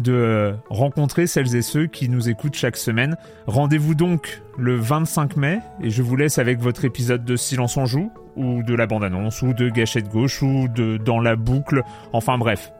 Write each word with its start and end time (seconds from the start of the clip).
de 0.00 0.54
rencontrer 0.70 1.26
celles 1.26 1.54
et 1.56 1.62
ceux 1.62 1.86
qui 1.86 2.08
nous 2.08 2.28
écoutent 2.28 2.54
chaque 2.54 2.76
semaine. 2.76 3.16
Rendez-vous 3.46 3.94
donc 3.94 4.42
le 4.58 4.76
25 4.76 5.36
mai 5.36 5.60
et 5.82 5.90
je 5.90 6.02
vous 6.02 6.16
laisse 6.16 6.38
avec 6.38 6.60
votre 6.60 6.84
épisode 6.84 7.24
de 7.24 7.36
Silence 7.36 7.76
en 7.76 7.86
joue 7.86 8.10
ou 8.36 8.62
de 8.62 8.74
la 8.74 8.86
bande-annonce 8.86 9.42
ou 9.42 9.52
de 9.52 9.68
Gâchette 9.68 10.08
gauche 10.08 10.42
ou 10.42 10.68
de 10.68 10.96
Dans 10.96 11.20
la 11.20 11.36
boucle. 11.36 11.82
Enfin 12.12 12.38
bref, 12.38 12.72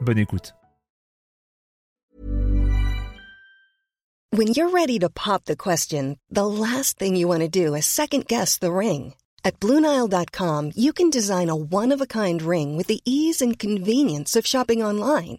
bonne 0.00 0.18
écoute. 0.18 0.54
When 4.34 4.54
you're 4.54 4.70
ready 4.70 4.98
to 5.00 5.10
pop 5.10 5.44
the 5.44 5.56
question, 5.56 6.16
the 6.30 6.46
last 6.46 6.98
thing 6.98 7.16
you 7.16 7.28
want 7.28 7.40
to 7.40 7.48
do 7.48 7.74
is 7.74 7.84
second 7.84 8.26
guess 8.26 8.56
the 8.56 8.72
ring. 8.72 9.12
At 9.44 9.60
BlueNile.com, 9.60 10.72
you 10.74 10.94
can 10.94 11.10
design 11.10 11.50
a 11.50 11.54
one-of-a-kind 11.54 12.40
ring 12.40 12.74
with 12.76 12.86
the 12.86 13.00
ease 13.04 13.42
and 13.42 13.58
convenience 13.58 14.34
of 14.34 14.46
shopping 14.46 14.82
online. 14.82 15.38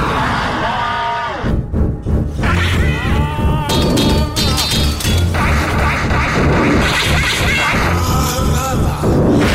up. 9.03 9.50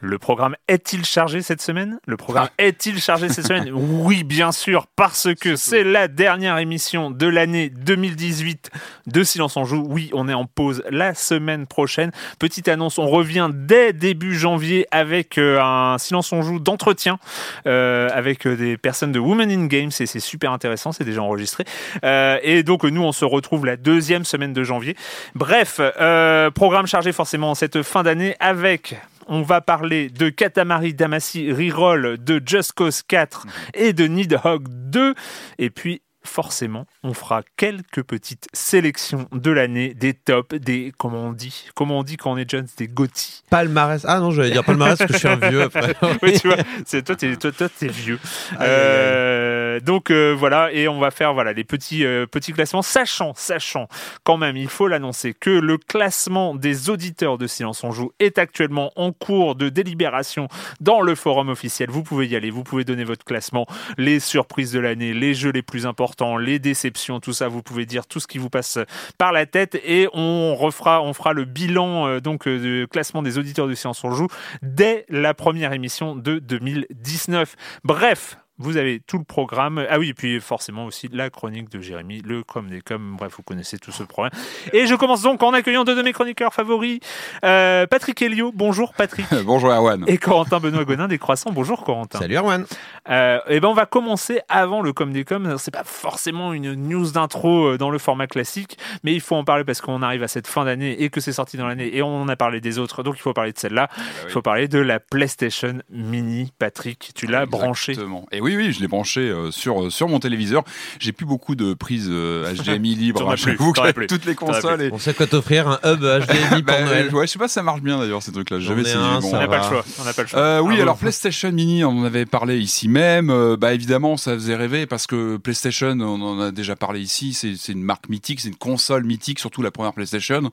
Le 0.00 0.18
programme 0.18 0.54
est-il 0.68 1.04
chargé 1.04 1.42
cette 1.42 1.60
semaine? 1.60 1.98
Le 2.06 2.16
programme 2.16 2.48
est-il 2.58 3.00
chargé 3.00 3.28
cette 3.28 3.46
semaine? 3.46 3.70
Oui, 3.98 4.22
bien 4.22 4.52
sûr, 4.52 4.86
parce 4.94 5.28
que 5.34 5.56
c'est 5.56 5.82
la 5.82 6.06
dernière 6.08 6.58
émission 6.58 7.10
de 7.10 7.26
l'année 7.26 7.68
2018 7.68 8.70
de 9.06 9.22
Silence 9.24 9.56
en 9.56 9.64
Joue. 9.64 9.84
Oui, 9.88 10.10
on 10.12 10.28
est 10.28 10.34
en 10.34 10.44
pause 10.44 10.82
la 10.90 11.14
semaine 11.14 11.66
prochaine. 11.66 12.12
Petite 12.38 12.68
annonce, 12.68 12.98
on 12.98 13.08
revient 13.08 13.50
dès 13.52 13.92
début 13.92 14.36
janvier 14.36 14.86
avec 14.92 15.36
euh, 15.36 15.60
un 15.60 15.98
Silence 15.98 16.32
en 16.32 16.42
Joue 16.42 16.60
d'entretien 16.60 17.18
euh, 17.66 18.08
avec 18.12 18.46
euh, 18.46 18.56
des 18.56 18.76
personnes 18.76 19.12
de 19.12 19.18
Women 19.18 19.50
in 19.50 19.66
Games 19.66 19.90
et 19.98 20.06
c'est 20.06 20.20
super 20.20 20.52
intéressant, 20.52 20.92
c'est 20.92 21.04
déjà 21.04 21.22
enregistré. 21.22 21.64
Euh, 22.04 22.38
et 22.42 22.62
donc 22.62 22.84
nous, 22.84 23.02
on 23.02 23.12
se 23.12 23.24
retrouve 23.24 23.66
la 23.66 23.76
deuxième 23.76 24.24
semaine 24.24 24.52
de 24.52 24.62
janvier. 24.62 24.96
Bref, 25.34 25.80
euh, 25.80 26.50
programme 26.50 26.86
chargé 26.86 27.12
forcément 27.12 27.50
en 27.50 27.54
cette 27.54 27.82
fin 27.82 28.04
d'année 28.04 28.36
avec 28.38 28.96
on 29.28 29.42
va 29.42 29.60
parler 29.60 30.08
de 30.08 30.30
Katamari 30.30 30.94
Damacy 30.94 31.52
Reroll, 31.52 32.18
de 32.18 32.42
Just 32.44 32.72
Cause 32.72 33.02
4 33.02 33.46
et 33.74 33.92
de 33.92 34.06
Nidhogg 34.06 34.66
2. 34.68 35.14
Et 35.58 35.70
puis, 35.70 36.02
forcément, 36.24 36.86
on 37.02 37.14
fera 37.14 37.42
quelques 37.56 38.02
petites 38.02 38.46
sélections 38.52 39.26
de 39.32 39.50
l'année, 39.50 39.94
des 39.94 40.14
tops, 40.14 40.54
des, 40.54 40.92
comment 40.96 41.28
on 41.28 41.32
dit, 41.32 41.68
comment 41.74 41.98
on 41.98 42.02
dit 42.02 42.16
quand 42.16 42.32
on 42.32 42.36
est 42.36 42.48
jeune, 42.48 42.66
des 42.76 42.88
GOTY. 42.88 43.42
Palmarès. 43.50 44.04
Ah 44.06 44.20
non, 44.20 44.30
j'allais 44.30 44.50
dire 44.50 44.64
palmarès 44.64 44.98
parce 44.98 45.08
que 45.08 45.14
je 45.14 45.18
suis 45.18 45.28
un 45.28 45.36
vieux 45.36 45.62
après. 45.62 45.94
oui, 46.22 46.38
tu 46.38 46.48
vois, 46.48 46.58
c'est 46.84 47.02
toi, 47.02 47.16
t'es, 47.16 47.36
toi, 47.36 47.50
toi, 47.50 47.68
t'es 47.68 47.88
vieux. 47.88 48.18
Euh, 48.60 49.57
donc 49.80 50.10
euh, 50.10 50.34
voilà, 50.36 50.72
et 50.72 50.88
on 50.88 50.98
va 50.98 51.10
faire 51.10 51.34
voilà 51.34 51.52
les 51.52 51.64
petits 51.64 52.04
euh, 52.04 52.26
petits 52.26 52.52
classements, 52.52 52.82
sachant, 52.82 53.32
sachant 53.34 53.88
quand 54.24 54.36
même, 54.36 54.56
il 54.56 54.68
faut 54.68 54.88
l'annoncer 54.88 55.34
que 55.34 55.50
le 55.50 55.78
classement 55.78 56.54
des 56.54 56.90
auditeurs 56.90 57.38
de 57.38 57.46
Silence 57.46 57.84
on 57.84 57.90
joue 57.90 58.12
est 58.18 58.38
actuellement 58.38 58.92
en 58.96 59.12
cours 59.12 59.54
de 59.54 59.68
délibération 59.68 60.48
dans 60.80 61.00
le 61.00 61.14
forum 61.14 61.48
officiel. 61.48 61.90
Vous 61.90 62.02
pouvez 62.02 62.26
y 62.26 62.36
aller, 62.36 62.50
vous 62.50 62.64
pouvez 62.64 62.84
donner 62.84 63.04
votre 63.04 63.24
classement, 63.24 63.66
les 63.96 64.20
surprises 64.20 64.72
de 64.72 64.80
l'année, 64.80 65.14
les 65.14 65.34
jeux 65.34 65.50
les 65.50 65.62
plus 65.62 65.86
importants, 65.86 66.36
les 66.36 66.58
déceptions, 66.58 67.20
tout 67.20 67.32
ça, 67.32 67.48
vous 67.48 67.62
pouvez 67.62 67.86
dire 67.86 68.06
tout 68.06 68.20
ce 68.20 68.26
qui 68.26 68.38
vous 68.38 68.50
passe 68.50 68.78
par 69.18 69.32
la 69.32 69.46
tête 69.46 69.76
et 69.84 70.08
on 70.12 70.54
refera, 70.54 71.02
on 71.02 71.12
fera 71.12 71.32
le 71.32 71.44
bilan 71.44 72.06
euh, 72.06 72.20
donc 72.20 72.46
euh, 72.46 72.58
du 72.58 72.88
classement 72.88 73.22
des 73.22 73.38
auditeurs 73.38 73.68
de 73.68 73.74
Silence 73.74 74.04
on 74.04 74.10
joue 74.12 74.28
dès 74.62 75.04
la 75.08 75.34
première 75.34 75.72
émission 75.72 76.16
de 76.16 76.38
2019. 76.38 77.56
Bref, 77.84 78.36
vous 78.58 78.76
avez 78.76 79.00
tout 79.00 79.18
le 79.18 79.24
programme. 79.24 79.84
Ah 79.88 79.98
oui, 79.98 80.10
et 80.10 80.14
puis 80.14 80.40
forcément 80.40 80.84
aussi 80.84 81.08
la 81.12 81.30
chronique 81.30 81.70
de 81.70 81.80
Jérémy, 81.80 82.22
le 82.24 82.42
com 82.42 82.68
des 82.68 82.80
com. 82.80 83.16
Bref, 83.16 83.34
vous 83.36 83.42
connaissez 83.42 83.78
tout 83.78 83.92
ce 83.92 84.02
programme. 84.02 84.32
Et 84.72 84.86
je 84.86 84.94
commence 84.94 85.22
donc 85.22 85.42
en 85.42 85.52
accueillant 85.52 85.84
deux 85.84 85.94
de 85.94 86.02
mes 86.02 86.12
chroniqueurs 86.12 86.52
favoris. 86.52 86.98
Euh, 87.44 87.86
Patrick 87.86 88.20
Helio, 88.20 88.52
bonjour 88.54 88.94
Patrick. 88.94 89.26
bonjour 89.44 89.70
Erwan. 89.70 90.04
Et 90.08 90.18
Corentin 90.18 90.58
Benoît 90.58 90.84
Gonin 90.84 91.08
des 91.08 91.18
Croissants, 91.18 91.52
bonjour 91.52 91.84
Corentin. 91.84 92.18
Salut 92.18 92.36
Erwan. 92.36 92.66
Euh, 93.08 93.38
et 93.48 93.60
ben 93.60 93.68
on 93.68 93.74
va 93.74 93.86
commencer 93.86 94.40
avant 94.48 94.82
le 94.82 94.92
com 94.92 95.12
des 95.12 95.24
com. 95.24 95.56
C'est 95.58 95.70
pas 95.70 95.84
forcément 95.84 96.52
une 96.52 96.74
news 96.74 97.10
d'intro 97.12 97.68
euh, 97.68 97.78
dans 97.78 97.90
le 97.90 97.98
format 97.98 98.26
classique, 98.26 98.76
mais 99.04 99.14
il 99.14 99.20
faut 99.20 99.36
en 99.36 99.44
parler 99.44 99.64
parce 99.64 99.80
qu'on 99.80 100.02
arrive 100.02 100.24
à 100.24 100.28
cette 100.28 100.48
fin 100.48 100.64
d'année 100.64 101.02
et 101.02 101.10
que 101.10 101.20
c'est 101.20 101.32
sorti 101.32 101.56
dans 101.56 101.66
l'année 101.66 101.96
et 101.96 102.02
on 102.02 102.22
en 102.22 102.28
a 102.28 102.36
parlé 102.36 102.60
des 102.60 102.78
autres, 102.78 103.02
donc 103.02 103.14
il 103.16 103.22
faut 103.22 103.32
parler 103.32 103.52
de 103.52 103.58
celle-là. 103.58 103.88
Il 104.24 104.30
faut 104.30 104.42
parler 104.42 104.66
de 104.68 104.78
la 104.78 104.98
PlayStation 104.98 105.78
Mini. 105.90 106.52
Patrick, 106.58 107.12
tu 107.14 107.26
l'as 107.26 107.46
branché. 107.46 107.92
Exactement. 107.92 108.26
Et 108.32 108.40
oui, 108.40 108.47
oui, 108.56 108.72
je 108.72 108.80
l'ai 108.80 108.88
branché 108.88 109.20
euh, 109.20 109.50
sur, 109.50 109.84
euh, 109.84 109.90
sur 109.90 110.08
mon 110.08 110.18
téléviseur. 110.18 110.64
J'ai 110.98 111.12
plus 111.12 111.26
beaucoup 111.26 111.54
de 111.54 111.74
prises 111.74 112.08
euh, 112.10 112.52
HDMI 112.54 112.94
libres. 112.96 113.34
Plus, 113.34 113.54
vous 113.56 113.72
t'en 113.72 113.82
as 113.82 113.92
que 113.92 114.04
toutes 114.06 114.24
les 114.24 114.34
consoles. 114.34 114.82
et- 114.82 114.90
On 114.92 114.98
sait 114.98 115.14
quoi 115.14 115.26
t'offrir 115.26 115.68
un 115.68 115.78
hub 115.84 116.00
HDMI 116.00 116.62
pour 116.62 116.74
Bah, 116.74 116.82
Noël. 116.82 117.14
ouais, 117.14 117.26
je 117.26 117.32
sais 117.32 117.38
pas 117.38 117.48
si 117.48 117.54
ça 117.54 117.62
marche 117.62 117.80
bien 117.82 117.98
d'ailleurs 117.98 118.22
ces 118.22 118.32
trucs-là. 118.32 118.58
J'avais 118.60 118.82
ai 118.82 118.84
essayé. 118.84 118.96
un, 118.96 119.20
bon. 119.20 119.30
ça 119.30 119.36
On 119.36 119.40
n'a 119.40 119.48
pas 119.48 119.58
le 119.58 119.64
choix. 119.64 119.84
On 120.00 120.04
n'a 120.04 120.12
pas 120.12 120.22
le 120.22 120.28
choix. 120.28 120.38
Euh, 120.40 120.60
oui, 120.60 120.74
Ah, 120.78 120.82
alors 120.82 120.94
bon. 120.96 121.00
PlayStation 121.00 121.52
Mini, 121.52 121.84
on 121.84 121.90
en 122.00 122.04
avait 122.04 122.26
parlé 122.26 122.58
ici 122.58 122.88
même. 122.88 123.30
Euh, 123.30 123.56
bah 123.56 123.72
évidemment, 123.74 124.16
ça 124.16 124.34
faisait 124.34 124.56
rêver 124.56 124.86
parce 124.86 125.06
que 125.06 125.36
PlayStation, 125.36 125.88
on 126.00 126.20
en 126.22 126.40
a 126.40 126.50
déjà 126.50 126.76
parlé 126.76 127.00
ici. 127.00 127.34
C'est 127.34 127.54
c'est 127.56 127.72
une 127.72 127.82
marque 127.82 128.08
mythique, 128.08 128.40
c'est 128.40 128.48
une 128.48 128.56
console 128.56 129.04
mythique, 129.04 129.38
surtout 129.38 129.62
la 129.62 129.70
première 129.70 129.92
PlayStation. 129.92 130.50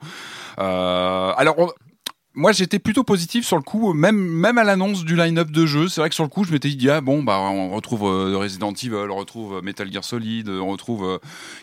Euh, 0.59 1.31
alors. 1.37 1.55
on- 1.59 1.69
moi, 2.35 2.51
j'étais 2.51 2.79
plutôt 2.79 3.03
positif 3.03 3.45
sur 3.45 3.57
le 3.57 3.63
coup, 3.63 3.93
même 3.93 4.15
même 4.17 4.57
à 4.57 4.63
l'annonce 4.63 5.03
du 5.05 5.15
line-up 5.15 5.51
de 5.51 5.65
jeux. 5.65 5.87
C'est 5.87 6.01
vrai 6.01 6.09
que 6.09 6.15
sur 6.15 6.23
le 6.23 6.29
coup, 6.29 6.43
je 6.43 6.51
m'étais 6.51 6.69
dit 6.69 6.89
ah 6.89 7.01
bon 7.01 7.23
bah 7.23 7.39
on 7.39 7.69
retrouve 7.69 8.03
euh, 8.03 8.37
Resident 8.37 8.73
Evil, 8.73 8.93
on 9.09 9.15
retrouve 9.15 9.57
euh, 9.57 9.61
Metal 9.61 9.91
Gear 9.91 10.03
Solid, 10.03 10.49
on 10.49 10.67
retrouve 10.67 11.05
euh, 11.05 11.17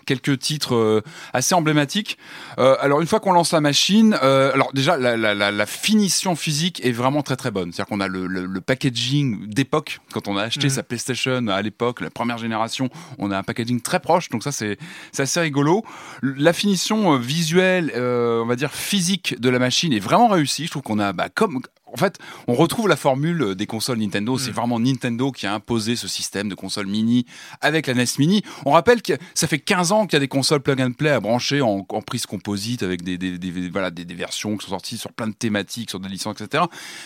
quelques 0.06 0.38
titres 0.38 0.74
euh, 0.74 1.02
assez 1.32 1.54
emblématiques. 1.54 2.18
Euh, 2.58 2.76
alors 2.80 3.00
une 3.00 3.06
fois 3.06 3.20
qu'on 3.20 3.32
lance 3.32 3.52
la 3.52 3.60
machine, 3.60 4.16
euh, 4.22 4.52
alors 4.54 4.72
déjà 4.72 4.96
la, 4.96 5.16
la, 5.16 5.34
la, 5.34 5.50
la 5.50 5.66
finition 5.66 6.34
physique 6.36 6.84
est 6.84 6.92
vraiment 6.92 7.22
très 7.22 7.36
très 7.36 7.50
bonne. 7.50 7.72
C'est-à-dire 7.72 7.88
qu'on 7.90 8.00
a 8.00 8.08
le, 8.08 8.26
le, 8.26 8.46
le 8.46 8.60
packaging 8.60 9.46
d'époque 9.48 10.00
quand 10.12 10.28
on 10.28 10.36
a 10.36 10.42
acheté 10.42 10.68
Mhm. 10.68 10.70
sa 10.70 10.82
PlayStation 10.82 11.46
à 11.48 11.60
l'époque, 11.62 12.00
la 12.00 12.10
première 12.10 12.38
génération, 12.38 12.88
on 13.18 13.30
a 13.30 13.38
un 13.38 13.42
packaging 13.42 13.80
très 13.80 14.00
proche. 14.00 14.28
Donc 14.30 14.42
ça 14.42 14.52
c'est 14.52 14.78
assez 15.18 15.40
rigolo. 15.40 15.84
La 16.22 16.52
finition 16.52 17.14
euh, 17.14 17.18
visuelle, 17.18 17.92
euh, 17.96 18.42
on 18.42 18.46
va 18.46 18.56
dire 18.56 18.70
physique 18.72 19.40
de 19.40 19.48
la 19.48 19.58
machine 19.58 19.92
est 19.92 19.98
vraiment 20.00 20.28
réussie. 20.28 20.61
Je 20.66 20.70
trouve 20.70 20.82
qu'on 20.82 20.98
a 20.98 21.12
bah, 21.12 21.28
comme 21.28 21.60
en 21.94 21.98
fait, 21.98 22.18
on 22.48 22.54
retrouve 22.54 22.88
la 22.88 22.96
formule 22.96 23.54
des 23.54 23.66
consoles 23.66 23.98
Nintendo. 23.98 24.38
C'est 24.38 24.50
Mm. 24.52 24.54
vraiment 24.54 24.80
Nintendo 24.80 25.30
qui 25.30 25.46
a 25.46 25.52
imposé 25.52 25.94
ce 25.94 26.08
système 26.08 26.48
de 26.48 26.54
console 26.54 26.86
mini 26.86 27.26
avec 27.60 27.86
la 27.86 27.92
NES 27.92 28.06
Mini. 28.18 28.42
On 28.64 28.70
rappelle 28.72 29.02
que 29.02 29.12
ça 29.34 29.46
fait 29.46 29.58
15 29.58 29.92
ans 29.92 30.06
qu'il 30.06 30.14
y 30.14 30.16
a 30.16 30.20
des 30.20 30.28
consoles 30.28 30.60
plug 30.60 30.80
and 30.80 30.92
play 30.92 31.10
à 31.10 31.20
brancher 31.20 31.60
en, 31.60 31.84
en 31.86 32.00
prise 32.00 32.24
composite 32.24 32.82
avec 32.82 33.02
des, 33.02 33.18
des, 33.18 33.36
des- 33.36 33.68
voilà, 33.68 33.90
des, 33.90 34.06
des 34.06 34.14
versions 34.14 34.56
qui 34.56 34.64
sont 34.64 34.70
sorties 34.70 34.96
sur 34.96 35.12
plein 35.12 35.26
de 35.26 35.34
thématiques, 35.34 35.90
sur 35.90 36.00
des 36.00 36.08
licences, 36.08 36.40
etc. 36.40 36.64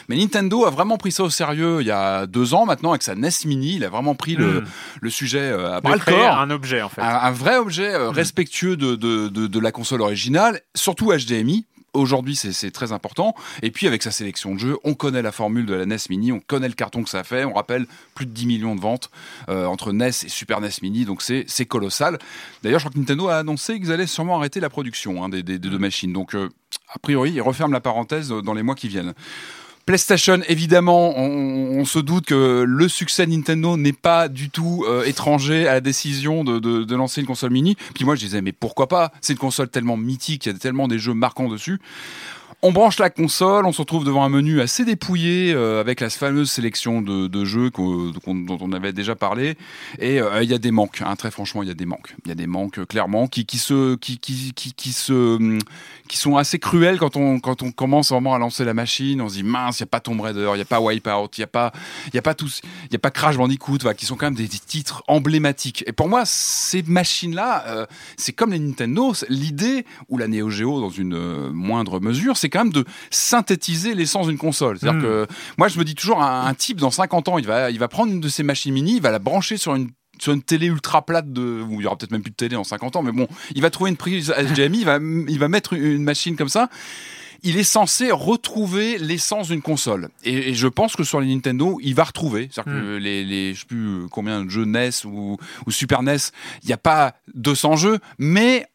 Mais 0.09 0.17
Nintendo 0.17 0.67
a 0.67 0.71
vraiment 0.71 0.99
pris 0.99 1.11
ça 1.11 1.25
au 1.25 1.31
sérieux 1.31 1.79
il 1.81 1.89
y 1.89 1.91
a 1.91 2.27
deux 2.29 2.55
ans 2.55 2.65
maintenant 2.65 2.91
avec 2.91 3.03
sa 3.03 3.17
NES 3.17 3.31
Mini. 3.45 3.75
Il 3.75 3.85
a 3.85 3.89
vraiment 3.89 4.15
pris 4.15 4.37
le, 4.37 4.61
Mm. 4.61 4.65
le 5.01 5.11
sujet 5.11 5.41
euh, 5.41 5.73
à 5.79 5.81
bras 5.81 5.95
le 5.97 6.01
corps 6.01 6.39
un 6.39 6.51
objet 6.51 6.81
en 6.83 6.89
fait. 6.89 7.01
un, 7.01 7.07
un 7.09 7.33
vrai 7.33 7.57
objet 7.57 7.93
euh, 7.93 8.11
respectueux 8.11 8.77
de, 8.77 8.95
de, 8.95 9.27
de, 9.29 9.49
de 9.49 9.59
la 9.59 9.73
console 9.73 10.03
originale, 10.03 10.61
surtout 10.77 11.11
HDMI. 11.13 11.67
Aujourd'hui, 11.97 12.37
c'est 12.37 12.71
très 12.71 12.93
important. 12.93 13.35
Et 13.63 13.71
puis, 13.71 13.87
avec 13.87 14.03
sa 14.03 14.11
sélection 14.11 14.55
de 14.55 14.61
jeux, 14.61 14.77
on 14.85 14.95
connaît 14.95 15.23
la 15.23 15.33
formule 15.33 15.67
de 15.67 15.75
la 15.75 15.87
NES 15.87 15.97
Mini, 16.11 16.33
on 16.33 16.41
connaît 16.41 16.69
le 16.69 16.75
carton 16.75 17.03
que 17.03 17.11
ça 17.11 17.25
fait. 17.25 17.45
On 17.45 17.55
rappelle 17.55 17.87
plus 18.15 18.27
de 18.27 18.31
10 18.31 18.47
millions 18.47 18.75
de 18.75 18.81
ventes 18.81 19.11
euh, 19.49 19.67
entre 19.67 19.93
NES 19.93 20.09
et 20.09 20.29
Super 20.29 20.61
NES 20.61 20.69
Mini, 20.83 21.05
donc 21.05 21.23
c'est 21.23 21.67
colossal. 21.67 22.19
D'ailleurs, 22.63 22.81
je 22.81 22.85
crois 22.85 22.93
que 22.93 22.99
Nintendo 22.99 23.29
a 23.29 23.39
annoncé 23.39 23.79
qu'ils 23.81 23.93
allaient 23.93 24.07
sûrement 24.07 24.37
arrêter 24.39 24.61
la 24.61 24.71
production 24.71 25.25
hein, 25.25 25.29
des, 25.29 25.43
deux 25.43 25.79
machines. 25.79 26.13
Donc, 26.13 26.35
euh, 26.35 26.49
a 26.93 26.99
priori, 26.99 27.33
ils 27.33 27.41
referment 27.41 27.73
la 27.73 27.81
parenthèse 27.81 28.29
dans 28.29 28.55
les 28.55 28.63
mois 28.63 28.75
qui 28.75 28.89
viennent. 28.89 29.15
PlayStation, 29.87 30.41
évidemment, 30.49 31.17
on, 31.17 31.85
se 31.85 32.01
doute 32.01 32.27
que 32.27 32.65
le 32.67 32.89
succès 32.89 33.25
Nintendo 33.27 33.77
n'est 33.77 33.93
pas 33.93 34.27
du 34.29 34.51
tout 34.51 34.85
euh, 34.89 35.05
étranger 35.05 35.69
à 35.69 35.75
la 35.75 35.81
décision 35.81 36.43
de, 36.43 36.59
de- 36.59 36.83
de 36.83 36.97
lancer 36.97 37.21
une 37.21 37.27
console 37.29 37.53
mini. 37.53 37.77
Puis 37.95 38.05
moi, 38.05 38.17
je 38.17 38.21
disais, 38.21 38.43
mais 38.43 38.51
pourquoi 38.51 38.89
pas? 38.89 39.13
C'est 39.21 39.35
une 39.35 39.39
console 39.39 39.69
tellement 39.69 39.97
mythique, 39.97 40.47
il 40.47 40.53
y 40.53 40.55
a 40.57 40.59
tellement 40.59 40.89
des 40.89 40.99
jeux 40.99 41.15
marquants 41.15 41.49
dessus. 41.49 41.81
On 42.69 42.73
branche 42.73 42.99
la 42.99 43.11
console, 43.11 43.65
on 43.65 43.71
se 43.71 43.81
retrouve 43.81 44.05
devant 44.05 44.25
un 44.25 44.29
menu 44.29 44.61
assez 44.61 44.85
dépouillé 44.85 45.53
euh, 45.55 45.79
avec 45.81 46.01
la 46.01 46.11
fameuse 46.11 46.51
sélection 46.51 47.01
de, 47.01 47.45
jeux 47.45 47.71
dont 47.71 48.59
on 48.61 48.73
avait 48.73 48.93
déjà 48.93 49.15
parlé. 49.15 49.57
Et 50.01 50.21
euh, 50.21 50.43
il 50.43 50.51
y 50.51 50.55
a 50.55 50.59
des 50.59 50.73
manques, 50.73 51.01
hein, 51.01 51.15
très 51.15 51.31
franchement, 51.31 51.63
il 51.63 51.69
y 51.69 51.71
a 51.71 51.75
des 51.75 51.87
manques. 51.87 52.17
Il 52.25 52.29
y 52.29 52.33
a 52.33 52.35
des 52.35 52.49
manques 52.49 52.81
euh, 52.81 52.85
clairement 52.85 53.29
qui, 53.29 53.47
se, 53.57 53.95
qui, 53.95 54.19
qui, 54.19 54.53
qui, 54.53 54.93
se, 54.93 55.37
hum, 55.37 55.61
qui 56.09 56.17
sont 56.17 56.37
assez 56.37 56.59
cruels 56.59 56.99
quand 56.99 57.15
on, 57.15 57.39
quand 57.39 57.63
on 57.63 57.71
commence 57.71 58.11
vraiment 58.11 58.35
à 58.35 58.39
lancer 58.41 58.65
la 58.65 58.75
machine. 58.75 59.21
On 59.21 59.29
se 59.29 59.35
dit 59.35 59.45
mince, 59.45 59.79
il 59.79 59.85
n'y 59.85 59.87
a 59.87 59.91
pas 59.91 60.01
Tomb 60.01 60.21
Raider, 60.21 60.49
il 60.53 60.57
n'y 60.57 60.63
a 60.63 60.65
pas 60.65 60.81
Wipeout, 60.81 61.29
il 61.37 61.41
n'y 61.43 61.45
a 61.45 61.47
pas, 61.47 61.67
a 62.13 62.19
a 62.19 62.99
pas 62.99 63.11
Crash 63.13 63.37
Bandicoot, 63.37 63.79
qui 63.97 64.07
sont 64.07 64.17
quand 64.17 64.27
même 64.27 64.35
des, 64.35 64.49
titres 64.49 65.05
emblématiques. 65.07 65.85
Et 65.87 65.93
pour 65.93 66.09
moi, 66.09 66.25
ces 66.25 66.83
machines-là, 66.83 67.87
c'est 68.17 68.33
comme 68.33 68.51
les 68.51 68.59
Nintendo. 68.59 69.13
L'idée 69.29 69.87
ou 70.09 70.19
la 70.19 70.27
Neo 70.27 70.51
Geo 70.51 70.81
dans 70.81 70.91
une 70.91 71.53
moindre 71.53 72.01
mesure, 72.01 72.37
c'est 72.37 72.56
quand 72.57 72.65
même 72.65 72.73
de 72.73 72.85
synthétiser 73.11 73.95
l'essence 73.95 74.29
d'une 74.29 74.39
console. 74.39 74.79
C'est-à-dire 74.79 75.01
Mm. 75.01 75.03
que 75.03 75.27
moi, 75.59 75.69
je 75.69 75.79
me 75.79 75.85
dis 75.85 75.95
toujours, 75.95 76.23
un, 76.23 76.47
un 76.47 76.55
type 76.55 76.79
dans 76.81 76.91
50 76.91 77.29
ans, 77.29 77.39
il 77.39 77.47
va, 77.47 77.71
il 77.71 77.79
va 77.79 77.89
prendre 77.89 78.13
une 78.13 78.21
de 78.21 78.29
ces 78.29 78.43
machines 78.43 78.73
mini, 78.73 78.97
il 78.97 79.03
va 79.03 79.11
la 79.11 79.19
brancher 79.19 79.57
sur 79.57 79.75
une 79.75 79.91
sur 80.19 80.33
une 80.33 80.41
télé 80.43 80.67
ultra 80.69 81.05
plate 81.05 81.31
de 81.31 81.63
où 81.69 81.79
il 81.79 81.85
y 81.85 81.87
aura 81.87 81.95
peut-être 81.99 82.11
même 82.11 82.23
plus 82.23 82.31
de 82.31 82.37
télé 82.37 82.57
en 82.57 82.65
50 82.65 82.97
ans 82.97 83.03
mais 83.03 83.13
bon 83.13 83.29
il 83.55 83.61
va 83.61 83.69
trouver 83.69 83.91
une 83.91 83.99
prise 83.99 84.33
HDMI 84.35 84.79
il 84.79 84.85
va 84.87 84.97
il 84.97 85.39
va 85.39 85.49
mettre 85.49 85.75
une 85.75 86.03
machine 86.05 86.37
comme 86.37 86.49
ça 86.49 86.71
il 87.43 87.59
est 87.59 87.65
censé 87.65 88.11
retrouver 88.11 88.97
l'essence 88.97 89.49
d'une 89.49 89.61
console. 89.61 90.09
Et, 90.25 90.49
et 90.51 90.55
je 90.55 90.69
pense 90.69 90.97
que 90.97 91.05
sur 91.05 91.21
les 91.21 91.27
Nintendo, 91.33 91.79
il 91.83 91.95
va 91.95 92.05
retrouver. 92.05 92.49
C'est-à-dire 92.51 92.73
que 92.73 92.97
les, 92.97 93.25
les, 93.25 93.53
je 93.55 93.61
sais 93.61 93.67
plus 93.67 94.07
combien 94.11 94.43
de 94.43 94.49
jeux 94.51 94.65
NES 94.65 94.89
ou, 95.05 95.37
ou 95.67 95.71
Super 95.71 96.03
NES, 96.03 96.17
il 96.63 96.69
n'y 96.69 96.73
a 96.73 96.79
pas 96.79 97.13
200 97.35 97.77
jeux, 97.77 97.99
mais 98.19 98.67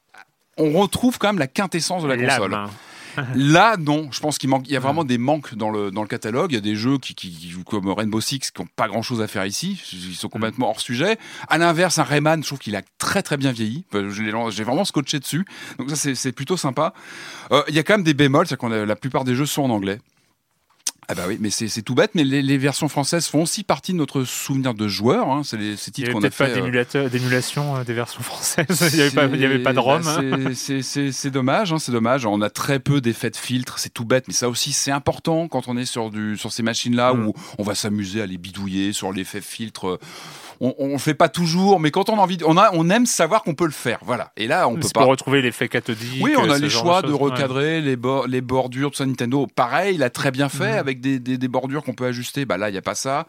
on 0.58 0.72
retrouve 0.74 1.18
quand 1.18 1.30
même 1.30 1.40
la 1.40 1.48
quintessence 1.48 2.04
de 2.04 2.08
la 2.08 2.16
L'âme, 2.16 2.38
console. 2.38 2.54
hein. 2.54 2.70
Là, 3.36 3.78
non, 3.78 4.10
je 4.12 4.20
pense 4.20 4.38
qu'il 4.38 4.50
manque, 4.50 4.68
il 4.68 4.74
y 4.74 4.78
a 4.78 4.80
vraiment 4.80 5.04
des 5.04 5.18
manques 5.18 5.56
dans 5.56 5.70
le, 5.70 5.92
dans 5.92 6.02
le 6.02 6.08
catalogue. 6.08 6.52
Il 6.52 6.56
y 6.56 6.58
a 6.58 6.62
des 6.62 6.76
jeux 6.76 6.98
qui, 6.98 7.16
qui, 7.16 7.54
comme 7.66 7.90
Rainbow 7.90 8.22
Six 8.22 8.52
qui 8.52 8.62
n'ont 8.62 8.68
pas 8.76 8.88
grand 8.88 9.02
chose 9.02 9.22
à 9.22 9.28
faire 9.28 9.46
ici. 9.46 9.82
Ils 9.94 10.16
sont 10.16 10.30
complètement 10.30 10.70
hors 10.70 10.82
sujet. 10.82 11.18
À 11.48 11.58
l'inverse, 11.58 12.00
un 12.00 12.04
Rayman, 12.04 12.42
je 12.42 12.48
trouve 12.48 12.60
qu'il 12.60 12.76
a 12.76 12.82
très 12.98 13.22
très 13.22 13.38
bien 13.38 13.52
vieilli. 13.52 13.86
J'ai 14.10 14.64
vraiment 14.64 14.86
scotché 14.86 15.20
dessus. 15.20 15.46
Donc 15.78 15.90
ça, 15.92 16.16
c'est 16.16 16.32
plutôt 16.32 16.58
sympa. 16.58 16.94
Euh, 17.52 17.64
Il 17.68 17.76
y 17.76 17.80
a 17.80 17.84
quand 17.84 17.94
même 17.94 18.04
des 18.04 18.14
bémols, 18.14 18.48
c'est 18.48 18.58
qu'on 18.58 18.70
la 18.70 18.96
plupart 18.96 19.24
des 19.24 19.36
jeux 19.36 19.46
sont 19.46 19.64
en 19.64 19.70
anglais. 19.70 20.00
Ah 21.12 21.16
bah 21.16 21.24
oui, 21.28 21.38
mais 21.42 21.50
c'est 21.50 21.68
c'est 21.68 21.82
tout 21.82 21.94
bête, 21.94 22.12
mais 22.16 22.24
les, 22.24 22.42
les 22.42 22.58
versions 22.58 22.88
françaises 22.88 23.28
font 23.28 23.42
aussi 23.44 23.64
partie 23.64 23.92
de 23.92 23.98
notre 23.98 24.24
souvenir 24.24 24.74
de 24.74 24.88
joueurs. 24.88 25.30
Hein. 25.30 25.42
C'est 25.44 25.58
les- 25.58 25.76
ces 25.76 25.90
Il 25.90 25.94
titres 25.94 26.08
n'y 26.10 26.14
qu'on 26.14 26.20
avait 26.20 26.28
a 26.28 26.30
peut-être 26.30 26.38
pas 26.38 26.46
fait. 26.46 26.52
euh, 26.52 26.56
d'émulateur- 26.64 27.10
d'émulation 27.10 27.76
euh, 27.76 27.84
des 27.84 27.94
versions 27.94 28.22
françaises. 28.24 28.66
Il 28.94 28.96
n'y 28.96 29.02
avait, 29.02 29.12
pas- 29.12 29.26
il 29.26 29.46
avait 29.46 29.60
pas 29.60 29.74
de 29.74 29.80
ROM. 29.80 30.02
bah, 30.02 30.22
c'est- 30.54 30.54
c'est- 30.56 30.82
C'est 30.82 31.12
c'est 31.12 31.32
dommage, 31.32 31.74
hein, 31.74 31.80
c'est 31.80 31.92
dommage. 31.92 32.26
On 32.26 32.42
a 32.42 32.50
très 32.50 32.80
peu 32.80 33.02
d'effets 33.02 33.30
de 33.30 33.36
filtre, 33.36 33.78
c'est 33.78 33.94
tout 33.94 34.06
bête, 34.06 34.28
mais 34.30 34.34
ça 34.34 34.48
aussi 34.48 34.72
c'est 34.72 34.92
important 34.92 35.48
quand 35.50 35.68
on 35.68 35.76
est 35.76 35.86
sur, 35.86 36.10
du, 36.12 36.38
sur 36.38 36.52
ces 36.54 36.64
machines-là 36.64 37.14
Mm. 37.14 37.28
où 37.28 37.34
on 37.58 37.64
va 37.64 37.76
s'amuser 37.76 38.22
à 38.22 38.26
les 38.26 38.38
bidouiller 38.38 38.94
sur 38.94 39.12
l'effet 39.12 39.42
filtre. 39.42 40.00
On, 40.64 40.76
on 40.78 40.88
le 40.90 40.98
fait 41.00 41.16
pas 41.16 41.28
toujours, 41.28 41.80
mais 41.80 41.90
quand 41.90 42.10
on 42.10 42.18
a 42.18 42.22
envie, 42.22 42.38
de- 42.38 42.46
on, 42.46 42.56
a, 42.56 42.70
on 42.74 42.88
aime 42.92 43.08
savoir 43.08 43.42
qu'on 43.42 43.56
peut 43.56 43.66
le 43.66 43.72
faire. 43.72 43.98
Voilà. 44.06 44.32
Et 44.38 44.46
là, 44.48 44.68
on 44.68 44.76
peut 44.76 44.82
C'est 44.84 44.94
pas. 44.94 45.02
pour 45.02 45.10
retrouver 45.10 45.42
l'effet 45.42 45.68
cathodique. 45.68 46.22
Oui, 46.24 46.36
on 46.38 46.48
euh, 46.48 46.54
a 46.54 46.60
les 46.60 46.70
choix 46.70 47.02
de, 47.02 47.08
choses. 47.08 47.16
Ouais. 47.20 47.30
recadrer 47.32 47.82
les, 47.82 47.98
les 48.28 48.42
bordures, 48.42 48.92
tout 48.92 48.98
ça. 48.98 49.06
Nintendo, 49.08 49.48
pareil, 49.56 49.96
il 49.96 50.04
a 50.04 50.10
très 50.12 50.30
bien 50.30 50.50
fait 50.50 50.74
Mhm. 50.74 50.78
avec 50.78 51.02
des, 51.02 51.20
des- 51.20 51.38
des 51.40 51.48
bordures 51.48 51.84
qu'on 51.84 51.94
peut 51.96 52.06
ajuster. 52.06 52.46
Bah 52.46 52.58
là, 52.58 52.70
il 52.70 52.74
n'y 52.74 52.78
a 52.78 52.82
pas 52.84 52.94
ça. 52.96 53.26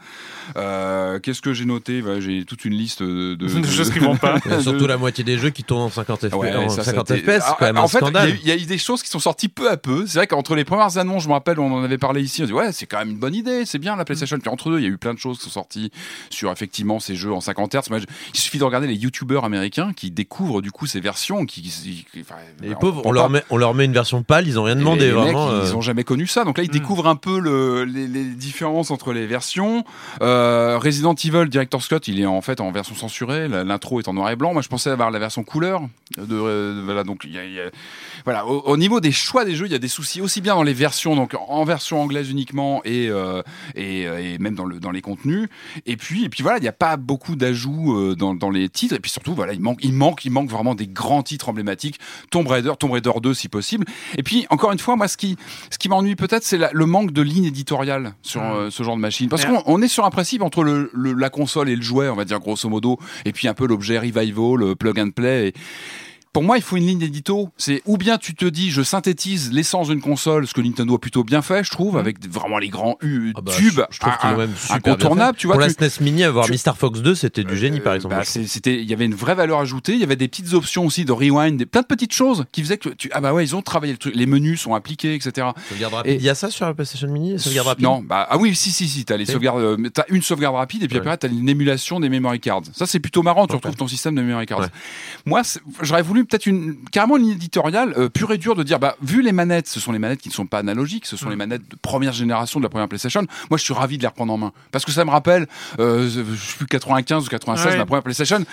Euh, 0.56 1.18
Qu'est-ce 1.20 1.40
que 1.40 1.52
j'ai 1.54 1.64
noté? 1.64 2.02
Bah, 2.02 2.20
J'ai 2.20 2.44
toute 2.44 2.64
une 2.64 2.74
liste 2.74 3.02
de, 3.02 3.34
de, 3.34 3.46
De 3.62 3.66
choses 3.66 3.90
qui 3.90 3.98
vont 3.98 4.16
pas. 4.16 4.36
Y 4.50 4.62
surtout 4.62 4.86
la 4.86 4.96
moitié 4.98 5.24
des 5.24 5.38
jeux 5.38 5.50
qui 5.50 5.64
tournent 5.64 5.82
en 5.82 5.90
50 5.90 6.28
FPS. 6.28 6.34
Ouais, 6.34 6.54
en 6.54 6.68
ça, 6.68 6.76
ça 6.84 6.90
50 6.92 7.10
a 7.10 7.16
été- 7.16 7.24
FPS, 7.38 7.44
c'est 7.46 7.52
quand 7.58 7.64
même 7.66 7.78
en 7.78 7.84
un 7.84 7.88
fait, 7.88 7.98
il 7.98 8.02
y 8.02 8.04
a 8.04 8.08
scandale. 8.10 8.28
eu- 8.30 8.38
il 8.42 8.48
y, 8.48 8.52
a 8.52 8.56
eu 8.56 8.66
des 8.66 8.78
choses 8.78 9.02
qui 9.02 9.08
sont 9.08 9.18
sorties 9.20 9.48
peu 9.48 9.70
à 9.70 9.76
peu. 9.76 10.06
C'est 10.06 10.18
vrai 10.18 10.26
qu'entre 10.26 10.54
les 10.54 10.64
premières 10.64 10.98
annonces, 10.98 11.22
je 11.22 11.28
me 11.28 11.32
rappelle, 11.32 11.58
on 11.60 11.72
en 11.72 11.82
avait 11.84 11.98
parlé 11.98 12.22
ici, 12.22 12.42
on 12.42 12.46
dit 12.46 12.52
ouais, 12.52 12.72
c'est 12.72 12.86
quand 12.86 12.98
même 12.98 13.10
une 13.10 13.18
bonne 13.18 13.34
idée, 13.34 13.64
c'est 13.64 13.78
bien 13.78 13.96
la 13.96 14.04
PlayStation. 14.04 14.38
Puis 14.38 14.50
entre 14.50 14.70
deux, 14.70 14.78
il 14.78 14.82
y 14.82 14.86
a 14.86 14.90
eu 14.90 14.98
plein 14.98 15.14
de 15.14 15.18
choses 15.18 15.38
qui 15.38 15.44
sont 15.44 15.50
sorties 15.50 15.90
sur 16.30 16.50
effectivement 16.50 17.00
ces 17.00 17.14
jeux 17.14 17.21
en 17.30 17.40
50 17.40 17.74
Hz. 17.74 18.04
Il 18.34 18.40
suffit 18.40 18.58
de 18.58 18.64
regarder 18.64 18.86
les 18.86 18.94
youtubeurs 18.94 19.44
américains 19.44 19.92
qui 19.94 20.10
découvrent 20.10 20.62
du 20.62 20.70
coup 20.70 20.86
ces 20.86 21.00
versions. 21.00 21.44
Qui, 21.46 21.62
qui- 21.62 22.06
qui- 22.12 22.20
enfin, 22.20 22.36
Les 22.60 22.74
on 22.74 22.78
pauvres, 22.78 23.02
on 23.04 23.12
leur, 23.12 23.30
met, 23.30 23.42
on 23.50 23.56
leur 23.56 23.74
met 23.74 23.84
une 23.84 23.92
version 23.92 24.22
pâle, 24.22 24.46
ils 24.48 24.58
ont 24.58 24.62
rien 24.64 24.76
demandé, 24.76 25.06
les, 25.06 25.10
vraiment. 25.12 25.46
mecs, 25.46 25.54
euh. 25.54 25.72
ils 25.76 25.82
jamais 25.82 26.04
connu 26.04 26.26
ça. 26.26 26.44
Donc 26.44 26.58
là, 26.58 26.64
ils 26.64 26.70
Mm. 26.70 26.72
découvrent 26.72 27.06
un 27.08 27.16
peu 27.16 27.38
le, 27.40 27.84
les, 27.84 28.06
les 28.06 28.24
différences 28.24 28.90
entre 28.90 29.12
les 29.12 29.26
versions. 29.26 29.84
Euh, 30.22 30.78
Resident 30.78 31.14
Evil 31.14 31.48
Director 31.48 31.82
Scott, 31.82 32.08
il 32.08 32.20
est 32.20 32.26
en 32.26 32.40
fait 32.40 32.60
en 32.60 32.70
version 32.72 32.94
censurée. 32.94 33.48
L'intro 33.48 34.00
est 34.00 34.08
en 34.08 34.14
noir 34.14 34.30
et 34.30 34.36
blanc. 34.36 34.52
Moi, 34.52 34.62
je 34.62 34.68
pensais 34.68 34.90
avoir 34.90 35.10
la 35.10 35.18
version 35.18 35.44
couleur. 35.44 35.82
De, 36.16 36.24
de- 36.26 36.80
voilà, 36.84 37.04
donc 37.04 37.24
y 37.24 37.38
a- 37.38 37.44
y 37.44 37.58
a- 37.60 37.70
voilà. 38.24 38.46
Au, 38.46 38.60
au 38.60 38.76
niveau 38.76 39.00
des 39.00 39.12
choix 39.12 39.44
des 39.44 39.54
jeux, 39.56 39.66
il 39.66 39.72
y 39.72 39.74
a 39.74 39.78
des 39.78 39.88
soucis 39.88 40.20
aussi 40.20 40.40
bien 40.40 40.54
dans 40.54 40.62
les 40.62 40.74
versions, 40.74 41.16
donc 41.16 41.34
en 41.48 41.64
version 41.64 42.00
anglaise 42.02 42.30
uniquement 42.30 42.82
et 42.84 43.08
euh, 43.08 43.42
et, 43.74 44.06
euh, 44.06 44.18
et 44.22 44.38
même 44.38 44.54
dans 44.54 44.64
le 44.66 44.78
dans 44.78 44.90
les 44.90 45.00
contenus. 45.00 45.48
Et 45.86 45.96
puis 45.96 46.24
et 46.24 46.28
puis 46.28 46.42
voilà, 46.42 46.58
il 46.58 46.62
n'y 46.62 46.68
a 46.68 46.72
pas 46.72 46.96
beaucoup 47.02 47.36
d'ajouts 47.36 47.94
euh, 47.98 48.14
dans, 48.14 48.34
dans 48.34 48.50
les 48.50 48.68
titres. 48.68 48.94
Et 48.94 49.00
puis 49.00 49.10
surtout, 49.10 49.34
voilà, 49.34 49.52
il 49.52 49.60
manque 49.60 49.78
il 49.82 49.92
manque 49.92 50.24
il 50.24 50.30
manque 50.30 50.48
vraiment 50.48 50.74
des 50.74 50.86
grands 50.86 51.22
titres 51.22 51.48
emblématiques. 51.48 51.98
Tomb 52.30 52.46
Raider, 52.46 52.72
Tomb 52.78 52.92
Raider 52.92 53.10
2 53.22 53.34
si 53.34 53.48
possible. 53.48 53.84
Et 54.16 54.22
puis 54.22 54.46
encore 54.50 54.72
une 54.72 54.78
fois, 54.78 54.96
moi, 54.96 55.08
ce 55.08 55.16
qui 55.16 55.36
ce 55.70 55.78
qui 55.78 55.88
m'ennuie 55.88 56.16
peut-être, 56.16 56.44
c'est 56.44 56.58
le 56.72 56.86
manque 56.86 57.12
de 57.12 57.22
ligne 57.22 57.44
éditoriale 57.44 58.14
sur 58.22 58.42
euh, 58.42 58.70
ce 58.70 58.82
genre 58.82 58.96
de 58.96 59.00
machine. 59.00 59.28
Parce 59.28 59.44
qu'on 59.44 59.62
on 59.66 59.82
est 59.82 59.88
sur 59.88 60.04
un 60.04 60.10
principe 60.10 60.42
entre 60.42 60.62
le, 60.62 60.90
le- 60.94 61.12
la 61.12 61.30
console 61.30 61.68
et 61.68 61.76
le 61.76 61.82
jouet, 61.82 62.08
on 62.08 62.16
va 62.16 62.24
dire 62.24 62.40
grosso 62.40 62.68
modo, 62.68 62.98
et 63.24 63.32
puis 63.32 63.48
un 63.48 63.54
peu 63.54 63.66
l'objet 63.66 63.98
revival, 63.98 64.56
le 64.58 64.74
plug 64.76 64.98
and 64.98 65.10
play. 65.10 65.48
Et 65.48 65.54
pour 66.32 66.42
moi, 66.42 66.56
il 66.56 66.62
faut 66.62 66.76
une 66.76 66.86
ligne 66.86 66.98
d'édito. 66.98 67.50
C'est 67.58 67.82
ou 67.84 67.98
bien 67.98 68.16
tu 68.16 68.34
te 68.34 68.44
dis, 68.46 68.70
je 68.70 68.82
synthétise 68.82 69.52
l'essence 69.52 69.88
d'une 69.88 70.00
console, 70.00 70.46
ce 70.46 70.54
que 70.54 70.60
Nintendo 70.62 70.94
a 70.94 70.98
plutôt 70.98 71.24
bien 71.24 71.42
fait, 71.42 71.62
je 71.64 71.70
trouve, 71.70 71.94
Mm. 71.96 71.98
avec 71.98 72.26
vraiment 72.32 72.58
les 72.58 72.68
grands 72.70 72.96
U- 73.02 73.32
Ah 73.36 73.40
bah, 73.42 73.52
tubes, 73.54 73.82
je, 73.90 73.96
je 73.96 74.00
trouve 74.00 74.12
un- 74.22 74.36
même 74.36 74.50
super 74.56 74.76
fait. 74.76 74.80
Tu 75.36 75.46
vois, 75.46 75.56
Pour 75.56 75.66
tu- 75.66 75.74
la 75.80 75.88
SNES 75.90 76.00
Mini, 76.04 76.24
avoir 76.24 76.46
tu- 76.46 76.52
Mr. 76.52 76.72
Fox 76.76 77.00
2, 77.00 77.14
c'était 77.14 77.44
du 77.44 77.56
génie, 77.56 77.80
par 77.80 77.92
euh, 77.92 77.96
exemple. 77.96 78.14
bah, 78.14 78.24
c'était, 78.24 78.80
il 78.80 78.88
y 78.88 78.94
avait 78.94 79.04
une 79.04 79.14
vraie 79.14 79.34
valeur 79.34 79.58
ajoutée. 79.60 79.92
Il 79.92 80.00
y 80.00 80.04
avait 80.04 80.16
des 80.16 80.28
petites 80.28 80.54
options 80.54 80.86
aussi 80.86 81.04
de 81.04 81.12
rewind, 81.12 81.58
des, 81.58 81.66
plein 81.66 81.82
de 81.82 81.86
petites 81.86 82.14
choses 82.14 82.44
qui 82.52 82.62
faisaient 82.62 82.78
que 82.78 82.88
tu, 82.90 83.10
ah 83.12 83.20
bah 83.20 83.32
ouais, 83.34 83.44
ils 83.44 83.54
ont 83.54 83.62
travaillé 83.62 83.92
le 83.92 83.98
truc. 83.98 84.14
Les 84.14 84.26
menus 84.26 84.60
sont 84.62 84.74
appliqués, 84.74 85.14
etc. 85.14 85.48
Et- 86.06 86.14
Il 86.14 86.22
y 86.22 86.28
a 86.30 86.34
ça 86.34 86.48
sur 86.50 86.64
la 86.66 86.72
PlayStation 86.74 87.08
Mini 87.08 87.38
Sauvegarde 87.38 87.68
rapide? 87.68 87.84
Non, 87.84 88.00
bah 88.02 88.26
ah 88.30 88.38
oui, 88.38 88.54
si 88.54 88.70
si 88.70 88.88
si, 88.88 89.04
t'as 89.04 89.16
les 89.16 89.26
sauvegardes, 89.26 89.60
euh, 89.60 89.76
t'as 89.92 90.04
une 90.08 90.22
sauvegarde 90.22 90.56
rapide 90.56 90.82
et 90.84 90.88
puis 90.88 90.96
Ouais. 90.96 91.00
après 91.02 91.16
t'as 91.18 91.28
une 91.28 91.48
émulation 91.48 92.00
des 92.00 92.08
memory 92.08 92.40
cards. 92.40 92.62
Ça 92.72 92.86
c'est 92.86 93.00
plutôt 93.00 93.22
marrant, 93.22 93.46
tu 93.46 93.54
retrouves 93.56 93.76
ton 93.76 93.88
système 93.88 94.14
de 94.14 94.22
memory 94.22 94.46
cards. 94.46 94.68
Moi, 95.26 95.42
j'aurais 95.82 96.02
voulu 96.02 96.21
peut-être 96.24 96.46
une 96.46 96.76
carrément 96.90 97.16
une 97.16 97.24
ligne 97.24 97.32
éditoriale 97.32 97.94
euh, 97.96 98.08
pure 98.08 98.32
et 98.32 98.38
dure 98.38 98.54
de 98.54 98.62
dire 98.62 98.78
bah 98.78 98.96
vu 99.02 99.22
les 99.22 99.32
manettes, 99.32 99.68
ce 99.68 99.80
sont 99.80 99.92
les 99.92 99.98
manettes 99.98 100.20
qui 100.20 100.28
ne 100.28 100.34
sont 100.34 100.46
pas 100.46 100.58
analogiques, 100.58 101.06
ce 101.06 101.16
sont 101.16 101.26
Mm. 101.26 101.30
les 101.30 101.36
manettes 101.36 101.68
de 101.70 101.76
première 101.80 102.12
génération 102.12 102.60
de 102.60 102.64
la 102.64 102.68
première 102.70 102.88
PlayStation. 102.88 103.22
Moi, 103.50 103.58
je 103.58 103.64
suis 103.64 103.74
ravi 103.74 103.96
de 103.96 104.02
les 104.02 104.08
reprendre 104.08 104.32
en 104.32 104.38
main 104.38 104.52
parce 104.70 104.84
que 104.84 104.92
ça 104.92 105.04
me 105.04 105.10
rappelle 105.10 105.46
euh, 105.78 106.08
je 106.08 106.56
plus 106.56 106.66
95 106.66 107.26
ou 107.26 107.28
96 107.28 107.66
Ouais. 107.72 107.76
la 107.78 107.86
première 107.86 108.02
PlayStation. 108.02 108.44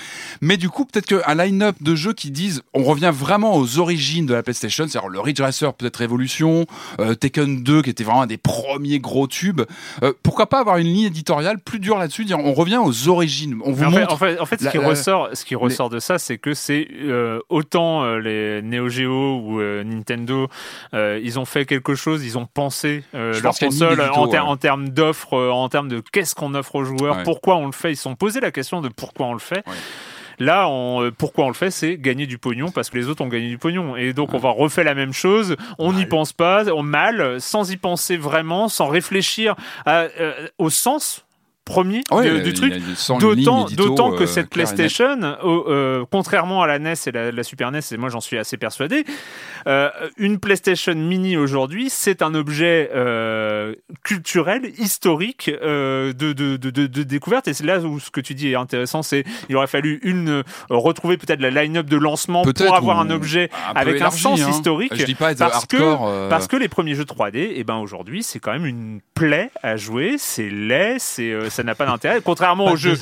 Mais 0.41 0.57
du 0.57 0.69
coup, 0.69 0.85
peut-être 0.85 1.05
qu'un 1.07 1.35
line-up 1.35 1.75
de 1.81 1.95
jeux 1.95 2.13
qui 2.13 2.31
disent 2.31 2.61
on 2.73 2.83
revient 2.83 3.11
vraiment 3.13 3.55
aux 3.55 3.79
origines 3.79 4.25
de 4.25 4.33
la 4.33 4.43
PlayStation, 4.43 4.87
c'est-à-dire 4.87 5.09
le 5.09 5.19
Ridge 5.19 5.41
Racer 5.41 5.73
peut-être 5.73 5.97
Révolution, 5.97 6.65
euh, 6.99 7.15
Tekken 7.15 7.63
2 7.63 7.81
qui 7.81 7.89
était 7.89 8.03
vraiment 8.03 8.21
un 8.23 8.27
des 8.27 8.37
premiers 8.37 8.99
gros 8.99 9.27
tubes. 9.27 9.61
Euh, 10.03 10.13
pourquoi 10.23 10.47
pas 10.47 10.59
avoir 10.59 10.77
une 10.77 10.87
ligne 10.87 11.05
éditoriale 11.05 11.59
plus 11.59 11.79
dure 11.79 11.97
là-dessus, 11.97 12.25
dire 12.25 12.39
on 12.39 12.53
revient 12.53 12.77
aux 12.83 13.07
origines, 13.09 13.59
on 13.63 13.71
vous 13.71 13.83
en, 13.83 13.91
fait, 13.91 13.99
montre. 14.01 14.13
en 14.13 14.17
fait, 14.17 14.39
en 14.39 14.45
fait, 14.45 14.59
ce 14.59 14.65
la- 14.65 14.71
qui 14.71 14.77
la- 14.77 14.87
ressort, 14.87 15.29
ce 15.33 15.45
qui 15.45 15.55
ressort 15.55 15.89
de 15.89 15.99
ça, 15.99 16.17
c'est 16.19 16.37
que 16.37 16.53
c'est 16.53 16.87
euh, 17.01 17.39
autant 17.59 18.03
euh, 18.03 18.17
les 18.19 18.61
Neo 18.61 18.89
Geo 18.89 19.37
ou 19.43 19.59
euh, 19.59 19.83
Nintendo, 19.83 20.47
euh, 20.93 21.19
ils 21.23 21.37
ont 21.39 21.45
fait 21.45 21.65
quelque 21.65 21.95
chose, 21.95 22.25
ils 22.25 22.37
ont 22.37 22.45
pensé 22.45 23.03
leur 23.13 23.53
console 23.57 23.99
en, 24.01 24.05
édito, 24.05 24.27
ter- 24.27 24.43
ouais. 24.43 24.49
en 24.49 24.57
termes 24.57 24.89
d'offres, 24.89 25.37
en 25.37 25.69
termes 25.69 25.89
de 25.89 26.01
qu'est-ce 26.11 26.35
qu'on 26.35 26.53
offre 26.55 26.75
aux 26.75 26.83
joueurs, 26.85 27.17
Ouais. 27.17 27.23
pourquoi 27.23 27.55
on 27.57 27.65
le 27.65 27.71
fait. 27.71 27.91
Ils 27.91 27.97
se 27.97 28.03
sont 28.03 28.15
posé 28.15 28.39
la 28.39 28.51
question 28.51 28.81
de 28.81 28.89
pourquoi 28.89 29.27
on 29.27 29.33
le 29.33 29.39
fait. 29.39 29.63
Ouais. 29.67 29.73
Là, 30.41 30.69
on, 30.69 31.03
euh, 31.03 31.11
pourquoi 31.11 31.43
on 31.43 31.47
le 31.49 31.53
fait, 31.53 31.69
c'est 31.69 31.97
gagner 31.97 32.25
du 32.25 32.37
pognon 32.37 32.71
parce 32.71 32.89
que 32.89 32.97
les 32.97 33.09
autres 33.09 33.21
ont 33.21 33.27
gagné 33.27 33.49
du 33.49 33.57
pognon. 33.57 33.97
Et 33.97 34.13
donc, 34.13 34.33
on 34.33 34.37
va 34.37 34.49
refaire 34.51 34.85
la 34.85 34.95
même 34.95 35.11
chose. 35.11 35.57
On 35.79 35.91
n'y 35.91 36.05
pense 36.05 36.31
pas, 36.31 36.63
on 36.71 36.81
mal, 36.81 37.41
sans 37.41 37.69
y 37.71 37.75
penser 37.75 38.15
vraiment, 38.15 38.69
sans 38.69 38.87
réfléchir 38.87 39.55
à, 39.85 40.03
euh, 40.19 40.47
au 40.57 40.69
sens 40.69 41.25
premier 41.69 42.01
Ouais, 42.11 42.29
de- 42.29 42.39
du 42.39 42.53
truc. 42.53 42.73
D'autant, 43.19 43.65
d'autant 43.65 44.11
que 44.11 44.23
euh, 44.23 44.27
cette. 44.27 44.49
PlayStation, 44.49 45.17
euh, 45.23 46.03
contrairement 46.11 46.61
à 46.63 46.67
la 46.67 46.79
NES 46.79 46.93
et 47.07 47.11
la, 47.11 47.31
la 47.31 47.43
Super 47.43 47.71
NES, 47.71 47.79
et 47.91 47.97
moi 47.97 48.09
j'en 48.09 48.19
suis 48.19 48.37
assez 48.37 48.57
persuadé, 48.57 49.05
euh, 49.67 49.89
une 50.17 50.39
PlayStation 50.39 50.95
Mini 50.95 51.37
aujourd'hui, 51.37 51.89
c'est 51.89 52.21
un 52.21 52.33
objet 52.35 52.89
euh, 52.93 53.73
culturel, 54.03 54.71
historique 54.77 55.51
euh, 55.61 56.13
de, 56.13 56.33
de, 56.33 56.57
de, 56.57 56.69
de- 56.69 56.87
de 56.87 57.03
découverte. 57.03 57.47
Et 57.47 57.53
c'est 57.53 57.65
là 57.65 57.79
où 57.79 57.99
ce 57.99 58.09
que 58.11 58.21
tu 58.21 58.33
dis 58.33 58.49
est 58.51 58.55
intéressant, 58.55 59.01
c'est 59.03 59.23
il 59.49 59.55
aurait 59.55 59.67
fallu 59.67 59.99
une 60.03 60.43
retrouver 60.69 61.17
peut-être 61.17 61.41
la 61.41 61.49
line-up 61.49 61.85
de 61.87 61.97
lancement 61.97 62.43
pour 62.43 62.75
avoir 62.75 62.99
un 62.99 63.09
objet 63.09 63.49
un 63.69 63.73
avec 63.79 64.01
un 64.01 64.11
sens 64.11 64.41
hein. 64.41 64.49
historique. 64.49 64.93
Je 64.95 65.05
dis 65.05 65.15
pas 65.15 65.31
être 65.31 65.39
parce 65.39 65.65
que- 65.65 65.77
hardcore. 65.77 66.07
euh, 66.07 66.29
Parce 66.29 66.47
que 66.47 66.55
les 66.57 66.67
premiers 66.69 66.95
jeux 66.95 67.03
3D, 67.05 67.51
eh 67.55 67.63
ben 67.63 67.75
aujourd'hui, 67.77 68.23
c'est 68.23 68.39
quand 68.39 68.51
même 68.51 68.65
une 68.65 68.99
plaie 69.13 69.51
à 69.63 69.75
jouer, 69.77 70.15
c'est 70.17 70.49
laid, 70.49 70.95
c'est 70.99 71.31
euh, 71.31 71.49
ça 71.49 71.63
n'a 71.63 71.75
pas 71.75 71.85
d'intérêt. 71.85 72.21
Contrairement 72.23 72.65
Pas 72.65 72.71
aux 72.73 72.75
jeux 72.77 72.97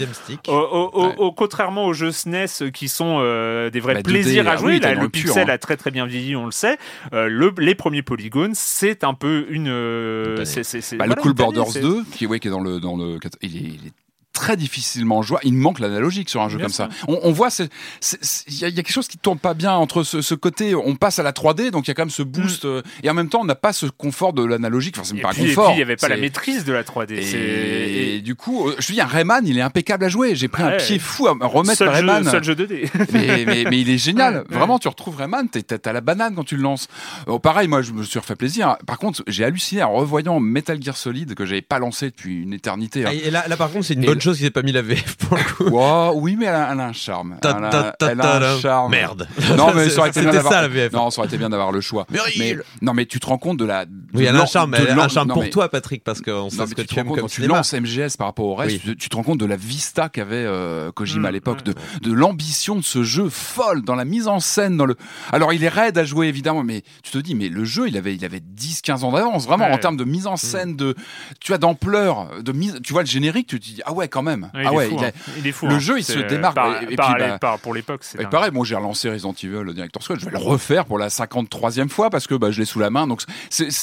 au, 0.48 0.52
au- 0.54 0.90
au- 0.94 1.08
Ouais. 1.08 1.16
au- 1.18 1.32
contrairement 1.32 1.86
aux 1.86 1.94
jeux 1.94 2.12
SNES 2.12 2.72
qui 2.74 2.88
sont 2.88 3.20
euh, 3.22 3.70
des 3.70 3.80
vrais 3.80 3.94
Bah, 3.96 4.00
2D, 4.02 4.04
plaisirs 4.04 4.48
à 4.48 4.52
ah 4.52 4.58
jouer, 4.58 4.74
oui, 4.76 4.80
là, 4.80 4.94
le 4.96 5.10
pixel 5.10 5.50
hein. 5.50 5.54
a 5.54 5.58
très 5.58 5.78
très 5.78 5.92
bien 5.92 6.06
vieilli, 6.06 6.36
on 6.36 6.47
le 6.48 6.52
sait. 6.52 6.78
Euh, 7.14 7.28
le- 7.30 7.54
les 7.60 7.76
premiers 7.76 8.02
polygones, 8.02 8.54
c'est 8.56 9.04
un 9.04 9.14
peu 9.14 9.46
une. 9.50 9.68
euh, 9.70 10.44
c'est- 10.46 10.64
c'est- 10.64 10.82
c'est- 10.82 10.98
Bah, 10.98 11.06
voilà, 11.06 11.16
le 11.16 11.22
Cool 11.22 11.34
Borders 11.34 11.68
c'est- 11.68 11.82
2, 11.82 12.04
qui, 12.12 12.26
ouais, 12.26 12.40
qui 12.40 12.48
est 12.48 12.52
dans 12.52 12.60
le, 12.62 12.80
dans 12.80 12.98
le, 12.98 13.20
il 13.42 13.56
est, 13.56 13.60
il 13.60 13.88
est 13.88 13.94
très 14.38 14.56
difficilement 14.58 15.22
jouable. 15.22 15.46
Il 15.46 15.54
manque 15.54 15.80
l'analogique 15.80 16.30
sur 16.30 16.42
un 16.42 16.50
jeu 16.50 16.58
Bien 16.58 16.68
comme 16.68 16.74
sûr. 16.74 16.86
ça. 16.92 17.06
On, 17.08 17.20
on 17.24 17.32
voit, 17.32 17.50
il 17.60 18.60
y, 18.60 18.66
a- 18.66 18.68
il 18.70 18.76
y 18.76 18.80
a 18.80 18.84
quelque 18.84 18.92
chose 18.92 19.08
qui 19.08 19.18
tourne 19.18 19.40
pas 19.40 19.54
bien 19.54 19.74
entre 19.74 20.04
ce, 20.04 20.22
ce 20.22 20.36
côté, 20.36 20.76
on 20.76 20.96
passe 20.96 21.20
à 21.20 21.24
la 21.24 21.32
3D, 21.32 21.72
donc 21.72 21.88
il 21.88 21.90
y 21.90 21.92
a 21.92 21.94
quand 21.96 22.04
même 22.04 22.10
ce 22.10 22.24
boost, 22.24 22.66
euh, 22.66 22.82
et 23.04 23.10
en 23.10 23.14
même 23.14 23.30
temps, 23.30 23.42
on 23.42 23.46
n'a 23.46 23.56
pas 23.56 23.74
ce 23.74 23.88
confort 23.88 24.34
de 24.34 24.44
l'analogique. 24.44 24.96
Enfin, 24.98 25.04
c'est 25.06 25.16
Mm. 25.16 25.18
Et 25.18 25.22
pas 25.22 25.30
un 25.30 25.34
puis, 25.34 25.44
et 25.44 25.48
confort. 25.50 25.66
puis, 25.66 25.74
il 25.74 25.78
n'y 25.78 25.82
avait 25.84 25.96
pas 25.96 26.08
la 26.10 26.18
maîtrise 26.18 26.64
de 26.66 26.74
la 26.74 26.84
3D. 26.84 27.14
Et, 27.14 28.16
et 28.16 28.22
du 28.22 28.36
coup, 28.36 28.68
euh, 28.70 28.76
je 28.80 28.94
dis, 28.94 29.02
un 29.02 29.06
Rayman, 29.06 29.46
il 29.48 29.58
est 29.58 29.62
impeccable 29.62 30.06
à 30.06 30.10
jouer. 30.10 30.36
J'ai 30.36 30.48
pris 30.48 30.64
un 30.64 30.78
pied 30.78 31.00
fou 31.00 31.28
à 31.28 31.36
me 31.36 31.46
remettre 31.46 31.78
seul, 31.80 31.90
Rayman. 31.90 32.24
jeu, 32.24 32.30
seul 32.32 32.44
jeu 32.44 32.56
2D. 32.56 32.90
mais, 33.14 33.44
mais, 33.46 33.64
mais 33.70 33.80
il 33.82 33.90
est 33.90 33.98
génial. 33.98 34.34
Ouais, 34.36 34.40
ouais. 34.42 34.58
Vraiment, 34.58 34.78
tu 34.80 34.88
retrouves 34.88 35.16
Rayman, 35.18 35.48
t'es- 35.50 35.64
t'as 35.64 35.78
t'as 35.78 35.94
la 35.94 36.02
banane 36.02 36.36
quand 36.36 36.44
tu 36.44 36.56
le 36.58 36.62
lances. 36.64 36.88
Euh, 37.28 37.40
pareil, 37.40 37.68
moi, 37.68 37.82
je 37.82 37.92
me 37.92 38.04
suis 38.04 38.20
refait 38.20 38.36
plaisir. 38.36 38.78
Par 38.86 38.98
contre, 39.00 39.24
j'ai 39.28 39.44
halluciné 39.44 39.84
en 39.84 39.94
revoyant 39.94 40.40
Metal 40.40 40.82
Gear 40.82 40.96
Solid 40.98 41.34
que 41.36 41.46
j'avais 41.46 41.62
pas 41.62 41.80
lancé 41.80 42.08
depuis 42.08 42.44
une 42.44 42.54
éternité. 42.54 43.06
hein. 43.06 43.10
Ah, 43.12 43.14
Et 43.14 43.32
là, 43.32 43.48
là, 43.48 43.58
par 43.58 43.72
contre, 43.72 43.86
c'est 43.86 43.94
une 43.96 44.04
Et 44.04 44.08
bonne 44.08 44.16
le- 44.16 44.22
chose 44.28 44.38
qu'ils 44.38 44.46
aient 44.48 44.52
pas 44.52 44.62
mis 44.62 44.72
la 44.72 44.82
VF 44.82 45.16
pour 45.18 45.38
le 45.38 45.44
coup. 45.44 45.64
Wow, 45.76 46.14
oui, 46.22 46.36
mais 46.38 46.46
elle 46.46 46.56
a, 46.56 46.72
elle 46.72 46.80
a 46.80 46.86
un 46.88 46.94
charme. 46.94 47.38
Ta- 47.42 47.54
ta- 47.54 47.92
ta- 47.98 48.12
elle 48.12 48.20
a 48.20 48.24
ta- 48.24 48.36
un 48.38 48.40
ta- 48.40 48.60
charme. 48.60 48.92
Merde. 48.92 49.28
Non, 49.58 49.74
mais 49.74 49.90
ça 49.90 50.00
aurait 50.00 50.10
été 50.10 50.22
bien 50.22 50.32
d'avoir. 50.32 50.54
ça 50.54 50.62
la 50.62 50.68
VF. 50.68 50.94
Non, 50.94 51.10
ça 51.10 51.20
aurait 51.20 51.28
été 51.28 51.38
bien 51.38 51.50
d'avoir 51.50 51.72
le 51.72 51.82
choix. 51.82 52.06
Mais 52.38 52.58
non, 52.82 52.94
mais 52.94 53.06
tu 53.06 53.20
te 53.20 53.26
rends 53.28 53.38
compte 53.38 53.58
de 53.58 53.66
la. 53.66 53.86
de 53.86 53.92
Oui, 54.14 54.26
elle 54.26 54.36
a 54.36 54.42
un 54.42 54.46
charme, 54.46 54.76
elle 54.76 54.90
a 55.00 55.04
un 55.04 55.08
charme 55.08 55.30
pour 55.30 55.42
mais- 55.44 55.50
toi, 55.50 55.70
Patrick, 55.70 56.04
parce 56.04 56.22
qu'on 56.22 56.50
sait 56.50 56.66
ce 56.68 56.76
que 56.76 56.82
tu 56.82 56.88
tu 56.88 57.00
aimes 57.00 57.08
comme 57.08 57.20
quand 57.22 57.28
tu 57.28 57.46
lances 57.48 57.74
MGS 57.74 58.18
par 58.18 58.28
rapport 58.28 58.46
au 58.46 58.56
reste, 58.56 58.76
Oui. 58.86 58.92
tu, 58.92 58.98
tu 58.98 59.10
te 59.10 59.16
rends 59.16 59.24
compte 59.24 59.40
de 59.40 59.46
la 59.46 59.56
vista 59.58 60.10
qu'avait 60.10 60.36
euh, 60.46 60.92
Kojima 60.92 61.28
à 61.28 61.32
Mm, 61.32 61.34
l'époque, 61.34 61.64
de, 61.64 61.74
de 62.02 62.14
l'ambition 62.14 62.76
de 62.76 62.82
ce 62.84 63.04
jeu 63.04 63.30
folle 63.30 63.84
dans 63.84 63.96
la 63.96 64.06
mise 64.06 64.28
en 64.28 64.40
scène. 64.40 64.78
Dans 64.78 64.86
le... 64.86 64.96
Alors 65.32 65.54
il 65.54 65.64
est 65.64 65.70
raide 65.70 65.98
à 65.98 66.04
jouer 66.06 66.28
évidemment, 66.28 66.64
mais 66.64 66.84
tu 67.04 67.12
te 67.12 67.18
dis, 67.18 67.36
mais 67.36 67.50
le 67.50 67.66
jeu 67.66 67.88
il 67.88 67.98
avait, 67.98 68.16
il 68.16 68.24
avait 68.26 68.40
10-15 68.40 69.04
ans 69.04 69.12
d'avance, 69.12 69.46
vraiment 69.46 69.68
en 69.72 69.78
termes 69.78 69.98
de 69.98 70.04
mise 70.04 70.28
en 70.28 70.36
scène, 70.38 70.76
de, 70.76 70.96
tu 71.40 71.52
vois, 71.52 71.58
d'ampleur, 71.58 72.30
de 72.42 72.52
mise, 72.52 72.80
tu 72.84 72.94
vois 72.94 73.02
le 73.04 73.08
générique, 73.08 73.48
tu 73.48 73.60
te 73.60 73.66
dis, 73.66 73.82
ah 73.86 73.94
ouais 73.94 74.08
quand 74.18 74.24
même. 74.24 74.50
Ouais, 74.56 74.64
ah 74.66 74.72
est 74.72 74.76
ouais, 74.76 74.90
fou, 74.90 74.96
il 75.00 75.04
a- 75.06 75.08
hein. 75.10 75.12
Il 75.38 75.48
est 75.48 75.52
fou, 75.52 75.68
le 75.68 75.76
hein. 75.76 75.80
jeu, 75.80 76.00
il 76.00 76.04
se 76.04 76.18
euh, 76.18 76.28
démarque. 76.28 76.56
par- 76.56 76.82
Et- 76.82 76.94
et 76.94 76.96
par 76.96 77.14
puis, 77.16 77.24
bah, 77.24 77.38
par- 77.40 77.60
pour 77.60 77.74
l'époque, 77.76 78.00
c'est 78.04 78.28
pareil, 78.30 78.50
moi 78.52 78.66
j'ai 78.66 78.76
relancé 78.76 79.10
Resident 79.10 79.34
Evil, 79.34 79.62
le 79.64 79.74
Director's 79.74 80.06
Scott, 80.06 80.20
je 80.20 80.26
vais 80.26 80.32
le 80.32 80.38
refaire 80.40 80.86
pour 80.86 80.98
la 80.98 81.10
53e 81.10 81.90
fois 81.90 82.10
parce 82.10 82.26
que 82.28 82.34
bah, 82.36 82.50
je 82.52 82.60
l'ai 82.60 82.66
sous 82.66 82.80
la 82.80 82.90
main. 82.90 83.06
Donc 83.08 83.22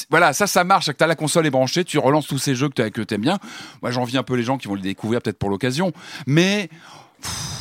voilà, 0.09 0.33
ça, 0.33 0.47
ça 0.47 0.63
marche. 0.63 0.89
Tu 0.97 1.03
as 1.03 1.07
la 1.07 1.15
console 1.15 1.45
est 1.47 1.51
branchée, 1.51 1.83
tu 1.85 1.97
relances 1.99 2.27
tous 2.27 2.37
ces 2.37 2.53
jeux 2.55 2.67
que 2.69 3.01
tu 3.01 3.13
aimes 3.13 3.21
bien. 3.21 3.39
Moi 3.81 3.91
j'envie 3.91 4.17
un 4.17 4.23
peu 4.23 4.35
les 4.35 4.43
gens 4.43 4.57
qui 4.57 4.67
vont 4.67 4.75
les 4.75 4.81
découvrir 4.81 5.21
peut-être 5.21 5.39
pour 5.39 5.49
l'occasion. 5.49 5.93
Mais 6.27 6.69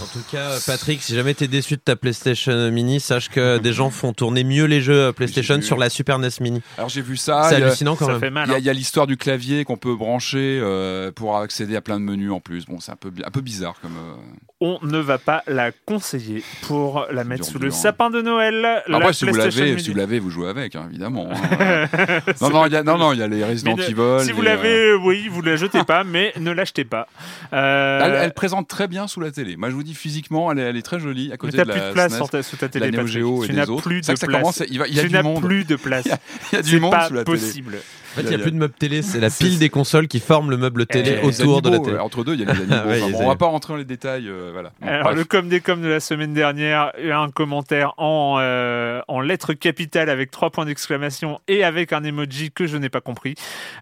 En 0.03 0.07
tout 0.07 0.25
cas, 0.31 0.59
Patrick, 0.67 1.03
si 1.03 1.15
jamais 1.15 1.35
t'es 1.35 1.49
déçu 1.49 1.75
de 1.77 1.81
ta 1.81 1.97
PlayStation 1.97 2.71
Mini, 2.71 3.01
sache 3.01 3.29
que 3.31 3.59
des 3.59 3.73
gens 3.73 3.91
font 3.91 4.13
tourner 4.13 4.45
mieux 4.45 4.65
les 4.67 4.81
jeux 4.83 5.13
PlayStation 5.13 5.55
J'ai 5.55 5.61
vu. 5.61 5.67
sur 5.67 5.77
la 5.79 5.89
Super 5.89 6.19
NES 6.19 6.29
Mini. 6.41 6.63
alors 6.77 6.89
j'ai 6.91 7.01
vu 7.01 7.17
ça. 7.17 7.47
C'est 7.49 7.57
hallucinant 7.57 7.97
quand 7.97 8.07
ça 8.07 8.13
même. 8.13 8.21
fait 8.21 8.31
mal. 8.31 8.49
Il 8.49 8.51
y 8.51 8.53
a, 8.53 8.57
hein. 8.57 8.59
il 8.61 8.65
y 8.67 8.71
a 8.71 8.73
l'histoire 8.75 9.07
du 9.07 9.17
clavier 9.17 9.65
qu'on 9.65 9.77
peut 9.77 9.95
brancher 9.95 10.61
euh, 10.63 11.11
pour 11.11 11.39
accéder 11.39 11.75
à 11.75 11.81
plein 11.81 11.99
de 11.99 12.05
menus 12.05 12.33
en 12.33 12.41
plus. 12.41 12.67
Bon, 12.67 12.81
c'est 12.81 12.93
un 12.93 12.97
peu, 12.97 13.11
un 13.25 13.31
peu 13.31 13.41
bizarre 13.41 13.77
comme. 13.81 13.97
euh, 13.97 14.15
On 14.61 14.79
ne 14.83 14.99
va 14.99 15.19
pas 15.19 15.43
la 15.47 15.73
conseiller 15.73 16.43
pour 16.63 17.07
la 17.11 17.25
mettre 17.25 17.45
sous 17.47 17.55
le 17.59 17.69
dur, 17.69 17.75
hein. 17.75 17.81
sapin 17.83 18.11
de 18.11 18.21
Noël. 18.21 18.83
la 18.87 18.97
Après, 18.99 19.13
si 19.15 19.25
vous 19.25 19.33
PlayStation 19.33 19.65
l'avez, 19.65 19.79
si 19.79 19.91
vous 19.91 19.97
l'avez, 19.97 20.19
vous 20.19 20.31
jouez 20.31 20.49
avec, 20.51 20.77
hein, 20.77 20.87
évidemment. 20.91 21.29
hein. 21.33 21.87
non, 22.43 22.51
non, 22.51 22.67
il 22.67 22.73
y 22.73 22.77
a, 22.77 22.83
non, 22.83 22.99
non, 22.99 23.13
il 23.13 23.21
y 23.21 23.23
a 23.23 23.29
les 23.29 23.43
Resident 23.45 23.77
Evil. 23.77 23.95
Si 24.21 24.33
vous 24.33 24.43
les, 24.43 24.49
euh, 24.49 24.55
l'avez, 24.57 24.91
euh, 24.91 24.99
oui, 25.03 25.29
vous 25.29 25.41
ne 25.43 25.51
la 25.51 25.57
jetez 25.57 25.83
pas, 25.85 26.05
mais 26.05 26.33
ne 26.39 26.51
l'achetez 26.51 26.85
pas. 26.85 27.07
Euh, 27.53 28.01
Elle, 28.05 28.15
elle 28.25 28.35
présente 28.35 28.69
très 28.69 28.87
bien 28.87 29.09
sous 29.09 29.21
la 29.21 29.31
télé. 29.31 29.54
Moi, 29.57 29.71
je 29.71 29.75
vous 29.75 29.83
dis 29.83 29.95
physiquement, 29.95 30.51
elle 30.53 30.59
est, 30.59 30.63
elle 30.63 30.77
est 30.77 30.83
très 30.83 30.99
jolie 31.01 31.29
à 31.29 31.31
mais 31.33 31.39
côté 31.39 31.57
t'as 31.59 31.65
de 31.65 31.71
plus 31.73 31.81
de 31.81 31.93
place 31.93 32.11
SNES, 32.13 32.17
sur 32.17 32.29
ta, 32.31 32.43
sous 32.43 32.57
ta 32.57 32.69
télé, 32.69 32.87
Patrick. 32.93 33.15
Tu 33.47 33.53
n'as 33.53 33.67
plus 33.83 34.01
de 34.01 34.05
place. 34.27 34.41
commence, 34.41 34.63
il, 34.69 34.79
va- 34.79 34.89
il 34.89 34.95
y 34.95 34.99
a 34.99 35.03
tu 35.03 35.09
du 35.09 35.15
n'as 35.15 35.23
monde. 35.23 35.43
plus 35.45 35.65
de 35.65 35.77
place. 35.77 36.05
Il 36.53 36.57
y 36.57 36.59
a 36.59 36.63
du 36.63 36.81
monde 36.81 36.91
pas 36.93 37.09
sous 37.09 37.15
la 37.15 37.25
télé. 37.25 37.39
possible. 37.39 37.79
Fait, 38.15 38.23
il 38.23 38.29
n'y 38.29 38.35
a 38.35 38.39
plus 38.39 38.51
de 38.53 38.57
meuble 38.57 38.75
télé, 38.79 39.03
c'est 39.03 39.21
la 39.21 39.31
pile 39.31 39.59
des 39.59 39.69
consoles 39.69 40.09
qui 40.09 40.21
forment 40.21 40.51
le 40.51 40.57
meuble 40.57 40.87
télé 40.87 41.19
Eh, 41.23 41.27
autour 41.27 41.63
de 41.63 41.71
la 41.71 41.79
télé. 41.79 41.97
euh, 41.97 42.01
Entre 42.03 42.25
deux, 42.25 42.35
il 42.35 42.41
y 42.41 42.45
a 42.45 42.53
les 42.53 42.61
animaux. 42.63 42.75
Ouais, 42.89 43.03
Enfin, 43.03 43.11
bon, 43.13 43.25
on 43.25 43.29
va 43.29 43.37
pas 43.37 43.47
rentrer 43.47 43.73
dans 43.73 43.79
les 43.79 43.85
détails. 43.85 44.29
euh, 44.29 44.51
voilà. 44.53 44.73
Bon, 44.81 44.87
Alors, 44.89 45.05
bref. 45.05 45.17
le 45.19 45.25
com 45.25 45.49
des 45.49 45.61
com 45.61 45.81
de 45.83 45.89
la 45.89 46.01
semaine 46.01 46.33
dernière, 46.35 46.93
un 47.13 47.31
commentaire 47.31 47.93
en, 47.99 48.37
euh, 48.41 49.01
en 49.09 49.21
lettres 49.21 49.53
capitales 49.55 50.09
avec 50.11 50.31
trois 50.31 50.51
points 50.51 50.65
d'exclamation 50.67 51.41
et 51.49 51.65
avec 51.65 51.93
un 51.93 52.03
emoji 52.05 52.51
que 52.53 52.67
je 52.67 52.77
n'ai 52.77 52.89
pas 52.89 53.01
compris. 53.01 53.35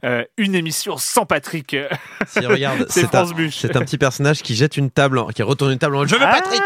Euh, 0.05 0.25
une 0.39 0.55
émission 0.55 0.97
sans 0.97 1.27
Patrick. 1.27 1.77
Si, 2.27 2.41
regarde, 2.47 2.87
C'est 2.89 3.15
un, 3.15 3.25
petit 3.85 3.99
personnage 3.99 4.43
qui 4.43 4.55
jette 4.55 4.77
une 4.77 4.91
table, 4.91 5.19
en- 5.19 5.27
qui 5.29 5.43
retourne 5.43 5.73
une 5.73 5.79
table 5.79 5.97
en 5.97 6.07
Je 6.07 6.15
veux 6.15 6.21
Patrick 6.21 6.61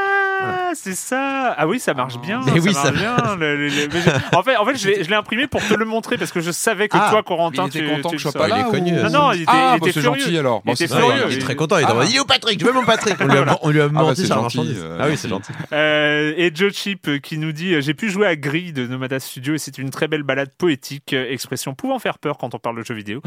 Ah, 0.48 0.70
c'est 0.74 0.94
ça. 0.94 1.54
Ah 1.56 1.66
oui, 1.66 1.78
ça 1.80 1.94
marche 1.94 2.18
bien. 2.18 2.40
Mais 2.46 2.60
oui, 2.60 2.72
ça 2.72 2.84
ça 2.84 2.92
marche 2.92 2.98
bien. 3.00 3.36
Le- 3.36 3.56
le- 3.56 3.68
le- 3.68 3.88
mais 3.92 4.00
je- 4.00 4.36
En 4.36 4.42
fait, 4.42 4.56
en 4.56 4.64
fait, 4.64 4.76
je 4.76 4.88
l'ai 4.88 5.04
je 5.04 5.08
l'ai 5.10 5.16
imprimé 5.16 5.46
pour 5.46 5.66
te 5.66 5.74
le 5.74 5.84
montrer 5.84 6.16
parce 6.18 6.32
que 6.32 6.40
je 6.40 6.50
savais 6.50 6.88
que 6.88 6.96
Ah, 7.00 7.08
toi, 7.10 7.22
Corentin, 7.22 7.68
tu, 7.68 7.86
content 7.86 8.08
tu 8.10 8.16
que 8.16 8.18
je 8.18 8.22
sois 8.28 8.32
pas 8.32 8.48
savais. 8.48 8.52
il 8.54 8.60
est 8.60 8.64
là. 8.64 8.70
connu. 8.70 8.92
ou- 8.98 9.02
Non, 9.04 9.10
non, 9.10 9.32
il 9.32 9.42
était- 9.42 9.50
ah, 9.54 9.72
il 9.76 9.80
bah, 9.80 9.86
était 9.88 9.92
c'est 9.92 10.00
furieux. 10.00 10.20
gentil 10.22 10.38
alors. 10.38 10.62
Il 10.66 10.72
était 10.72 10.86
furieux. 10.88 11.24
il 11.30 11.34
est 11.36 11.38
très 11.40 11.56
content, 11.56 11.78
il 11.78 11.86
Ah. 11.88 12.04
dit 12.04 12.14
Yo 12.16 12.24
Patrick, 12.24 12.60
je 12.60 12.64
veux 12.66 12.72
mon 12.72 12.84
Patrick 12.84 13.16
On 13.20 13.26
lui 13.26 13.38
a, 13.38 13.58
on 13.62 13.70
lui 13.70 13.80
a 13.80 13.88
bah, 13.88 14.00
menti 14.02 14.20
c'est 14.22 14.26
sur 14.26 14.36
la 14.36 14.42
gentil, 14.42 14.56
marchandise. 14.58 14.82
euh. 14.84 14.98
Ah 15.00 15.06
oui, 15.08 15.16
c'est 15.16 15.28
gentil. 15.28 15.52
Euh, 15.72 16.32
et 16.36 16.50
Joe 16.54 16.72
Chip 16.72 17.08
euh, 17.08 17.18
qui 17.18 17.38
nous 17.38 17.52
dit 17.52 17.74
euh, 17.74 17.80
J'ai 17.80 17.94
pu 17.94 18.10
jouer 18.10 18.26
à 18.26 18.36
Gris 18.36 18.72
de 18.72 18.86
Nomada 18.86 19.18
Studio 19.20 19.54
et 19.54 19.58
c'est 19.58 19.78
une 19.78 19.90
très 19.90 20.08
belle 20.08 20.22
balade 20.22 20.50
poétique, 20.56 21.12
euh, 21.12 21.30
expression 21.30 21.74
pouvant 21.74 21.98
faire 21.98 22.18
peur 22.18 22.38
quand 22.38 22.54
on 22.54 22.58
parle 22.58 22.78
de 22.78 22.84
jeux 22.84 22.94
vidéo, 22.94 23.20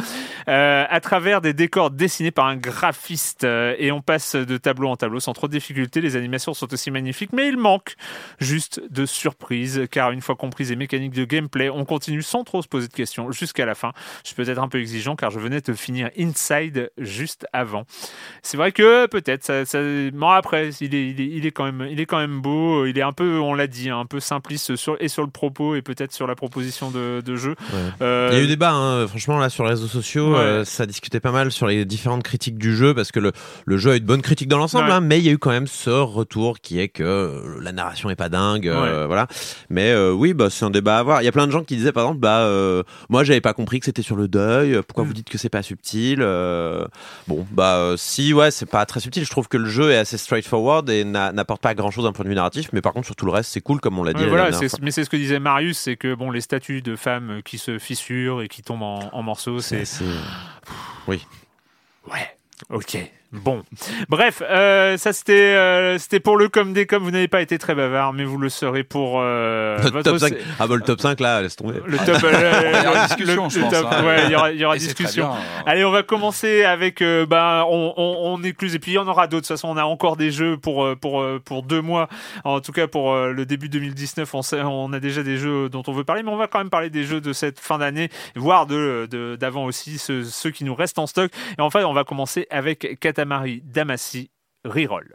euh, 0.47 0.85
à 0.89 0.99
travers 0.99 1.41
des 1.41 1.53
décors 1.53 1.91
dessinés 1.91 2.31
par 2.31 2.45
un 2.47 2.55
graphiste. 2.55 3.43
euh, 3.43 3.75
et 3.77 3.91
on 3.91 4.01
passe 4.01 4.35
de 4.35 4.57
tableau 4.57 4.89
en 4.89 4.95
tableau 4.95 5.19
sans 5.19 5.33
trop 5.33 5.47
de 5.47 5.51
difficulté. 5.51 6.01
Les 6.01 6.15
animations 6.15 6.53
sont 6.53 6.71
aussi 6.73 6.91
magnifiques, 6.91 7.08
mais 7.33 7.47
il 7.47 7.57
manque 7.57 7.95
juste 8.39 8.81
de 8.89 9.05
surprise 9.05 9.83
car 9.91 10.11
une 10.11 10.21
fois 10.21 10.35
comprises 10.35 10.69
les 10.69 10.75
mécaniques 10.75 11.13
de 11.13 11.25
gameplay, 11.25 11.69
on 11.69 11.85
continue 11.85 12.21
sans 12.21 12.43
trop 12.43 12.61
se 12.61 12.67
poser 12.67 12.87
de 12.87 12.93
questions 12.93 13.31
jusqu'à 13.31 13.65
la 13.65 13.75
fin. 13.75 13.91
Je 14.23 14.29
suis 14.29 14.35
peut-être 14.35 14.59
un 14.61 14.67
peu 14.67 14.79
exigeant 14.79 15.15
car 15.15 15.31
je 15.31 15.39
venais 15.39 15.61
de 15.61 15.73
finir 15.73 16.09
Inside 16.17 16.91
juste 16.97 17.45
avant. 17.53 17.85
C'est 18.43 18.57
vrai 18.57 18.71
que 18.71 19.07
peut-être 19.07 19.43
ça, 19.43 19.65
ça... 19.65 19.79
bon 20.13 20.29
après 20.29 20.69
il 20.81 20.95
est, 20.95 21.09
il 21.09 21.21
est 21.21 21.27
il 21.27 21.45
est 21.45 21.51
quand 21.51 21.65
même 21.65 21.87
il 21.89 21.99
est 21.99 22.05
quand 22.05 22.19
même 22.19 22.41
beau. 22.41 22.85
Il 22.85 22.97
est 22.97 23.01
un 23.01 23.13
peu 23.13 23.39
on 23.39 23.53
l'a 23.53 23.67
dit 23.67 23.89
hein, 23.89 23.99
un 23.99 24.05
peu 24.05 24.19
simpliste 24.19 24.75
sur 24.75 24.97
et 24.99 25.07
sur 25.07 25.23
le 25.23 25.29
propos 25.29 25.75
et 25.75 25.81
peut-être 25.81 26.11
sur 26.13 26.27
la 26.27 26.35
proposition 26.35 26.91
de, 26.91 27.21
de 27.25 27.35
jeu. 27.35 27.55
Ouais. 27.73 27.79
Euh, 28.01 28.29
Il 28.31 28.37
y 28.37 28.41
a 28.41 28.43
eu 28.43 28.47
débat, 28.47 28.71
hein, 28.71 29.07
franchement, 29.07 29.37
là, 29.37 29.49
sur 29.49 29.63
les 29.63 29.71
réseaux 29.71 29.87
sociaux, 29.87 30.33
Ouais. 30.33 30.39
euh, 30.39 30.65
ça 30.65 30.85
discutait 30.85 31.19
pas 31.19 31.31
mal 31.31 31.51
sur 31.51 31.67
les 31.67 31.85
différentes 31.85 32.23
critiques 32.23 32.57
du 32.57 32.75
jeu, 32.75 32.93
parce 32.93 33.11
que 33.11 33.19
le, 33.19 33.31
le 33.65 33.77
jeu 33.77 33.91
a 33.91 33.95
eu 33.95 33.99
de 33.99 34.05
bonnes 34.05 34.21
critiques 34.21 34.47
dans 34.49 34.57
l'ensemble, 34.57 34.85
Ouais. 34.87 34.93
hein, 34.93 35.01
mais 35.01 35.19
il 35.19 35.25
y 35.25 35.29
a 35.29 35.31
eu 35.31 35.37
quand 35.37 35.51
même 35.51 35.67
ce 35.67 35.89
retour 35.89 36.59
qui 36.59 36.79
est 36.79 36.88
que 36.89 37.03
euh, 37.03 37.59
la 37.61 37.71
narration 37.71 38.09
est 38.09 38.15
pas 38.15 38.29
dingue, 38.29 38.67
euh, 38.67 39.05
voilà. 39.07 39.27
Mais 39.69 39.91
euh, 39.91 40.11
oui, 40.11 40.33
bah, 40.33 40.49
c'est 40.49 40.65
un 40.65 40.69
débat 40.69 40.97
à 40.97 40.99
avoir. 40.99 41.21
Il 41.21 41.25
y 41.25 41.27
a 41.27 41.31
plein 41.31 41.47
de 41.47 41.51
gens 41.51 41.63
qui 41.63 41.75
disaient, 41.75 41.91
par 41.91 42.03
exemple, 42.03 42.19
bah, 42.19 42.49
moi, 43.09 43.23
j'avais 43.23 43.41
pas 43.41 43.53
compris 43.53 43.79
que 43.79 43.85
c'était 43.85 44.01
sur 44.01 44.15
le 44.15 44.27
deuil, 44.27 44.81
pourquoi 44.87 45.03
Mm. 45.03 45.07
vous 45.07 45.13
dites 45.13 45.29
que 45.29 45.37
c'est 45.37 45.49
pas 45.49 45.63
subtil 45.63 46.19
Bon, 47.27 47.45
bah, 47.51 47.93
si, 47.97 48.33
ouais, 48.33 48.51
c'est 48.51 48.65
pas 48.65 48.85
très 48.85 48.99
subtil. 48.99 49.23
Je 49.23 49.29
trouve 49.29 49.47
que 49.47 49.57
le 49.57 49.69
jeu 49.69 49.91
est 49.91 49.97
assez 49.97 50.17
straightforward 50.17 50.89
et 50.89 51.03
n'a- 51.03 51.31
n'apporte 51.31 51.61
pas 51.61 51.73
grand 51.75 51.91
chose 51.91 52.03
d'un 52.05 52.11
point 52.11 52.23
de 52.25 52.29
vue 52.29 52.35
narratif, 52.35 52.69
mais 52.73 52.81
par 52.81 52.93
contre, 52.93 53.05
sur 53.05 53.15
tout 53.15 53.25
le 53.25 53.31
reste, 53.31 53.51
c'est 53.51 53.61
cool, 53.61 53.79
comme 53.79 53.97
on 53.99 54.03
l'a 54.03 54.13
dit. 54.13 54.23
Ouais, 54.23 54.29
voilà, 54.29 54.49
mais 54.81 54.91
c'est 54.91 55.03
ce 55.03 55.09
que 55.09 55.17
disait 55.17 55.39
Marius, 55.39 55.77
c'est 55.77 55.95
que 55.97 56.13
bon, 56.15 56.31
les 56.31 56.41
statues 56.41 56.81
de 56.81 56.95
femmes 56.95 57.41
qui 57.43 57.57
se 57.57 57.77
fissurent 57.79 58.41
et 58.41 58.47
qui 58.47 58.61
tombent 58.61 58.83
en, 58.83 59.09
en 59.13 59.23
morceaux, 59.23 59.59
c'est 59.59 59.85
C'est- 59.85 60.03
ouais, 61.07 61.19
ok. 62.69 62.97
Bon, 63.31 63.61
bref, 64.09 64.41
euh, 64.43 64.97
ça 64.97 65.13
c'était 65.13 65.33
euh, 65.55 65.99
c'était 65.99 66.19
pour 66.19 66.35
le 66.35 66.49
comme 66.49 66.73
des 66.73 66.87
comme 66.87 67.03
vous 67.03 67.11
n'avez 67.11 67.27
pas 67.27 67.41
été 67.41 67.59
très 67.59 67.75
bavard, 67.75 68.11
mais 68.11 68.23
vous 68.23 68.39
le 68.39 68.49
serez 68.49 68.83
pour 68.83 69.19
euh, 69.21 69.77
Notre 69.83 70.01
top 70.01 70.17
5. 70.17 70.33
Ah 70.59 70.65
bah 70.65 70.75
le 70.75 70.81
top 70.81 70.99
5 70.99 71.19
là, 71.19 71.41
laisse 71.43 71.55
tomber. 71.55 71.75
Le 71.85 71.97
top, 71.99 72.17
euh, 72.23 72.71
Il 72.73 72.83
y 72.83 72.87
aura 72.87 73.01
le- 73.03 73.07
discussion, 73.07 73.43
le- 73.45 73.49
je 73.51 73.59
le 73.59 73.65
pense, 73.65 73.73
top, 73.73 73.87
hein. 73.91 74.03
ouais, 74.05 74.25
il 74.25 74.31
y 74.31 74.35
aura, 74.35 74.51
il 74.51 74.59
y 74.59 74.79
discussion. 74.79 75.27
bien. 75.29 75.37
Allez, 75.67 75.85
on 75.85 75.91
va 75.91 76.01
commencer 76.01 76.63
avec 76.63 77.03
euh, 77.03 77.27
bah 77.27 77.65
on, 77.69 77.93
on, 77.97 78.15
on 78.33 78.43
écluse 78.43 78.73
et 78.73 78.79
puis 78.79 78.93
il 78.93 78.95
y 78.95 78.97
en 78.97 79.07
aura 79.07 79.27
d'autres. 79.27 79.43
De 79.43 79.47
toute 79.47 79.57
façon, 79.57 79.67
on 79.69 79.77
a 79.77 79.83
encore 79.83 80.17
des 80.17 80.31
jeux 80.31 80.57
pour 80.57 80.87
pour 80.99 81.23
pour 81.45 81.61
deux 81.61 81.81
mois. 81.81 82.09
En 82.45 82.61
tout 82.61 82.71
cas, 82.71 82.87
pour 82.87 83.13
euh, 83.13 83.31
le 83.31 83.45
début 83.45 83.69
2019, 83.69 84.33
on 84.33 84.41
sait, 84.41 84.61
on 84.61 84.91
a 84.91 84.99
déjà 84.99 85.21
des 85.21 85.37
jeux 85.37 85.69
dont 85.69 85.83
on 85.85 85.91
veut 85.91 86.03
parler, 86.03 86.23
mais 86.23 86.31
on 86.31 86.35
va 86.37 86.47
quand 86.47 86.57
même 86.59 86.71
parler 86.71 86.89
des 86.89 87.03
jeux 87.03 87.21
de 87.21 87.31
cette 87.33 87.59
fin 87.59 87.77
d'année, 87.77 88.09
voire 88.35 88.65
de 88.65 89.07
de- 89.11 89.35
d'avant 89.39 89.65
aussi, 89.65 89.99
ceux, 89.99 90.23
ceux 90.23 90.49
qui 90.49 90.63
nous 90.63 90.73
restent 90.73 90.97
en 90.97 91.05
stock. 91.05 91.29
Et 91.57 91.61
enfin, 91.61 91.83
on 91.85 91.93
va 91.93 92.03
commencer 92.03 92.47
avec 92.49 92.97
Katamari 93.19 93.61
Damacy 93.61 94.29
Reroll. 94.65 95.11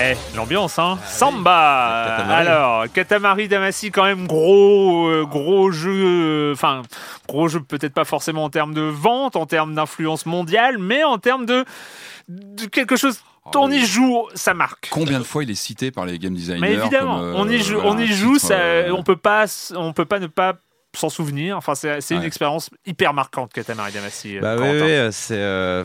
Eh, 0.00 0.14
l'ambiance, 0.36 0.78
hein 0.78 0.96
Samba 1.06 2.04
Katamari. 2.06 2.46
Alors, 2.46 2.84
Katamari 2.92 3.48
Damacy, 3.48 3.90
quand 3.90 4.04
même, 4.04 4.28
gros, 4.28 5.08
euh, 5.08 5.24
gros 5.24 5.72
jeu, 5.72 5.90
euh, 5.92 6.52
enfin, 6.52 6.82
gros 7.26 7.48
jeu 7.48 7.60
peut-être 7.60 7.94
pas 7.94 8.04
forcément 8.04 8.44
en 8.44 8.50
termes 8.50 8.74
de 8.74 8.82
vente, 8.82 9.34
en 9.34 9.46
termes 9.46 9.74
d'influence 9.74 10.24
mondiale, 10.24 10.78
mais 10.78 11.02
en 11.02 11.18
termes 11.18 11.46
de, 11.46 11.64
de 12.28 12.66
quelque 12.66 12.94
chose, 12.94 13.20
Ah 13.46 13.50
on 13.56 13.70
y 13.72 13.84
joue, 13.84 14.28
ça 14.34 14.54
marque. 14.54 14.88
Combien 14.90 15.18
de 15.18 15.24
fois 15.24 15.42
il 15.42 15.50
est 15.50 15.54
cité 15.56 15.90
par 15.90 16.06
les 16.06 16.18
game 16.18 16.34
designers 16.34 16.60
Mais 16.60 16.74
évidemment, 16.74 17.18
comme, 17.18 17.24
euh, 17.24 17.34
on 17.36 17.48
y 17.48 17.58
joue, 17.58 17.80
on 17.82 17.98
y 17.98 18.06
joue, 18.06 18.34
titre, 18.34 18.48
ça, 18.48 18.54
euh, 18.54 18.92
on 18.96 19.02
peut 19.02 19.16
pas, 19.16 19.46
on 19.74 19.92
peut 19.92 20.04
pas 20.04 20.20
ne 20.20 20.28
pas 20.28 20.54
s'en 20.98 21.08
souvenir. 21.08 21.56
Enfin, 21.56 21.74
c'est 21.74 22.14
une 22.14 22.22
expérience 22.22 22.70
hyper 22.86 23.14
marquante, 23.14 23.52
Katamari 23.52 23.92
Damacy. 23.92 24.36
euh, 24.36 24.40
Bah 24.40 24.56
oui, 24.58 24.66
euh, 24.68 25.10
c'est 25.12 25.36
euh, 25.36 25.84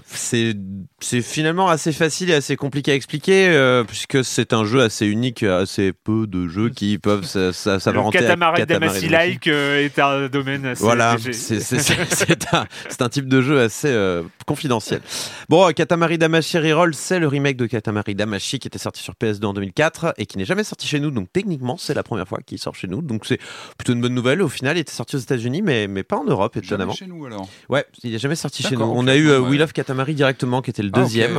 c'est 0.99 1.21
finalement 1.21 1.67
assez 1.69 1.91
facile 1.91 2.29
et 2.29 2.33
assez 2.33 2.55
compliqué 2.55 2.91
à 2.91 2.95
expliquer 2.95 3.49
euh, 3.49 3.83
puisque 3.83 4.23
c'est 4.23 4.53
un 4.53 4.65
jeu 4.65 4.81
assez 4.81 5.05
unique, 5.05 5.43
assez 5.43 5.93
peu 5.93 6.27
de 6.27 6.47
jeux 6.47 6.69
qui 6.69 6.97
peuvent 6.97 7.25
s'apparenter 7.53 8.17
à 8.19 8.21
Katamari 8.21 8.57
Katamari 8.57 8.87
Damacy 8.89 9.09
like 9.09 9.47
euh, 9.47 9.83
est 9.85 9.99
un 9.99 10.27
domaine 10.27 10.65
assez 10.65 10.83
Voilà, 10.83 11.15
c'est 11.31 13.01
un, 13.01 13.09
type 13.09 13.27
de 13.27 13.41
jeu 13.41 13.61
assez 13.61 14.21
confidentiel. 14.45 15.01
Bon, 15.49 15.71
Katamari 15.73 16.17
Damacy 16.17 16.57
Reroll, 16.57 16.93
c'est 16.93 17.19
le 17.19 17.27
remake 17.27 17.57
de 17.57 17.65
Katamari 17.65 18.15
Damacy 18.15 18.59
qui 18.59 18.67
était 18.67 18.79
sorti 18.79 19.03
sur 19.03 19.13
PS2 19.13 19.45
en 19.45 19.53
2004 19.53 20.13
et 20.17 20.25
qui 20.25 20.37
n'est 20.37 20.45
jamais 20.45 20.63
sorti 20.63 20.87
chez 20.87 20.99
nous. 20.99 21.11
Donc 21.11 21.27
techniquement, 21.31 21.77
c'est 21.77 21.93
la 21.93 22.03
première 22.03 22.27
fois 22.27 22.39
qu'il 22.45 22.57
sort 22.59 22.75
chez 22.75 22.87
nous. 22.87 23.01
Donc 23.01 23.25
c'est 23.25 23.39
plutôt 23.77 23.93
une 23.93 24.01
bonne 24.01 24.13
nouvelle. 24.15 24.41
Au 24.41 24.49
final, 24.49 24.77
il 24.77 24.81
était 24.81 24.91
sorti 24.91 25.02
aux 25.13 25.17
États-Unis, 25.17 25.61
mais, 25.61 25.87
mais 25.87 26.03
pas 26.03 26.17
en 26.17 26.23
Europe, 26.23 26.53
Jamais 26.55 26.65
étonnamment. 26.67 26.93
chez 26.93 27.05
nous 27.07 27.25
alors. 27.25 27.47
Ouais, 27.69 27.85
il 28.03 28.11
n'est 28.11 28.17
jamais 28.19 28.35
sorti 28.35 28.63
chez 28.63 28.75
nous. 28.75 28.83
On 28.83 29.07
a 29.07 29.15
eu 29.15 29.29
euh, 29.29 29.39
Ouais. 29.39 29.49
We 29.49 29.59
Love 29.59 29.73
Katamari 29.73 30.13
directement, 30.15 30.61
qui 30.61 30.69
était 30.69 30.83
le 30.83 30.91
Ah, 30.93 30.99
deuxième. 31.01 31.37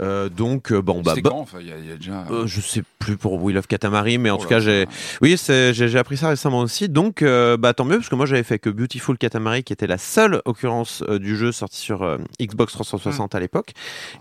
Euh, 0.00 0.28
donc 0.28 0.72
euh, 0.72 0.80
bon, 0.82 1.02
bah, 1.02 1.14
bah, 1.14 1.30
quand 1.30 1.38
Enfin, 1.40 1.58
il 1.60 1.68
y, 1.68 1.72
a- 1.72 1.78
il 1.78 1.88
y 1.88 1.92
a 1.92 1.96
déjà. 1.96 2.24
euh, 2.30 2.46
je 2.46 2.60
sais 2.60 2.82
plus 2.98 3.16
pour 3.16 3.42
We 3.42 3.54
Love 3.54 3.66
Katamari, 3.66 4.18
mais 4.18 4.30
en 4.30 4.36
Oh 4.36 4.42
tout 4.42 4.48
cas, 4.48 4.60
j'ai, 4.60 4.86
oui, 5.22 5.36
j'ai 5.48 5.98
appris 5.98 6.16
ça 6.16 6.28
récemment 6.28 6.60
aussi. 6.60 6.88
Donc, 6.88 7.22
euh, 7.22 7.56
bah, 7.56 7.74
tant 7.74 7.84
mieux, 7.84 7.96
parce 7.96 8.08
que 8.08 8.14
moi, 8.14 8.26
j'avais 8.26 8.42
fait 8.42 8.58
que 8.58 8.70
Beautiful 8.70 9.18
Katamari, 9.18 9.62
qui 9.64 9.72
était 9.72 9.86
la 9.86 9.98
seule 9.98 10.42
occurrence 10.44 11.02
du 11.02 11.36
jeu 11.36 11.52
sorti 11.52 11.78
sur 11.80 12.18
Xbox 12.40 12.72
360 12.72 13.34
à 13.34 13.40
l'époque. 13.40 13.72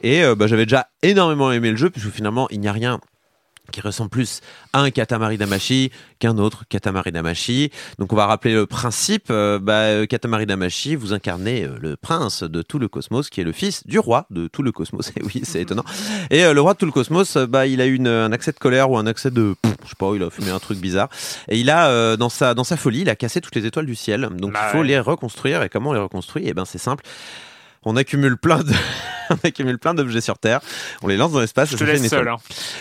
Et 0.04 0.22
bah, 0.36 0.48
j'avais 0.48 0.66
déjà 0.66 0.88
énormément 1.04 1.52
aimé 1.52 1.72
le 1.72 1.78
jeu, 1.78 1.90
puisque 1.90 2.10
finalement, 2.10 2.48
il 2.50 2.60
n'y 2.60 2.68
a 2.68 2.72
rien 2.72 3.00
qui 3.72 3.82
ressemble 3.82 4.10
plus 4.10 4.42
à 4.74 4.82
un 4.82 4.92
Katamari 4.92 5.38
Damacy 5.38 5.92
qu'un 6.20 6.38
autre 6.38 6.64
Katamari 6.70 7.12
Damacy. 7.12 7.72
Donc 8.00 8.14
on 8.14 8.16
va 8.16 8.26
rappeler 8.26 8.54
le 8.54 8.66
principe. 8.66 9.28
Euh, 9.30 9.60
bah, 9.60 9.74
euh, 9.74 10.06
Katamari 10.06 10.46
Damacy, 10.46 10.96
vous 10.96 11.14
incarnez 11.14 11.64
euh, 11.64 11.78
le 11.80 11.96
prince 11.98 12.44
de 12.44 12.62
tout 12.62 12.80
le 12.80 12.88
cosmos, 12.88 13.30
qui 13.30 13.42
est 13.42 13.44
le 13.44 13.52
fils 13.52 13.86
du 13.86 14.00
roi 14.00 14.26
de 14.30 14.48
tout 14.48 14.64
le 14.64 14.72
cosmos. 14.72 15.10
Et 15.18 15.22
oui, 15.24 15.42
c'est 15.44 15.62
étonnant. 15.62 15.84
Et 16.30 16.44
euh, 16.46 16.54
le 16.54 16.62
roi 16.62 16.74
de 16.74 16.80
tout 16.80 16.86
le 16.86 16.92
cosmos, 16.92 17.38
bah, 17.38 17.68
il 17.68 17.82
a 17.82 17.86
eu 17.86 18.00
un 18.08 18.32
accès 18.32 18.52
de 18.52 18.58
colère 18.60 18.90
ou 18.92 18.98
un 18.98 19.06
accès 19.08 19.32
de, 19.32 19.56
pff, 19.62 19.74
je 19.84 19.90
sais 19.90 19.96
pas, 19.98 20.12
il 20.16 20.24
a 20.24 20.30
fumé 20.30 20.50
un 20.52 20.60
truc 20.60 20.80
bizarre. 20.80 21.10
Et 21.48 21.60
il 21.60 21.70
a, 21.70 21.88
euh, 21.90 22.18
dans 22.18 22.30
sa 22.30 22.54
dans 22.54 22.64
sa 22.64 22.78
folie, 22.78 23.02
il 23.02 23.10
a 23.10 23.16
cassé 23.16 23.42
toutes 23.42 23.56
les 23.56 23.66
étoiles 23.66 23.86
du 23.86 23.96
ciel. 23.96 24.30
Donc 24.38 24.54
Bah 24.54 24.60
il 24.68 24.72
faut 24.72 24.78
ouais. 24.80 24.88
les 24.88 25.00
reconstruire. 25.00 25.64
Et 25.64 25.70
comment 25.70 25.92
on 25.92 25.94
les 25.94 26.00
reconstruit? 26.00 26.44
Eh 26.46 26.54
ben 26.54 26.66
c'est 26.66 26.78
simple. 26.78 27.04
On 27.84 27.96
accumule 27.96 28.38
plein 28.38 28.64
de 28.64 28.74
on 29.44 29.48
accumule 29.48 29.78
plein 29.80 29.94
d'objets 29.94 30.22
sur 30.22 30.38
Terre. 30.38 30.60
On 31.04 31.08
les 31.08 31.18
lance 31.18 31.32
dans 31.32 31.40
l'espace. 31.40 31.72
Je 31.72 31.78
te 31.78 31.84
laisse 31.84 32.08
seul. 32.08 32.28
hein. 32.28 32.38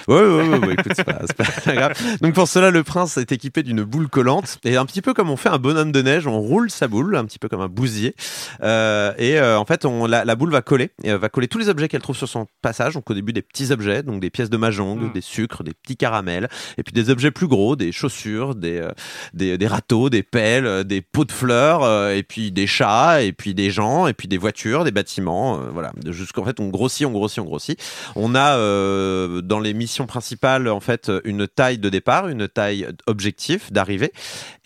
Ouais, 0.09 0.21
ouais, 0.21 0.49
ouais, 0.49 0.59
ouais, 0.67 0.73
écoute, 0.75 0.93
c'est 0.95 1.05
pas, 1.05 1.19
grave. 1.75 1.93
Donc 2.21 2.35
pour 2.35 2.49
cela, 2.49 2.71
le 2.71 2.83
prince 2.83 3.17
est 3.17 3.33
équipé 3.33 3.63
d'une 3.63 3.83
boule 3.83 4.09
collante 4.09 4.59
et 4.65 4.77
un 4.77 4.87
petit 4.87 5.03
peu 5.03 5.15
comme 5.15 5.31
on 5.31 5.37
fait 5.37 5.49
un 5.49 5.59
bonhomme 5.59 5.93
de 5.93 6.03
neige, 6.03 6.27
on 6.27 6.39
roule 6.41 6.71
sa 6.71 6.89
boule, 6.89 7.17
un 7.17 7.25
petit 7.25 7.39
peu 7.39 7.49
comme 7.49 7.61
un 7.61 7.69
bousier. 7.69 8.15
Euh, 8.63 9.13
et 9.19 9.39
euh, 9.39 9.59
en 9.59 9.65
fait, 9.65 9.85
on, 9.85 10.07
la, 10.07 10.25
la 10.25 10.35
boule 10.37 10.51
va 10.51 10.63
coller, 10.63 10.91
et, 11.03 11.11
euh, 11.13 11.19
va 11.19 11.29
coller 11.29 11.49
tous 11.49 11.59
les 11.59 11.69
objets 11.69 11.89
qu'elle 11.89 12.03
trouve 12.03 12.17
sur 12.17 12.29
son 12.29 12.47
passage. 12.63 12.95
Donc 12.95 13.09
au 13.11 13.15
début, 13.15 13.33
des 13.33 13.43
petits 13.43 13.73
objets, 13.73 14.03
donc 14.03 14.21
des 14.21 14.31
pièces 14.31 14.51
de 14.51 14.57
mahjong, 14.57 14.97
Mm. 14.97 15.13
des 15.13 15.21
sucres, 15.21 15.63
des 15.65 15.75
petits 15.75 15.97
caramels, 15.97 16.49
et 16.79 16.83
puis 16.83 16.93
des 16.93 17.11
objets 17.11 17.31
plus 17.31 17.49
gros, 17.49 17.77
des 17.77 17.93
chaussures, 17.93 18.55
des, 18.55 18.79
euh, 18.79 18.91
des, 19.35 19.59
des 19.59 19.67
râteaux, 19.67 20.09
des 20.11 20.23
pelles, 20.23 20.85
des 20.85 21.01
pots 21.03 21.25
de 21.25 21.33
fleurs, 21.33 22.11
et 22.11 22.23
puis 22.23 22.53
des 22.53 22.67
chats, 22.67 23.23
et 23.23 23.33
puis 23.33 23.55
des 23.55 23.71
gens, 23.71 24.07
et 24.07 24.15
puis 24.15 24.29
des 24.29 24.39
voitures, 24.39 24.85
des 24.85 24.91
bâtiments. 24.91 25.59
voilà, 25.73 25.93
jusqu'en 26.37 26.45
fait, 26.45 26.61
on 26.61 26.69
grossit, 26.69 27.07
on 27.07 27.13
grossit, 27.13 27.39
on 27.39 27.45
grossit. 27.45 27.83
On 28.15 28.35
a 28.35 28.57
euh, 28.57 29.41
dans 29.41 29.59
les 29.59 29.73
missions 29.73 30.07
principales 30.07 30.69
en 30.69 30.81
fait 30.81 31.11
une 31.25 31.49
taille 31.49 31.79
de 31.79 31.89
départ, 31.89 32.29
une 32.29 32.49
taille 32.49 32.87
objectif 33.07 33.73
d'arrivée 33.73 34.13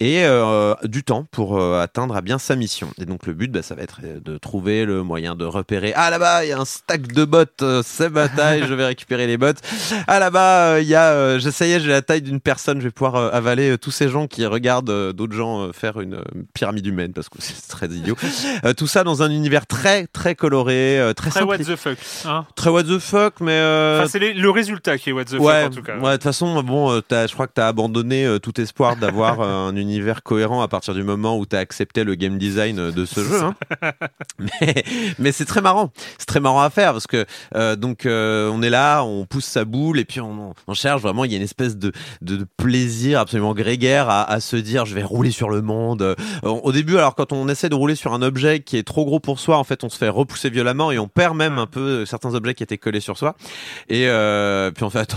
et 0.00 0.24
euh, 0.24 0.74
du 0.84 1.04
temps 1.04 1.26
pour 1.30 1.58
euh, 1.58 1.80
atteindre 1.80 2.16
à 2.16 2.22
bien 2.22 2.38
sa 2.38 2.56
mission. 2.56 2.90
Et 3.00 3.04
donc 3.04 3.26
le 3.26 3.34
but, 3.34 3.50
bah, 3.52 3.62
ça 3.62 3.74
va 3.74 3.82
être 3.82 4.00
de 4.02 4.38
trouver 4.38 4.84
le 4.84 5.02
moyen 5.02 5.36
de 5.36 5.44
repérer. 5.44 5.92
Ah 5.94 6.10
là-bas, 6.10 6.44
il 6.44 6.48
y 6.48 6.52
a 6.52 6.58
un 6.58 6.64
stack 6.64 7.06
de 7.08 7.24
bottes, 7.24 7.64
c'est 7.84 8.10
ma 8.10 8.28
taille, 8.28 8.64
je 8.66 8.74
vais 8.74 8.86
récupérer 8.86 9.26
les 9.26 9.36
bottes. 9.36 9.60
Ah 10.06 10.18
là-bas, 10.18 10.80
il 10.80 10.88
y 10.88 10.94
a, 10.94 11.38
je 11.38 11.50
ça 11.50 11.66
y 11.66 11.72
est, 11.72 11.80
j'ai 11.80 11.88
la 11.88 12.02
taille 12.02 12.22
d'une 12.22 12.40
personne, 12.40 12.78
je 12.78 12.84
vais 12.84 12.90
pouvoir 12.90 13.34
avaler 13.34 13.76
tous 13.78 13.90
ces 13.90 14.08
gens 14.08 14.26
qui 14.26 14.44
regardent 14.46 15.12
d'autres 15.12 15.34
gens 15.34 15.72
faire 15.72 16.00
une 16.00 16.22
pyramide 16.54 16.86
humaine 16.86 17.12
parce 17.12 17.28
que 17.28 17.38
c'est 17.40 17.68
très 17.68 17.88
idiot. 17.88 18.16
Euh, 18.64 18.72
tout 18.72 18.86
ça 18.86 19.04
dans 19.04 19.22
un 19.22 19.30
univers 19.30 19.66
très 19.66 20.06
très 20.06 20.34
coloré, 20.34 20.98
euh, 20.98 21.12
très, 21.12 21.30
Très. 21.30 21.40
The 21.64 21.76
fuck. 21.76 21.98
Hein 22.26 22.44
Très 22.56 22.70
what 22.70 22.84
the 22.84 22.98
fuck, 22.98 23.40
mais 23.40 23.52
euh, 23.52 23.98
enfin, 24.00 24.08
c'est 24.08 24.18
les- 24.18 24.32
le 24.34 24.50
résultat 24.50 24.98
qui 24.98 25.10
est 25.10 25.12
what 25.12 25.24
the 25.26 25.32
ouais, 25.34 25.62
fuck 25.64 25.72
en 25.72 25.74
tout 25.76 25.82
cas. 25.82 25.96
ouais, 25.98 26.10
de 26.10 26.12
toute 26.14 26.22
façon, 26.22 26.62
bon, 26.62 26.90
euh, 26.92 27.00
je 27.10 27.32
crois 27.32 27.46
que 27.46 27.54
tu 27.54 27.60
as 27.60 27.66
abandonné 27.68 28.24
euh, 28.26 28.38
tout 28.38 28.60
espoir 28.60 28.96
d'avoir 28.96 29.40
euh, 29.40 29.68
un 29.68 29.76
univers 29.76 30.22
cohérent 30.22 30.62
à 30.62 30.68
partir 30.68 30.94
du 30.94 31.02
moment 31.02 31.38
où 31.38 31.46
tu 31.46 31.56
as 31.56 31.60
accepté 31.60 32.04
le 32.04 32.14
game 32.14 32.38
design 32.38 32.90
de 32.90 33.04
ce 33.04 33.20
jeu. 33.24 33.40
hein. 33.42 33.54
Mais, 34.38 34.84
mais 35.18 35.32
c'est 35.32 35.44
très 35.44 35.60
marrant. 35.60 35.90
C'est 36.18 36.26
très 36.26 36.40
marrant 36.40 36.62
à 36.62 36.70
faire 36.70 36.92
parce 36.92 37.06
que 37.06 37.26
euh, 37.54 37.76
donc 37.76 38.06
euh, 38.06 38.50
on 38.52 38.62
est 38.62 38.70
là, 38.70 39.02
on 39.04 39.26
pousse 39.26 39.44
sa 39.44 39.64
boule 39.66 39.98
et 39.98 40.04
puis 40.06 40.20
on, 40.20 40.54
on 40.66 40.74
cherche 40.74 41.02
vraiment. 41.02 41.24
Il 41.24 41.30
y 41.30 41.34
a 41.34 41.36
une 41.36 41.42
espèce 41.42 41.76
de, 41.76 41.92
de, 42.22 42.36
de 42.36 42.46
plaisir 42.56 43.20
absolument 43.20 43.52
grégaire 43.54 44.08
à, 44.08 44.22
à 44.30 44.40
se 44.40 44.56
dire 44.56 44.86
je 44.86 44.94
vais 44.94 45.02
rouler 45.02 45.30
sur 45.30 45.50
le 45.50 45.60
monde. 45.60 46.16
Au 46.42 46.72
début, 46.72 46.96
alors 46.96 47.14
quand 47.14 47.32
on 47.32 47.48
essaie 47.48 47.68
de 47.68 47.74
rouler 47.74 47.94
sur 47.94 48.14
un 48.14 48.22
objet 48.22 48.60
qui 48.60 48.76
est 48.78 48.82
trop 48.82 49.04
gros 49.04 49.20
pour 49.20 49.38
soi, 49.40 49.58
en 49.58 49.64
fait, 49.64 49.84
on 49.84 49.88
se 49.90 49.98
fait 49.98 50.08
repousser 50.08 50.48
violemment 50.50 50.90
et 50.90 50.98
on 50.98 51.08
perd 51.08 51.36
même 51.36 51.49
un 51.58 51.66
peu 51.66 51.80
euh, 51.80 52.06
certains 52.06 52.34
objets 52.34 52.54
qui 52.54 52.62
étaient 52.62 52.78
collés 52.78 53.00
sur 53.00 53.18
soi. 53.18 53.36
Et 53.88 54.08
euh, 54.08 54.70
puis 54.70 54.84
on 54.84 54.90
fait 54.90 55.00
attends, 55.00 55.16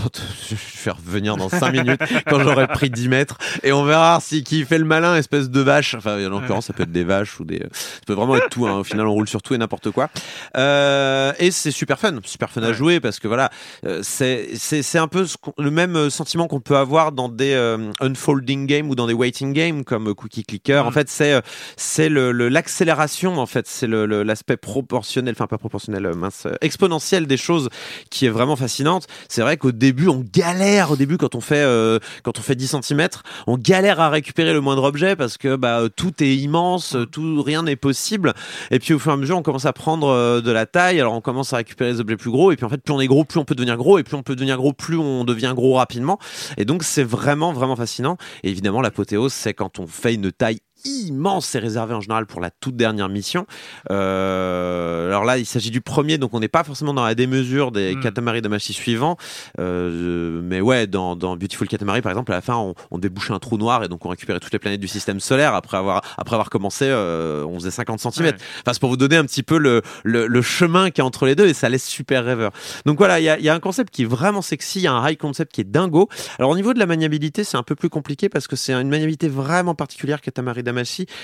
je 0.50 0.54
vais 0.84 0.90
revenir 0.90 1.36
dans 1.36 1.48
5 1.48 1.72
minutes 1.72 2.00
quand 2.26 2.40
j'aurai 2.40 2.66
pris 2.66 2.90
10 2.90 3.08
mètres 3.08 3.38
et 3.62 3.72
on 3.72 3.84
verra 3.84 4.18
si 4.20 4.42
qui 4.44 4.64
fait 4.64 4.78
le 4.78 4.84
malin, 4.84 5.16
espèce 5.16 5.50
de 5.50 5.60
vache. 5.60 5.94
Enfin, 5.94 6.16
en 6.24 6.28
l'occurrence, 6.28 6.66
ça 6.66 6.72
peut 6.72 6.82
être 6.84 6.92
des 6.92 7.04
vaches 7.04 7.38
ou 7.40 7.44
des. 7.44 7.58
Ça 7.72 8.00
peut 8.06 8.14
vraiment 8.14 8.36
être 8.36 8.48
tout. 8.50 8.66
Hein. 8.66 8.78
Au 8.78 8.84
final, 8.84 9.06
on 9.06 9.12
roule 9.12 9.28
sur 9.28 9.42
tout 9.42 9.54
et 9.54 9.58
n'importe 9.58 9.90
quoi. 9.90 10.08
Euh, 10.56 11.32
et 11.38 11.50
c'est 11.50 11.70
super 11.70 11.98
fun, 11.98 12.18
super 12.24 12.50
fun 12.50 12.62
à 12.62 12.72
jouer 12.72 13.00
parce 13.00 13.18
que 13.18 13.28
voilà, 13.28 13.50
euh, 13.86 14.00
c'est 14.02 14.98
un 14.98 15.08
peu 15.08 15.26
ce 15.26 15.36
le 15.58 15.70
même 15.70 15.96
euh, 15.96 16.10
sentiment 16.10 16.46
qu'on 16.46 16.60
peut 16.60 16.76
avoir 16.76 17.12
dans 17.12 17.28
des 17.28 17.52
euh, 17.52 17.90
unfolding 18.00 18.66
games 18.66 18.88
ou 18.88 18.94
dans 18.94 19.06
des 19.06 19.12
waiting 19.12 19.52
games 19.52 19.84
comme 19.84 20.08
euh, 20.08 20.14
Cookie 20.14 20.42
Clicker. 20.44 20.86
En 20.86 20.90
fait, 20.90 21.08
c'est 21.08 21.32
euh, 21.34 21.40
c'est 21.76 22.08
le 22.08 22.32
l'accélération 22.48 23.38
en 23.38 23.46
fait, 23.46 23.66
c'est 23.66 23.86
le- 23.86 24.06
le- 24.06 24.22
l'aspect 24.22 24.56
proportionnel, 24.56 25.34
enfin 25.36 25.46
pas 25.46 25.58
proportionnel, 25.58 26.06
euh, 26.06 26.14
euh, 26.46 26.54
exponentiel 26.60 27.26
des 27.26 27.36
choses 27.36 27.68
qui 28.10 28.26
est 28.26 28.30
vraiment 28.30 28.56
fascinante. 28.56 29.06
C'est 29.28 29.42
vrai 29.42 29.56
qu'au 29.56 29.72
début, 29.72 30.08
on 30.08 30.24
galère 30.32 30.90
au 30.90 30.96
début 30.96 31.18
quand 31.18 31.34
on 31.34 31.40
fait 31.40 31.56
euh, 31.56 31.98
quand 32.22 32.38
on 32.38 32.42
fait 32.42 32.54
10 32.54 32.76
cm, 32.82 33.08
on 33.46 33.56
galère 33.58 34.00
à 34.00 34.10
récupérer 34.10 34.52
le 34.52 34.60
moindre 34.60 34.84
objet 34.84 35.16
parce 35.16 35.38
que 35.38 35.56
bah 35.56 35.80
euh, 35.80 35.88
tout 35.88 36.22
est 36.22 36.36
immense, 36.36 36.96
euh, 36.96 37.06
tout 37.06 37.42
rien 37.42 37.62
n'est 37.62 37.76
possible. 37.76 38.34
Et 38.70 38.78
puis 38.78 38.94
au 38.94 38.98
fur 38.98 39.12
et 39.12 39.14
à 39.14 39.16
mesure, 39.16 39.36
on 39.36 39.42
commence 39.42 39.66
à 39.66 39.72
prendre 39.72 40.40
de 40.40 40.50
la 40.50 40.66
taille, 40.66 41.00
alors 41.00 41.14
on 41.14 41.20
commence 41.20 41.52
à 41.52 41.58
récupérer 41.58 41.92
les 41.92 42.00
objets 42.00 42.16
plus 42.16 42.30
gros 42.30 42.52
et 42.52 42.56
puis 42.56 42.64
en 42.64 42.68
fait, 42.68 42.78
plus 42.78 42.92
on 42.92 43.00
est 43.00 43.06
gros, 43.06 43.24
plus 43.24 43.38
on 43.38 43.44
peut 43.44 43.54
devenir 43.54 43.76
gros 43.76 43.98
et 43.98 44.02
plus 44.02 44.16
on 44.16 44.22
peut 44.22 44.34
devenir 44.34 44.56
gros, 44.56 44.72
plus 44.72 44.98
on 44.98 45.24
devient 45.24 45.52
gros 45.54 45.74
rapidement. 45.74 46.18
Et 46.56 46.64
donc 46.64 46.82
c'est 46.82 47.04
vraiment 47.04 47.52
vraiment 47.52 47.76
fascinant. 47.76 48.16
Et 48.42 48.50
évidemment, 48.50 48.80
l'apothéose, 48.80 49.32
c'est 49.32 49.54
quand 49.54 49.78
on 49.78 49.86
fait 49.86 50.14
une 50.14 50.32
taille 50.32 50.60
immense, 50.84 51.46
c'est 51.46 51.58
réservé 51.58 51.94
en 51.94 52.00
général 52.00 52.26
pour 52.26 52.40
la 52.40 52.50
toute 52.50 52.76
dernière 52.76 53.08
mission. 53.08 53.46
Euh, 53.90 55.08
alors 55.08 55.24
là, 55.24 55.38
il 55.38 55.46
s'agit 55.46 55.70
du 55.70 55.80
premier, 55.80 56.18
donc 56.18 56.34
on 56.34 56.40
n'est 56.40 56.48
pas 56.48 56.64
forcément 56.64 56.94
dans 56.94 57.04
la 57.04 57.14
démesure 57.14 57.72
des 57.72 57.94
Mm. 57.94 58.00
Katamari 58.00 58.42
Damacy 58.42 58.72
suivants. 58.72 59.16
Euh, 59.58 60.40
mais 60.42 60.60
ouais, 60.60 60.86
dans, 60.86 61.16
dans 61.16 61.36
Beautiful 61.36 61.68
Katamari, 61.68 62.02
par 62.02 62.12
exemple, 62.12 62.32
à 62.32 62.36
la 62.36 62.40
fin, 62.40 62.56
on, 62.56 62.74
on 62.90 62.98
débouchait 62.98 63.32
un 63.32 63.38
trou 63.38 63.56
noir 63.56 63.84
et 63.84 63.88
donc 63.88 64.04
on 64.04 64.08
récupérait 64.08 64.40
toutes 64.40 64.52
les 64.52 64.58
planètes 64.58 64.80
du 64.80 64.88
système 64.88 65.20
solaire 65.20 65.54
après 65.54 65.76
avoir, 65.76 66.02
après 66.18 66.34
avoir 66.34 66.50
commencé, 66.50 66.86
euh, 66.88 67.44
on 67.44 67.54
faisait 67.58 67.70
50 67.70 68.00
cm. 68.00 68.26
Ouais. 68.26 68.32
Enfin, 68.34 68.72
c'est 68.72 68.80
pour 68.80 68.90
vous 68.90 68.96
donner 68.96 69.16
un 69.16 69.24
petit 69.24 69.42
peu 69.42 69.58
le, 69.58 69.82
le, 70.02 70.26
le 70.26 70.42
chemin 70.42 70.90
qu'il 70.90 70.98
y 70.98 71.02
a 71.02 71.06
entre 71.06 71.26
les 71.26 71.34
deux 71.34 71.46
et 71.46 71.54
ça 71.54 71.68
laisse 71.68 71.86
super 71.86 72.24
rêveur. 72.24 72.52
Donc 72.86 72.98
voilà, 72.98 73.20
il 73.20 73.24
y 73.24 73.28
a, 73.28 73.38
y 73.38 73.48
a 73.48 73.54
un 73.54 73.60
concept 73.60 73.94
qui 73.94 74.02
est 74.02 74.06
vraiment 74.06 74.42
sexy, 74.42 74.80
il 74.80 74.82
y 74.82 74.86
a 74.86 74.92
un 74.92 75.08
high 75.08 75.16
concept 75.18 75.52
qui 75.52 75.60
est 75.60 75.70
dingo. 75.70 76.08
Alors 76.38 76.50
au 76.50 76.56
niveau 76.56 76.74
de 76.74 76.78
la 76.78 76.86
maniabilité, 76.86 77.44
c'est 77.44 77.56
un 77.56 77.62
peu 77.62 77.74
plus 77.74 77.88
compliqué 77.88 78.28
parce 78.28 78.46
que 78.46 78.56
c'est 78.56 78.72
une 78.72 78.88
maniabilité 78.88 79.28
vraiment 79.28 79.74
particulière 79.74 80.20
Katamari 80.20 80.62
Damacy. 80.62 80.73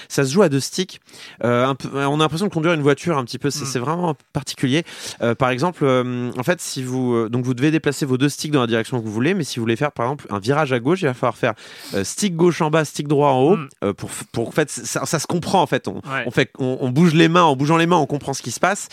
Ça 0.09 0.25
se 0.25 0.33
joue 0.33 0.43
à 0.43 0.49
deux 0.49 0.61
sticks. 0.61 1.01
Euh, 1.45 1.67
un 1.67 1.75
peu, 1.75 1.89
on 1.95 2.15
a 2.21 2.23
l'impression 2.23 2.47
de 2.47 2.53
conduire 2.53 2.73
une 2.75 2.83
voiture 2.83 3.19
un 3.19 3.25
petit 3.25 3.39
peu. 3.39 3.51
C'est 3.51 3.79
Mm. 3.79 3.83
vraiment 3.83 4.15
particulier. 4.33 4.85
Euh, 5.23 5.35
par 5.35 5.51
exemple, 5.51 5.85
euh, 5.85 6.31
en 6.39 6.43
fait, 6.43 6.61
si 6.61 6.83
vous 6.83 7.29
donc 7.29 7.45
vous 7.45 7.55
devez 7.55 7.71
déplacer 7.71 8.05
vos 8.07 8.19
deux 8.19 8.29
sticks 8.29 8.53
dans 8.53 8.61
la 8.61 8.67
direction 8.67 9.01
que 9.01 9.05
vous 9.05 9.13
voulez, 9.13 9.35
mais 9.35 9.45
si 9.45 9.59
vous 9.59 9.63
voulez 9.63 9.77
faire 9.77 9.93
par 9.93 10.07
exemple 10.07 10.27
un 10.31 10.39
virage 10.39 10.73
à 10.73 10.79
gauche, 10.81 11.03
il 11.03 11.07
va 11.07 11.15
falloir 11.15 11.37
faire 11.37 11.55
stick 12.05 12.37
gauche 12.37 12.61
en 12.61 12.71
bas, 12.71 12.85
stick 12.85 13.09
droit 13.09 13.31
en 13.31 13.41
haut. 13.41 13.57
Mm. 13.57 13.93
pour 13.97 14.11
pour 14.33 14.49
en 14.49 14.53
fait 14.53 14.71
ça, 14.71 15.05
ça 15.07 15.19
se 15.19 15.27
comprend 15.27 15.63
en 15.63 15.67
fait. 15.67 15.89
On, 15.89 15.95
Ouais. 16.11 16.25
on 16.27 16.31
fait 16.31 16.51
on, 16.59 16.79
on 16.81 16.89
bouge 16.91 17.15
les 17.15 17.29
mains 17.29 17.43
en 17.45 17.57
bougeant 17.57 17.77
les 17.77 17.87
mains, 17.87 17.97
on 17.97 18.07
comprend 18.07 18.33
ce 18.35 18.43
qui 18.43 18.51
se 18.51 18.61
passe. 18.61 18.89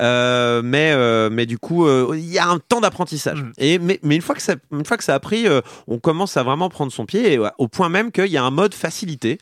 Euh, 0.00 0.62
mais 0.64 0.92
euh, 0.94 1.28
mais 1.30 1.46
du 1.46 1.58
coup, 1.58 1.86
euh, 1.86 2.12
il 2.14 2.30
y 2.30 2.38
a 2.38 2.48
un 2.48 2.58
temps 2.58 2.80
d'apprentissage. 2.80 3.42
Mm. 3.42 3.52
Et 3.58 3.78
mais, 3.78 4.00
mais 4.02 4.16
une 4.16 4.22
fois 4.22 4.34
que 4.34 4.42
ça 4.42 4.54
une 4.72 4.84
fois 4.84 4.96
que 4.96 5.04
ça 5.04 5.14
a 5.14 5.20
pris, 5.20 5.46
on 5.88 5.98
commence 5.98 6.36
à 6.36 6.42
vraiment 6.42 6.68
prendre 6.68 6.92
son 6.92 7.04
pied 7.06 7.32
et, 7.34 7.38
ouais, 7.38 7.50
au 7.58 7.68
point 7.68 7.88
même 7.88 8.10
qu'il 8.12 8.26
y 8.26 8.36
a 8.36 8.42
un 8.44 8.50
mode 8.50 8.74
facilité 8.74 9.38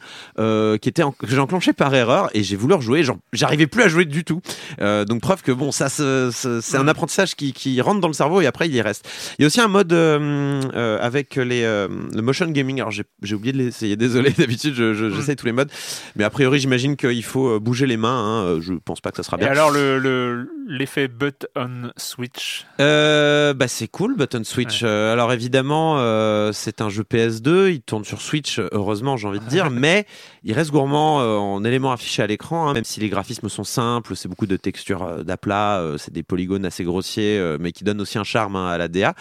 euh, 0.61 0.77
qui 0.79 0.89
était 0.89 1.03
en- 1.03 1.13
que 1.13 1.27
j'ai 1.27 1.39
enclenché 1.39 1.73
par 1.73 1.95
erreur 1.95 2.29
et 2.35 2.43
j'ai 2.43 2.57
voulu 2.57 2.75
rejouer. 2.75 3.03
J'arrivais 3.33 3.67
plus 3.67 3.83
à 3.83 3.89
jouer 3.89 4.05
du 4.05 4.25
tout. 4.25 4.41
Euh, 4.81 5.05
donc 5.05 5.21
preuve 5.21 5.43
que 5.43 5.53
bon, 5.53 5.73
ça 5.73 5.89
c'est 5.89 6.77
un 6.77 6.89
apprentissage 6.89 7.35
qui, 7.35 7.53
qui 7.53 7.81
rentre 7.81 8.01
dans 8.01 8.09
le 8.09 8.15
cerveau 8.15 8.41
et 8.41 8.47
après 8.47 8.69
il 8.69 8.75
y 8.75 8.81
reste. 8.81 9.09
Il 9.39 9.43
y 9.43 9.45
a 9.45 9.47
aussi 9.47 9.61
un 9.61 9.69
mode 9.69 9.93
euh, 9.93 10.61
euh, 10.75 10.99
avec 11.01 11.37
les 11.37 11.63
euh, 11.65 11.89
le 12.15 12.23
motion 12.23 12.47
gaming. 12.47 12.81
Alors 12.81 12.91
j'ai 12.91 13.35
oublié 13.35 13.53
de 13.53 13.59
l'essayer. 13.59 13.97
Désolé. 13.97 14.31
D'habitude 14.39 14.75
je- 14.75 14.95
je- 14.95 15.11
j'essaye 15.11 15.37
tous 15.37 15.47
les 15.47 15.53
modes, 15.53 15.71
mais 16.17 16.25
a 16.25 16.31
priori 16.31 16.59
j'imagine 16.61 16.97
qu'il 16.97 17.25
faut 17.25 17.59
bouger 17.61 17.87
les 17.87 17.97
mains. 17.97 18.11
Hein. 18.55 18.59
Je 18.61 18.75
pense 18.75 19.01
pas 19.01 19.11
que 19.11 19.17
ça 19.17 19.23
sera 19.23 19.37
Et 19.39 19.41
bien. 19.41 19.51
alors, 19.51 19.71
le- 19.71 19.99
le- 19.99 20.49
l'effet 20.69 21.09
button 21.09 21.91
switch? 21.97 22.67
Euh, 22.81 23.55
bah 23.55 23.69
c'est 23.69 23.89
cool, 23.89 24.17
Button 24.17 24.43
Switch. 24.45 24.81
Euh, 24.83 25.13
alors 25.13 25.33
évidemment, 25.33 25.97
euh, 25.99 26.53
c'est 26.53 26.81
un 26.81 26.89
jeu 26.89 27.03
PS2, 27.03 27.71
il 27.71 27.81
tourne 27.83 28.05
sur 28.05 28.21
Switch, 28.21 28.61
heureusement 28.73 29.17
j'ai 29.17 29.29
envie 29.29 29.41
de 29.41 29.45
dire, 29.49 29.71
mais 29.71 30.07
il 30.43 30.55
reste 30.55 30.71
gourmand 30.71 31.21
euh, 31.21 31.37
en 31.37 31.65
éléments 31.65 31.93
affichés 31.93 32.23
à 32.23 32.27
l'écran, 32.27 32.69
hein, 32.69 32.73
même 32.73 32.85
si 32.85 32.99
les 33.01 33.11
graphismes 33.11 33.49
sont 33.49 33.65
simples, 33.65 34.17
c'est 34.17 34.29
beaucoup 34.29 34.47
de 34.47 34.57
textures 34.57 35.03
euh, 35.03 35.23
d'aplat, 35.23 35.81
euh, 35.81 35.99
c'est 35.99 36.13
des 36.13 36.23
polygones 36.23 36.65
assez 36.65 36.83
grossiers, 36.85 37.41
mais 37.61 37.73
qui 37.73 37.85
donnent 37.85 38.01
aussi 38.01 38.19
un 38.19 38.25
charme 38.25 38.57
hein, 38.57 38.69
à 38.69 38.79
la 38.79 38.89
DA. 38.89 39.15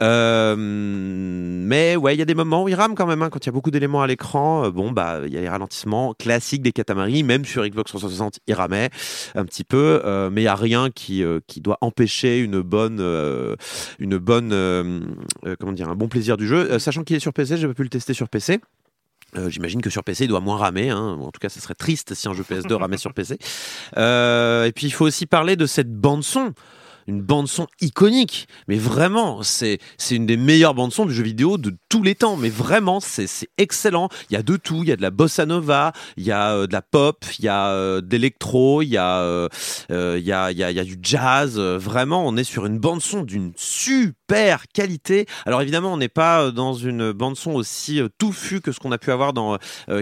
Mais 0.00 1.96
ouais, 1.96 2.14
il 2.14 2.18
y 2.18 2.22
a 2.22 2.24
des 2.24 2.34
moments 2.34 2.64
où 2.64 2.68
il 2.68 2.74
rame 2.74 2.94
quand 2.94 3.06
même, 3.06 3.22
hein, 3.22 3.30
quand 3.30 3.44
il 3.44 3.46
y 3.46 3.50
a 3.50 3.52
beaucoup 3.52 3.70
d'éléments 3.70 4.02
à 4.02 4.06
l'écran. 4.06 4.70
bon, 4.70 4.90
bah 4.90 5.20
il 5.26 5.32
y 5.32 5.38
a 5.38 5.40
les 5.40 5.48
ralentissements 5.48 6.14
classiques 6.14 6.62
des 6.62 6.72
Katamari, 6.72 7.22
même 7.22 7.44
sur 7.44 7.64
Xbox 7.64 7.90
360, 7.90 8.40
il 8.46 8.54
ramait 8.54 8.90
un 9.34 9.44
petit 9.44 9.64
peu, 9.64 10.02
mais 10.32 10.42
il 10.42 10.44
y 10.44 10.48
a 10.48 10.54
rien 10.54 10.90
qui 10.90 11.24
qui 11.46 11.60
doit 11.60 11.78
empêcher 11.80 12.38
une 12.38 12.60
bonne 12.60 13.00
une 13.98 14.18
bonne 14.18 14.50
comment 15.58 15.72
dire 15.72 15.88
un 15.88 15.96
bon 15.96 16.08
plaisir 16.08 16.36
du 16.36 16.46
jeu. 16.46 16.78
Sachant 16.78 17.04
qu'il 17.04 17.16
est 17.16 17.20
sur 17.20 17.32
PC, 17.32 17.56
j'ai 17.56 17.68
pas 17.68 17.74
pu 17.74 17.82
le 17.82 17.88
tester 17.88 18.14
sur 18.14 18.28
PC. 18.28 18.60
Euh, 19.36 19.50
J'imagine 19.50 19.80
que 19.80 19.90
sur 19.90 20.04
PC, 20.04 20.24
il 20.24 20.28
doit 20.28 20.40
moins 20.40 20.56
ramer. 20.56 20.90
Hein. 20.90 21.18
En 21.20 21.30
tout 21.30 21.40
cas, 21.40 21.48
ça 21.48 21.60
serait 21.60 21.74
triste 21.74 22.14
si 22.14 22.28
un 22.28 22.32
jeu 22.32 22.44
PS2 22.48 22.74
ramait 22.74 22.98
sur 22.98 23.12
PC. 23.12 23.38
Euh, 23.96 24.64
et 24.64 24.72
puis, 24.72 24.86
il 24.86 24.90
faut 24.90 25.06
aussi 25.06 25.26
parler 25.26 25.56
de 25.56 25.64
cette 25.64 25.90
bande 25.90 26.22
son. 26.22 26.52
Une 27.06 27.22
bande 27.22 27.48
son 27.48 27.66
iconique, 27.80 28.48
mais 28.68 28.76
vraiment, 28.78 29.42
c'est 29.42 29.78
c'est 29.96 30.16
une 30.16 30.26
des 30.26 30.36
meilleures 30.36 30.74
bandes 30.74 30.92
son 30.92 31.06
du 31.06 31.14
jeu 31.14 31.22
vidéo 31.22 31.56
de 31.58 31.72
tous 31.88 32.02
les 32.02 32.14
temps. 32.14 32.36
Mais 32.36 32.48
vraiment, 32.48 33.00
c'est 33.00 33.26
c'est 33.26 33.48
excellent. 33.58 34.08
Il 34.30 34.34
y 34.34 34.36
a 34.36 34.42
de 34.42 34.56
tout. 34.56 34.80
Il 34.82 34.88
y 34.88 34.92
a 34.92 34.96
de 34.96 35.02
la 35.02 35.10
bossa 35.10 35.46
nova, 35.46 35.92
il 36.16 36.24
y 36.24 36.32
a 36.32 36.52
euh, 36.52 36.66
de 36.66 36.72
la 36.72 36.82
pop, 36.82 37.24
il 37.38 37.44
y 37.44 37.48
a 37.48 37.68
euh, 37.68 38.00
d'électro, 38.00 38.82
il 38.82 38.88
y 38.88 38.96
a 38.96 39.20
euh, 39.20 39.48
euh, 39.90 40.16
il 40.18 40.24
y 40.26 40.32
a 40.32 40.50
il 40.50 40.58
y 40.58 40.64
a 40.64 40.70
il 40.70 40.76
y 40.76 40.80
a 40.80 40.84
du 40.84 40.98
jazz. 41.00 41.58
Vraiment, 41.58 42.26
on 42.26 42.36
est 42.36 42.44
sur 42.44 42.66
une 42.66 42.78
bande 42.78 43.00
son 43.02 43.22
d'une 43.22 43.52
super 43.56 44.64
qualité. 44.72 45.26
Alors 45.44 45.62
évidemment, 45.62 45.92
on 45.92 45.96
n'est 45.96 46.08
pas 46.08 46.50
dans 46.50 46.74
une 46.74 47.12
bande 47.12 47.36
son 47.36 47.52
aussi 47.52 48.00
touffue 48.18 48.60
que 48.60 48.72
ce 48.72 48.80
qu'on 48.80 48.92
a 48.92 48.98
pu 48.98 49.10
avoir 49.12 49.32
dans 49.32 49.58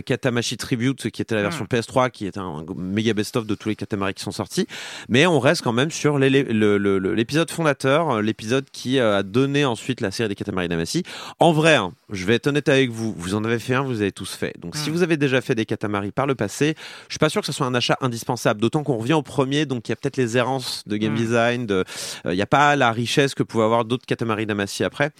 Katamashi 0.06 0.56
Tribute, 0.56 1.10
qui 1.10 1.20
était 1.22 1.34
la 1.34 1.42
version 1.42 1.66
PS3, 1.66 2.10
qui 2.10 2.26
est 2.26 2.38
un 2.38 2.64
méga 2.76 3.12
best-of 3.14 3.46
de 3.46 3.54
tous 3.54 3.68
les 3.68 3.76
Katamari 3.76 4.14
qui 4.14 4.22
sont 4.22 4.32
sortis. 4.32 4.66
Mais 5.08 5.26
on 5.26 5.38
reste 5.40 5.62
quand 5.62 5.72
même 5.72 5.90
sur 5.90 6.18
les- 6.18 6.30
les- 6.30 6.42
le- 6.44 6.78
le- 6.78 6.93
le- 6.93 6.93
l'épisode 6.98 7.50
fondateur, 7.50 8.10
euh, 8.10 8.22
l'épisode 8.22 8.64
qui 8.72 8.98
euh, 8.98 9.18
a 9.18 9.22
donné 9.22 9.64
ensuite 9.64 10.00
la 10.00 10.10
série 10.10 10.28
des 10.28 10.34
Katamari 10.34 10.68
Damacy. 10.68 11.02
En 11.38 11.52
vrai, 11.52 11.74
hein, 11.74 11.92
je 12.10 12.24
vais 12.24 12.34
être 12.34 12.46
honnête 12.46 12.68
avec 12.68 12.90
vous, 12.90 13.14
vous 13.16 13.34
en 13.34 13.44
avez 13.44 13.58
fait 13.58 13.74
un, 13.74 13.82
vous 13.82 14.00
avez 14.00 14.12
tous 14.12 14.34
fait. 14.34 14.54
Donc 14.60 14.76
si 14.76 14.90
Mm. 14.90 14.92
vous 14.92 15.02
avez 15.02 15.16
déjà 15.16 15.40
fait 15.40 15.54
des 15.54 15.64
Katamari 15.66 16.12
par 16.12 16.26
le 16.26 16.34
passé, 16.34 16.74
je 17.08 17.12
suis 17.14 17.18
pas 17.18 17.28
sûr 17.28 17.40
que 17.40 17.46
ce 17.46 17.52
soit 17.52 17.66
un 17.66 17.74
achat 17.74 17.96
indispensable. 18.00 18.60
D'autant 18.60 18.82
qu'on 18.82 18.96
revient 18.98 19.12
au 19.14 19.22
premier, 19.22 19.66
donc 19.66 19.88
il 19.88 19.92
y 19.92 19.94
a 19.94 19.96
peut-être 19.96 20.16
les 20.16 20.36
errances 20.36 20.82
de 20.86 20.96
game 20.96 21.12
Mm. 21.12 21.16
design, 21.16 21.66
de- 21.66 21.84
euh, 22.26 22.32
il 22.32 22.36
n'y 22.36 22.42
a 22.42 22.46
pas 22.46 22.76
la 22.76 22.92
richesse 22.92 23.34
que 23.34 23.42
pouvaient 23.42 23.64
avoir 23.64 23.84
d'autres 23.84 24.06
Katamari 24.06 24.46
Damacy 24.46 24.84
après. 24.84 25.10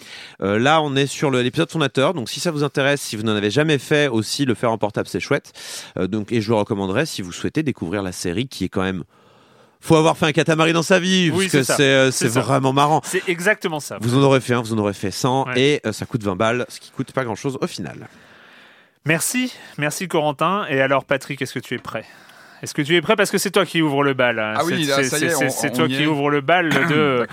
Euh, 0.42 0.58
là, 0.58 0.80
on 0.82 0.96
est 0.96 1.06
sur 1.06 1.30
l'épisode 1.30 1.70
fondateur, 1.70 2.14
donc 2.14 2.28
si 2.28 2.40
ça 2.40 2.50
vous 2.50 2.64
intéresse, 2.64 3.00
si 3.00 3.16
vous 3.16 3.22
n'en 3.22 3.34
avez 3.36 3.50
jamais 3.50 3.78
fait 3.78 4.08
aussi, 4.08 4.44
le 4.44 4.54
faire 4.54 4.70
en 4.72 4.78
portable, 4.78 5.08
c'est 5.08 5.20
chouette. 5.20 5.52
Euh, 5.98 6.06
donc, 6.06 6.32
et 6.32 6.40
je 6.40 6.48
le 6.50 6.56
recommanderais 6.56 7.06
si 7.06 7.22
vous 7.22 7.32
souhaitez 7.32 7.62
découvrir 7.62 8.02
la 8.02 8.12
série 8.12 8.46
qui 8.48 8.64
est 8.64 8.68
quand 8.68 8.82
même. 8.82 9.04
Faut 9.84 9.96
avoir 9.96 10.16
fait 10.16 10.24
un 10.24 10.32
Katamari 10.32 10.72
dans 10.72 10.82
sa 10.82 10.98
vie, 10.98 11.30
Oui, 11.30 11.48
parce 11.52 11.66
que 11.66 12.10
c'est 12.10 12.26
euh, 12.26 12.40
vraiment 12.40 12.72
marrant. 12.72 13.02
C'est 13.04 13.28
exactement 13.28 13.80
ça. 13.80 13.98
Vous 14.00 14.16
en 14.16 14.22
aurez 14.22 14.40
fait 14.40 14.54
un, 14.54 14.62
vous 14.62 14.72
en 14.72 14.78
aurez 14.78 14.94
fait 14.94 15.10
100, 15.10 15.46
Ouais. 15.48 15.60
et 15.60 15.80
euh, 15.86 15.92
ça 15.92 16.06
coûte 16.06 16.22
20 16.22 16.36
balles, 16.36 16.64
ce 16.70 16.80
qui 16.80 16.90
coûte 16.90 17.12
pas 17.12 17.22
grand 17.24 17.34
chose 17.34 17.58
au 17.60 17.66
final. 17.66 18.08
Merci, 19.04 19.52
merci 19.76 20.08
Corentin. 20.08 20.64
Et 20.70 20.80
alors 20.80 21.04
Patrick, 21.04 21.42
est-ce 21.42 21.52
que 21.52 21.58
tu 21.58 21.74
es 21.74 21.78
prêt? 21.78 22.04
Est-ce 22.62 22.72
que 22.72 22.80
tu 22.80 22.96
es 22.96 23.02
prêt? 23.02 23.14
Parce 23.16 23.30
que 23.30 23.36
c'est 23.36 23.50
toi 23.50 23.66
qui 23.66 23.82
ouvre 23.82 24.02
le 24.02 24.14
bal 24.14 24.38
hein. 24.38 24.54
Ah 24.56 24.64
oui, 24.64 24.86
C'est- 24.86 25.70
toi 25.72 25.86
qui 25.86 26.02
est. 26.02 26.06
ouvre 26.06 26.30
le 26.30 26.40
bal 26.40 26.70
de 26.88 27.26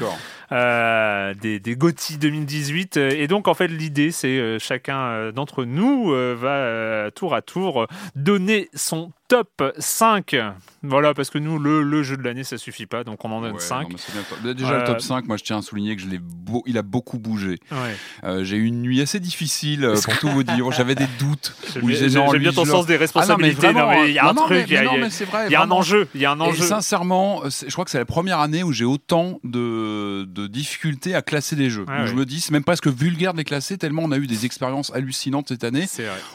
euh, 0.51 1.33
des, 1.35 1.61
des 1.61 1.75
GOTY 1.77 2.17
2018. 2.17 2.97
Et 2.97 3.27
donc, 3.27 3.47
en 3.47 3.53
fait, 3.53 3.69
l'idée, 3.69 4.11
c'est 4.11 4.27
euh, 4.37 4.59
chacun 4.59 5.31
d'entre 5.31 5.63
nous 5.63 6.11
euh, 6.11 6.35
va 6.37 6.49
euh, 6.49 7.09
tour 7.11 7.33
à 7.33 7.41
tour 7.41 7.87
donner 8.17 8.67
son 8.73 9.13
top 9.31 9.63
5. 9.79 10.35
Voilà, 10.83 11.13
parce 11.13 11.29
que 11.29 11.37
nous, 11.37 11.57
le, 11.59 11.83
le 11.83 12.03
jeu 12.03 12.17
de 12.17 12.23
l'année, 12.23 12.43
ça 12.43 12.57
suffit 12.57 12.85
pas, 12.87 13.03
donc 13.05 13.23
on 13.23 13.31
en 13.31 13.39
donne 13.39 13.53
Ouais, 13.53 13.59
5. 13.59 13.83
non, 13.83 13.89
mais 13.91 13.95
c'est 13.97 14.11
bien. 14.41 14.53
Déjà, 14.53 14.71
Euh, 14.73 14.79
le 14.79 14.85
top 14.87 14.99
5, 14.99 15.25
moi 15.27 15.37
je 15.37 15.43
tiens 15.43 15.59
à 15.59 15.61
souligner 15.61 15.95
que 15.95 16.01
je 16.01 16.07
l'ai 16.07 16.17
beau... 16.19 16.63
il 16.65 16.77
a 16.77 16.81
beaucoup 16.81 17.17
bougé. 17.19 17.59
Ouais. 17.71 17.95
Euh, 18.25 18.43
j'ai 18.43 18.57
eu 18.57 18.65
une 18.65 18.81
nuit 18.81 18.99
assez 18.99 19.19
difficile, 19.21 19.85
euh, 19.85 19.95
pour 20.03 20.17
tout 20.17 20.27
vous 20.27 20.43
dire. 20.43 20.69
J'avais 20.73 20.95
des 20.95 21.05
doutes. 21.19 21.55
J'aime 21.73 21.85
bien- 22.39 22.51
ton 22.51 22.65
sens 22.65 22.85
des 22.87 22.95
Ah 22.95 22.99
responsabilités. 22.99 23.71
Non, 23.71 23.87
mais 23.89 24.09
il 24.09 24.15
y 24.15 24.19
a 24.19 24.27
un 24.27 24.33
non, 24.33 24.43
truc, 24.45 24.65
il 24.67 24.73
y 24.73 24.77
a- 24.77 24.83
y 24.83 25.51
y 25.51 25.55
un 25.55 25.71
enjeu. 25.71 26.07
Il 26.15 26.19
y 26.21 26.25
a 26.25 26.31
un 26.31 26.39
Et 26.39 26.41
enjeu. 26.41 26.65
sincèrement, 26.65 27.43
je 27.45 27.71
crois 27.71 27.85
que 27.85 27.91
c'est 27.91 27.99
la 27.99 28.05
première 28.05 28.39
année 28.39 28.63
où 28.63 28.73
j'ai 28.73 28.83
autant 28.85 29.39
de, 29.45 30.25
de 30.25 30.47
difficultés 30.47 31.15
à 31.15 31.21
classer 31.21 31.55
des 31.55 31.69
jeux. 31.69 31.85
Ah. 31.87 32.05
Je 32.05 32.15
me 32.15 32.25
dis, 32.25 32.41
c'est 32.41 32.51
même 32.51 32.63
presque 32.65 32.87
vulgaire 32.87 33.31
de 33.33 33.37
les 33.37 33.43
classer, 33.45 33.77
tellement 33.77 34.01
on 34.03 34.11
a 34.11 34.17
eu 34.17 34.27
des 34.27 34.45
expériences 34.45 34.91
hallucinantes 34.93 35.47
cette 35.49 35.63
année. 35.63 35.85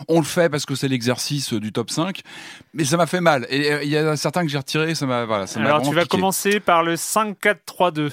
On 0.09 0.21
le 0.21 0.25
fait 0.25 0.49
parce 0.49 0.65
que 0.65 0.75
c'est 0.77 0.89
l'exercice 0.89 1.53
du 1.53 1.73
top 1.73 1.91
5, 1.91 2.23
mais 2.73 2.85
ça 2.87 2.97
m'a 2.97 3.07
fait 3.07 3.21
mal. 3.21 3.47
Et 3.51 3.73
euh, 3.73 3.83
il 3.83 3.89
y 3.91 3.97
a 3.97 4.17
certains 4.17 4.43
que 4.43 4.49
j'ai 4.49 4.59
retirés, 4.59 4.95
ça 4.95 5.07
m'a 5.07 5.25
voilà, 5.25 5.47
ça 5.47 5.61
Alors, 5.61 5.83
tu 5.83 5.95
vas 5.95 6.03
piqué. 6.03 6.17
commencer 6.17 6.61
par 6.61 6.83
le 6.83 6.95
5-4-3-2. 6.97 8.13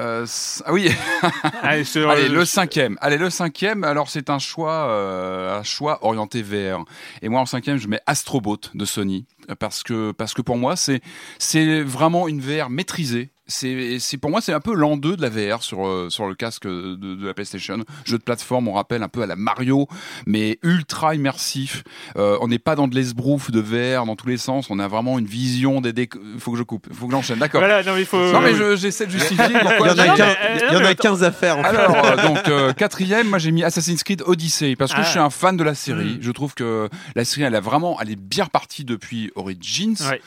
Euh, 0.00 0.24
ah 0.64 0.72
oui, 0.72 0.88
Allez, 1.62 1.82
je- 1.82 2.06
Allez, 2.06 2.26
je- 2.28 2.32
le 2.32 2.44
cinquième. 2.44 2.96
Allez, 3.00 3.18
le 3.18 3.30
cinquième. 3.30 3.82
Alors, 3.82 4.08
c'est 4.10 4.30
un 4.30 4.38
choix, 4.38 4.86
euh, 4.90 5.58
un 5.58 5.64
choix 5.64 5.98
orienté 6.04 6.40
VR. 6.42 6.84
Et 7.20 7.28
moi, 7.28 7.40
en 7.40 7.46
cinquième, 7.46 7.78
je 7.78 7.88
mets 7.88 8.00
Astrobot 8.06 8.58
de 8.74 8.84
Sony 8.84 9.26
parce 9.58 9.82
que 9.82 10.12
parce 10.12 10.34
que 10.34 10.42
pour 10.42 10.56
moi, 10.56 10.76
c'est 10.76 11.00
c'est 11.38 11.80
vraiment 11.82 12.28
une 12.28 12.40
VR 12.40 12.70
maîtrisée. 12.70 13.30
C'est 13.50 13.96
c'est 13.98 14.18
pour 14.18 14.30
moi, 14.30 14.40
c'est 14.42 14.52
un 14.52 14.60
peu 14.60 14.74
l'an 14.74 14.96
2 14.98 15.16
de 15.16 15.22
la 15.22 15.30
VR 15.30 15.62
sur 15.62 15.86
euh, 15.86 16.10
sur 16.10 16.26
le 16.28 16.34
casque 16.34 16.66
de, 16.66 16.94
de 16.96 17.26
la 17.26 17.32
PlayStation. 17.32 17.78
Jeu 18.04 18.18
de 18.18 18.22
plateforme, 18.22 18.68
on 18.68 18.74
rappelle 18.74 19.02
un 19.02 19.08
peu 19.08 19.22
à 19.22 19.26
la 19.26 19.36
Mario, 19.36 19.88
mais 20.26 20.58
ultra 20.62 21.14
immersif. 21.14 21.82
Euh, 22.16 22.36
on 22.42 22.48
n'est 22.48 22.58
pas 22.58 22.76
dans 22.76 22.88
de 22.88 22.94
l'esbrouf 22.94 23.50
de 23.50 23.60
VR 23.60 24.04
dans 24.04 24.16
tous 24.16 24.26
les 24.28 24.36
sens. 24.36 24.68
On 24.68 24.78
a 24.78 24.86
vraiment 24.86 25.18
une 25.18 25.26
vision 25.26 25.80
des 25.80 25.92
déc... 25.94 26.12
Faut 26.38 26.52
que 26.52 26.58
je 26.58 26.62
coupe. 26.62 26.88
Faut 26.92 27.06
que 27.06 27.12
j'enchaîne. 27.12 27.38
D'accord. 27.38 27.60
Voilà, 27.60 27.82
non, 27.82 27.94
mais 27.94 28.00
il 28.00 28.06
faut. 28.06 28.18
Non 28.32 28.40
mais 28.40 28.54
je- 28.54 28.76
j'essaie 28.76 29.06
de 29.06 29.12
justifier 29.12 29.46
Il 29.48 29.52
y 29.52 29.56
en 29.56 29.66
a 29.66 29.94
j'ai- 29.94 30.08
Non, 30.08 30.14
15 30.14 30.18
mais, 30.18 30.24
euh, 30.24 30.66
il 30.70 30.74
y 30.74 30.76
en 30.76 30.84
a 30.84 30.88
attends. 30.88 31.02
15 31.08 31.24
à 31.24 31.32
faire. 31.32 31.58
en 31.58 31.62
fait. 31.62 31.68
alors, 31.68 32.04
euh, 32.04 32.16
donc, 32.28 32.48
euh, 32.48 32.72
quatrième, 32.74 33.28
moi 33.28 33.38
j'ai 33.38 33.50
mis 33.50 33.64
Assassin's 33.64 34.02
Creed 34.04 34.22
Odyssey 34.26 34.76
parce 34.76 34.92
que 34.92 35.00
Ah. 35.00 35.04
je 35.04 35.08
suis 35.10 35.18
un 35.18 35.30
fan 35.30 35.56
de 35.56 35.64
la 35.64 35.74
série. 35.74 36.16
Mm. 36.16 36.18
Je 36.20 36.30
trouve 36.32 36.52
que 36.54 36.88
la 37.16 37.24
série, 37.24 37.44
elle 37.44 37.54
a 37.54 37.60
vraiment, 37.60 37.98
elle 38.00 38.10
est 38.10 38.16
bien 38.20 38.44
repartie 38.44 38.84
depuis 38.84 39.30
Origins. 39.36 39.96
Ouais. 40.10 40.20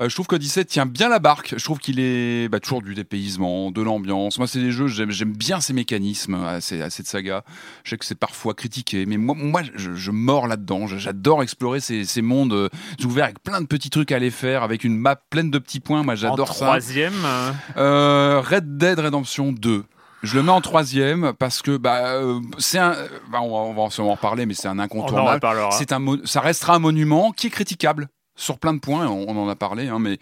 Euh, 0.00 0.08
je 0.08 0.14
trouve 0.14 0.26
qu'Odyssey 0.26 0.64
tient 0.64 0.86
bien 0.86 1.08
la 1.08 1.20
barque. 1.20 1.54
Je 1.56 1.62
trouve 1.64 1.78
qu'il 1.78 2.00
est, 2.00 2.48
bah, 2.48 2.58
toujours 2.64 2.82
du 2.82 2.94
dépaysement, 2.94 3.70
de 3.70 3.82
l'ambiance. 3.82 4.38
Moi, 4.38 4.46
c'est 4.48 4.58
des 4.60 4.72
jeux, 4.72 4.88
j'aime 4.88 5.10
j'aime 5.10 5.32
bien 5.32 5.60
ces 5.60 5.72
mécanismes 5.72 6.34
à, 6.34 6.60
ces- 6.60 6.82
à 6.82 6.90
cette 6.90 7.06
saga. 7.06 7.44
Je 7.84 7.90
sais 7.90 7.98
que 7.98 8.04
c'est 8.04 8.18
parfois 8.18 8.54
critiqué, 8.54 9.06
mais 9.06 9.16
moi, 9.18 9.36
moi 9.38 9.62
je, 9.76 9.94
je 9.94 10.10
mords 10.10 10.46
là-dedans. 10.48 10.86
J'adore 10.86 11.42
explorer 11.42 11.80
ces, 11.80 12.04
ces 12.04 12.22
mondes 12.22 12.52
euh, 12.54 12.68
ouverts 13.04 13.24
avec 13.24 13.42
plein 13.42 13.60
de 13.60 13.66
petits 13.66 13.90
trucs 13.90 14.10
à 14.12 14.16
aller 14.16 14.30
faire, 14.30 14.62
avec 14.62 14.82
une 14.84 14.96
map 14.96 15.16
pleine 15.16 15.50
de 15.50 15.58
petits 15.58 15.80
points. 15.80 16.02
Moi, 16.02 16.14
j'adore 16.16 16.54
ça. 16.54 16.64
troisième, 16.66 17.12
euh, 17.24 17.52
Euh, 17.76 18.40
Red 18.44 18.76
Dead 18.78 18.98
Redemption 18.98 19.52
2. 19.52 19.84
Je 20.22 20.36
le 20.36 20.42
mets 20.42 20.52
en 20.52 20.62
troisième 20.62 21.34
parce 21.38 21.60
que 21.60 21.76
bah, 21.76 22.14
euh, 22.14 22.40
c'est 22.58 22.78
un. 22.78 22.94
bah, 23.30 23.42
on, 23.42 23.48
va, 23.50 23.56
on 23.80 23.84
va 23.84 23.90
sûrement 23.90 24.12
en 24.12 24.14
reparler, 24.14 24.46
mais 24.46 24.54
c'est 24.54 24.68
un 24.68 24.78
incontournable. 24.78 25.40
C'est 25.72 25.92
un, 25.92 26.02
ça 26.24 26.40
restera 26.40 26.76
un 26.76 26.78
monument 26.78 27.30
qui 27.32 27.48
est 27.48 27.50
critiquable 27.50 28.08
sur 28.34 28.58
plein 28.58 28.72
de 28.72 28.78
points. 28.80 29.06
On, 29.06 29.26
on 29.28 29.36
en 29.44 29.48
a 29.50 29.54
parlé, 29.54 29.86
hein, 29.88 29.98
mais 29.98 30.18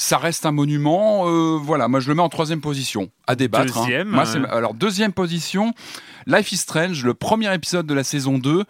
ça 0.00 0.16
reste 0.16 0.46
un 0.46 0.52
monument. 0.52 1.28
euh, 1.28 1.58
voilà, 1.62 1.86
moi 1.88 2.00
je 2.00 2.08
le 2.08 2.14
mets 2.14 2.22
en 2.22 2.28
troisième 2.30 2.60
position 2.62 3.10
à 3.26 3.36
débattre. 3.36 3.76
hein. 3.76 3.82
Deuxième, 3.82 4.08
Moi, 4.08 4.24
alors 4.50 4.72
deuxième 4.74 5.12
position, 5.12 5.74
Life 6.26 6.52
is 6.52 6.56
Strange, 6.56 7.04
le 7.04 7.12
premier 7.14 7.52
épisode 7.54 7.86
de 7.86 7.94
la 7.94 8.02
saison 8.04 8.38
2 8.38 8.64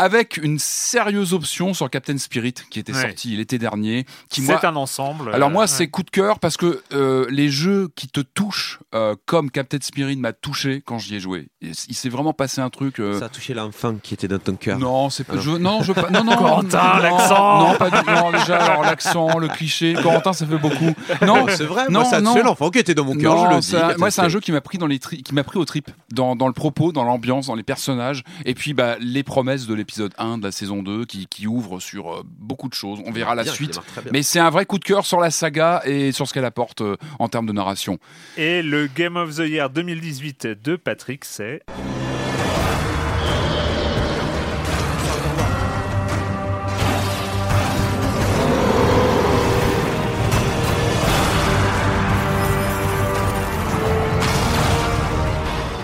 avec 0.00 0.38
une 0.38 0.58
sérieuse 0.58 1.34
option 1.34 1.74
sur 1.74 1.90
Captain 1.90 2.16
Spirit 2.18 2.54
qui 2.70 2.78
était 2.80 2.92
Ouais. 2.94 3.02
sorti 3.02 3.36
l'été 3.36 3.58
dernier. 3.58 4.06
Qui 4.30 4.40
moi, 4.42 4.58
C'est 4.60 4.66
un 4.66 4.76
ensemble. 4.76 5.32
alors 5.34 5.50
moi, 5.50 5.64
euh, 5.64 5.66
c'est 5.66 5.88
coup 5.88 6.02
de 6.02 6.10
cœur 6.10 6.38
parce 6.38 6.56
que 6.56 6.82
euh, 6.92 7.26
les 7.30 7.50
jeux 7.50 7.88
qui 7.94 8.08
te 8.08 8.20
touchent, 8.20 8.78
euh, 8.94 9.14
comme 9.26 9.50
Captain 9.50 9.78
Spirit 9.82 10.16
m'a 10.16 10.32
touché 10.32 10.82
quand 10.84 10.98
j'y 10.98 11.16
ai 11.16 11.20
joué. 11.20 11.48
Il 11.60 11.72
il 11.88 11.94
s'est 11.94 12.08
vraiment 12.08 12.32
passé 12.32 12.60
un 12.60 12.70
truc. 12.70 12.98
euh, 12.98 13.18
Ça 13.18 13.26
a 13.26 13.28
touché 13.28 13.52
l'enfant 13.54 13.94
qui 14.02 14.14
était 14.14 14.28
dans 14.28 14.38
ton 14.38 14.54
cœur. 14.54 14.78
non, 14.78 15.10
c'est 15.10 15.24
pas. 15.24 15.38
Je, 15.38 15.50
non, 15.50 15.82
je 15.82 15.92
veux 15.92 16.00
pas. 16.02 16.10
Non, 16.10 16.24
non. 16.24 16.36
Corentin, 16.36 16.94
non, 16.96 17.02
l'accent. 17.02 17.58
Non, 17.68 17.74
pas 17.76 17.90
du. 17.90 17.96
Non, 18.10 18.30
déjà, 18.32 18.56
alors 18.64 18.82
l'accent, 18.82 19.38
le 19.38 19.48
cliché. 19.48 19.94
Corentin, 20.02 20.32
ça 20.32 20.46
fait 20.46 20.56
beaucoup. 20.58 20.94
Non, 21.26 21.46
c'est 21.48 21.64
vrai, 21.64 21.84
non, 21.90 22.00
moi 22.00 22.04
ça 22.10 22.16
a 22.16 22.20
non. 22.20 22.32
touché 22.32 22.42
l'enfant 22.44 22.70
qui 22.70 22.78
était 22.78 22.94
dans 22.94 23.04
mon 23.04 23.14
cœur, 23.16 23.34
non, 23.36 23.60
je 23.60 23.76
le 23.76 23.92
dis. 23.92 23.98
moi, 23.98 24.10
c'est 24.10 24.22
un 24.22 24.28
jeu 24.28 24.40
qui 24.40 24.52
m'a 24.52 24.60
pris 24.62 24.78
dans 24.78 24.86
les 24.86 24.98
tri- 24.98 25.22
qui 25.22 25.34
m'a 25.34 25.44
pris 25.44 25.58
au 25.58 25.64
trip, 25.64 25.90
dans, 26.12 26.36
dans 26.36 26.46
le 26.46 26.52
propos, 26.54 26.92
dans 26.92 27.04
l'ambiance, 27.04 27.46
dans 27.48 27.54
les 27.54 27.62
personnages, 27.62 28.22
et 28.46 28.54
puis 28.54 28.72
bah, 28.74 28.96
les 29.00 29.22
promesses 29.22 29.66
de 29.66 29.74
l'épisode 29.90 30.14
1 30.18 30.38
de 30.38 30.44
la 30.44 30.52
saison 30.52 30.82
2 30.84 31.04
qui, 31.04 31.26
qui 31.26 31.48
ouvre 31.48 31.80
sur 31.80 32.12
euh, 32.12 32.22
beaucoup 32.24 32.68
de 32.68 32.74
choses. 32.74 33.00
On 33.04 33.10
verra 33.10 33.34
la 33.34 33.42
Bien, 33.42 33.52
suite. 33.52 33.80
Mais 34.12 34.22
c'est 34.22 34.38
un 34.38 34.50
vrai 34.50 34.64
coup 34.64 34.78
de 34.78 34.84
cœur 34.84 35.04
sur 35.04 35.18
la 35.18 35.32
saga 35.32 35.82
et 35.84 36.12
sur 36.12 36.28
ce 36.28 36.34
qu'elle 36.34 36.44
apporte 36.44 36.80
euh, 36.80 36.96
en 37.18 37.28
termes 37.28 37.46
de 37.46 37.52
narration. 37.52 37.98
Et 38.36 38.62
le 38.62 38.86
Game 38.86 39.16
of 39.16 39.34
the 39.34 39.40
Year 39.40 39.68
2018 39.68 40.46
de 40.62 40.76
Patrick, 40.76 41.24
c'est. 41.24 41.62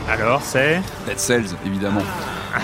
Alors, 0.09 0.42
c'est. 0.42 0.81
Dead 1.07 1.19
Cells, 1.19 1.57
évidemment. 1.66 2.03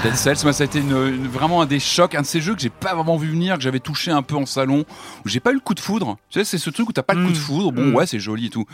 Dead 0.03 0.15
Cells, 0.17 0.39
moi, 0.43 0.53
ça 0.53 0.65
a 0.65 0.67
été 0.67 0.81
une- 0.81 0.91
une- 0.91 1.29
vraiment 1.29 1.63
un 1.63 1.67
des 1.67 1.79
chocs, 1.79 2.15
un 2.15 2.23
de 2.23 2.27
ces 2.27 2.41
jeux 2.41 2.55
que 2.55 2.61
j'ai 2.61 2.71
pas 2.71 2.95
vraiment 2.95 3.17
vu 3.17 3.29
venir, 3.29 3.57
que 3.57 3.63
j'avais 3.63 3.79
touché 3.79 4.11
un 4.11 4.23
peu 4.23 4.35
en 4.37 4.47
salon, 4.47 4.85
où 5.25 5.29
j'ai 5.29 5.39
pas 5.39 5.51
eu 5.53 5.55
le 5.55 5.61
coup 5.61 5.75
de 5.75 5.81
foudre. 5.81 6.17
Tu 6.31 6.39
sais, 6.41 6.45
c'est 6.45 6.59
ce 6.59 6.71
truc 6.71 6.89
où 6.89 6.93
t'as 6.93 7.03
pas 7.05 7.15
le 7.15 7.25
coup 7.27 7.33
de 7.33 7.37
Mm. 7.39 7.41
foudre. 7.41 7.73
Bon, 7.73 7.83
Mm. 7.85 7.95
ouais, 7.95 8.07
c'est 8.07 8.19
joli 8.19 8.47
et 8.47 8.51
tout. 8.51 8.65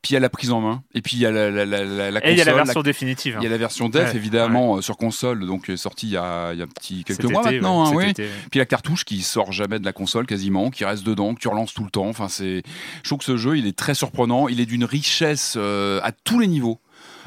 Puis 0.00 0.10
il 0.10 0.14
y 0.14 0.16
a 0.16 0.20
la 0.20 0.28
prise 0.30 0.50
en 0.50 0.60
main. 0.60 0.82
Et 0.94 1.02
puis 1.02 1.16
il 1.16 1.20
y 1.20 1.26
a 1.26 1.30
la, 1.30 1.50
la, 1.50 1.64
la, 1.64 1.84
la, 1.84 2.10
la 2.10 2.26
Et 2.26 2.32
il 2.32 2.38
y 2.38 2.40
a 2.40 2.44
la 2.44 2.50
console, 2.52 2.64
version 2.66 2.82
définitive. 2.82 3.34
hein. 3.36 3.40
Il 3.40 3.44
y 3.44 3.46
a 3.46 3.50
la 3.50 3.58
version 3.58 3.88
def 3.88 4.10
Ouais, 4.10 4.16
évidemment 4.16 4.80
sur 4.82 4.96
console, 4.96 5.46
donc 5.46 5.70
euh, 5.70 5.76
sortie 5.76 6.08
il 6.08 6.12
y 6.12 6.16
a, 6.16 6.52
il 6.52 6.58
y 6.58 6.62
a 6.62 6.64
un 6.64 6.68
petit 6.68 7.04
quelques 7.04 7.22
Cet 7.22 7.30
mois 7.30 7.42
été, 7.42 7.52
maintenant, 7.60 7.94
ouais, 7.94 8.06
hein, 8.06 8.08
été. 8.08 8.28
Puis 8.50 8.58
la 8.58 8.66
cartouche 8.66 9.04
qui 9.04 9.22
sort 9.22 9.52
jamais 9.52 9.78
de 9.78 9.84
la 9.84 9.92
console 9.92 10.26
quasiment, 10.26 10.70
qui 10.70 10.84
reste 10.84 11.04
dedans, 11.04 11.34
que 11.34 11.40
tu 11.40 11.46
relances 11.48 11.74
tout 11.74 11.84
le 11.84 11.90
temps. 11.90 12.08
Enfin, 12.08 12.26
c'est, 12.28 12.62
je 13.04 13.08
trouve 13.08 13.18
que 13.18 13.24
ce 13.24 13.36
jeu, 13.36 13.56
il 13.56 13.66
est 13.68 13.76
très 13.76 13.94
surprenant. 13.94 14.48
Il 14.48 14.58
est 14.60 14.66
d'une 14.66 14.84
richesse 14.84 15.54
euh, 15.56 16.00
à 16.02 16.10
tous 16.10 16.40
les 16.40 16.48
niveaux. 16.48 16.80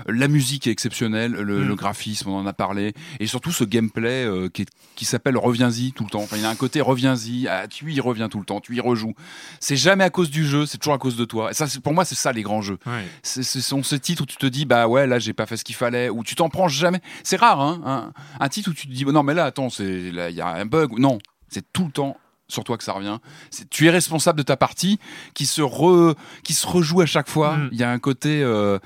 La 0.07 0.27
musique 0.27 0.67
est 0.67 0.71
exceptionnelle, 0.71 1.31
le, 1.33 1.59
Mm. 1.63 1.67
le 1.67 1.75
graphisme, 1.75 2.29
on 2.29 2.37
en 2.37 2.45
a 2.47 2.53
parlé, 2.53 2.93
et 3.19 3.27
surtout 3.27 3.51
ce 3.51 3.63
gameplay 3.63 4.25
euh, 4.25 4.49
qui, 4.49 4.63
est- 4.63 4.69
qui 4.95 5.05
s'appelle 5.05 5.37
Reviens-y 5.37 5.91
tout 5.93 6.03
le 6.03 6.09
temps. 6.09 6.21
Enfin, 6.21 6.35
il 6.37 6.41
y 6.43 6.45
a 6.45 6.49
un 6.49 6.55
côté 6.55 6.81
Reviens-y, 6.81 7.47
ah, 7.47 7.67
tu 7.67 7.91
y 7.93 7.99
reviens 7.99 8.29
tout 8.29 8.39
le 8.39 8.45
temps, 8.45 8.59
tu 8.61 8.75
y 8.75 8.79
rejoues. 8.79 9.13
C'est 9.59 9.75
jamais 9.77 10.03
à 10.03 10.09
cause 10.09 10.29
du 10.29 10.45
jeu, 10.45 10.65
c'est 10.65 10.77
toujours 10.77 10.93
à 10.93 10.97
cause 10.97 11.15
de 11.15 11.25
toi. 11.25 11.51
Et 11.51 11.53
ça, 11.53 11.65
pour 11.83 11.93
moi, 11.93 12.05
c'est 12.05 12.15
ça 12.15 12.31
les 12.31 12.41
grands 12.41 12.61
jeux. 12.61 12.77
Ce 13.23 13.41
sont 13.61 13.83
ces 13.83 13.99
titres 13.99 14.23
où 14.23 14.25
tu 14.25 14.37
te 14.37 14.45
dis, 14.45 14.65
bah 14.65 14.87
ouais, 14.87 15.07
là, 15.07 15.19
j'ai 15.19 15.33
pas 15.33 15.45
fait 15.45 15.57
ce 15.57 15.63
qu'il 15.63 15.75
fallait, 15.75 16.09
ou 16.09 16.23
tu 16.23 16.35
t'en 16.35 16.49
prends 16.49 16.67
jamais. 16.67 17.01
C'est 17.23 17.37
rare, 17.37 17.59
hein, 17.61 17.81
un, 17.85 18.11
un 18.43 18.49
titre 18.49 18.69
où 18.71 18.73
tu 18.73 18.87
te 18.87 18.91
dis, 18.93 19.05
non, 19.05 19.23
mais 19.23 19.33
là, 19.33 19.45
attends, 19.45 19.67
il 19.79 20.13
y 20.31 20.41
a 20.41 20.47
un 20.47 20.65
bug. 20.65 20.97
Non, 20.99 21.17
c'est 21.49 21.71
tout 21.73 21.85
le 21.85 21.91
temps 21.91 22.17
sur 22.47 22.63
toi 22.63 22.77
que 22.77 22.83
ça 22.83 22.93
revient. 22.93 23.17
Tu 23.71 23.87
es 23.87 23.89
responsable 23.89 24.37
de 24.37 24.43
ta 24.43 24.55
partie 24.55 24.99
qui 25.33 25.45
se, 25.47 25.61
re, 25.63 26.13
qui 26.43 26.53
se 26.53 26.67
rejoue 26.67 27.01
à 27.01 27.05
chaque 27.07 27.27
fois. 27.29 27.57
Mm. 27.57 27.69
Il 27.71 27.77
y 27.79 27.83
a 27.83 27.89
un 27.89 27.97
côté. 27.99 28.43
euh, 28.43 28.77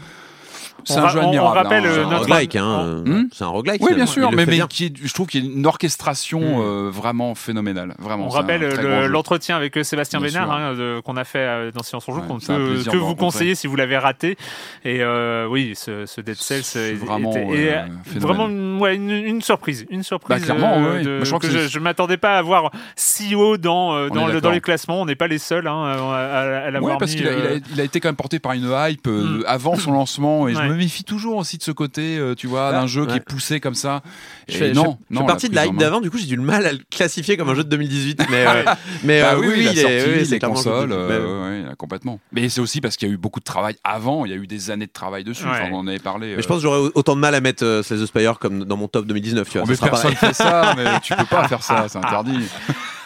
c'est 0.86 0.94
On 0.94 0.98
un 0.98 1.02
ra- 1.02 1.10
jeu 1.10 1.20
on- 1.20 1.24
on 1.24 1.28
admirable. 1.28 1.58
rappelle, 1.58 1.86
hein. 1.86 1.89
C'est 1.94 2.00
euh, 2.00 2.06
un 2.06 2.10
notre- 2.10 2.24
roguelike, 2.30 2.56
hein. 2.56 3.04
Hmm 3.06 3.24
C'est 3.32 3.44
un 3.44 3.48
roguelike. 3.48 3.82
Oui, 3.84 3.94
bien 3.96 4.06
sûr, 4.06 4.32
mais, 4.32 4.46
mais 4.46 4.52
bien. 4.54 4.68
qui 4.68 4.86
est- 4.86 4.94
je 5.02 5.13
trouve 5.13 5.28
qu'il 5.28 5.46
y 5.46 5.48
a 5.48 5.52
une 5.52 5.65
orchestration 5.65 6.39
Mm. 6.39 6.62
euh, 6.62 6.89
vraiment 6.92 7.36
phénoménale. 7.36 7.96
Vraiment, 8.00 8.28
On 8.28 8.30
c'est 8.30 8.38
un 8.38 8.39
rappelle 8.42 8.62
le- 8.62 9.08
l'entretien 9.08 9.56
avec 9.56 9.78
euh, 9.78 9.84
Sébastien 9.84 10.20
Bien 10.20 10.30
Bénard 10.30 10.52
hein, 10.52 11.02
qu'on 11.04 11.18
a 11.18 11.24
fait 11.24 11.39
euh, 11.39 11.72
dans 11.72 11.84
Silence 11.84 12.06
on 12.08 12.13
joue, 12.13 12.22
Ouais, 12.22 12.28
qu'on 12.28 12.39
c'est 12.39 12.52
un 12.54 12.58
peut- 12.58 12.68
plaisir 12.72 12.92
que 12.92 12.98
vous 12.98 13.15
conseillez 13.15 13.56
si 13.56 13.68
vous 13.68 13.76
l'avez 13.76 13.98
raté. 13.98 14.38
Et 14.86 15.02
euh, 15.02 15.48
oui, 15.48 15.74
ce, 15.76 16.06
ce 16.06 16.22
Dead 16.22 16.36
Cells 16.36 16.63
est, 16.76 16.94
vraiment, 16.94 17.32
était- 17.32 17.39
euh, 17.39 17.54
est 17.54 18.10
phénoménal. 18.10 18.22
vraiment 18.22 18.48
une, 18.50 18.78
ouais, 18.80 18.96
une, 18.96 19.10
une 19.12 19.42
surprise, 19.42 19.86
une 19.89 20.04
surprise 20.04 20.39
Bah, 20.39 20.44
clairement, 20.46 20.74
euh, 20.78 20.98
oui. 20.98 21.04
de- 21.04 21.20
je 21.24 21.26
crois 21.30 21.39
que 21.39 21.48
que 21.48 21.54
je, 21.54 21.58
c'est- 21.60 21.70
je 21.70 21.80
m'attendais 21.80 22.18
pas 22.18 22.38
à 22.38 22.42
voir 22.42 22.72
si 22.96 23.36
haut 23.36 23.58
dans 23.58 23.94
euh, 23.96 24.10
le- 24.12 24.50
les 24.52 24.62
classements. 24.62 25.02
On 25.02 25.06
n'est 25.06 25.15
pas 25.15 25.28
les 25.28 25.38
seuls 25.39 25.68
hein, 25.68 25.84
à, 25.84 25.94
à- 26.13 26.58
à 26.68 26.72
l'avoir 26.72 26.94
Oui, 26.94 26.98
parce 27.00 27.13
qu'il 27.15 27.28
a, 27.28 27.32
euh, 27.32 27.60
été 27.78 28.00
quand 28.00 28.08
même 28.10 28.15
porté 28.15 28.39
par 28.39 28.54
une 28.54 28.70
hype 28.89 29.08
euh, 29.08 29.39
Mm. 29.39 29.44
avant 29.48 29.76
son 29.76 29.92
lancement 29.92 30.48
et 30.48 30.56
Ouais. 30.56 30.62
je 30.63 30.68
me 30.69 30.75
méfie 30.75 31.03
toujours 31.03 31.38
aussi 31.38 31.58
de 31.58 31.63
ce 31.63 31.71
côté, 31.71 32.17
euh, 32.17 32.36
tu 32.36 32.47
vois, 32.47 32.71
d'un 32.71 32.88
jeu 32.88 33.05
qui 33.05 33.15
est 33.15 33.19
poussé 33.19 33.60
comme 33.60 33.75
ça. 33.75 34.01
Je 34.47 34.58
fais, 34.58 34.71
non, 34.73 34.97
je 35.10 35.15
je 35.15 35.15
non, 35.15 35.21
fais 35.21 35.27
partie 35.27 35.49
de 35.49 35.55
la 35.55 35.65
hype 35.65 35.77
d'avant, 35.77 36.01
du 36.01 36.10
coup 36.10 36.17
j'ai 36.17 36.25
du 36.25 36.38
mal 36.38 36.65
à 36.65 36.73
le 36.73 36.79
classifier 36.89 37.38
comme 37.38 37.49
un 37.49 37.55
jeu 37.55 37.63
de 37.63 37.69
2018. 37.69 38.23
Mais, 38.29 38.45
euh, 38.47 38.63
mais 39.03 39.21
Bah 39.21 39.34
euh, 39.34 39.39
oui, 39.39 39.47
oui, 39.47 39.53
oui, 39.58 39.69
il 39.73 40.19
oui, 40.19 40.27
les 40.29 40.39
consoles, 40.39 40.89
mais- 40.89 41.75
complètement. 41.77 42.19
Mais 42.32 42.49
c'est 42.49 42.62
aussi 42.62 42.82
parce 42.82 42.97
qu'il 42.97 43.08
y 43.08 43.12
a 43.12 43.13
eu 43.13 43.17
beaucoup 43.17 43.39
de 43.39 43.45
travail 43.45 43.75
avant, 43.84 44.25
il 44.25 44.32
y 44.32 44.34
a 44.34 44.38
eu 44.38 44.47
des 44.47 44.71
années 44.71 44.88
de 44.88 44.91
travail 44.91 45.23
dessus, 45.23 45.45
on 45.71 45.75
en 45.75 45.88
avait 45.88 45.99
parlé. 45.99 46.36
Mais 46.36 46.41
je 46.41 46.47
pense 46.47 46.58
que 46.58 46.63
j'aurais 46.63 46.91
autant 46.95 47.15
de 47.15 47.21
mal 47.21 47.36
à 47.36 47.41
mettre 47.41 47.82
Slay 47.84 47.97
the 47.97 48.05
Spire 48.05 48.39
comme 48.39 48.65
dans 48.65 48.77
mon 48.77 48.88
top 48.88 49.05
2019. 49.05 49.49
Tu 49.49 49.58
vois, 49.58 49.67
mais 49.67 49.75
ça 49.75 49.79
sera 49.86 49.89
personne 49.89 50.15
fait 50.15 50.34
ça, 50.34 50.73
mais 50.77 50.86
tu 51.03 51.15
peux 51.15 51.25
pas 51.25 51.47
faire 51.47 51.63
ça, 51.63 51.86
c'est 51.88 51.97
interdit. 51.97 52.39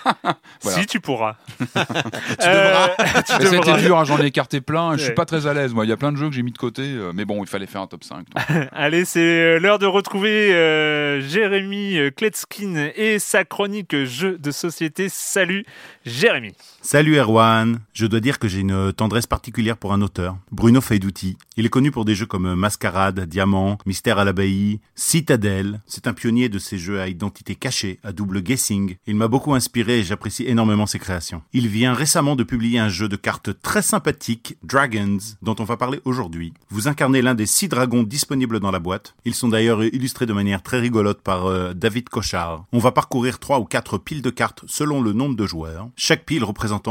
Voilà. 0.62 0.78
Si 0.80 0.86
tu 0.86 1.00
pourras. 1.00 1.36
Tu 1.60 1.66
Euh, 1.76 2.88
devras. 2.98 3.40
devras. 3.40 3.64
C'était 3.64 3.82
dur, 3.82 3.98
hein, 3.98 4.04
j'en 4.06 4.18
ai 4.20 4.28
écarté 4.28 4.62
plein, 4.62 4.94
et 4.94 4.98
je 4.98 5.02
suis 5.04 5.10
Ouais. 5.10 5.16
pas 5.16 5.26
très 5.26 5.46
à 5.48 5.54
l'aise. 5.54 5.74
Moi, 5.74 5.86
il 5.86 5.90
y 5.90 5.92
a 5.92 5.98
plein 5.98 6.12
de 6.12 6.18
jeux 6.18 6.30
que 6.30 6.36
j'ai 6.36 6.42
mis 6.44 6.52
de 6.52 6.58
côté, 6.58 6.82
euh, 6.84 7.12
mais 7.14 7.26
bon, 7.26 7.44
il 7.44 7.48
fallait 7.48 7.66
faire 7.68 7.82
un 7.82 7.88
top 7.88 8.04
5. 8.04 8.18
donc. 8.30 8.68
Allez, 8.72 9.06
c'est 9.06 9.20
euh, 9.20 9.60
l'heure 9.60 9.80
de 9.80 9.86
retrouver 9.86 10.54
euh, 10.54 11.22
Jérémy 11.22 11.98
euh, 11.98 12.12
Kletskin 12.12 12.90
et 12.96 13.20
sa 13.20 13.44
chronique 13.46 13.96
jeux 14.06 14.38
de 14.38 14.52
société. 14.52 15.08
Salut 15.10 15.66
Jérémy. 16.06 16.54
Salut 16.86 17.16
Erwan, 17.16 17.80
je 17.94 18.06
dois 18.06 18.20
dire 18.20 18.40
que 18.40 18.50
j'ai 18.50 18.60
une 18.60 18.92
tendresse 18.92 19.26
particulière 19.26 19.78
pour 19.78 19.94
un 19.94 20.02
auteur, 20.02 20.36
Bruno 20.52 20.82
Faiduti. 20.82 21.38
Il 21.56 21.66
est 21.66 21.70
connu 21.70 21.92
pour 21.92 22.04
des 22.04 22.14
jeux 22.14 22.26
comme 22.26 22.56
Mascarade, 22.56 23.22
Diamant, 23.22 23.78
Mystère 23.86 24.20
à 24.20 24.26
l'abbaye, 24.26 24.82
Citadel. 24.94 25.80
C'est 25.88 26.08
un 26.08 26.14
pionnier 26.14 26.50
de 26.50 26.60
ces 26.60 26.78
jeux 26.78 27.00
à 27.00 27.08
identité 27.08 27.56
cachée, 27.56 28.02
à 28.04 28.12
double 28.12 28.42
guessing. 28.42 28.98
Il 29.08 29.16
m'a 29.16 29.30
beaucoup 29.30 29.54
inspiré 29.54 30.00
et 30.00 30.04
j'apprécie 30.04 30.44
énormément 30.46 30.86
ses 30.86 31.00
créations. 31.00 31.42
Il 31.54 31.70
vient 31.70 31.94
récemment 31.94 32.36
de 32.36 32.44
publier 32.44 32.80
un 32.80 32.90
jeu 32.90 33.08
de 33.08 33.16
cartes 33.16 33.62
très 33.62 33.82
sympathique, 33.82 34.58
Dragons, 34.62 35.20
dont 35.42 35.56
on 35.60 35.64
va 35.64 35.78
parler 35.78 36.02
aujourd'hui. 36.04 36.52
Vous 36.70 36.90
incarnez 36.90 37.22
l'un 37.22 37.34
des 37.34 37.46
six 37.46 37.70
dragons 37.70 38.04
disponibles 38.04 38.60
dans 38.60 38.72
la 38.72 38.80
boîte. 38.80 39.16
Ils 39.24 39.36
sont 39.36 39.48
d'ailleurs 39.48 39.86
illustrés 39.86 40.26
de 40.26 40.34
manière 40.34 40.62
très 40.62 40.82
rigolote 40.82 41.22
par 41.22 41.46
euh, 41.46 41.74
David 41.74 42.10
Cochard. 42.10 42.66
On 42.74 42.80
va 42.80 42.92
parcourir 42.92 43.40
trois 43.40 43.62
ou 43.62 43.64
quatre 43.64 43.98
piles 43.98 44.22
de 44.22 44.30
cartes 44.30 44.66
selon 44.68 45.02
le 45.02 45.14
nombre 45.14 45.38
de 45.38 45.46
joueurs, 45.46 45.88
chaque 45.96 46.26
pile 46.26 46.44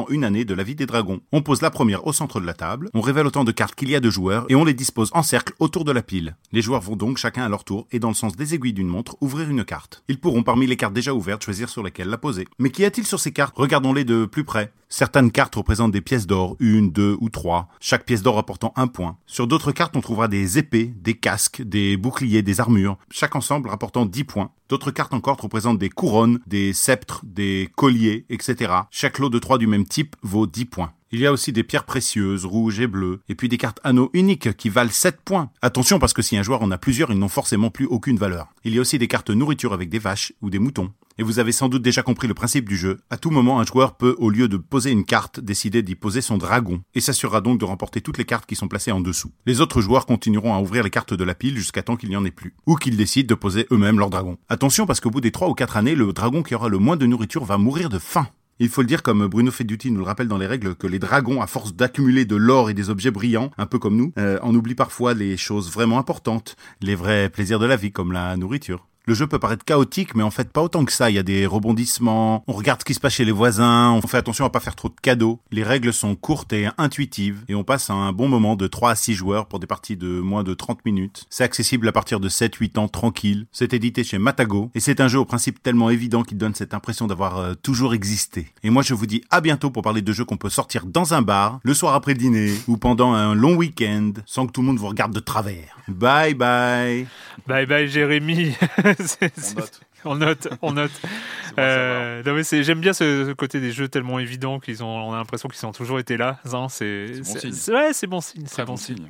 une 0.08 0.24
année 0.24 0.44
de 0.44 0.54
la 0.54 0.62
vie 0.62 0.74
des 0.74 0.86
dragons. 0.86 1.20
On 1.32 1.42
pose 1.42 1.62
la 1.62 1.70
première 1.70 2.06
au 2.06 2.12
centre 2.12 2.40
de 2.40 2.46
la 2.46 2.54
table, 2.54 2.90
on 2.94 3.00
révèle 3.00 3.26
autant 3.26 3.44
de 3.44 3.52
cartes 3.52 3.74
qu'il 3.74 3.90
y 3.90 3.96
a 3.96 4.00
de 4.00 4.10
joueurs 4.10 4.46
et 4.48 4.54
on 4.54 4.64
les 4.64 4.74
dispose 4.74 5.10
en 5.12 5.22
cercle 5.22 5.54
autour 5.58 5.84
de 5.84 5.92
la 5.92 6.02
pile. 6.02 6.36
Les 6.52 6.62
joueurs 6.62 6.82
vont 6.82 6.96
donc 6.96 7.18
chacun 7.18 7.44
à 7.44 7.48
leur 7.48 7.64
tour 7.64 7.86
et 7.92 7.98
dans 7.98 8.08
le 8.08 8.14
sens 8.14 8.36
des 8.36 8.54
aiguilles 8.54 8.72
d'une 8.72 8.88
montre 8.88 9.16
ouvrir 9.20 9.48
une 9.48 9.64
carte. 9.64 10.02
Ils 10.08 10.20
pourront 10.20 10.42
parmi 10.42 10.66
les 10.66 10.76
cartes 10.76 10.94
déjà 10.94 11.14
ouvertes 11.14 11.44
choisir 11.44 11.68
sur 11.68 11.82
lesquelles 11.82 12.08
la 12.08 12.18
poser. 12.18 12.46
Mais 12.58 12.70
qu'y 12.70 12.84
a-t-il 12.84 13.06
sur 13.06 13.20
ces 13.20 13.32
cartes? 13.32 13.54
Regardons-les 13.56 14.04
de 14.04 14.24
plus 14.24 14.44
près. 14.44 14.72
Certaines 14.88 15.30
cartes 15.30 15.54
représentent 15.54 15.92
des 15.92 16.02
pièces 16.02 16.26
d'or, 16.26 16.54
une, 16.60 16.92
deux 16.92 17.16
ou 17.20 17.30
trois, 17.30 17.68
chaque 17.80 18.04
pièce 18.04 18.22
d'or 18.22 18.36
apportant 18.36 18.74
un 18.76 18.88
point. 18.88 19.16
Sur 19.26 19.46
d'autres 19.46 19.72
cartes, 19.72 19.96
on 19.96 20.02
trouvera 20.02 20.28
des 20.28 20.58
épées, 20.58 20.92
des 21.00 21.14
casques, 21.14 21.62
des 21.62 21.96
boucliers, 21.96 22.42
des 22.42 22.60
armures, 22.60 22.98
chaque 23.10 23.34
ensemble 23.34 23.70
rapportant 23.70 24.04
10 24.04 24.24
points. 24.24 24.50
D'autres 24.68 24.90
cartes 24.90 25.14
encore 25.14 25.36
représentent 25.40 25.78
des 25.78 25.90
couronnes, 25.90 26.40
des 26.46 26.72
sceptres, 26.72 27.22
des 27.24 27.68
colliers, 27.76 28.24
etc. 28.30 28.72
Chaque 28.90 29.18
lot 29.18 29.28
de 29.28 29.38
trois 29.38 29.58
du 29.58 29.66
même 29.66 29.86
type 29.86 30.16
vaut 30.22 30.46
10 30.46 30.64
points. 30.66 30.92
Il 31.14 31.20
y 31.20 31.26
a 31.26 31.32
aussi 31.32 31.52
des 31.52 31.62
pierres 31.62 31.84
précieuses, 31.84 32.46
rouges 32.46 32.80
et 32.80 32.86
bleues, 32.86 33.20
et 33.28 33.34
puis 33.34 33.50
des 33.50 33.58
cartes 33.58 33.80
anneaux 33.84 34.08
uniques 34.14 34.56
qui 34.56 34.70
valent 34.70 34.90
7 34.90 35.20
points. 35.22 35.50
Attention 35.60 35.98
parce 35.98 36.14
que 36.14 36.22
si 36.22 36.38
un 36.38 36.42
joueur 36.42 36.62
en 36.62 36.70
a 36.70 36.78
plusieurs, 36.78 37.10
ils 37.10 37.18
n'ont 37.18 37.28
forcément 37.28 37.70
plus 37.70 37.84
aucune 37.84 38.16
valeur. 38.16 38.48
Il 38.64 38.74
y 38.74 38.78
a 38.78 38.80
aussi 38.80 38.98
des 38.98 39.08
cartes 39.08 39.28
nourriture 39.28 39.74
avec 39.74 39.90
des 39.90 39.98
vaches 39.98 40.32
ou 40.40 40.48
des 40.48 40.58
moutons. 40.58 40.90
Et 41.18 41.22
vous 41.22 41.38
avez 41.38 41.52
sans 41.52 41.68
doute 41.68 41.82
déjà 41.82 42.02
compris 42.02 42.28
le 42.28 42.34
principe 42.34 42.68
du 42.68 42.76
jeu. 42.76 42.98
À 43.10 43.16
tout 43.16 43.30
moment, 43.30 43.60
un 43.60 43.64
joueur 43.64 43.96
peut, 43.96 44.16
au 44.18 44.30
lieu 44.30 44.48
de 44.48 44.56
poser 44.56 44.90
une 44.90 45.04
carte, 45.04 45.40
décider 45.40 45.82
d'y 45.82 45.94
poser 45.94 46.20
son 46.20 46.38
dragon, 46.38 46.80
et 46.94 47.00
s'assurera 47.00 47.40
donc 47.40 47.58
de 47.58 47.64
remporter 47.64 48.00
toutes 48.00 48.18
les 48.18 48.24
cartes 48.24 48.46
qui 48.46 48.56
sont 48.56 48.68
placées 48.68 48.92
en 48.92 49.00
dessous. 49.00 49.32
Les 49.46 49.60
autres 49.60 49.80
joueurs 49.80 50.06
continueront 50.06 50.54
à 50.54 50.60
ouvrir 50.60 50.84
les 50.84 50.90
cartes 50.90 51.14
de 51.14 51.24
la 51.24 51.34
pile 51.34 51.56
jusqu'à 51.56 51.82
temps 51.82 51.96
qu'il 51.96 52.08
n'y 52.08 52.16
en 52.16 52.24
ait 52.24 52.30
plus, 52.30 52.54
ou 52.66 52.76
qu'ils 52.76 52.96
décident 52.96 53.28
de 53.28 53.34
poser 53.38 53.66
eux-mêmes 53.70 53.98
leur 53.98 54.10
dragon. 54.10 54.38
Attention 54.48 54.86
parce 54.86 55.00
qu'au 55.00 55.10
bout 55.10 55.20
des 55.20 55.32
3 55.32 55.48
ou 55.48 55.54
4 55.54 55.76
années, 55.76 55.94
le 55.94 56.12
dragon 56.12 56.42
qui 56.42 56.54
aura 56.54 56.68
le 56.68 56.78
moins 56.78 56.96
de 56.96 57.06
nourriture 57.06 57.44
va 57.44 57.58
mourir 57.58 57.88
de 57.88 57.98
faim. 57.98 58.28
Il 58.58 58.68
faut 58.68 58.82
le 58.82 58.86
dire 58.86 59.02
comme 59.02 59.26
Bruno 59.26 59.50
Feduti 59.50 59.90
nous 59.90 59.98
le 59.98 60.06
rappelle 60.06 60.28
dans 60.28 60.38
les 60.38 60.46
règles 60.46 60.76
que 60.76 60.86
les 60.86 60.98
dragons, 60.98 61.42
à 61.42 61.46
force 61.46 61.74
d'accumuler 61.74 62.24
de 62.24 62.36
l'or 62.36 62.70
et 62.70 62.74
des 62.74 62.90
objets 62.90 63.10
brillants, 63.10 63.50
un 63.58 63.66
peu 63.66 63.78
comme 63.78 63.96
nous, 63.96 64.12
euh, 64.18 64.38
en 64.42 64.54
oublient 64.54 64.76
parfois 64.76 65.14
les 65.14 65.36
choses 65.36 65.72
vraiment 65.72 65.98
importantes, 65.98 66.54
les 66.80 66.94
vrais 66.94 67.28
plaisirs 67.28 67.58
de 67.58 67.66
la 67.66 67.76
vie 67.76 67.90
comme 67.90 68.12
la 68.12 68.36
nourriture. 68.36 68.86
Le 69.06 69.14
jeu 69.14 69.26
peut 69.26 69.40
paraître 69.40 69.64
chaotique, 69.64 70.14
mais 70.14 70.22
en 70.22 70.30
fait 70.30 70.52
pas 70.52 70.62
autant 70.62 70.84
que 70.84 70.92
ça. 70.92 71.10
Il 71.10 71.14
y 71.14 71.18
a 71.18 71.24
des 71.24 71.44
rebondissements, 71.44 72.44
on 72.46 72.52
regarde 72.52 72.80
ce 72.80 72.84
qui 72.84 72.94
se 72.94 73.00
passe 73.00 73.14
chez 73.14 73.24
les 73.24 73.32
voisins, 73.32 73.90
on 73.90 74.00
fait 74.06 74.16
attention 74.16 74.44
à 74.44 74.50
pas 74.50 74.60
faire 74.60 74.76
trop 74.76 74.88
de 74.88 74.94
cadeaux. 75.02 75.40
Les 75.50 75.64
règles 75.64 75.92
sont 75.92 76.14
courtes 76.14 76.52
et 76.52 76.68
intuitives, 76.78 77.44
et 77.48 77.56
on 77.56 77.64
passe 77.64 77.90
un 77.90 78.12
bon 78.12 78.28
moment 78.28 78.54
de 78.54 78.68
3 78.68 78.90
à 78.90 78.94
6 78.94 79.14
joueurs 79.14 79.46
pour 79.46 79.58
des 79.58 79.66
parties 79.66 79.96
de 79.96 80.20
moins 80.20 80.44
de 80.44 80.54
30 80.54 80.84
minutes. 80.84 81.26
C'est 81.30 81.42
accessible 81.42 81.88
à 81.88 81.92
partir 81.92 82.20
de 82.20 82.28
7-8 82.28 82.78
ans 82.78 82.86
tranquille. 82.86 83.46
C'est 83.50 83.74
édité 83.74 84.04
chez 84.04 84.18
Matago, 84.18 84.70
et 84.76 84.80
c'est 84.80 85.00
un 85.00 85.08
jeu 85.08 85.18
au 85.18 85.24
principe 85.24 85.60
tellement 85.62 85.90
évident 85.90 86.22
qu'il 86.22 86.38
donne 86.38 86.54
cette 86.54 86.72
impression 86.72 87.08
d'avoir 87.08 87.38
euh, 87.38 87.54
toujours 87.60 87.94
existé. 87.94 88.52
Et 88.62 88.70
moi 88.70 88.82
je 88.82 88.94
vous 88.94 89.06
dis 89.06 89.24
à 89.30 89.40
bientôt 89.40 89.70
pour 89.70 89.82
parler 89.82 90.02
de 90.02 90.12
jeux 90.12 90.24
qu'on 90.24 90.36
peut 90.36 90.48
sortir 90.48 90.86
dans 90.86 91.12
un 91.12 91.22
bar, 91.22 91.58
le 91.64 91.74
soir 91.74 91.94
après 91.94 92.12
le 92.12 92.18
dîner, 92.18 92.52
ou 92.68 92.76
pendant 92.76 93.14
un 93.14 93.34
long 93.34 93.56
week-end, 93.56 94.12
sans 94.26 94.46
que 94.46 94.52
tout 94.52 94.60
le 94.60 94.68
monde 94.68 94.78
vous 94.78 94.88
regarde 94.88 95.12
de 95.12 95.20
travers. 95.20 95.76
Bye 95.88 96.34
bye 96.34 97.06
Bye 97.48 97.66
bye 97.66 97.88
Jérémy. 97.88 98.54
On 100.04 100.16
note. 100.16 100.48
on 100.62 100.72
note, 100.72 100.90
on 101.56 101.60
Euh, 101.60 102.22
non, 102.24 102.34
mais 102.34 102.42
c'est- 102.42 102.64
J'aime 102.64 102.80
bien 102.80 102.92
ce, 102.92 103.26
ce 103.26 103.32
côté 103.32 103.60
des 103.60 103.70
jeux 103.70 103.86
tellement 103.88 104.18
évidents 104.18 104.58
qu'ils 104.58 104.82
ont, 104.82 104.88
on 104.88 105.12
a 105.12 105.16
l'impression 105.16 105.48
qu'ils 105.48 105.64
ont 105.64 105.70
toujours 105.72 106.00
été 106.00 106.16
là. 106.16 106.40
hein, 106.52 106.66
C'est 106.68 107.06
bon 107.22 107.38
signe. 107.38 107.74
ouais, 107.74 107.92
c'est 107.92 108.06
bon 108.08 108.20
signe. 108.20 108.44
Très 108.44 108.64
bon 108.64 108.72
bon 108.72 108.76
signe. 108.76 108.96
signe. 108.96 109.08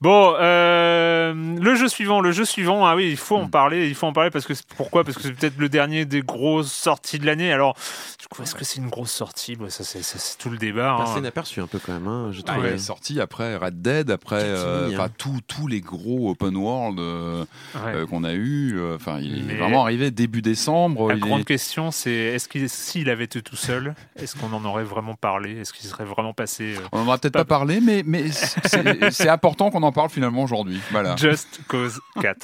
Bon, 0.00 0.34
euh, 0.38 1.34
le 1.34 1.74
jeu 1.74 1.88
suivant, 1.88 2.20
le 2.20 2.30
jeu 2.30 2.44
suivant. 2.44 2.86
Ah 2.86 2.94
oui, 2.94 3.08
il 3.10 3.16
faut 3.16 3.36
en 3.36 3.46
Hmm. 3.46 3.50
parler. 3.50 3.88
Il 3.88 3.96
faut 3.96 4.06
en 4.06 4.12
parler 4.12 4.30
parce 4.30 4.46
que 4.46 4.54
c'est- 4.54 4.64
pourquoi? 4.76 5.02
Parce 5.02 5.16
que 5.16 5.24
c'est 5.24 5.32
peut-être 5.32 5.58
le 5.58 5.68
dernier 5.68 6.04
des 6.04 6.22
grosses 6.22 6.70
sorties 6.72 7.18
de 7.18 7.26
l'année. 7.26 7.52
Alors, 7.52 7.74
du 8.20 8.28
coup, 8.28 8.42
est-ce 8.44 8.54
que 8.54 8.64
c'est 8.64 8.76
une 8.78 8.90
grosse 8.90 9.10
sortie? 9.10 9.56
Bah, 9.56 9.70
Ça, 9.70 9.82
c'est 9.82 10.02
ça, 10.02 10.18
c'est 10.18 10.38
tout 10.38 10.50
le 10.50 10.56
débat. 10.58 10.92
hein. 10.92 10.98
Passé 11.04 11.18
inaperçu 11.18 11.60
un 11.60 11.66
peu 11.66 11.80
quand 11.84 11.92
même, 11.92 12.06
hein, 12.06 12.28
je 12.30 12.42
Ah, 12.46 12.52
trouve. 12.52 12.66
il 12.66 12.74
est 12.74 12.78
sorti 12.78 13.20
après 13.20 13.56
Red 13.56 13.82
Dead, 13.82 14.10
après 14.12 14.42
euh, 14.44 14.96
hein. 15.00 15.08
tous 15.18 15.40
tous 15.48 15.66
les 15.66 15.80
gros 15.80 16.30
open 16.30 16.56
world 16.56 17.00
euh, 17.00 17.44
Ouais. 17.74 17.94
euh, 17.96 18.06
qu'on 18.06 18.22
a 18.22 18.34
eu. 18.34 18.78
euh, 18.78 18.94
Enfin, 18.94 19.18
il 19.20 19.44
Mais- 19.46 19.54
est 19.54 19.56
vraiment 19.56 19.82
arrivé 19.82 20.10
début 20.12 20.42
décembre. 20.42 21.08
La 21.08 21.16
grande 21.18 21.40
est- 21.40 21.44
question, 21.44 21.90
c'est 21.90 22.10
est-ce 22.12 22.48
qu'il 22.48 22.68
s'il 22.68 23.10
avait 23.10 23.24
été 23.24 23.42
tout 23.42 23.56
seul, 23.56 23.94
est-ce 24.16 24.36
qu'on 24.36 24.52
en 24.52 24.64
aurait 24.64 24.84
vraiment 24.84 25.14
parlé? 25.14 25.58
Est-ce 25.58 25.72
qu'il 25.72 25.86
serait 25.88 26.04
vraiment 26.04 26.32
passé 26.34 26.74
euh, 26.76 26.80
On 26.92 27.00
en 27.00 27.06
aura 27.06 27.18
peut-être 27.18 27.32
Pas- 27.34 27.40
pas 27.44 27.56
parlé, 27.56 27.80
mais, 27.80 28.02
mais 28.06 28.30
c'est 28.30 29.10
c'est 29.10 29.28
important 29.28 29.70
qu'on 29.70 29.82
en 29.82 29.87
parle 29.92 30.08
finalement 30.08 30.42
aujourd'hui. 30.42 30.80
Voilà. 30.90 31.16
Just 31.16 31.60
Cause 31.68 32.00
4 32.14 32.34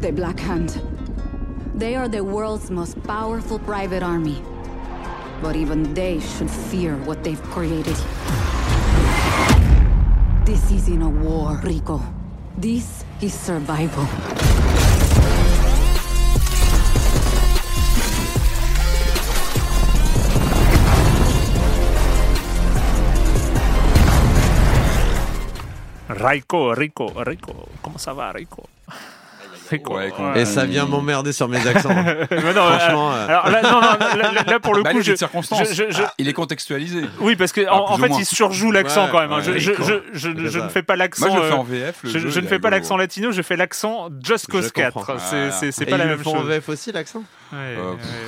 The 0.00 0.12
Black 0.12 0.40
Hand. 0.40 0.80
They 1.74 1.94
are 1.96 2.08
the 2.08 2.22
world's 2.22 2.70
most 2.70 3.02
powerful 3.04 3.58
private 3.58 4.02
army. 4.02 4.42
But 5.42 5.54
even 5.54 5.94
they 5.94 6.20
should 6.20 6.50
fear 6.50 6.96
what 7.06 7.22
they've 7.22 7.42
created. 7.42 7.96
This 10.44 10.70
isn't 10.70 11.02
a 11.02 11.08
war, 11.08 11.60
Rico. 11.62 12.00
This 12.56 13.04
is 13.20 13.34
survival. 13.34 14.87
Raiko, 26.18 26.74
Rico, 26.74 27.12
Rico, 27.14 27.68
comment 27.80 27.98
ça 27.98 28.12
va, 28.12 28.32
Rico 28.32 28.68
Ouais, 29.72 30.12
Et 30.34 30.44
ça 30.44 30.64
vient 30.64 30.86
m'emmerder 30.86 31.32
sur 31.32 31.48
mes 31.48 31.66
accents. 31.66 31.90
hein. 31.90 32.04
Mais 32.30 32.54
non, 32.54 32.62
Franchement, 32.62 33.12
euh, 33.12 33.16
euh, 33.16 33.26
alors 33.28 33.50
là, 33.50 33.62
non, 33.62 33.70
non, 33.80 33.80
là, 34.18 34.32
là- 34.32 34.42
là, 34.46 34.60
pour 34.60 34.74
le 34.74 34.82
Bah, 34.82 34.92
coup, 34.92 35.00
je, 35.02 35.12
je- 35.12 35.16
je- 35.90 36.02
Ah, 36.02 36.12
il 36.18 36.28
est 36.28 36.32
contextualisé. 36.32 37.02
oui, 37.20 37.36
parce 37.36 37.52
que 37.52 37.62
Ah, 37.68 37.74
en, 37.82 37.96
fait, 37.98 38.08
moins. 38.08 38.18
il 38.18 38.24
surjoue 38.26 38.70
l'accent 38.72 39.04
Ouais, 39.06 39.10
quand 39.12 39.20
même. 39.20 39.32
hein. 39.32 39.40
Je, 39.42 40.28
ne 40.62 40.68
fais 40.68 40.82
pas 40.82 40.96
l'accent. 40.96 41.28
Moi, 41.28 41.36
je 41.36 41.42
le 41.42 41.48
fais 41.48 41.54
euh, 41.54 41.58
en 41.58 41.62
VF. 41.64 41.96
le 42.02 42.10
je, 42.10 42.18
jeu, 42.18 42.28
je 42.30 42.38
il 42.38 42.44
ne 42.44 42.48
fais 42.48 42.58
pas 42.58 42.70
l'accent 42.70 42.96
latino, 42.96 43.32
je 43.32 43.42
fais 43.42 43.56
l'accent 43.56 44.08
Just 44.22 44.46
Cause 44.50 44.64
Je 44.66 44.70
4. 44.70 44.92
comprends. 44.94 45.14
C'est 45.18 45.36
Voilà. 45.36 45.50
c'est- 45.52 45.72
c'est 45.72 45.82
Et 45.88 45.90
pas 45.90 45.96
la 45.96 46.06
même 46.06 46.18
font 46.18 46.34
en 46.36 46.40
chose. 46.40 46.48
VF 46.48 46.68
aussi, 46.68 46.92
l'accent 46.92 47.22
ouais, 47.52 47.76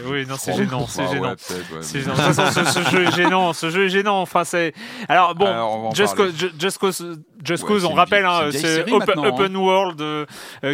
oui, 0.06 0.26
non, 0.26 0.34
c'est 0.38 0.52
Oh, 0.54 0.56
gênant, 0.58 0.86
c'est 0.88 1.06
gênant. 1.08 1.28
peut-être, 1.30 1.50
ouais, 1.50 1.78
C'est 1.82 1.98
mais- 1.98 2.04
gênant. 2.04 2.14
De 2.20 2.22
toute 2.24 2.34
façon, 2.34 2.64
ce, 2.84 2.90
jeu 2.90 3.04
est 3.06 3.12
gênant. 3.14 3.52
Ce 3.52 3.70
jeu 3.70 3.84
est 3.86 3.88
gênant. 3.90 4.20
Enfin, 4.22 4.44
c'est. 4.44 4.72
Alors 5.08 5.34
bon, 5.34 5.90
Just. 5.94 6.14
Cause, 6.16 6.34
Ju- 6.36 6.50
Just 6.58 7.64
Cause, 7.64 7.84
on 7.84 7.92
rappelle, 7.94 8.24
hein, 8.24 8.50
c'est 8.50 8.90
open, 8.90 9.56
world 9.56 10.02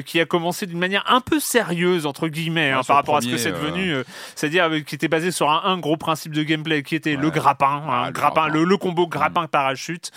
qui 0.07 0.20
a 0.20 0.24
commencé 0.26 0.56
d'une 0.64 0.79
manière 0.79 1.05
un 1.09 1.21
peu 1.21 1.38
sérieuse 1.40 2.07
entre 2.07 2.29
guillemets 2.29 2.71
hein, 2.71 2.81
par 2.87 2.97
rapport 2.97 3.19
à 3.19 3.21
ce 3.21 3.29
que 3.29 3.37
c'est 3.37 3.51
euh, 3.53 3.61
devenu. 3.61 3.92
euh, 3.92 4.05
C'est-à-dire 4.35 4.71
qui 4.87 4.95
était 4.95 5.09
basé 5.09 5.31
sur 5.31 5.51
un, 5.51 5.61
un 5.64 5.77
gros 5.77 5.99
principe 5.99 6.33
de 6.33 6.42
gameplay 6.42 6.83
qui 6.83 6.95
était 6.95 7.16
le 7.16 7.29
grappin, 7.31 7.83
Ah, 7.87 8.05
le 8.07 8.12
grappin, 8.12 8.42
grappin. 8.47 8.55
le, 8.55 8.64
le 8.64 8.77
combo 8.79 9.07
grappin 9.07 9.47
parachute, 9.47 10.11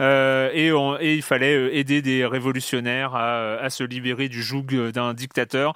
euh, 0.00 0.50
et, 0.52 0.72
on- 0.72 0.98
et 1.00 1.14
il 1.14 1.22
fallait 1.22 1.78
aider 1.78 2.02
des 2.02 2.26
révolutionnaires 2.26 3.14
à, 3.14 3.54
à 3.62 3.70
se 3.70 3.84
libérer 3.84 4.28
du 4.28 4.42
joug 4.42 4.64
d'un 4.92 5.14
dictateur. 5.14 5.72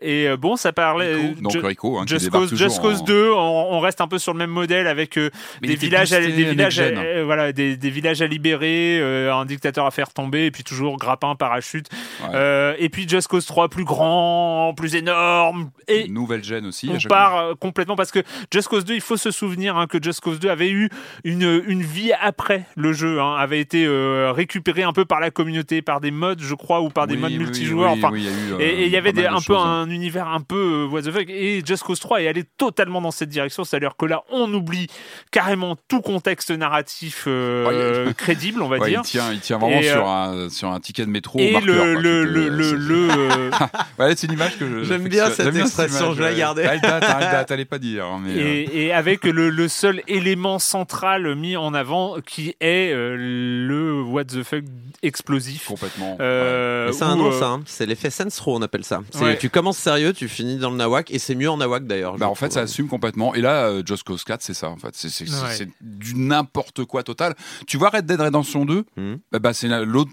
Et 0.00 0.28
bon, 0.38 0.56
ça 0.56 0.72
parlait. 0.72 1.14
Rico, 1.14 1.40
donc 1.42 1.52
Ju- 1.52 1.58
Rico, 1.60 1.98
hein, 1.98 2.04
Just 2.06 2.30
Cause, 2.30 2.50
toujours 2.50 2.68
Just 2.68 2.80
Cause 2.80 3.00
en- 3.00 3.04
2, 3.04 3.30
on, 3.32 3.38
on 3.74 3.80
reste 3.80 4.00
un 4.00 4.06
peu 4.08 4.18
sur 4.18 4.32
le 4.32 4.38
même 4.38 4.50
modèle 4.50 4.86
avec 4.86 5.18
euh, 5.18 5.30
des 5.62 5.74
villages, 5.74 6.12
à, 6.12 6.20
des 6.20 6.28
villages, 6.44 6.78
à- 6.78 6.84
euh, 6.84 7.22
voilà, 7.24 7.52
des, 7.52 7.76
des 7.76 7.90
villages 7.90 8.22
à 8.22 8.26
libérer, 8.26 8.98
euh, 9.00 9.34
un 9.34 9.44
dictateur 9.44 9.86
à 9.86 9.90
faire 9.90 10.12
tomber, 10.12 10.46
et 10.46 10.50
puis 10.50 10.64
toujours 10.64 10.96
grappin, 10.98 11.34
parachute. 11.34 11.88
Ouais. 12.32 12.76
Et 12.78 12.88
puis 12.94 13.08
Just 13.08 13.26
Cause 13.28 13.44
3 13.44 13.68
plus 13.68 13.84
grand, 13.84 14.72
plus 14.76 14.94
énorme, 14.94 15.70
et 15.88 16.06
Nouvelle 16.08 16.44
gêne 16.44 16.66
aussi. 16.66 16.88
on 16.88 17.08
part 17.08 17.36
euh, 17.38 17.54
complètement 17.54 17.96
parce 17.96 18.12
que 18.12 18.20
Just 18.52 18.68
Cause 18.68 18.84
2, 18.84 18.94
il 18.94 19.00
faut 19.00 19.16
se 19.16 19.32
souvenir 19.32 19.76
hein, 19.76 19.86
que 19.88 19.98
Just 20.00 20.20
Cause 20.20 20.38
2 20.38 20.48
avait 20.48 20.70
eu 20.70 20.88
une, 21.24 21.62
une 21.66 21.82
vie 21.82 22.12
après 22.20 22.66
le 22.76 22.92
jeu, 22.92 23.20
hein, 23.20 23.34
avait 23.36 23.58
été 23.58 23.84
euh, 23.84 24.30
récupéré 24.32 24.84
un 24.84 24.92
peu 24.92 25.04
par 25.04 25.18
la 25.18 25.30
communauté, 25.32 25.82
par 25.82 26.00
des 26.00 26.12
mods, 26.12 26.34
je 26.38 26.54
crois, 26.54 26.80
ou 26.82 26.88
par 26.88 27.06
des 27.08 27.16
Oui, 27.16 27.22
oui, 27.24 27.38
multijoueurs. 27.38 27.92
oui, 27.94 27.98
enfin, 27.98 28.12
oui, 28.12 28.20
il 28.22 28.24
y 28.24 28.28
a 28.54 28.58
eu, 28.58 28.62
et 28.62 28.84
il 28.86 28.92
y 28.92 28.96
avait 28.96 29.12
des, 29.12 29.26
un 29.26 29.40
peu 29.44 29.56
hein. 29.56 29.82
un 29.82 29.90
univers 29.90 30.28
un 30.28 30.40
peu 30.40 30.84
euh, 30.84 30.86
what 30.86 31.02
the 31.02 31.10
fuck. 31.10 31.28
Et 31.28 31.62
Just 31.66 31.82
Cause 31.82 31.98
3 31.98 32.22
est 32.22 32.28
allé 32.28 32.44
totalement 32.56 33.00
dans 33.00 33.10
cette 33.10 33.28
direction. 33.30 33.64
C'est-à-dire 33.64 33.96
que 33.98 34.06
là, 34.06 34.22
on 34.30 34.52
oublie 34.54 34.86
carrément 35.32 35.76
tout 35.88 36.00
contexte 36.00 36.52
narratif 36.52 37.24
euh, 37.26 38.12
crédible, 38.12 38.62
on 38.62 38.68
va 38.68 38.78
Ouais, 38.84 38.90
dire. 38.90 39.00
il 39.04 39.08
tient, 39.08 39.32
il 39.32 39.40
tient 39.40 39.58
vraiment 39.58 39.80
Et, 39.80 39.82
sur, 39.84 40.06
un, 40.08 40.48
sur 40.48 40.68
un 40.70 40.78
ticket 40.80 41.04
de 41.06 41.10
métro. 41.10 41.38
Et 41.40 41.52
marqueur, 41.52 41.74
le, 41.86 41.92
quoi, 41.94 42.02
le, 42.02 42.24
qui 42.24 42.28
te- 42.28 42.34
le, 42.34 42.48
le, 42.56 42.62
c'est- 42.62 42.76
le, 42.84 43.08
euh, 43.10 43.50
Ouais, 43.98 44.14
c'est 44.16 44.26
une 44.26 44.32
image 44.34 44.58
que 44.58 44.68
je- 44.68 44.84
J'aime 44.84 45.08
bien 45.08 45.30
cette 45.30 45.54
expression, 45.54 46.06
image, 46.06 46.16
je 46.16 46.22
la 46.22 46.34
gardais. 46.34 46.62
Elle 46.70 46.80
date, 46.80 47.04
hein, 47.04 47.16
elle 47.20 47.30
date, 47.30 47.50
elle 47.52 47.60
est 47.60 47.64
pas 47.64 47.78
dire. 47.78 48.04
hein, 48.06 48.22
euh, 48.26 48.64
et, 48.72 48.92
avec 48.92 49.24
le, 49.24 49.50
le 49.50 49.68
seul 49.68 50.02
élément 50.08 50.58
central 50.58 51.34
mis 51.34 51.56
en 51.56 51.74
avant 51.74 52.16
qui 52.24 52.54
est 52.60 52.92
euh, 52.92 53.16
le 53.18 54.02
what 54.02 54.24
the 54.26 54.42
fuck 54.42 54.64
explosif. 55.02 55.66
complètement. 55.68 56.12
ouais. 56.12 56.22
Euh, 56.22 56.92
c'est 56.92 57.04
un 57.04 57.16
nom, 57.16 57.30
euh, 57.32 57.38
ça. 57.38 57.46
hein. 57.48 57.62
C'est 57.66 57.86
l'effet 57.86 58.10
Sense 58.10 58.38
Row, 58.40 58.56
on 58.56 58.62
appelle 58.62 58.84
ça. 58.84 59.00
Ouais. 59.20 59.36
Tu 59.38 59.50
commences 59.50 59.78
sérieux, 59.78 60.12
tu 60.12 60.28
finis 60.28 60.56
dans 60.56 60.70
le 60.70 60.76
nawak, 60.76 61.10
et 61.10 61.18
c'est 61.18 61.34
mieux 61.34 61.50
en 61.50 61.56
nawak 61.58 61.86
d'ailleurs. 61.86 62.16
Bah, 62.16 62.28
en 62.28 62.34
fait, 62.34 62.52
ça 62.52 62.60
assume 62.60 62.88
complètement. 62.88 63.34
Et 63.34 63.40
là, 63.40 63.66
euh, 63.66 63.82
Just 63.84 64.04
Cause 64.04 64.24
4, 64.24 64.42
c'est 64.42 64.54
ça. 64.54 64.68
En 64.70 64.76
fait, 64.76 64.90
c'est 64.94 65.68
du 65.80 66.14
n'importe 66.14 66.84
quoi 66.84 67.02
total. 67.02 67.34
Tu 67.66 67.76
vois 67.76 67.90
Red 67.90 68.06
Dead 68.06 68.20
Redemption 68.20 68.64
2, 68.64 68.84
Mhm. 68.96 69.18
bah, 69.32 69.38
bah, 69.38 69.52
c'est 69.52 69.68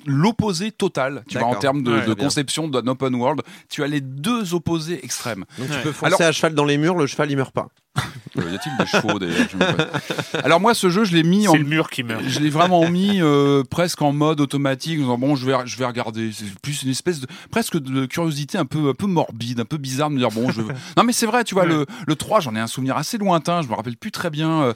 l'opposé 0.06 0.72
total. 0.72 1.24
Tu 1.28 1.38
vois 1.38 1.48
en 1.48 1.56
termes 1.56 1.84
de, 1.84 1.92
Ouais, 1.92 2.06
de 2.06 2.14
très 2.14 2.40
d'un 2.68 2.86
open 2.88 3.16
world, 3.16 3.42
tu 3.70 3.84
as 3.84 3.88
les 3.88 4.02
deux 4.02 4.54
opposés 4.54 5.04
extrêmes. 5.04 5.46
Donc 5.58 5.70
Ouais. 5.70 5.76
tu 5.78 5.82
peux 5.84 5.92
foncer 5.92 6.06
Alors- 6.16 6.22
à 6.22 6.32
cheval 6.32 6.54
dans 6.54 6.66
les 6.66 6.78
murs, 6.78 6.96
le 6.96 7.08
cheval 7.08 7.32
il 7.32 7.38
meurt 7.38 7.54
pas. 7.54 7.68
Euh, 8.38 8.50
y 8.50 8.56
a-t-il 8.56 8.78
des 8.78 8.86
chevaux 8.86 9.20
d'ailleurs. 9.20 9.50
Alors 10.46 10.62
moi, 10.62 10.74
ce 10.74 10.90
jeu, 10.90 11.04
je 11.04 11.14
l'ai 11.14 11.24
mis 11.24 11.50
en 11.50 11.52
C'est 11.52 11.58
le 11.58 11.66
mur 11.66 11.90
qui 11.90 12.02
meurt. 12.04 12.24
Je 12.26 12.40
l'ai 12.40 12.50
vraiment 12.50 12.88
mis 12.90 13.22
euh, 13.22 13.64
presque 13.70 14.02
en 14.02 14.14
mode 14.14 14.40
automatique, 14.40 15.00
en 15.00 15.02
disant 15.02 15.18
bon, 15.18 15.36
je 15.36 15.46
vais, 15.46 15.54
je 15.66 15.78
vais 15.78 15.86
regarder. 15.86 16.32
C'est 16.32 16.46
plus 16.62 16.84
une 16.84 16.90
espèce 16.92 17.20
de 17.20 17.28
presque 17.50 17.78
de 17.78 18.06
curiosité 18.06 18.58
un 18.58 18.66
peu, 18.66 18.88
un 18.90 18.94
peu 18.94 19.06
morbide, 19.08 19.60
un 19.60 19.66
peu 19.66 19.76
bizarre 19.76 20.10
de 20.10 20.16
me 20.16 20.20
dire 20.20 20.30
bon, 20.30 20.50
je. 20.50 20.62
Non 20.96 21.04
mais 21.04 21.12
c'est 21.12 21.26
vrai, 21.26 21.44
tu 21.44 21.56
vois 21.56 21.66
le, 21.66 21.86
le 22.08 22.16
3, 22.16 22.40
j'en 22.40 22.56
ai 22.56 22.60
un 22.60 22.68
souvenir 22.68 22.96
assez 22.96 23.18
lointain, 23.18 23.62
je 23.64 23.68
me 23.68 23.74
rappelle 23.74 23.98
plus 23.98 24.12
très 24.12 24.30
bien. 24.30 24.62
euh, 24.64 24.74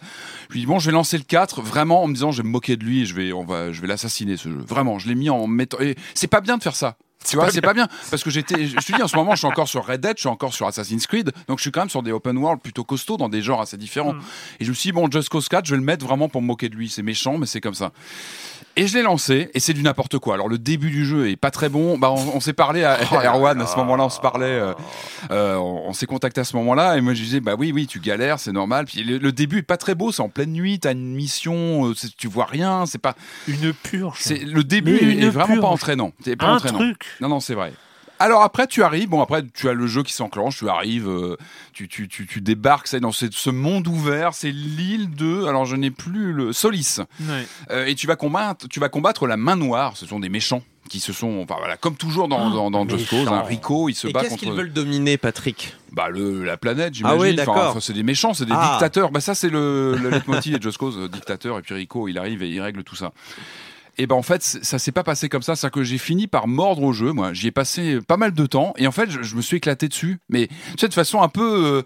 je 0.49 0.57
dis 0.59 0.65
bon, 0.65 0.79
je 0.79 0.87
vais 0.87 0.91
lancer 0.91 1.17
le 1.17 1.23
4, 1.23 1.61
vraiment 1.61 2.03
en 2.03 2.07
me 2.07 2.13
disant 2.13 2.31
je 2.33 2.41
vais 2.41 2.47
me 2.47 2.51
moquer 2.51 2.75
de 2.75 2.83
lui, 2.83 3.03
et 3.03 3.05
je 3.05 3.15
vais, 3.15 3.31
on 3.31 3.45
va, 3.45 3.71
je 3.71 3.79
vais 3.79 3.87
l'assassiner 3.87 4.35
ce 4.35 4.49
jeu. 4.49 4.57
Vraiment, 4.67 4.99
je 4.99 5.07
l'ai 5.07 5.15
mis 5.15 5.29
en 5.29 5.47
mettant. 5.47 5.79
Et 5.79 5.95
c'est 6.13 6.27
pas 6.27 6.41
bien 6.41 6.57
de 6.57 6.63
faire 6.63 6.75
ça. 6.75 6.97
Tu 7.27 7.35
vois, 7.35 7.49
c'est 7.49 7.61
pas 7.61 7.73
bien. 7.73 7.87
Parce 8.09 8.23
que 8.23 8.29
j'étais, 8.29 8.67
je 8.67 8.75
te 8.75 8.95
dis, 8.95 9.01
en 9.01 9.07
ce 9.07 9.15
moment, 9.15 9.31
je 9.31 9.39
suis 9.39 9.47
encore 9.47 9.67
sur 9.67 9.85
Red 9.85 10.01
Dead, 10.01 10.13
je 10.17 10.21
suis 10.21 10.29
encore 10.29 10.53
sur 10.53 10.67
Assassin's 10.67 11.07
Creed. 11.07 11.31
Donc, 11.47 11.59
je 11.59 11.63
suis 11.63 11.71
quand 11.71 11.81
même 11.81 11.89
sur 11.89 12.03
des 12.03 12.11
open 12.11 12.37
world 12.37 12.61
plutôt 12.61 12.83
costauds 12.83 13.17
dans 13.17 13.29
des 13.29 13.41
genres 13.41 13.61
assez 13.61 13.77
différents. 13.77 14.13
Mm. 14.13 14.21
Et 14.59 14.65
je 14.65 14.69
me 14.69 14.75
suis 14.75 14.89
dit, 14.89 14.93
bon, 14.93 15.09
Just 15.09 15.29
Cause 15.29 15.49
4, 15.49 15.65
je 15.65 15.71
vais 15.71 15.77
le 15.77 15.83
mettre 15.83 16.05
vraiment 16.05 16.29
pour 16.29 16.41
me 16.41 16.47
moquer 16.47 16.69
de 16.69 16.75
lui. 16.75 16.89
C'est 16.89 17.03
méchant, 17.03 17.37
mais 17.37 17.45
c'est 17.45 17.61
comme 17.61 17.73
ça. 17.73 17.91
Et 18.77 18.87
je 18.87 18.97
l'ai 18.97 19.03
lancé, 19.03 19.49
et 19.53 19.61
c'est 19.61 19.73
du 19.73 19.83
n'importe 19.83 20.19
quoi. 20.19 20.33
Alors, 20.33 20.49
le 20.49 20.57
début 20.57 20.89
du 20.89 21.05
jeu 21.05 21.29
est 21.29 21.37
pas 21.37 21.49
très 21.49 21.69
bon. 21.69 21.97
Bah, 21.97 22.11
on, 22.11 22.35
on 22.35 22.39
s'est 22.41 22.53
parlé 22.53 22.83
à 22.83 22.99
Oh 23.11 23.15
Erwan, 23.15 23.61
à 23.61 23.67
ce 23.67 23.77
moment-là, 23.77 24.03
on 24.03 24.09
se 24.09 24.19
parlait, 24.19 24.45
euh, 24.45 24.73
euh, 25.31 25.55
on, 25.55 25.83
on 25.87 25.93
s'est 25.93 26.07
contacté 26.07 26.41
à 26.41 26.43
ce 26.43 26.57
moment-là, 26.57 26.97
et 26.97 27.01
moi, 27.01 27.13
je 27.13 27.23
disais, 27.23 27.39
bah 27.39 27.55
oui, 27.57 27.71
oui, 27.73 27.87
tu 27.87 28.01
galères, 28.01 28.37
c'est 28.37 28.51
normal. 28.51 28.85
Puis 28.85 29.03
le, 29.03 29.17
le 29.17 29.31
début 29.31 29.59
est 29.59 29.63
pas 29.63 29.77
très 29.77 29.95
beau, 29.95 30.11
c'est 30.11 30.21
en 30.21 30.27
pleine 30.27 30.51
nuit, 30.51 30.79
t'as 30.79 30.91
une 30.91 31.15
mission, 31.15 31.89
euh, 31.89 31.93
tu 32.17 32.27
vois 32.27 32.45
rien, 32.45 32.85
c'est 32.85 32.97
pas, 32.97 33.15
Une 33.47 33.71
purge. 33.71 34.17
c'est, 34.19 34.39
le 34.39 34.63
début 34.65 34.97
est, 34.97 35.29
vraiment 35.29 35.61
pas 35.61 35.67
entraînant. 35.67 36.11
C'est 36.23 36.35
pas 36.35 36.47
un 36.47 36.55
entraînant. 36.55 36.79
truc. 36.79 37.05
Non, 37.21 37.29
non, 37.29 37.39
c'est 37.39 37.55
vrai. 37.55 37.73
Alors 38.17 38.43
après, 38.43 38.65
tu 38.65 38.81
arrives. 38.81 39.09
Bon, 39.09 39.21
après, 39.21 39.43
tu 39.53 39.67
as 39.67 39.73
le 39.73 39.87
jeu 39.87 40.01
qui 40.01 40.13
s'enclenche. 40.13 40.57
Tu 40.59 40.69
arrives, 40.69 41.09
euh, 41.09 41.35
tu, 41.73 41.89
tu, 41.89 42.07
tu, 42.07 42.25
tu 42.25 42.39
débarques 42.39 42.87
ça, 42.87 42.97
dans 43.01 43.11
ce, 43.11 43.25
ce 43.29 43.49
monde 43.49 43.87
ouvert. 43.89 44.33
C'est 44.33 44.51
l'île 44.51 45.13
de. 45.15 45.43
Alors, 45.45 45.65
je 45.65 45.75
n'ai 45.75 45.91
plus 45.91 46.31
le 46.31 46.53
Solis. 46.53 46.99
Ouais. 47.19 47.45
Euh, 47.71 47.85
et 47.87 47.95
tu 47.95 48.07
vas 48.07 48.15
combattre, 48.15 48.69
tu 48.69 48.79
vas 48.79 48.87
combattre 48.87 49.27
la 49.27 49.35
main 49.35 49.57
noire. 49.57 49.97
Ce 49.97 50.05
sont 50.05 50.21
des 50.21 50.29
méchants 50.29 50.63
qui 50.87 50.99
se 51.01 51.11
sont, 51.11 51.41
enfin 51.43 51.55
voilà, 51.57 51.77
comme 51.77 51.97
toujours 51.97 52.27
dans, 52.27 52.51
dans, 52.51 52.69
dans 52.69 52.87
Just 52.87 53.09
Cause, 53.09 53.27
hein, 53.27 53.41
Rico, 53.41 53.89
il 53.89 53.95
se 53.95 54.07
Et 54.07 54.11
bat 54.13 54.19
qu'est-ce 54.21 54.29
contre 54.33 54.43
qu'ils 54.43 54.51
veulent 54.53 54.71
dominer, 54.71 55.17
Patrick? 55.17 55.75
Bah, 55.91 56.09
le, 56.09 56.43
la 56.43 56.57
planète, 56.57 56.93
j'imagine. 56.93 57.17
Ah 57.17 57.21
ouais, 57.21 57.33
Enfin, 57.33 57.51
d'accord. 57.53 57.69
enfin, 57.71 57.79
c'est 57.79 57.93
des 57.93 58.03
méchants, 58.03 58.35
c'est 58.35 58.45
des 58.45 58.53
Ah. 58.55 58.69
dictateurs. 58.73 59.09
Bah 59.09 59.19
ça, 59.19 59.33
c'est 59.33 59.49
le, 59.49 59.97
le 59.99 60.09
leitmotiv 60.11 60.53
des 60.57 60.61
Just 60.61 60.77
Cause, 60.77 60.97
euh, 60.99 61.09
dictateur. 61.09 61.57
Et 61.57 61.63
puis 61.63 61.73
Rico, 61.73 62.07
il 62.07 62.17
arrive 62.19 62.43
et 62.43 62.49
il 62.49 62.61
règle 62.61 62.83
tout 62.83 62.95
ça. 62.95 63.11
Et 63.97 64.07
ben 64.07 64.15
en 64.15 64.21
fait, 64.21 64.41
ça 64.41 64.79
s'est 64.79 64.91
pas 64.91 65.03
passé 65.03 65.29
comme 65.29 65.41
ça. 65.41 65.55
C'est 65.55 65.69
que 65.69 65.83
j'ai 65.83 65.97
fini 65.97 66.27
par 66.27 66.47
mordre 66.47 66.83
au 66.83 66.93
jeu. 66.93 67.11
Moi, 67.11 67.33
j'y 67.33 67.47
ai 67.47 67.51
passé 67.51 67.99
pas 68.01 68.17
mal 68.17 68.33
de 68.33 68.45
temps. 68.45 68.73
Et 68.77 68.87
en 68.87 68.91
fait, 68.91 69.09
je, 69.09 69.35
me 69.35 69.41
suis 69.41 69.57
éclaté 69.57 69.87
dessus. 69.87 70.19
Mais 70.29 70.47
tu 70.47 70.55
sais, 70.79 70.87
de 70.87 70.93
façon 70.93 71.21
un 71.21 71.29
peu. 71.29 71.65
euh, 71.65 71.81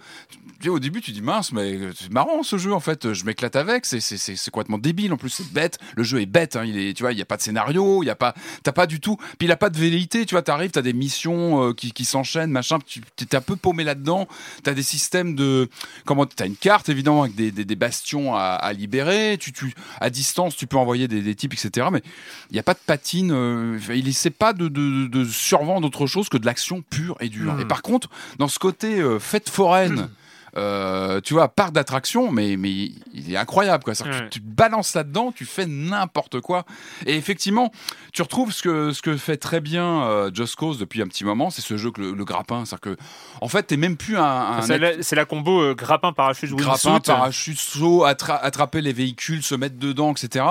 sais, 0.63 0.69
au 0.69 0.79
début, 0.79 1.01
tu 1.01 1.11
dis 1.11 1.21
mince, 1.21 1.51
mais 1.51 1.77
c'est 1.95 2.11
marrant 2.11 2.43
ce 2.43 2.57
jeu 2.57 2.73
en 2.73 2.79
fait. 2.79 3.13
Je 3.13 3.25
m'éclate 3.25 3.55
avec. 3.55 3.85
C'est 3.85 3.99
c'est 3.99 4.17
c'est 4.17 4.35
c'est 4.35 4.51
complètement 4.51 4.77
débile. 4.77 5.13
En 5.13 5.17
plus, 5.17 5.29
c'est 5.29 5.51
bête. 5.51 5.77
Le 5.95 6.03
jeu 6.03 6.21
est 6.21 6.25
bête. 6.25 6.55
Hein. 6.55 6.63
Il 6.65 6.77
est, 6.77 6.93
tu 6.93 7.03
vois, 7.03 7.11
il 7.11 7.17
y 7.19 7.21
a 7.21 7.25
pas 7.25 7.37
de 7.37 7.41
scénario. 7.41 8.03
Il 8.03 8.07
y 8.07 8.09
a 8.09 8.15
pas. 8.15 8.33
T'as 8.63 8.71
pas 8.71 8.87
du 8.87 8.99
tout. 8.99 9.17
Puis 9.37 9.47
il 9.47 9.51
a 9.51 9.57
pas 9.57 9.69
de 9.69 9.77
velléité. 9.77 10.25
Tu 10.25 10.35
vois, 10.35 10.41
t'arrives, 10.41 10.71
t'as 10.71 10.81
des 10.81 10.93
missions 10.93 11.63
euh, 11.69 11.73
qui 11.73 11.91
qui 11.91 12.05
s'enchaînent, 12.05 12.51
machin. 12.51 12.79
Tu 12.85 13.01
t'es 13.15 13.35
un 13.35 13.41
peu 13.41 13.55
paumé 13.55 13.83
là-dedans. 13.83 14.27
T'as 14.63 14.73
des 14.73 14.83
systèmes 14.83 15.35
de 15.35 15.69
comment 16.05 16.25
T'as 16.25 16.45
une 16.45 16.55
carte 16.55 16.89
évidemment 16.89 17.23
avec 17.23 17.35
des, 17.35 17.51
des, 17.51 17.65
des 17.65 17.75
bastions 17.75 18.35
à, 18.35 18.39
à 18.53 18.73
libérer. 18.73 19.37
Tu, 19.39 19.51
tu 19.53 19.73
à 19.99 20.09
distance, 20.09 20.55
tu 20.55 20.67
peux 20.67 20.77
envoyer 20.77 21.07
des, 21.07 21.21
des 21.21 21.35
types, 21.35 21.53
etc. 21.53 21.87
Mais 21.91 22.01
il 22.49 22.53
n'y 22.53 22.59
a 22.59 22.63
pas 22.63 22.73
de 22.73 22.79
patine. 22.85 23.31
euh, 23.31 23.79
il 23.93 24.07
essaie 24.07 24.29
pas 24.29 24.53
de, 24.53 24.67
de, 24.67 25.07
de 25.07 25.25
survendre 25.25 25.87
autre 25.87 26.05
chose 26.07 26.29
que 26.29 26.37
de 26.37 26.45
l'action 26.45 26.81
pure 26.81 27.15
et 27.19 27.29
dure. 27.29 27.59
Et 27.59 27.65
par 27.65 27.81
contre, 27.81 28.09
dans 28.37 28.47
ce 28.47 28.59
côté 28.59 28.99
euh, 28.99 29.19
fête 29.19 29.49
foraine. 29.49 30.09
Euh, 30.57 31.21
tu 31.21 31.33
vois, 31.33 31.47
parc 31.47 31.71
d'attractions, 31.73 32.31
mais, 32.31 32.57
mais 32.57 32.69
il 32.71 33.33
est 33.33 33.37
incroyable, 33.37 33.83
quoi. 33.83 33.93
Ouais. 33.93 34.11
Tu, 34.29 34.29
tu 34.29 34.39
te 34.41 34.45
balances 34.47 34.93
là-dedans, 34.95 35.31
tu 35.31 35.45
fais 35.45 35.65
n'importe 35.65 36.39
quoi. 36.41 36.65
Et 37.05 37.15
effectivement, 37.15 37.71
tu 38.13 38.21
retrouves 38.21 38.51
ce 38.51 38.61
que, 38.63 38.91
ce 38.91 39.01
que 39.01 39.15
fait 39.17 39.37
très 39.37 39.61
bien 39.61 40.03
euh, 40.03 40.31
Just 40.33 40.55
Cause 40.55 40.77
depuis 40.79 41.01
un 41.01 41.07
petit 41.07 41.23
moment, 41.25 41.49
c'est 41.49 41.61
ce 41.61 41.77
jeu 41.77 41.91
que 41.91 42.01
le, 42.01 42.11
le 42.13 42.25
grappin. 42.25 42.65
C'est-à-dire 42.65 42.95
que, 42.95 42.97
en 43.41 43.47
fait, 43.47 43.63
t'es 43.63 43.77
même 43.77 43.97
plus 43.97 44.17
un, 44.17 44.23
un 44.23 44.61
C'est 44.61 44.77
la, 44.77 45.01
c'est 45.03 45.15
la 45.15 45.25
combo 45.25 45.61
euh, 45.61 45.73
grappin 45.75 46.13
parachute 46.13 46.51
grappin, 46.55 46.99
parachute, 46.99 47.59
saut, 47.59 48.05
attra- 48.05 48.39
attraper 48.41 48.81
les 48.81 48.93
véhicules, 48.93 49.43
se 49.43 49.55
mettre 49.55 49.77
dedans, 49.77 50.11
etc. 50.11 50.45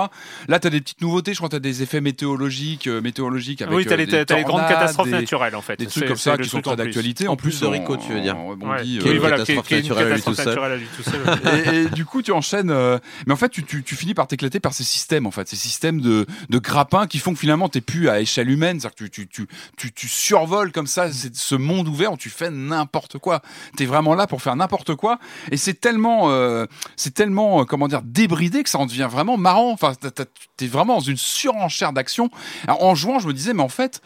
Là, 0.47 0.59
tu 0.59 0.67
as 0.67 0.69
des 0.69 0.81
petites 0.81 1.01
nouveautés. 1.01 1.33
Je 1.33 1.37
crois 1.37 1.49
que 1.49 1.53
tu 1.53 1.57
as 1.57 1.59
des 1.59 1.83
effets 1.83 2.01
météorologiques, 2.01 2.87
euh, 2.87 3.01
météorologiques 3.01 3.61
avec 3.61 3.75
Oui, 3.75 3.85
t'as 3.85 3.93
euh, 3.93 3.97
les, 3.97 4.05
des 4.05 4.25
t'as 4.25 4.37
les 4.37 4.43
grandes 4.43 4.67
catastrophes 4.67 5.07
des, 5.07 5.11
naturelles 5.13 5.55
en 5.55 5.61
fait. 5.61 5.75
des 5.77 5.85
C'est- 5.85 5.91
trucs 5.91 6.07
comme 6.07 6.17
c'est 6.17 6.29
ça 6.31 6.37
qui 6.37 6.49
sont 6.49 6.61
très 6.61 6.75
d'actualité. 6.75 7.27
En 7.27 7.35
plus 7.35 7.59
de 7.59 7.65
Rico, 7.67 7.97
tu 7.97 8.11
veux 8.13 8.21
dire. 8.21 8.37
rebondit, 8.37 8.97
une 8.99 9.17
voilà, 9.19 9.39
qui 9.43 9.51
est 9.75 9.79
une 9.79 9.88
à 9.97 10.03
lui 10.15 10.21
tout 10.21 10.33
seul. 10.33 10.45
naturelle 10.47 10.71
à 10.71 10.75
lui 10.77 10.87
tout 10.95 11.03
seul. 11.09 11.73
et, 11.73 11.77
et 11.81 11.85
du 11.89 12.05
coup, 12.05 12.21
tu 12.21 12.31
enchaînes. 12.31 12.69
euh, 12.71 12.97
mais 13.27 13.33
en 13.33 13.37
fait, 13.37 13.49
tu, 13.49 13.63
tu, 13.63 13.83
tu 13.83 13.95
finis 13.95 14.13
par 14.13 14.27
t'éclater 14.27 14.59
par 14.59 14.73
ces 14.73 14.83
systèmes, 14.83 15.25
en 15.25 15.31
fait, 15.31 15.47
ces 15.47 15.55
systèmes 15.55 16.01
de, 16.01 16.25
de 16.49 16.57
grappins 16.59 17.07
qui 17.07 17.19
font 17.19 17.33
que 17.33 17.39
finalement, 17.39 17.69
t'es 17.69 17.81
plus 17.81 18.09
à 18.09 18.19
échelle 18.19 18.49
humaine. 18.49 18.79
C'est-à-dire 18.79 18.95
que 18.95 19.03
tu, 19.05 19.27
tu, 19.27 19.47
tu, 19.47 19.47
tu, 19.77 19.91
tu 19.93 20.07
survoles 20.07 20.71
comme 20.71 20.87
ça 20.87 21.11
c'est 21.11 21.35
ce 21.35 21.55
monde 21.55 21.87
ouvert 21.87 22.13
où 22.13 22.17
tu 22.17 22.29
fais 22.29 22.49
n'importe 22.49 23.17
quoi. 23.17 23.41
T'es 23.77 23.85
vraiment 23.85 24.15
là 24.15 24.27
pour 24.27 24.41
faire 24.41 24.55
n'importe 24.55 24.95
quoi. 24.95 25.19
Et 25.51 25.57
c'est 25.57 25.73
tellement, 25.79 26.29
euh, 26.31 26.65
c'est 26.95 27.13
tellement, 27.13 27.61
euh, 27.61 27.63
comment 27.65 27.87
dire, 27.87 28.01
débridé 28.03 28.63
que 28.63 28.69
ça 28.69 28.77
en 28.79 28.85
devient 28.85 29.07
vraiment 29.11 29.37
marrant. 29.37 29.71
Enfin, 29.71 29.93
t'es 30.57 30.67
vraiment 30.67 30.95
dans 30.95 30.99
une 31.01 31.17
surenchère 31.17 31.93
d'action. 31.93 32.29
Alors, 32.67 32.83
En 32.83 32.95
jouant, 32.95 33.19
je 33.19 33.27
me 33.27 33.33
disais, 33.33 33.53
mais 33.53 33.63
en 33.63 33.69
fait. 33.69 34.01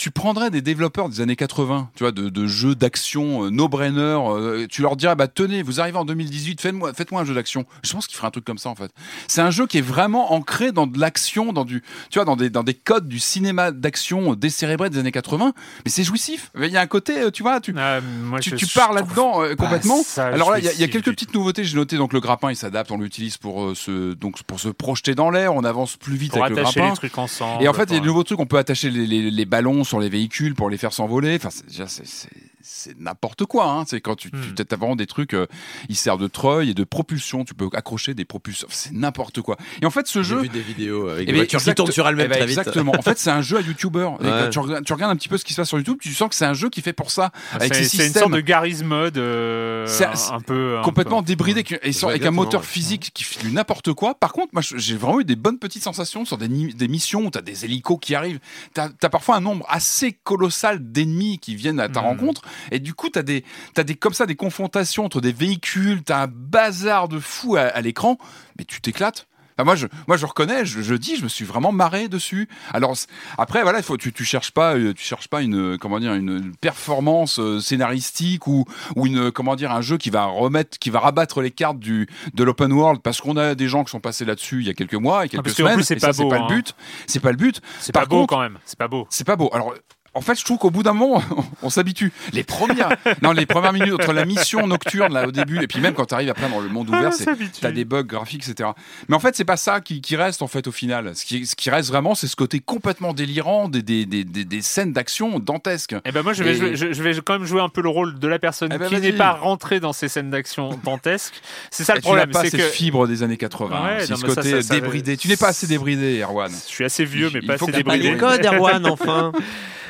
Tu 0.00 0.10
prendrais 0.10 0.48
des 0.50 0.62
développeurs 0.62 1.10
des 1.10 1.20
années 1.20 1.36
80, 1.36 1.90
tu 1.94 2.04
vois, 2.04 2.10
de, 2.10 2.30
de 2.30 2.46
jeux 2.46 2.74
d'action 2.74 3.44
euh, 3.44 3.50
no-brainer. 3.50 4.00
euh, 4.00 4.66
tu 4.66 4.80
leur 4.80 4.96
dirais, 4.96 5.14
bah 5.14 5.28
tenez, 5.28 5.62
vous 5.62 5.78
arrivez 5.78 5.98
en 5.98 6.06
2018, 6.06 6.58
faites-moi 6.58 6.94
faites-moi 6.94 7.20
un 7.20 7.24
jeu 7.26 7.34
d'action. 7.34 7.66
Je 7.84 7.92
pense 7.92 8.06
qu'il 8.06 8.16
ferait 8.16 8.28
un 8.28 8.30
truc 8.30 8.46
comme 8.46 8.56
ça 8.56 8.70
en 8.70 8.74
fait. 8.74 8.90
C'est 9.28 9.42
un 9.42 9.50
jeu 9.50 9.66
qui 9.66 9.76
est 9.76 9.82
vraiment 9.82 10.32
ancré 10.32 10.72
dans 10.72 10.86
de 10.86 10.98
l'action, 10.98 11.52
dans 11.52 11.66
du, 11.66 11.82
tu 12.08 12.18
vois, 12.18 12.24
dans 12.24 12.36
des, 12.36 12.48
dans 12.48 12.62
des 12.62 12.72
codes 12.72 13.08
du 13.08 13.18
cinéma 13.18 13.72
d'action 13.72 14.32
décérébré 14.34 14.88
des 14.88 14.96
années 14.98 15.12
80. 15.12 15.52
Mais 15.84 15.90
c'est 15.90 16.02
jouissif. 16.02 16.50
Il 16.58 16.64
y 16.70 16.78
a 16.78 16.80
un 16.80 16.86
côté, 16.86 17.18
euh, 17.18 17.30
tu 17.30 17.42
vois, 17.42 17.60
tu, 17.60 17.74
Ah, 17.76 18.00
moi, 18.24 18.40
tu, 18.40 18.48
je- 18.48 18.56
tu 18.56 18.64
je 18.64 18.72
pars 18.72 18.94
là-dedans 18.94 19.42
euh, 19.42 19.54
complètement. 19.54 20.02
Alors 20.16 20.50
là, 20.50 20.58
il 20.60 20.64
y, 20.64 20.68
a- 20.68 20.72
y 20.86 20.88
quelques 20.88 21.10
petites 21.10 21.34
nouveautés. 21.34 21.62
J'ai 21.64 21.76
noté 21.76 21.98
donc 21.98 22.14
le 22.14 22.20
grappin, 22.20 22.50
il 22.50 22.56
s'adapte, 22.56 22.90
on 22.90 22.96
l'utilise 22.96 23.36
pour 23.36 23.64
euh, 23.64 23.74
se 23.74 24.14
donc 24.14 24.42
pour 24.44 24.60
se 24.60 24.70
projeter 24.70 25.14
dans 25.14 25.28
l'air. 25.28 25.54
On 25.54 25.62
avance 25.62 25.96
plus 25.98 26.16
vite 26.16 26.32
pour 26.32 26.42
avec 26.42 26.56
le 26.56 26.62
grappin. 26.62 26.88
les 26.88 26.94
trucs 26.96 27.18
ensemble. 27.18 27.62
Et 27.62 27.68
en 27.68 27.74
fait, 27.74 27.84
il 27.90 27.94
y 27.94 27.96
a 27.98 28.00
de 28.00 28.06
nouveaux 28.06 28.24
trucs. 28.24 28.40
On 28.40 28.46
peut 28.46 28.56
attacher 28.56 28.88
les, 28.88 29.06
les- 29.06 29.30
les 29.30 29.44
ballons 29.44 29.84
sur 29.90 30.00
les 30.00 30.08
véhicules 30.08 30.54
pour 30.54 30.70
les 30.70 30.78
faire 30.78 30.92
s'envoler. 30.92 31.36
Enfin, 31.36 31.50
c'est- 31.50 32.30
c'est- 32.62 32.98
n'importe 32.98 33.44
quoi. 33.46 33.70
Hein. 33.70 33.84
C'est 33.86 34.00
quand 34.00 34.16
tu, 34.16 34.28
Hmm. 34.28 34.54
tu 34.56 34.62
as 34.70 34.76
vraiment 34.76 34.96
des 34.96 35.06
trucs. 35.06 35.34
euh, 35.34 35.46
il 35.88 35.96
sert 35.96 36.18
de 36.18 36.26
treuil 36.28 36.70
et 36.70 36.74
de 36.74 36.84
propulsion. 36.84 37.44
Tu 37.44 37.54
peux 37.54 37.68
accrocher 37.74 38.14
des 38.14 38.24
propulseurs. 38.24 38.70
C'est 38.72 38.92
n'importe 38.92 39.40
quoi. 39.42 39.56
Et 39.82 39.86
en 39.86 39.90
fait, 39.90 40.06
ce 40.06 40.22
J'ai 40.22 40.28
jeu. 40.30 40.40
vu 40.42 40.48
des 40.48 40.60
vidéos 40.60 41.08
avec 41.08 41.22
Eh 41.22 41.26
des 41.26 41.32
ben, 41.32 41.38
voitures 41.38 41.58
qui 41.58 41.64
exact- 41.64 41.76
tournent 41.76 41.92
sur 41.92 42.08
elles-mêmes 42.08 42.26
eh 42.26 42.28
ben, 42.28 42.36
très 42.38 42.46
vite. 42.46 42.58
Exactement. 42.58 42.92
En 42.98 43.02
fait, 43.02 43.18
c'est 43.18 43.30
un 43.30 43.42
jeu 43.42 43.58
à 43.58 43.60
YouTuber. 43.60 44.10
Et 44.20 44.24
Ouais. 44.26 44.50
tu, 44.50 44.58
regardes, 44.58 44.84
tu 44.84 44.92
regardes 44.92 45.12
un 45.12 45.16
petit 45.16 45.28
peu 45.28 45.36
ce 45.38 45.44
qui 45.44 45.52
se 45.52 45.60
passe 45.60 45.68
sur 45.68 45.78
YouTube, 45.78 45.98
tu 46.00 46.12
sens 46.14 46.28
que 46.28 46.34
c'est 46.34 46.44
un 46.46 46.54
jeu 46.54 46.68
qui 46.70 46.80
fait 46.82 46.92
pour 46.92 47.10
ça. 47.10 47.30
avec 47.52 47.74
c'est 47.74 47.84
ces 47.84 47.96
c'est 47.98 48.06
une 48.08 48.12
sorte 48.12 48.32
de 48.32 48.40
Garry's 48.40 48.82
Mode 48.82 49.18
euh, 49.18 49.86
un, 50.00 50.34
un 50.34 50.40
peu 50.40 50.78
un 50.78 50.82
complètement 50.82 51.22
peu- 51.22 51.26
débridé 51.26 51.62
qui- 51.64 51.76
et 51.82 51.92
sur- 51.92 52.08
avec 52.08 52.24
un 52.26 52.30
moteur 52.30 52.60
ouais. 52.60 52.66
physique 52.66 53.10
qui 53.14 53.24
fait 53.24 53.48
n'importe 53.48 53.92
quoi. 53.92 54.14
Par 54.14 54.32
contre, 54.32 54.48
moi, 54.52 54.62
j'ai 54.62 54.96
vraiment 54.96 55.20
eu 55.20 55.24
des 55.24 55.36
bonnes 55.36 55.58
petites 55.58 55.82
sensations 55.82 56.24
sur 56.24 56.38
des, 56.38 56.48
des 56.48 56.88
missions 56.88 57.26
où 57.26 57.30
tu 57.30 57.38
as 57.38 57.42
des 57.42 57.64
hélicos 57.64 57.98
qui 58.00 58.14
arrivent. 58.14 58.40
Tu 58.74 58.80
as, 58.80 59.08
parfois 59.08 59.36
un 59.36 59.40
nombre 59.40 59.64
assez 59.68 60.12
colossal 60.24 60.78
d'ennemis 60.92 61.38
qui 61.38 61.54
viennent 61.54 61.80
à 61.80 61.88
ta 61.88 62.00
Mhm. 62.00 62.06
rencontre. 62.06 62.42
Et 62.70 62.78
du 62.78 62.94
coup, 62.94 63.08
tu 63.10 63.18
as, 63.18 63.22
des, 63.22 63.44
t'as 63.74 63.82
des, 63.84 63.94
comme 63.94 64.14
ça 64.14 64.26
des 64.26 64.36
confrontations 64.36 65.04
entre 65.04 65.20
des 65.20 65.32
véhicules. 65.32 66.02
Tu 66.04 66.12
as 66.12 66.22
un 66.22 66.28
bazar 66.28 67.08
de 67.08 67.18
fou 67.18 67.56
à, 67.56 67.62
à 67.62 67.80
l'écran. 67.80 68.18
Mais 68.58 68.64
tu 68.64 68.80
t'éclates. 68.80 69.26
Enfin, 69.58 69.64
moi, 69.66 69.76
je, 69.76 69.88
moi, 70.08 70.16
je 70.16 70.24
reconnais, 70.24 70.64
je, 70.64 70.80
je 70.80 70.94
dis, 70.94 71.16
je 71.16 71.22
me 71.22 71.28
suis 71.28 71.44
vraiment 71.44 71.70
marré 71.70 72.08
dessus. 72.08 72.48
Alors 72.72 72.94
après, 73.36 73.62
voilà, 73.62 73.78
il 73.80 73.84
faut, 73.84 73.98
tu, 73.98 74.10
tu 74.10 74.24
cherches 74.24 74.52
pas, 74.52 74.74
euh, 74.74 74.94
tu 74.94 75.04
cherches 75.04 75.28
pas 75.28 75.42
une, 75.42 75.76
comment 75.76 75.98
dire, 76.00 76.14
une 76.14 76.54
performance 76.56 77.38
euh, 77.38 77.60
scénaristique 77.60 78.46
ou, 78.46 78.64
ou 78.96 79.06
une, 79.06 79.30
comment 79.30 79.56
dire, 79.56 79.70
un 79.72 79.82
jeu 79.82 79.98
qui 79.98 80.08
va 80.08 80.24
remettre, 80.24 80.78
qui 80.78 80.88
va 80.88 81.00
rabattre 81.00 81.42
les 81.42 81.50
cartes 81.50 81.78
du, 81.78 82.08
de 82.32 82.42
l'open 82.42 82.72
world 82.72 83.02
parce 83.02 83.20
qu'on 83.20 83.36
a 83.36 83.54
des 83.54 83.68
gens 83.68 83.84
qui 83.84 83.90
sont 83.90 84.00
passés 84.00 84.24
là-dessus 84.24 84.60
il 84.60 84.66
y 84.66 84.70
a 84.70 84.74
quelques 84.74 84.94
mois 84.94 85.26
et 85.26 85.28
quelques 85.28 85.40
Ah, 85.40 85.42
parce 85.42 85.56
semaines. 85.56 85.74
plus, 85.74 85.84
c'est 85.84 85.96
pas 85.96 86.14
pas 86.14 86.36
hein. 86.36 86.46
le 86.48 86.54
but. 86.54 86.74
C'est 87.06 87.20
pas 87.20 87.30
le 87.32 87.36
but. 87.36 87.60
C'est 87.80 87.92
pas 87.92 88.06
beau 88.06 88.20
contre- 88.20 88.28
quand 88.34 88.40
même. 88.40 88.58
C'est 88.64 88.78
pas 88.78 88.88
beau. 88.88 89.06
C'est 89.10 89.26
pas 89.26 89.36
beau. 89.36 89.50
Alors. 89.52 89.74
En 90.12 90.22
fait, 90.22 90.38
je 90.38 90.44
trouve 90.44 90.58
qu'au 90.58 90.70
bout 90.70 90.82
d'un 90.82 90.92
moment, 90.92 91.22
on 91.62 91.70
s'habitue. 91.70 92.12
Les 92.32 92.42
premières, 92.42 92.88
non, 93.22 93.30
les 93.30 93.46
premières 93.46 93.72
minutes 93.72 93.92
entre 93.94 94.12
la 94.12 94.24
mission 94.24 94.66
nocturne 94.66 95.12
là 95.12 95.28
au 95.28 95.30
début 95.30 95.62
et 95.62 95.68
puis 95.68 95.78
même 95.80 95.94
quand 95.94 96.06
tu 96.06 96.14
arrives 96.14 96.30
après 96.30 96.48
dans 96.48 96.58
le 96.58 96.68
monde 96.68 96.88
Ah, 96.92 96.98
ouvert, 96.98 97.12
c'est 97.12 97.26
T'as 97.60 97.70
des 97.70 97.84
bugs 97.84 98.02
graphiques, 98.02 98.48
etc. 98.48 98.70
Mais 99.08 99.14
en 99.14 99.20
fait, 99.20 99.36
c'est 99.36 99.44
pas 99.44 99.56
ça 99.56 99.80
qui, 99.80 100.00
qui 100.00 100.16
reste 100.16 100.42
en 100.42 100.48
fait 100.48 100.66
au 100.66 100.72
final. 100.72 101.14
Ce 101.14 101.24
qui, 101.24 101.46
ce 101.46 101.54
qui 101.54 101.70
reste 101.70 101.88
vraiment, 101.90 102.16
c'est 102.16 102.26
ce 102.26 102.34
côté 102.34 102.58
complètement 102.58 103.12
délirant 103.12 103.68
des, 103.68 103.82
des, 103.82 104.04
des, 104.04 104.24
des, 104.24 104.44
des 104.44 104.62
scènes 104.62 104.92
d'action 104.92 105.38
dantesques. 105.38 105.94
Eh 106.04 106.10
ben 106.10 106.22
moi 106.22 106.32
je 106.32 106.42
vais, 106.42 106.52
Et- 106.52 106.56
jouer- 106.56 106.76
je, 106.76 106.92
je 106.92 107.02
vais 107.04 107.14
quand 107.24 107.34
même 107.38 107.46
jouer 107.46 107.60
un 107.60 107.68
peu 107.68 107.80
le 107.80 107.88
rôle 107.88 108.18
de 108.18 108.26
la 108.26 108.40
personne 108.40 108.70
Eh 108.74 108.78
ben, 108.78 108.88
qui 108.88 108.96
n'est 109.00 109.12
pas 109.12 109.32
rentrée 109.32 109.78
dans 109.78 109.92
ces 109.92 110.08
scènes 110.08 110.30
d'action 110.30 110.70
dantesques. 110.84 111.40
C'est 111.70 111.84
ça 111.84 111.92
Et 111.92 111.96
le 111.96 112.02
tu 112.02 112.08
n'as 112.08 112.14
problème, 112.14 112.30
pas 112.32 112.42
c'est 112.44 112.50
cette 112.50 112.60
que 112.60 112.66
fibre 112.66 113.06
des 113.06 113.22
années 113.22 113.36
80. 113.36 113.84
Ouais, 113.84 114.06
c'est 114.06 114.16
ce 114.16 114.24
côté 114.24 114.50
ça, 114.50 114.62
ça- 114.62 114.74
débridé. 114.74 115.16
Tu 115.16 115.28
n'es 115.28 115.36
pas 115.36 115.48
assez 115.48 115.68
débridé, 115.68 116.20
Erwan. 116.22 116.50
je 116.50 116.56
suis 116.74 116.84
assez 116.84 117.04
vieux 117.04 117.30
mais 117.32 117.38
Il 117.42 117.46
pas 117.46 117.54
assez 117.54 117.66
t'as 117.66 117.72
pas 117.72 117.76
débridé. 117.78 118.10
les 118.10 118.16
codes, 118.16 118.44
Erwan, 118.44 118.86
enfin. 118.86 119.30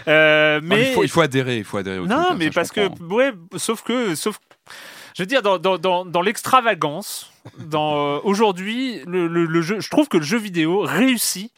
Euh, 0.08 0.60
Mais... 0.62 0.90
il, 0.90 0.94
faut, 0.94 1.02
il 1.04 1.08
faut 1.08 1.20
adhérer, 1.20 1.58
il 1.58 1.64
faut 1.64 1.76
adhérer 1.78 1.98
au 1.98 2.06
non, 2.06 2.16
truc, 2.16 2.26
hein, 2.30 2.36
mais 2.38 2.46
ça, 2.46 2.50
parce 2.54 2.70
que 2.72 2.88
ouais, 3.12 3.32
sauf 3.56 3.82
que 3.82 4.14
sauf 4.14 4.38
je 5.16 5.22
veux 5.22 5.26
dire 5.26 5.42
dans 5.42 5.58
dans 5.58 5.78
dans, 5.78 6.04
dans 6.04 6.22
l'extravagance 6.22 7.32
dans 7.58 7.96
euh, 8.16 8.20
aujourd'hui, 8.24 9.00
le, 9.06 9.26
le- 9.26 9.46
le 9.46 9.62
jeu, 9.62 9.80
je 9.80 9.90
trouve 9.90 10.08
que 10.08 10.16
le 10.18 10.22
jeu 10.24 10.38
vidéo 10.38 10.80
réussit 10.80 11.52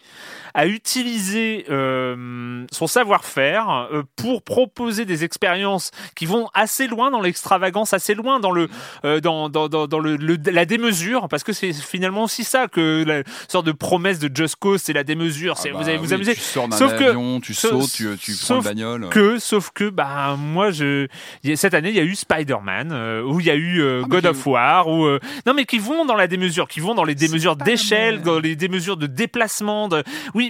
à 0.55 0.67
utiliser 0.67 1.65
euh, 1.71 2.65
son 2.71 2.87
savoir-faire 2.87 3.89
euh, 3.93 4.03
pour 4.17 4.43
proposer 4.43 5.05
des 5.05 5.25
expériences 5.25 5.91
qui 6.15 6.27
vont 6.27 6.49
assez 6.55 6.87
loin 6.87 7.11
dans 7.11 7.21
l'extravagance, 7.21 7.93
assez 7.93 8.15
loin 8.15 8.41
dans 8.41 8.51
le 8.51 8.69
euh, 9.05 9.21
dans, 9.21 9.49
dans, 9.49 9.69
dans, 9.69 9.87
dans 9.87 9.99
le, 9.99 10.17
le- 10.17 10.39
la 10.51 10.65
démesure, 10.65 11.29
parce 11.29 11.43
que 11.45 11.53
c'est 11.53 11.73
finalement 11.73 12.25
aussi 12.25 12.45
ça 12.45 12.69
que 12.69 13.05
la 13.07 13.23
sorte 13.49 13.67
de 13.67 13.73
promesse 13.73 14.19
de 14.19 14.31
Just 14.35 14.57
Cause, 14.57 14.83
c'est 14.83 14.93
la 14.93 15.05
démesure. 15.05 15.57
C'est 15.59 15.71
Ah 15.71 15.73
vous 15.73 15.79
bah 15.81 15.87
allez 15.87 15.97
vous 15.99 16.09
oui, 16.09 16.15
amuser. 16.15 16.35
Tu 16.35 16.41
sors 16.41 16.69
d'un 16.69 16.77
Sauf 16.77 16.97
que- 16.99 17.05
avion, 17.05 17.41
tu 17.41 17.55
sauf- 17.55 17.71
sautes, 17.83 17.93
tu, 17.93 18.33
tu 18.33 18.37
prends 18.45 18.57
une 18.57 18.63
bagnole. 18.63 19.09
que, 19.11 19.39
sauf 19.39 19.71
que, 19.75 19.89
bah, 19.89 20.37
moi, 20.39 20.71
je, 20.71 21.07
cette 21.55 21.75
année, 21.75 21.91
il 21.91 21.97
y 21.97 22.01
a 22.01 22.05
eu 22.05 22.15
Spider-Man, 22.15 22.91
euh, 22.93 23.23
où 23.23 23.41
il 23.41 23.47
y 23.47 23.51
a 23.51 23.55
eu 23.55 23.81
euh, 23.81 24.03
Ah, 24.05 24.09
God 24.09 24.27
of 24.27 24.47
War, 24.47 24.89
ou 24.89 25.05
euh, 25.07 25.19
non, 25.47 25.55
mais 25.55 25.65
qui 25.65 25.79
vont 25.79 26.05
dans 26.05 26.15
la 26.17 26.27
démesure, 26.27 26.69
qui 26.69 26.81
vont 26.81 26.95
dans 26.95 27.05
les 27.05 27.15
démesures 27.15 27.57
d'échelle, 27.57 28.23
dans 28.23 28.39
les 28.39 28.57
démesures 28.57 28.97
de 28.97 29.07
déplacement, 29.07 29.89
de, 29.89 30.03
oui. 30.35 30.42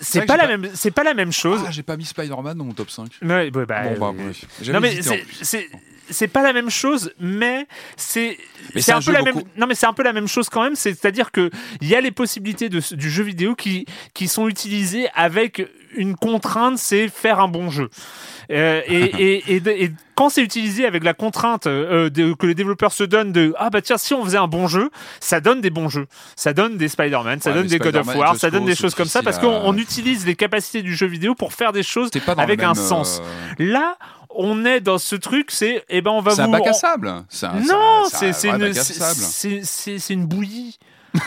C'est 0.00 0.24
pas 0.24 0.36
la 0.36 0.46
même, 0.46 0.70
c'est 0.74 0.90
pas 0.90 1.04
la 1.04 1.14
même 1.14 1.32
chose. 1.32 1.60
Ah, 1.66 1.70
j'ai 1.70 1.82
pas 1.82 1.96
mis 1.96 2.06
Spider-Man 2.06 2.56
dans 2.56 2.64
mon 2.64 2.72
top 2.72 2.90
5. 2.90 3.10
Ouais, 3.22 3.50
bah, 3.50 3.60
bon, 3.60 3.64
bah, 3.66 3.82
euh, 3.84 4.12
bref. 4.12 4.44
J'avais 4.62 4.72
non 4.72 4.80
mais 4.80 5.02
c'est-. 5.42 5.68
C'est 6.10 6.28
pas 6.28 6.42
la 6.42 6.52
même 6.52 6.70
chose, 6.70 7.12
mais 7.20 7.66
c'est 7.96 8.36
c'est 8.76 8.92
un, 8.92 8.98
un 8.98 9.00
peu 9.02 9.12
la 9.12 9.22
même. 9.22 9.36
Non 9.56 9.66
mais 9.66 9.74
c'est 9.74 9.86
un 9.86 9.92
peu 9.92 10.02
la 10.02 10.12
même 10.12 10.28
chose 10.28 10.48
quand 10.48 10.62
même. 10.62 10.74
C'est-à-dire 10.76 11.30
que 11.32 11.50
il 11.80 11.88
y 11.88 11.94
a 11.94 12.00
les 12.00 12.10
possibilités 12.10 12.68
de, 12.68 12.80
du 12.94 13.10
jeu 13.10 13.22
vidéo 13.24 13.54
qui 13.54 13.86
qui 14.14 14.28
sont 14.28 14.48
utilisées 14.48 15.08
avec 15.14 15.66
une 15.96 16.14
contrainte, 16.16 16.78
c'est 16.78 17.08
faire 17.08 17.40
un 17.40 17.48
bon 17.48 17.68
jeu. 17.70 17.90
Euh, 18.50 18.80
et, 18.86 19.02
et, 19.56 19.56
et, 19.56 19.90
quand 20.14 20.28
c'est 20.28 20.42
utilisé 20.42 20.84
avec 20.86 21.02
la 21.02 21.14
contrainte 21.14 21.66
euh, 21.66 22.10
de- 22.10 22.34
que 22.34 22.46
les 22.46 22.54
développeurs 22.54 22.92
se 22.92 23.04
donnent 23.04 23.32
de 23.32 23.54
ah 23.58 23.70
bah 23.70 23.80
tiens 23.80 23.96
si 23.96 24.12
on 24.14 24.22
faisait 24.24 24.36
un 24.38 24.46
bon 24.48 24.68
jeu, 24.68 24.90
ça 25.18 25.40
donne 25.40 25.60
des 25.60 25.70
bons 25.70 25.88
jeux, 25.88 26.06
ça 26.36 26.52
donne 26.52 26.76
des 26.76 26.88
Spider-Man, 26.88 27.40
ça 27.40 27.50
Ouais, 27.50 27.56
donne 27.56 27.66
des 27.66 27.78
God 27.78 27.96
of 27.96 28.14
War, 28.14 28.36
ça 28.36 28.50
donne 28.50 28.66
des 28.66 28.76
choses 28.76 28.94
comme 28.94 29.06
ça 29.08 29.22
parce 29.22 29.38
qu'on 29.38 29.76
utilise 29.78 30.26
les 30.26 30.34
capacités 30.36 30.82
du 30.82 30.94
jeu 30.94 31.06
vidéo 31.06 31.34
pour 31.34 31.52
faire 31.54 31.72
des 31.72 31.82
choses 31.82 32.10
avec 32.36 32.62
un 32.62 32.74
même, 32.74 32.74
sens. 32.74 33.20
euh, 33.60 33.72
Là, 33.72 33.96
on 34.34 34.64
est 34.64 34.80
dans 34.80 34.98
ce 34.98 35.16
truc, 35.16 35.50
c'est 35.50 35.84
eh 35.88 36.00
ben 36.00 36.10
on 36.10 36.20
va 36.20 36.32
C'est 36.32 36.42
un 36.42 36.48
bac 36.48 36.66
à 36.66 36.72
sable. 36.72 37.08
Un- 37.08 37.24
non, 37.66 38.04
c'est 38.08 38.32
une, 38.48 39.64
c'est- 39.64 40.14
une 40.14 40.26
bouillie. 40.26 40.78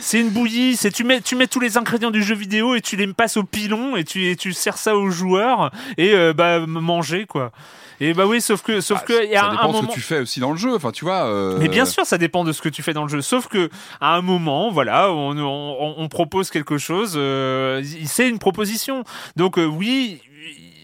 c'est 0.00 0.20
une 0.20 0.30
bouillie. 0.30 0.76
C'est 0.76 0.90
tu 0.90 1.04
mets 1.04 1.20
tu 1.20 1.36
mets 1.36 1.46
tous 1.46 1.60
les 1.60 1.76
ingrédients 1.76 2.10
du 2.10 2.22
jeu 2.22 2.34
vidéo 2.34 2.74
et 2.74 2.80
tu 2.80 2.96
les 2.96 3.06
passes 3.12 3.36
au 3.36 3.44
pilon 3.44 3.96
et 3.96 4.04
tu 4.04 4.26
et 4.28 4.36
tu 4.36 4.52
sers 4.52 4.76
ça 4.78 4.96
aux 4.96 5.10
joueurs 5.10 5.70
et 5.96 6.12
euh, 6.14 6.32
bah 6.32 6.60
manger 6.66 7.26
quoi. 7.26 7.52
Et 8.00 8.14
bah 8.14 8.26
oui, 8.26 8.40
sauf 8.40 8.62
que 8.62 8.80
sauf 8.80 9.00
Ah, 9.02 9.06
que 9.06 9.26
y 9.26 9.34
a 9.34 9.40
ça 9.40 9.46
un, 9.46 9.50
dépend 9.52 9.68
un 9.70 9.72
de 9.72 9.76
ce 9.82 9.86
que 9.88 9.92
tu 9.92 10.00
fais 10.00 10.20
aussi 10.20 10.38
dans 10.40 10.52
le 10.52 10.56
jeu. 10.56 10.74
Enfin, 10.74 10.92
tu 10.92 11.04
vois. 11.04 11.24
euh, 11.26 11.56
Mais 11.58 11.68
bien 11.68 11.84
sûr, 11.84 12.06
ça 12.06 12.16
dépend 12.16 12.44
de 12.44 12.52
ce 12.52 12.62
que 12.62 12.68
tu 12.68 12.80
fais 12.82 12.92
dans 12.92 13.02
le 13.02 13.08
jeu. 13.08 13.20
Sauf 13.22 13.48
que 13.48 13.70
à 14.00 14.14
un 14.14 14.20
moment, 14.22 14.70
voilà, 14.70 15.10
on, 15.12 15.36
on- 15.36 15.94
on 15.96 16.08
propose 16.08 16.50
quelque 16.50 16.78
chose. 16.78 17.14
euh, 17.16 17.82
c'est 18.04 18.28
une 18.28 18.38
proposition. 18.38 19.02
Donc 19.36 19.58
euh, 19.58 19.64
oui, 19.64 20.20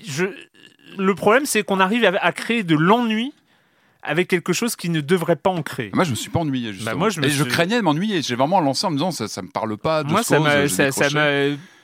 je. 0.06 0.26
Le 0.98 1.14
problème, 1.14 1.46
c'est 1.46 1.62
qu'on 1.62 1.80
arrive 1.80 2.04
à, 2.04 2.16
à 2.22 2.32
créer 2.32 2.62
de 2.62 2.74
l'ennui 2.74 3.32
avec 4.02 4.28
quelque 4.28 4.52
chose 4.52 4.76
qui 4.76 4.90
ne 4.90 5.00
devrait 5.00 5.36
pas 5.36 5.50
en 5.50 5.62
créer. 5.62 5.90
Moi, 5.94 6.04
je 6.04 6.10
me 6.10 6.14
suis 6.14 6.30
pas 6.30 6.40
ennuyé. 6.40 6.72
Justement. 6.72 6.92
Bah, 6.92 6.98
moi, 6.98 7.08
je 7.08 7.20
me 7.20 7.26
Et 7.26 7.30
je 7.30 7.42
craignais 7.42 7.76
de 7.76 7.82
m'ennuyer. 7.82 8.22
J'ai 8.22 8.36
vraiment 8.36 8.60
lancé 8.60 8.86
en 8.86 8.90
me 8.90 8.96
disant 8.96 9.10
ça, 9.10 9.28
ça 9.28 9.42
me 9.42 9.48
parle 9.48 9.76
pas. 9.78 10.04
de 10.04 10.10
Moi, 10.10 10.22
ça 10.22 10.36
Cause, 10.38 10.66
ça, 10.68 10.92
ça 10.92 11.08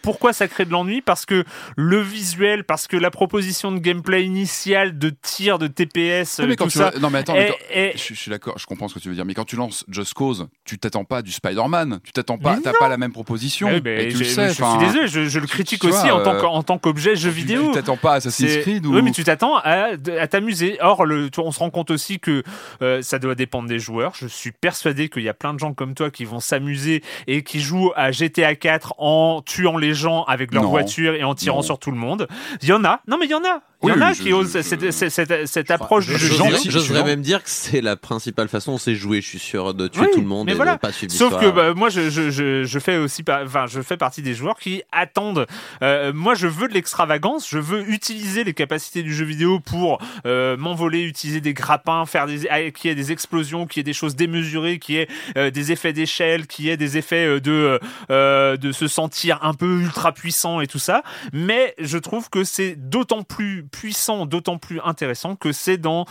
Pourquoi 0.02 0.32
ça 0.32 0.48
crée 0.48 0.64
de 0.64 0.70
l'ennui? 0.70 1.00
Parce 1.02 1.26
que 1.26 1.44
le 1.76 2.00
visuel, 2.00 2.64
parce 2.64 2.86
que 2.86 2.96
la 2.96 3.10
proposition 3.10 3.72
de 3.72 3.78
gameplay 3.78 4.24
initiale 4.24 4.98
de 4.98 5.10
tir, 5.22 5.58
de 5.58 5.66
TPS, 5.66 6.38
Non, 6.40 6.46
mais 6.46 6.56
quand 6.56 6.64
tout 6.64 6.70
tu 6.70 6.78
ça. 6.78 6.92
non 7.00 7.10
mais 7.10 7.18
attends, 7.18 7.34
mais 7.34 7.46
est- 7.46 7.48
quand- 7.50 7.56
est- 7.70 7.92
je, 7.96 8.14
je 8.14 8.20
suis 8.20 8.30
d'accord, 8.30 8.58
je 8.58 8.66
comprends 8.66 8.88
ce 8.88 8.94
que 8.94 8.98
tu 9.00 9.08
veux 9.08 9.14
dire. 9.14 9.24
Mais 9.24 9.34
quand 9.34 9.44
tu 9.44 9.56
lances 9.56 9.84
Just 9.88 10.14
Cause, 10.14 10.48
tu 10.64 10.78
t'attends 10.78 11.04
pas 11.04 11.22
du 11.22 11.32
Spider-Man, 11.32 12.00
tu 12.04 12.12
t'attends 12.12 12.38
pas, 12.38 12.58
t'as 12.62 12.72
pas 12.78 12.88
la 12.88 12.96
même 12.96 13.12
proposition. 13.12 13.70
Et 13.70 14.08
tu 14.08 14.18
le 14.18 14.24
sais. 14.24 14.48
je 14.48 14.54
suis 14.54 14.78
désolé, 14.78 15.08
je, 15.08 15.24
je 15.28 15.38
le 15.38 15.46
critique 15.46 15.80
tu 15.80 15.88
aussi 15.88 16.08
vois, 16.08 16.20
en 16.20 16.22
tant 16.22 16.34
euh, 16.34 16.40
que- 16.40 16.46
en 16.46 16.62
tant 16.62 16.78
qu'objet 16.78 17.16
jeu 17.16 17.30
vidéo. 17.30 17.66
Tu 17.68 17.72
t'attends 17.72 17.96
pas 17.96 18.12
à 18.12 18.16
Assassin's 18.16 18.58
Creed 18.58 18.86
ou. 18.86 18.94
Oui, 18.94 19.02
mais 19.02 19.12
tu 19.12 19.24
t'attends 19.24 19.56
à, 19.58 19.90
à 20.18 20.26
t'amuser. 20.26 20.78
Or, 20.80 21.04
le, 21.04 21.28
on 21.38 21.52
se 21.52 21.58
rend 21.58 21.70
compte 21.70 21.90
aussi 21.90 22.20
que 22.20 22.42
euh, 22.82 23.02
ça 23.02 23.18
doit 23.18 23.34
dépendre 23.34 23.68
des 23.68 23.78
joueurs. 23.78 24.12
Je 24.14 24.26
suis 24.26 24.52
persuadé 24.52 25.08
qu'il 25.08 25.22
y 25.22 25.28
a 25.28 25.34
plein 25.34 25.54
de 25.54 25.58
gens 25.58 25.74
comme 25.74 25.94
toi 25.94 26.10
qui 26.10 26.24
vont 26.24 26.40
s'amuser 26.40 27.02
et 27.26 27.42
qui 27.42 27.60
jouent 27.60 27.92
à 27.96 28.12
GTA 28.12 28.54
4 28.54 28.94
en 28.98 29.42
tuant 29.42 29.76
les 29.76 29.89
gens 29.94 30.24
avec 30.24 30.52
leur 30.54 30.62
Non. 30.64 30.70
voiture 30.70 31.14
et 31.14 31.24
en 31.24 31.34
tirant 31.34 31.56
Non. 31.58 31.62
sur 31.62 31.78
tout 31.78 31.90
le 31.90 31.96
monde. 31.96 32.28
Il 32.62 32.68
y 32.68 32.72
en 32.72 32.84
a. 32.84 33.00
Non, 33.08 33.16
mais 33.18 33.26
il 33.26 33.30
y 33.30 33.34
en 33.34 33.44
a. 33.44 33.60
Il 33.82 33.88
y 33.88 33.92
en 33.92 34.00
a 34.02 34.14
qui 34.14 34.32
osent 34.32 34.60
cette, 34.60 34.90
cette- 34.92 35.08
cette- 35.10 35.46
cette 35.46 35.70
approche 35.70 36.06
du 36.06 36.12
Je- 36.18 36.34
jeu 36.34 36.70
J'oserais 36.70 37.02
même 37.04 37.22
dire 37.22 37.42
que 37.42 37.48
c'est 37.48 37.80
la 37.80 37.96
principale 37.96 38.48
façon, 38.48 38.76
c'est 38.78 38.94
jouer. 38.94 39.20
Je 39.22 39.26
suis 39.28 39.38
sûr 39.38 39.72
de 39.74 39.88
tuer 39.88 40.06
tout 40.12 40.20
le 40.20 40.26
monde 40.26 40.46
mais 40.46 40.52
et 40.52 40.54
voilà. 40.54 40.74
de 40.74 40.80
pas 40.80 40.92
suivre 40.92 41.12
Sauf 41.12 41.38
que 41.40 41.50
bah, 41.50 41.72
moi, 41.74 41.88
je, 41.88 42.10
je, 42.10 42.30
je, 42.30 42.64
je 42.64 42.78
fais 42.78 42.96
aussi, 42.98 43.24
enfin, 43.28 43.66
je 43.66 43.80
fais 43.80 43.96
partie 43.96 44.22
des 44.22 44.34
joueurs 44.34 44.58
qui 44.58 44.82
attendent. 44.92 45.46
euh, 45.82 46.12
moi, 46.12 46.34
je 46.34 46.46
veux 46.46 46.68
de 46.68 46.74
l'extravagance. 46.74 47.48
Je 47.48 47.58
veux 47.58 47.88
utiliser 47.90 48.44
les 48.44 48.52
capacités 48.54 49.02
du 49.02 49.14
jeu 49.14 49.24
vidéo 49.24 49.60
pour 49.60 49.98
euh, 50.26 50.56
m'envoler, 50.56 51.02
utiliser 51.02 51.40
des 51.40 51.54
grappins, 51.54 52.04
faire 52.06 52.26
des, 52.26 52.46
ah, 52.50 52.70
qu'il 52.70 52.88
y 52.88 52.92
ait 52.92 52.94
des 52.96 53.12
explosions, 53.12 53.66
qu'il 53.66 53.78
y 53.78 53.80
ait 53.80 53.84
des 53.84 53.92
choses 53.92 54.14
démesurées, 54.16 54.78
qu'il 54.78 54.96
y 54.96 54.98
ait 54.98 55.08
euh, 55.38 55.50
des 55.50 55.72
effets 55.72 55.92
d'échelle, 55.92 56.46
qu'il 56.46 56.66
y 56.66 56.70
ait 56.70 56.76
des 56.76 56.98
effets 56.98 57.40
de 57.40 57.80
euh, 58.10 58.56
de 58.56 58.72
se 58.72 58.88
sentir 58.88 59.38
un 59.42 59.54
peu 59.54 59.80
ultra 59.80 60.12
puissant 60.12 60.60
et 60.60 60.66
tout 60.66 60.78
ça. 60.78 61.02
Mais 61.32 61.74
je 61.78 61.96
trouve 61.98 62.28
que 62.28 62.44
c'est 62.44 62.76
d'autant 62.76 63.22
plus 63.22 63.64
puissant, 63.70 64.26
d'autant 64.26 64.58
plus 64.58 64.80
intéressant 64.84 65.36
que 65.36 65.52
c'est 65.52 65.78
dans 65.78 66.04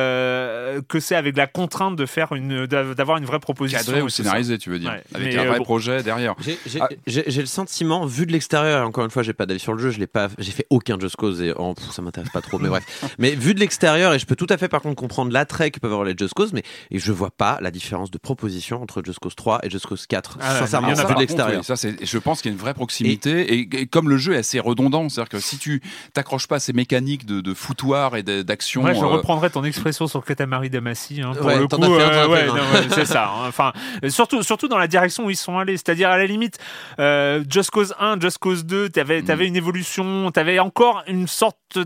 euh, 0.00 0.80
que 0.88 1.00
c'est 1.00 1.16
avec 1.16 1.36
la 1.36 1.46
contrainte 1.46 1.96
de 1.96 2.06
faire 2.06 2.32
une 2.32 2.66
d'avoir 2.66 3.18
une 3.18 3.24
vraie 3.24 3.40
proposition. 3.40 3.78
cadré 3.84 4.02
ou 4.02 4.08
ça. 4.08 4.16
scénarisé, 4.22 4.58
tu 4.58 4.70
veux 4.70 4.78
dire, 4.78 4.90
Ouais. 4.90 5.02
avec 5.14 5.28
Mais, 5.34 5.38
un 5.38 5.44
euh, 5.44 5.48
vrai 5.48 5.58
bon. 5.58 5.64
projet 5.64 6.02
derrière. 6.02 6.34
J'ai- 6.40 6.58
J'ai 6.66 6.80
Ah. 6.80 7.40
le 7.40 7.46
sentiment, 7.46 8.06
vu 8.06 8.26
de 8.26 8.32
l'extérieur, 8.32 8.82
et 8.82 8.84
encore 8.84 9.04
une 9.04 9.10
fois, 9.10 9.22
j'ai 9.22 9.32
pas 9.32 9.46
d'avis 9.46 9.60
sur 9.60 9.72
le 9.72 9.78
jeu, 9.78 9.90
je 9.90 9.98
l'ai 9.98 10.06
pas, 10.06 10.28
j'ai 10.38 10.52
fait 10.52 10.66
aucun 10.70 10.98
Just 10.98 11.16
Cause 11.16 11.40
et 11.42 11.52
oh, 11.56 11.74
pff, 11.74 11.90
ça 11.90 12.02
m'intéresse 12.02 12.30
pas 12.30 12.40
trop, 12.40 12.58
mais 12.58 12.68
bref. 12.68 12.84
Mais 13.18 13.34
vu 13.34 13.54
de 13.54 13.60
l'extérieur, 13.60 14.14
et 14.14 14.18
je 14.18 14.26
peux 14.26 14.36
tout 14.36 14.46
à 14.50 14.56
fait 14.58 14.68
par 14.68 14.80
contre 14.82 14.96
comprendre 14.96 15.32
l'attrait 15.32 15.70
que 15.70 15.78
peuvent 15.80 15.92
avoir 15.92 16.06
les 16.06 16.14
Just 16.18 16.34
Cause, 16.34 16.52
mais 16.52 16.62
et 16.90 16.98
je 16.98 17.12
vois 17.12 17.30
pas 17.30 17.58
la 17.60 17.70
différence 17.70 18.10
de 18.10 18.18
proposition 18.18 18.82
entre 18.82 19.02
Just 19.04 19.18
Cause 19.18 19.34
3 19.34 19.60
et 19.62 19.70
Just 19.70 19.86
Cause 19.86 20.06
4. 20.06 20.38
Ah 20.40 20.52
ouais, 20.54 20.58
sincèrement, 20.60 20.88
il 20.88 20.96
y 20.96 21.00
en 21.00 21.04
a 21.04 21.06
vu 21.08 21.14
de 21.14 21.20
l'extérieur. 21.20 21.58
oui, 21.60 21.64
ça, 21.64 21.76
c'est, 21.76 22.04
je 22.04 22.18
pense 22.18 22.40
qu'il 22.42 22.50
y 22.50 22.52
a 22.52 22.56
une 22.56 22.60
vraie 22.60 22.74
proximité 22.74 23.54
et, 23.54 23.68
et 23.80 23.86
comme 23.86 24.08
le 24.08 24.16
jeu 24.16 24.34
est 24.34 24.38
assez 24.38 24.60
redondant, 24.60 25.08
c'est-à-dire 25.08 25.28
que 25.28 25.40
si 25.40 25.58
tu 25.58 25.82
t'accroches 26.12 26.46
pas 26.46 26.56
à 26.56 26.60
ces 26.60 26.72
mécaniques 26.72 26.99
de, 27.00 27.40
de 27.40 27.54
foutoir 27.54 28.16
et 28.16 28.22
d'action, 28.22 28.82
Moi, 28.82 28.92
je 28.92 29.00
euh, 29.00 29.06
reprendrai 29.06 29.50
ton 29.50 29.64
expression 29.64 30.06
sur 30.06 30.24
Katamari 30.24 30.70
Damacy. 30.70 31.22
Hein, 31.22 31.32
pour 31.36 31.46
Ouais, 31.46 31.58
le 31.58 31.66
coup, 31.66 31.82
as 31.82 31.88
ouais, 32.28 32.48
ouais, 32.50 32.88
c'est 32.90 33.04
ça. 33.06 33.28
hein. 33.28 33.48
Enfin, 33.48 33.72
euh, 34.04 34.10
surtout, 34.10 34.42
surtout 34.42 34.68
dans 34.68 34.78
la 34.78 34.86
direction 34.88 35.24
où 35.26 35.30
ils 35.30 35.36
sont 35.36 35.58
allés. 35.58 35.76
C'est-à-dire, 35.76 36.10
à 36.10 36.18
la 36.18 36.26
limite, 36.26 36.58
euh, 36.98 37.42
Just 37.48 37.70
Cause 37.70 37.94
1, 37.98 38.20
Just 38.20 38.38
Cause 38.38 38.64
2, 38.64 38.88
t'avais, 38.90 39.22
Mm. 39.22 39.30
avais 39.30 39.46
une 39.46 39.56
évolution, 39.56 40.30
t'avais 40.30 40.58
encore 40.58 41.02
une 41.06 41.26
sorte 41.26 41.78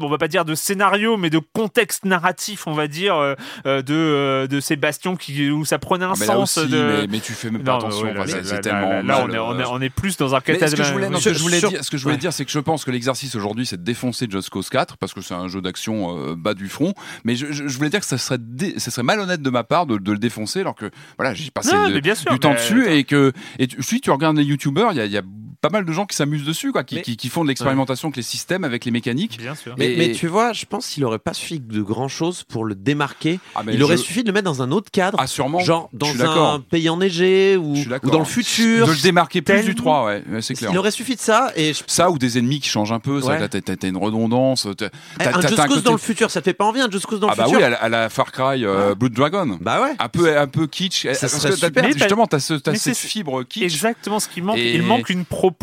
on 0.00 0.08
va 0.08 0.18
pas 0.18 0.28
dire 0.28 0.44
de 0.44 0.54
scénario, 0.54 1.16
mais 1.16 1.30
de 1.30 1.40
contexte 1.52 2.04
narratif, 2.04 2.66
on 2.66 2.72
va 2.74 2.86
dire, 2.88 3.16
euh, 3.16 3.34
euh, 3.66 3.82
de, 3.82 3.94
euh, 3.94 4.46
de 4.46 4.60
ces 4.60 4.76
bastions 4.76 5.16
qui, 5.16 5.50
où 5.50 5.64
ça 5.64 5.78
prenait 5.78 6.04
un 6.04 6.12
ah, 6.12 6.14
mais 6.18 6.26
là 6.26 6.32
sens 6.34 6.58
aussi, 6.58 6.68
de. 6.70 6.76
mais, 7.02 7.06
mais 7.08 7.20
tu 7.20 7.32
fais 7.32 7.50
même 7.50 7.62
pas 7.62 7.72
Non, 7.72 7.78
attention. 7.78 8.02
ouais, 8.06 8.14
là, 8.14 8.24
c'est, 8.26 8.42
là, 8.52 8.58
tellement 8.58 9.02
là, 9.02 9.24
on, 9.24 9.30
est, 9.32 9.38
on, 9.38 9.58
est, 9.60 9.64
on 9.66 9.80
est 9.80 9.90
plus 9.90 10.16
dans 10.16 10.34
un 10.34 10.40
Mais 10.46 10.58
ce 10.68 10.74
que 10.76 10.82
je 10.82 10.92
voulais, 10.92 11.08
non, 11.08 11.18
ce 11.18 11.28
que 11.30 11.34
je 11.34 11.42
voulais 11.42 11.58
sur- 11.58 11.68
dire, 11.70 11.84
ce 11.84 11.90
que 11.90 11.96
je 11.96 12.02
voulais 12.02 12.14
ouais. 12.14 12.20
dire, 12.20 12.32
c'est 12.32 12.44
que 12.44 12.50
je 12.50 12.58
pense 12.58 12.84
que 12.84 12.90
l'exercice 12.90 13.34
aujourd'hui, 13.34 13.66
c'est 13.66 13.76
de 13.78 13.84
défoncer 13.84 14.26
Just 14.30 14.50
Cause 14.50 14.68
4 14.68 14.96
parce 14.96 15.12
que 15.14 15.20
c'est 15.20 15.34
un 15.34 15.48
jeu 15.48 15.60
d'action 15.60 16.16
euh, 16.30 16.34
bas 16.36 16.54
du 16.54 16.68
front. 16.68 16.94
Mais 17.24 17.36
je, 17.36 17.46
je- 17.52 17.66
je 17.68 17.76
voulais 17.76 17.90
dire 17.90 18.00
que 18.00 18.06
ça 18.06 18.18
serait, 18.18 18.38
dé- 18.40 18.78
ça 18.78 18.90
serait 18.90 19.02
malhonnête 19.04 19.42
de 19.42 19.50
ma 19.50 19.64
part 19.64 19.86
de, 19.86 19.98
de 19.98 20.12
le 20.12 20.18
défoncer 20.18 20.60
alors 20.60 20.74
que 20.74 20.90
voilà, 21.18 21.34
j'ai 21.34 21.50
passé 21.50 21.74
Non, 21.74 21.88
de- 21.88 21.94
mais 21.94 22.00
bien 22.00 22.14
sûr, 22.14 22.32
du 22.32 22.38
temps 22.38 22.50
mais- 22.50 22.56
dessus 22.56 22.88
et 22.88 23.04
que 23.04 23.32
et 23.58 23.66
tu, 23.66 23.82
si 23.82 24.00
tu 24.00 24.10
regardes 24.10 24.36
les 24.36 24.44
youtubeurs, 24.44 24.92
il 24.92 24.96
y 24.96 25.00
a, 25.00 25.06
il 25.06 25.12
y 25.12 25.18
a 25.18 25.22
pas 25.64 25.70
mal 25.70 25.84
de 25.86 25.92
gens 25.92 26.04
qui 26.04 26.14
s'amusent 26.16 26.44
dessus, 26.44 26.72
quoi, 26.72 26.84
qui, 26.84 26.96
Mais- 26.96 27.02
qui, 27.02 27.16
qui 27.16 27.28
font 27.30 27.42
de 27.42 27.48
l'expérimentation 27.48 28.08
avec 28.08 28.16
les 28.16 28.22
systèmes, 28.22 28.64
avec 28.64 28.84
les 28.84 28.90
mécaniques. 28.90 29.38
Bien 29.38 29.54
sûr. 29.54 29.74
Mais, 29.78 29.92
Et- 29.92 29.96
mais 29.96 30.12
tu 30.12 30.26
vois, 30.26 30.52
je 30.52 30.66
pense 30.66 30.86
qu'il 30.88 31.04
aurait 31.04 31.18
pas 31.18 31.32
suffi 31.32 31.58
de 31.58 31.80
grand 31.82 32.08
chose 32.08 32.44
pour 32.44 32.64
le 32.66 32.74
démarquer. 32.74 33.40
Ah, 33.54 33.62
Il 33.72 33.82
aurait 33.82 33.96
je- 33.96 34.02
suffi 34.02 34.22
de 34.22 34.28
le 34.28 34.34
mettre 34.34 34.44
dans 34.44 34.60
un 34.62 34.70
autre 34.72 34.90
cadre, 34.90 35.16
Ah, 35.20 35.26
sûrement. 35.26 35.60
genre 35.60 35.88
dans 35.94 36.08
un 36.22 36.60
pays 36.60 36.88
enneigé 36.90 37.56
ou, 37.56 37.74
ou 37.76 38.10
dans 38.10 38.18
le 38.18 38.24
futur. 38.26 38.86
De 38.86 38.92
le 38.92 38.98
démarquer 39.00 39.40
plus 39.40 39.54
Tellement. 39.54 39.68
du 39.70 39.74
3, 39.74 40.04
ouais, 40.04 40.22
ouais, 40.30 40.42
c'est 40.42 40.52
clair. 40.54 40.70
Il 40.72 40.76
aurait 40.78 40.90
suffi 40.90 41.14
de 41.16 41.20
ça 41.20 41.50
et 41.56 41.72
je- 41.72 41.82
Ça 41.86 42.10
ou 42.10 42.18
des 42.18 42.36
ennemis 42.38 42.60
qui 42.60 42.68
changent 42.68 42.92
un 42.92 43.00
peu, 43.00 43.20
ça, 43.22 43.28
Ouais. 43.28 43.48
t'as, 43.48 43.88
une 43.88 43.96
redondance. 43.96 44.66
t'as- 44.76 44.86
Eh, 44.86 45.24
t'as- 45.24 45.30
un 45.38 45.40
Just 45.40 45.56
Cause 45.56 45.66
côté- 45.68 45.80
dans 45.82 45.92
le 45.92 45.98
futur, 45.98 46.30
ça 46.30 46.40
te 46.40 46.44
fait 46.44 46.54
pas 46.54 46.64
envie 46.66 46.80
un 46.80 46.90
Just 46.90 47.06
Cause 47.06 47.20
dans 47.20 47.28
Ah 47.28 47.32
le 47.32 47.36
bah 47.38 47.44
futur 47.44 47.58
oui, 47.58 47.64
à 47.64 47.70
la, 47.70 47.76
à 47.76 47.88
la 47.88 48.08
Far 48.10 48.32
Cry 48.32 48.64
euh, 48.66 48.94
Blood 48.94 49.12
Dragon. 49.12 49.58
Bah 49.60 49.80
ouais. 49.82 49.94
un 49.98 50.08
peu 50.08 50.36
un 50.36 50.46
peu 50.46 50.66
kitsch 50.66 51.06
Ça 51.14 51.28
serait 51.28 51.52
super. 51.56 51.84
Justement 51.92 52.26
t'as 52.26 52.38
cette 52.40 52.96
fibre 52.96 53.42
kitsch 53.44 53.62
Exactement 53.64 54.20
ce 54.20 54.28
qui 54.28 54.42
manque. 54.42 54.58
Il 54.58 54.82
manque 54.82 55.08
une 55.10 55.24
proposition. 55.24 55.53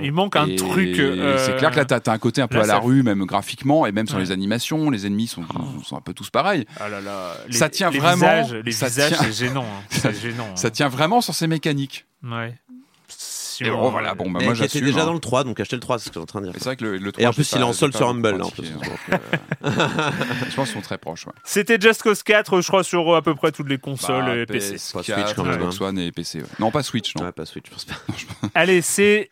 Il 0.00 0.12
manque 0.12 0.36
un 0.36 0.46
Et 0.46 0.56
truc. 0.56 0.98
euh, 0.98 1.36
c'est 1.44 1.56
clair 1.56 1.70
que 1.70 1.76
là 1.76 1.84
t'as, 1.84 2.00
t'as 2.00 2.12
un 2.12 2.18
côté 2.18 2.40
un 2.42 2.48
peu 2.48 2.56
là, 2.58 2.64
à 2.64 2.66
la 2.66 2.72
ça- 2.74 2.78
rue 2.80 3.02
même 3.02 3.24
graphiquement 3.24 3.86
et 3.86 3.92
même 3.92 4.06
sur 4.06 4.16
Ouais. 4.16 4.22
les 4.24 4.32
animations 4.32 4.90
les 4.90 5.06
ennemis 5.06 5.26
sont, 5.26 5.44
sont 5.84 5.96
un 5.96 6.00
peu 6.00 6.14
tous 6.14 6.30
pareils 6.30 6.64
Ah 6.78 6.88
là 6.88 7.00
là, 7.00 7.32
les- 7.48 7.52
Ça 7.56 7.68
tient 7.68 7.90
les 7.90 7.98
vraiment- 7.98 8.42
Visages, 8.42 8.54
les 8.64 8.72
ça 8.72 8.86
visages, 8.86 9.08
tient- 9.10 9.18
c'est 9.22 9.32
gênant. 9.32 9.64
hein. 9.64 9.82
C'est 9.90 10.20
gênant. 10.20 10.56
ça 10.56 10.68
hein. 10.68 10.70
tient 10.70 10.88
vraiment 10.88 11.20
sur 11.20 11.34
ces 11.34 11.46
mécaniques 11.46 12.06
Ouais. 12.24 12.54
Version. 13.64 13.78
Et 13.80 13.84
bon, 13.84 13.90
voilà, 13.90 14.14
bon, 14.14 14.30
bah, 14.30 14.40
moi 14.42 14.54
qui 14.54 14.64
était 14.64 14.80
déjà 14.80 15.02
hein. 15.02 15.06
dans 15.06 15.12
le 15.14 15.18
3, 15.20 15.44
donc 15.44 15.58
achetez 15.60 15.76
le 15.76 15.80
3, 15.80 15.98
c'est 15.98 16.04
ce 16.06 16.10
que 16.10 16.14
je 16.14 16.18
suis 16.20 16.22
en 16.22 16.26
train 16.26 16.40
de 16.40 16.46
dire. 16.46 16.56
Et 16.56 16.58
C'est 16.58 16.64
vrai 16.66 16.76
que 16.76 16.84
le, 16.84 16.96
le 16.98 17.12
3, 17.12 17.22
Et 17.22 17.26
en 17.26 17.32
plus, 17.32 17.50
il 17.52 17.58
est 17.58 17.62
en 17.62 17.68
pas 17.68 17.74
sur 17.74 18.08
Humble, 18.08 18.38
hein, 18.40 18.44
en 18.44 18.50
plus. 18.50 18.70
donc, 18.72 18.84
euh, 19.12 19.16
je 20.50 20.54
pense 20.56 20.68
qu'ils 20.68 20.74
sont 20.76 20.80
très 20.80 20.98
proches. 20.98 21.26
ouais. 21.26 21.32
C'était 21.44 21.78
Just 21.80 22.02
Cause 22.02 22.22
4, 22.22 22.60
je 22.60 22.66
crois, 22.66 22.84
sur 22.84 23.14
à 23.14 23.22
peu 23.22 23.34
près 23.34 23.52
toutes 23.52 23.68
les 23.68 23.78
consoles 23.78 24.24
Bah, 24.24 24.36
et 24.36 24.46
PC. 24.46 24.76
PS4, 24.76 24.92
Pas 24.92 25.02
Switch, 25.02 25.34
quand 25.36 25.44
même, 25.44 25.56
Xbox 25.58 25.80
One 25.80 25.98
et 25.98 26.12
PC. 26.12 26.38
ouais. 26.40 26.46
Non, 26.58 26.70
pas 26.70 26.82
Switch, 26.82 27.14
non. 27.16 27.24
Ouais, 27.24 27.32
pas 27.32 27.46
Switch, 27.46 27.66
je 27.66 27.72
pense 27.72 27.84
pas. 27.84 27.94
Allez, 28.54 28.82
c'est 28.82 29.30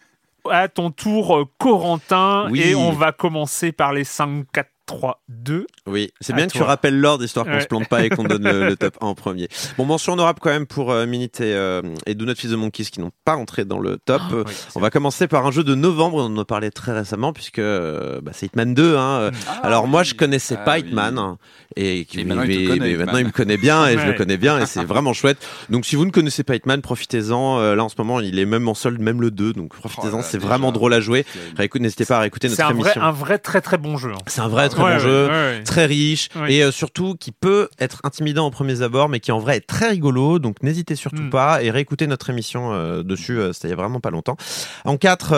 à 0.51 0.69
ton 0.69 0.91
tour, 0.91 1.49
Corentin, 1.59 2.49
Oui. 2.51 2.61
et 2.63 2.75
on 2.75 2.93
va 2.93 3.13
commencer 3.13 3.73
par 3.73 3.93
les 3.93 4.05
5, 4.05 4.45
4, 4.53 4.69
3, 4.89 5.23
2. 5.29 5.67
Oui, 5.87 6.11
c'est 6.21 6.33
bien 6.35 6.47
que 6.47 6.53
tu 6.53 6.63
rappelles 6.63 6.99
l'ordre 6.99 7.23
histoire 7.23 7.45
qu'on 7.47 7.53
Ouais. 7.53 7.61
se 7.61 7.67
plante 7.67 7.89
pas 7.89 8.05
et 8.05 8.09
qu'on 8.09 8.25
donne 8.25 8.43
le, 8.43 8.67
le 8.69 8.77
top 8.77 8.97
1 9.01 9.07
en 9.07 9.15
premier. 9.15 9.49
Bon, 9.77 9.85
mention 9.85 10.15
honorable 10.15 10.39
quand 10.43 10.51
même 10.51 10.67
pour 10.67 10.91
euh, 10.91 11.07
Minute 11.07 11.41
et, 11.41 11.55
euh, 11.55 11.83
et 12.07 12.15
Do 12.15 12.25
Not 12.25 12.35
Feed 12.37 12.51
the 12.51 12.55
Monkeys 12.55 12.87
qui 12.87 13.01
n'ont 13.01 13.11
pas 13.25 13.37
entré 13.37 13.65
dans 13.65 13.79
le 13.79 13.99
top. 13.99 14.23
Oui, 14.33 14.43
on 14.75 14.81
va 14.81 14.91
commencer 14.91 15.29
par 15.29 15.47
un 15.47 15.51
jeu 15.51 15.63
de 15.63 15.75
novembre, 15.75 16.17
on 16.17 16.35
en 16.35 16.39
a 16.39 16.45
parlé 16.45 16.71
très 16.71 16.93
récemment 16.93 17.33
puisque 17.33 17.59
euh, 17.59 18.21
bah, 18.23 18.33
c'est 18.35 18.47
Hitman 18.47 18.73
2. 18.75 18.97
Hein. 18.97 19.01
euh, 19.21 19.31
Ah, 19.47 19.61
Alors 19.63 19.87
moi 19.87 20.03
je 20.03 20.15
connaissais 20.15 20.57
Ah, 20.59 20.65
pas 20.65 20.75
oui. 20.77 20.81
Hitman 20.87 21.19
hein, 21.19 21.39
et, 21.77 22.05
qui- 22.07 22.21
Et 22.21 22.25
maintenant, 22.25 22.43
il 22.45 22.49
te 22.57 22.61
mais- 22.61 22.67
connaît, 22.79 22.91
mais 22.93 22.97
maintenant 22.97 23.19
il 23.19 23.27
me 23.27 23.31
connaît 23.31 23.57
bien 23.59 23.87
et 23.89 23.99
je 23.99 24.07
le 24.07 24.15
connais 24.15 24.37
bien 24.39 24.59
et 24.59 24.67
c'est 24.67 24.85
vraiment 24.85 25.13
chouette. 25.13 25.39
Donc 25.69 25.85
si 25.85 25.97
vous 25.97 26.05
ne 26.07 26.11
connaissez 26.11 26.43
pas 26.45 26.57
Hitman, 26.57 26.81
profitez-en. 26.81 27.59
Euh, 27.61 27.75
là 27.77 27.85
en 27.85 27.89
ce 27.91 27.95
moment 27.99 28.21
il 28.21 28.39
est 28.39 28.47
même 28.47 28.67
en 28.69 28.75
solde, 28.75 29.01
même 29.01 29.21
le 29.21 29.31
2, 29.31 29.53
donc 29.53 29.75
profitez-en. 29.75 30.21
Oh 30.21 30.25
c'est 30.25 30.39
vraiment 30.39 30.73
drôle 30.73 30.95
à 30.95 31.01
jouer. 31.01 31.27
N'hésitez 31.79 32.05
pas 32.07 32.17
à 32.17 32.21
réécouter 32.21 32.49
C'est 32.49 32.63
notre 32.63 32.73
émission. 32.75 33.03
un 33.03 33.11
vrai 33.13 33.39
très 33.39 33.61
très 33.61 33.79
bon 33.79 33.97
jeu. 33.97 34.11
hein. 34.13 34.19
C'est 34.27 34.41
un 34.41 34.49
vrai 34.49 34.69
très 34.81 34.85
Ouais, 34.85 34.91
bon 34.91 34.97
ouais, 34.97 35.01
jeu 35.01 35.27
ouais, 35.29 35.63
très 35.65 35.87
riche 35.87 36.29
et 36.49 36.63
euh, 36.65 36.71
surtout 36.71 37.15
qui 37.15 37.33
peut 37.33 37.69
être 37.79 38.01
intimidant 38.05 38.47
au 38.47 38.51
premiers 38.51 38.83
abords 38.83 39.09
mais 39.09 39.21
qui 39.21 39.33
en 39.33 39.39
vrai 39.39 39.57
est 39.57 39.67
très 39.67 39.89
rigolo 39.91 40.39
donc 40.39 40.63
n'hésitez 40.63 40.95
surtout 40.95 41.23
Mm. 41.23 41.31
pas 41.31 41.63
et 41.63 41.71
réécoutez 41.71 42.07
notre 42.07 42.31
émission 42.31 42.73
euh, 42.73 43.03
dessus 43.03 43.39
euh, 43.39 43.53
c'était 43.53 43.69
il 43.69 43.71
y 43.71 43.75
a 43.75 43.77
vraiment 43.77 44.01
pas 44.01 44.11
longtemps. 44.11 44.37
En 44.85 44.97
4 44.97 45.35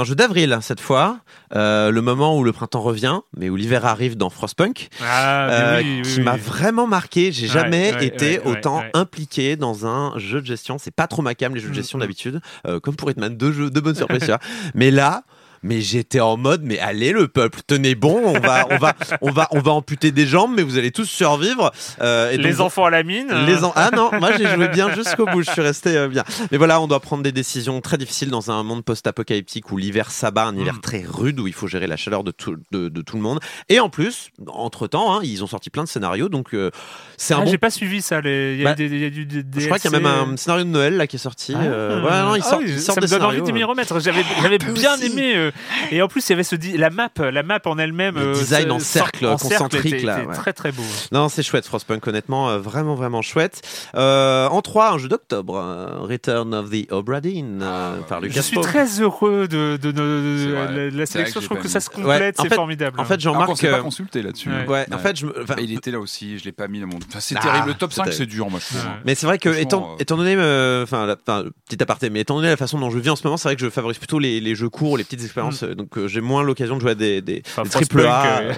un 0.00 0.04
jeu 0.04 0.14
d'avril 0.14 0.58
cette 0.62 0.80
fois 0.80 1.18
euh, 1.54 1.90
le 1.90 2.00
moment 2.00 2.36
où 2.38 2.44
le 2.44 2.52
printemps 2.52 2.80
revient 2.80 3.18
mais 3.36 3.50
où 3.50 3.56
l'hiver 3.56 3.84
arrive 3.84 4.16
dans 4.16 4.30
Frostpunk 4.30 4.88
Ah, 5.02 5.46
mais 5.48 5.54
euh, 5.54 5.78
oui, 5.82 5.96
oui, 5.96 6.02
qui 6.02 6.18
oui. 6.18 6.24
m'a 6.24 6.36
vraiment 6.36 6.86
marqué. 6.86 7.30
J'ai 7.32 7.46
jamais 7.46 7.92
été 8.00 8.40
autant 8.44 8.82
impliqué 8.94 9.56
dans 9.56 9.86
un 9.86 10.18
jeu 10.18 10.40
de 10.40 10.46
gestion. 10.46 10.78
C'est 10.78 10.94
pas 10.94 11.06
trop 11.06 11.20
ma 11.22 11.34
cam 11.34 11.54
les 11.54 11.60
jeux 11.60 11.68
de 11.68 11.72
Mm, 11.72 11.76
gestion 11.76 11.98
mm. 11.98 12.00
d'habitude 12.00 12.40
euh, 12.66 12.80
comme 12.80 12.96
pour 12.96 13.10
Hitman 13.10 13.36
deux 13.36 13.52
jeux 13.52 13.70
de 13.70 13.80
bonnes 13.80 13.94
surprises 13.94 14.32
mais 14.74 14.90
là 14.90 15.24
mais 15.62 15.80
j'étais 15.80 16.20
en 16.20 16.36
mode, 16.36 16.62
mais 16.64 16.78
allez 16.78 17.12
le 17.12 17.28
peuple, 17.28 17.60
tenez 17.66 17.94
bon, 17.94 18.20
on 18.24 18.38
va, 18.40 18.66
on 18.70 18.78
va, 18.78 18.94
on 19.20 19.30
va, 19.30 19.48
on 19.52 19.60
va 19.60 19.70
amputer 19.72 20.10
des 20.10 20.26
jambes, 20.26 20.52
mais 20.56 20.62
vous 20.62 20.76
allez 20.78 20.90
tous 20.90 21.04
survivre. 21.04 21.72
Euh, 22.00 22.30
et 22.30 22.36
Les 22.36 22.52
donc- 22.54 22.66
enfants 22.66 22.84
à 22.86 22.90
la 22.90 23.02
mine. 23.02 23.28
euh, 23.30 23.46
les 23.46 23.64
en- 23.64 23.72
Ah 23.76 23.90
non, 23.94 24.10
moi 24.18 24.30
j'ai 24.36 24.46
joué 24.48 24.68
bien 24.68 24.92
jusqu'au 24.94 25.26
bout, 25.26 25.42
je 25.42 25.50
suis 25.50 25.60
resté 25.60 25.96
euh, 25.96 26.08
bien. 26.08 26.24
Mais 26.50 26.58
voilà, 26.58 26.80
on 26.80 26.86
doit 26.86 27.00
prendre 27.00 27.22
des 27.22 27.32
décisions 27.32 27.80
très 27.80 27.98
difficiles 27.98 28.30
dans 28.30 28.50
un 28.50 28.62
monde 28.62 28.84
post-apocalyptique 28.84 29.70
où 29.72 29.76
l'hiver 29.76 30.10
s'abat, 30.10 30.44
un 30.46 30.56
hiver 30.56 30.74
Mm. 30.74 30.80
très 30.80 31.04
rude 31.08 31.38
où 31.40 31.46
il 31.46 31.52
faut 31.54 31.66
gérer 31.66 31.86
la 31.86 31.96
chaleur 31.96 32.24
de 32.24 32.30
tout, 32.32 32.56
de, 32.72 32.88
de 32.88 33.02
tout 33.02 33.16
le 33.16 33.22
monde. 33.22 33.40
Et 33.68 33.80
en 33.80 33.88
plus, 33.88 34.30
entre-temps, 34.48 35.14
hein, 35.16 35.20
ils 35.22 35.42
ont 35.44 35.46
sorti 35.46 35.70
plein 35.70 35.84
de 35.84 35.88
scénarios, 35.88 36.28
donc 36.28 36.54
euh, 36.54 36.70
c'est 37.16 37.34
un 37.34 37.38
Ah, 37.38 37.44
bon 37.44 37.50
J'ai 37.50 37.58
pas 37.58 37.70
suivi 37.70 38.02
ça. 38.02 38.20
les- 38.20 38.54
Il 38.54 38.60
y 38.60 38.66
a, 38.66 38.70
Bah, 38.70 38.74
des, 38.74 38.86
y 38.98 39.04
a 39.04 39.10
du 39.10 39.26
des 39.26 39.60
je 39.60 39.66
crois 39.66 39.78
qu'il 39.78 39.90
y 39.90 39.94
a 39.94 39.98
même 39.98 40.06
un 40.06 40.36
scénario 40.36 40.64
de 40.64 40.70
Noël 40.70 40.96
là 40.96 41.06
qui 41.06 41.16
est 41.16 41.18
sorti. 41.18 41.54
euh, 41.56 42.02
ouais, 42.02 42.22
non, 42.22 42.34
il 42.36 42.42
Ah 42.44 42.48
sort, 42.50 42.58
oui, 42.60 42.64
il 42.68 42.78
ça 42.80 42.86
sort 42.86 42.96
me 42.96 43.00
des 43.02 43.06
donne 43.08 43.22
envie 43.22 43.36
scénarios. 43.36 43.46
de 43.46 43.52
m'y 43.52 43.64
remettre. 43.64 44.00
J'avais, 44.00 44.24
j'avais 44.42 44.58
peu 44.58 44.72
bien 44.72 44.96
aimé. 44.96 45.50
Et 45.90 46.02
en 46.02 46.08
plus, 46.08 46.26
il 46.28 46.32
y 46.32 46.34
avait 46.34 46.42
ce 46.44 46.56
di- 46.56 46.76
la 46.76 46.90
map, 46.90 47.08
la 47.18 47.42
map 47.42 47.60
en 47.66 47.78
elle-même. 47.78 48.14
Le 48.16 48.20
euh, 48.28 48.32
design 48.34 48.70
en 48.70 48.78
cercle 48.78 49.26
en 49.26 49.38
cercle 49.38 49.54
concentrique, 49.56 49.94
était- 49.94 50.06
là, 50.06 50.18
était 50.18 50.26
ouais. 50.28 50.34
Très 50.34 50.52
très 50.52 50.72
beau. 50.72 50.82
Non, 51.12 51.28
c'est 51.28 51.42
chouette, 51.42 51.66
Frostpunk, 51.66 52.06
honnêtement, 52.06 52.50
euh, 52.50 52.58
vraiment, 52.58 52.94
vraiment 52.94 53.22
chouette. 53.22 53.62
Euh, 53.94 54.48
en 54.48 54.62
3, 54.62 54.92
un 54.92 54.98
jeu 54.98 55.08
d'octobre, 55.08 55.56
euh, 55.56 55.98
Return 56.00 56.54
of 56.54 56.70
the 56.70 56.90
Obra 56.92 57.20
Dinn, 57.20 57.60
euh, 57.62 57.96
Ah, 58.00 58.04
par. 58.08 58.20
Lucas 58.20 58.34
Je 58.36 58.40
suis 58.42 58.54
Pope. 58.54 58.64
très 58.64 59.00
heureux 59.00 59.48
de, 59.48 59.76
de, 59.76 60.90
la, 60.94 61.06
sélection. 61.06 61.40
Je 61.40 61.46
trouve 61.46 61.58
que 61.58 61.68
ça 61.68 61.80
se 61.80 61.90
complète, 61.90 62.36
c'est 62.40 62.48
fait- 62.48 62.54
formidable. 62.54 63.00
En 63.00 63.04
fait, 63.04 63.20
Jean-Marc. 63.20 63.56
s'est 63.56 63.70
pas 63.70 63.80
consulté 63.80 64.22
là-dessus. 64.22 64.50
Ouais. 64.50 64.66
ouais, 64.66 64.86
en 64.92 64.98
fait, 64.98 65.16
je 65.18 65.26
me- 65.26 65.42
enfin, 65.42 65.54
Mais 65.56 65.64
il 65.64 65.72
était 65.74 65.90
là 65.90 66.00
aussi, 66.00 66.38
je 66.38 66.44
l'ai 66.44 66.52
pas 66.52 66.68
mis 66.68 66.80
dans 66.80 66.86
mon. 66.86 66.96
Enfin, 67.08 67.20
c'est 67.20 67.34
Ah, 67.38 67.42
terrible. 67.42 67.68
Le 67.68 67.74
top 67.74 67.92
5, 67.92 68.04
peut-être. 68.04 68.16
c'est 68.16 68.26
dur, 68.26 68.50
moi. 68.50 68.60
Mais 69.04 69.14
c'est 69.14 69.26
vrai 69.26 69.38
que, 69.38 69.48
étant, 69.50 69.96
étant 69.98 70.16
donné, 70.16 70.32
enfin, 70.82 71.14
petit 71.68 71.82
aparté, 71.82 72.10
mais 72.10 72.20
étant 72.20 72.36
donné 72.36 72.48
la 72.48 72.56
façon 72.56 72.78
dont 72.78 72.90
je 72.90 72.98
vis 72.98 73.10
en 73.10 73.16
ce 73.16 73.24
moment, 73.24 73.36
c'est 73.36 73.48
vrai 73.48 73.56
que 73.56 73.62
je 73.62 73.70
favorise 73.70 73.98
plutôt 73.98 74.18
les, 74.18 74.40
les 74.40 74.54
jeux 74.54 74.68
courts, 74.68 74.96
les 74.96 75.04
petites 75.04 75.22
expériences, 75.22 75.41
euh, 75.62 75.74
donc 75.74 75.96
euh, 75.98 76.08
j'ai 76.08 76.20
moins 76.20 76.42
l'occasion 76.42 76.76
de 76.76 76.80
jouer 76.80 76.92
à 76.92 76.94
des, 76.94 77.20
des, 77.22 77.42
Enfin, 77.46 77.62
des 77.62 77.68
triple 77.70 78.06
A. 78.06 78.40
Euh, 78.42 78.52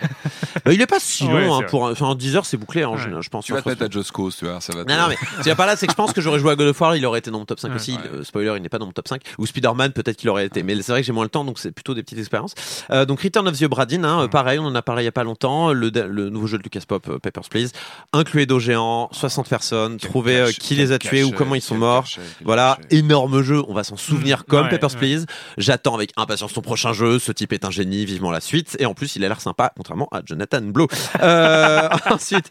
il 0.73 0.81
est 0.81 0.87
pas 0.87 1.01
si 1.01 1.25
long, 1.27 1.35
Ouais, 1.35 1.49
hein, 1.65 1.67
pour 1.69 1.87
un, 1.87 1.93
enfin, 1.93 2.07
en 2.07 2.15
10 2.15 2.37
heures, 2.37 2.47
c'est 2.47 2.57
bouclé, 2.57 2.85
en 2.85 2.95
Ouais. 2.95 3.03
général, 3.03 3.23
je 3.23 3.29
pense. 3.29 3.45
Tu 3.45 3.53
vas 3.53 3.59
hein, 3.59 3.63
te 3.63 3.69
mettre 3.69 3.83
à 3.83 3.89
Just 3.91 4.13
Cause, 4.13 4.37
tu 4.37 4.45
vois, 4.45 4.61
ça 4.61 4.73
va. 4.75 4.85
te- 4.85 4.89
Non, 4.91 4.97
non, 4.99 5.09
mais 5.09 5.17
tu 5.43 5.49
vas 5.49 5.55
pas 5.57 5.67
là, 5.67 5.77
c'est 5.77 5.87
que 5.87 5.93
je 5.93 5.97
pense 5.97 6.13
que 6.13 6.21
j'aurais 6.21 6.39
joué 6.39 6.53
à 6.53 6.57
God 6.57 6.69
of 6.69 6.81
War, 6.81 6.97
il 6.97 7.05
aurait 7.07 7.19
été 7.21 7.31
dans 7.31 7.39
mon 7.39 7.45
top 7.45 7.61
5 7.61 7.69
Ouais. 7.71 7.77
aussi. 7.77 7.93
Ouais. 7.93 7.99
Euh, 8.13 8.25
spoiler, 8.25 8.53
il 8.57 8.63
n'est 8.63 8.69
pas 8.69 8.79
dans 8.79 8.87
mon 8.87 8.93
top 8.93 9.09
5. 9.09 9.23
Ou 9.39 9.47
Spider-Man, 9.47 9.93
peut-être 9.93 10.17
qu'il 10.17 10.29
aurait 10.29 10.47
été. 10.47 10.63
Mais 10.63 10.75
c'est 10.83 10.93
vrai 10.93 11.01
que 11.01 11.07
j'ai 11.07 11.13
moins 11.13 11.25
le 11.25 11.31
temps, 11.31 11.45
donc 11.45 11.59
c'est 11.59 11.73
plutôt 11.73 11.95
des 11.95 12.03
petites 12.03 12.19
expériences. 12.19 12.55
Euh, 12.91 13.05
donc 13.05 13.21
Return 13.21 13.47
of 13.49 13.59
the 13.59 13.63
Obra 13.63 13.87
Dinn, 13.87 14.05
hein, 14.05 14.29
pareil, 14.29 14.59
on 14.59 14.65
en 14.67 14.75
a 14.75 14.83
parlé 14.83 15.03
il 15.03 15.07
y 15.07 15.09
a 15.09 15.13
pas 15.13 15.25
longtemps. 15.25 15.73
Le, 15.73 15.91
le 15.91 16.31
nouveau 16.31 16.47
jeu 16.47 16.59
de 16.59 16.63
Lucas 16.63 16.81
Pop, 16.87 17.07
euh, 17.09 17.19
Papers, 17.19 17.49
Please. 17.49 17.71
Inclué 18.13 18.47
d'eau 18.47 18.59
géant, 18.59 19.09
60 19.13 19.49
personnes, 19.49 19.97
trouver 19.99 20.47
qui 20.59 20.75
les 20.75 20.93
a 20.93 20.99
tués 20.99 21.25
ou 21.25 21.31
comment 21.33 21.55
ils 21.55 21.63
sont 21.63 21.77
morts. 21.77 22.07
Voilà, 22.45 22.79
énorme 22.91 23.43
jeu, 23.43 23.63
on 23.69 23.75
va 23.75 23.85
s'en 23.85 23.97
souvenir 23.97 24.41
Mmh, 24.41 24.43
comme 24.49 24.69
Papers. 24.69 24.97
Please. 24.97 25.27
J'attends 25.59 25.95
avec 25.95 26.13
impatience 26.17 26.53
ton 26.53 26.61
prochain 26.61 26.74
jeu. 26.77 27.19
Ce 27.19 27.33
type 27.33 27.53
est 27.53 27.65
un 27.65 27.71
génie, 27.71 28.05
vivement 28.05 28.31
la 28.31 28.41
suite. 28.41 28.77
Et 28.79 28.87
en 28.87 28.95
plus, 28.95 29.17
il 29.17 29.25
a 29.25 29.29
l'air 29.29 29.41
sympa, 29.41 29.73
contrairement 29.77 30.09
à 30.13 30.21
Jonathan 30.25 30.61
Blow. 30.63 30.89
Euh, 31.21 31.89
ensuite, 32.11 32.51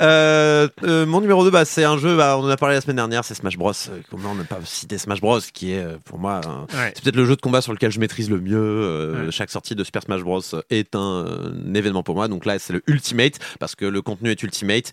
euh, 0.00 0.68
euh, 0.84 1.06
mon 1.06 1.20
numéro 1.20 1.44
2, 1.44 1.50
bah, 1.50 1.64
c'est 1.64 1.84
un 1.84 1.98
jeu, 1.98 2.16
bah, 2.16 2.36
on 2.38 2.44
en 2.44 2.48
a 2.48 2.56
parlé 2.56 2.74
la 2.74 2.80
semaine 2.80 2.96
dernière, 2.96 3.24
c'est 3.24 3.34
Smash 3.34 3.56
Bros. 3.56 3.72
Comment 4.10 4.34
ne 4.34 4.42
pas 4.42 4.58
citer 4.64 4.98
Smash 4.98 5.20
Bros, 5.20 5.40
qui 5.52 5.72
est 5.72 5.84
pour 6.04 6.18
moi 6.18 6.40
un- 6.46 6.62
Ouais. 6.76 6.92
c'est 6.94 7.02
peut-être 7.04 7.16
le 7.16 7.24
jeu 7.24 7.36
de 7.36 7.40
combat 7.40 7.60
sur 7.60 7.72
lequel 7.72 7.90
je 7.90 8.00
maîtrise 8.00 8.28
le 8.30 8.40
mieux. 8.40 9.14
Ouais. 9.26 9.30
Chaque 9.30 9.50
sortie 9.50 9.74
de 9.74 9.84
Super 9.84 10.02
Smash 10.02 10.22
Bros 10.22 10.40
est 10.70 10.94
un, 10.94 10.98
un 10.98 11.74
événement 11.74 12.02
pour 12.02 12.14
moi. 12.14 12.28
Donc 12.28 12.44
là, 12.44 12.58
c'est 12.58 12.72
le 12.72 12.82
Ultimate 12.86 13.38
parce 13.60 13.74
que 13.74 13.84
le 13.84 14.02
contenu 14.02 14.30
est 14.30 14.42
Ultimate. 14.42 14.92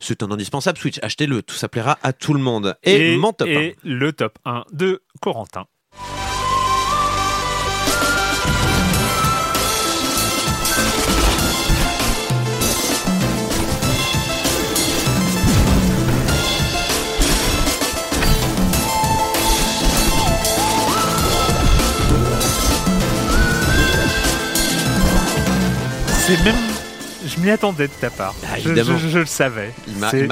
C'est 0.00 0.22
un 0.24 0.30
indispensable 0.32 0.78
Switch. 0.78 0.98
Achetez-le, 1.02 1.42
tout 1.42 1.54
ça 1.54 1.68
plaira 1.68 1.96
à 2.02 2.12
tout 2.12 2.34
le 2.34 2.40
monde. 2.40 2.74
Et, 2.82 3.16
mon 3.16 3.32
top 3.32 3.46
et 3.46 3.76
le 3.84 4.12
top 4.12 4.36
1 4.44 4.64
de 4.72 5.00
Corentin. 5.20 5.66
C'est 26.26 26.42
même. 26.44 26.54
Je 27.26 27.40
m'y 27.40 27.50
attendais 27.50 27.88
de 27.88 27.92
ta 27.92 28.10
part. 28.10 28.34
Ah, 28.44 28.58
Je- 28.58 28.68
évidemment. 28.70 28.98
je, 28.98 29.08
je 29.08 29.18
le 29.18 29.26
savais. 29.26 29.72
Il 29.88 29.96
m'a, 29.96 30.10
C'est- 30.10 30.28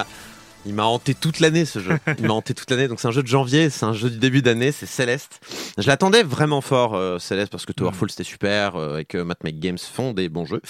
il 0.66 0.74
m'a- 0.74 0.84
hanté 0.84 1.14
toute 1.14 1.40
l'année 1.40 1.64
ce 1.64 1.78
jeu. 1.78 1.98
Il 2.18 2.26
m'a 2.26 2.34
hanté 2.34 2.54
toute 2.54 2.70
l'année. 2.70 2.88
Donc 2.88 3.00
c'est 3.00 3.08
un 3.08 3.12
jeu 3.12 3.22
de 3.22 3.28
janvier, 3.28 3.70
c'est 3.70 3.84
un 3.86 3.92
jeu 3.92 4.10
du 4.10 4.18
début 4.18 4.42
d'année, 4.42 4.72
c'est 4.72 4.86
Céleste. 4.86 5.40
Je 5.78 5.86
l'attendais 5.86 6.22
vraiment 6.22 6.60
fort 6.60 6.94
euh, 6.94 7.18
Céleste 7.18 7.50
parce 7.52 7.66
que 7.66 7.72
Towerfall 7.72 8.10
c'était 8.10 8.24
super 8.24 8.76
euh, 8.76 8.98
et 8.98 9.04
que 9.04 9.18
Matt 9.18 9.42
Make 9.44 9.58
Games 9.60 9.78
font 9.78 10.12
des 10.12 10.28
bons 10.28 10.44
jeux. 10.46 10.60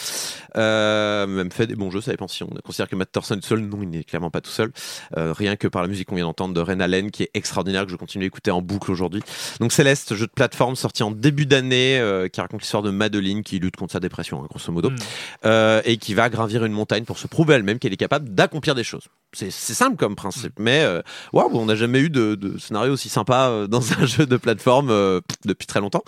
Euh, 0.56 1.26
même 1.26 1.50
fait 1.52 1.66
des 1.66 1.76
bons 1.76 1.90
jeux, 1.90 2.00
ça 2.00 2.10
dépend 2.10 2.28
si 2.28 2.42
on 2.42 2.48
considère 2.64 2.88
que 2.88 2.96
Matt 2.96 3.10
Thorson 3.12 3.36
est 3.36 3.44
seul. 3.44 3.60
Non, 3.60 3.78
il 3.82 3.88
n'est 3.90 4.04
clairement 4.04 4.30
pas 4.30 4.40
tout 4.40 4.50
seul. 4.50 4.72
Euh, 5.16 5.32
rien 5.32 5.56
que 5.56 5.68
par 5.68 5.82
la 5.82 5.88
musique 5.88 6.08
qu'on 6.08 6.16
vient 6.16 6.24
d'entendre 6.24 6.54
de 6.54 6.60
Ren 6.60 6.80
Allen 6.80 7.10
qui 7.10 7.22
est 7.24 7.30
extraordinaire 7.34 7.84
que 7.86 7.90
je 7.92 7.96
continue 7.96 8.24
d'écouter 8.24 8.50
en 8.50 8.62
boucle 8.62 8.90
aujourd'hui. 8.90 9.22
Donc 9.60 9.72
Céleste, 9.72 10.14
jeu 10.14 10.26
de 10.26 10.32
plateforme 10.32 10.76
sorti 10.76 11.02
en 11.02 11.10
début 11.10 11.46
d'année 11.46 11.98
euh, 11.98 12.28
qui 12.28 12.40
raconte 12.40 12.62
l'histoire 12.62 12.82
de 12.82 12.90
Madeline 12.90 13.42
qui 13.42 13.58
lutte 13.58 13.76
contre 13.76 13.92
sa 13.92 14.00
dépression, 14.00 14.42
hein, 14.42 14.46
grosso 14.48 14.72
modo 14.72 14.90
Mm. 14.90 15.80
et 15.84 15.96
qui 15.98 16.14
va 16.14 16.28
gravir 16.28 16.64
une 16.64 16.72
montagne 16.72 17.04
pour 17.04 17.18
se 17.18 17.26
prouver 17.26 17.54
elle-même 17.54 17.78
qu'elle 17.78 17.92
est 17.92 17.96
capable 17.96 18.28
d'accomplir 18.34 18.74
des 18.74 18.84
choses. 18.84 19.04
C'est 19.32 19.50
c'est 19.50 19.74
simple 19.80 19.96
comme 19.96 20.14
principe, 20.14 20.58
mais 20.58 20.82
euh, 20.82 21.00
waouh, 21.32 21.48
on 21.54 21.64
n'a 21.64 21.74
jamais 21.74 22.00
eu 22.00 22.10
de, 22.10 22.34
de 22.34 22.58
scénario 22.58 22.92
aussi 22.92 23.08
sympa 23.08 23.48
euh, 23.48 23.66
dans 23.66 23.80
un 23.94 24.04
jeu 24.04 24.26
de 24.26 24.36
plateforme 24.36 24.90
euh, 24.90 25.22
depuis 25.46 25.66
très 25.66 25.80
longtemps. 25.80 26.02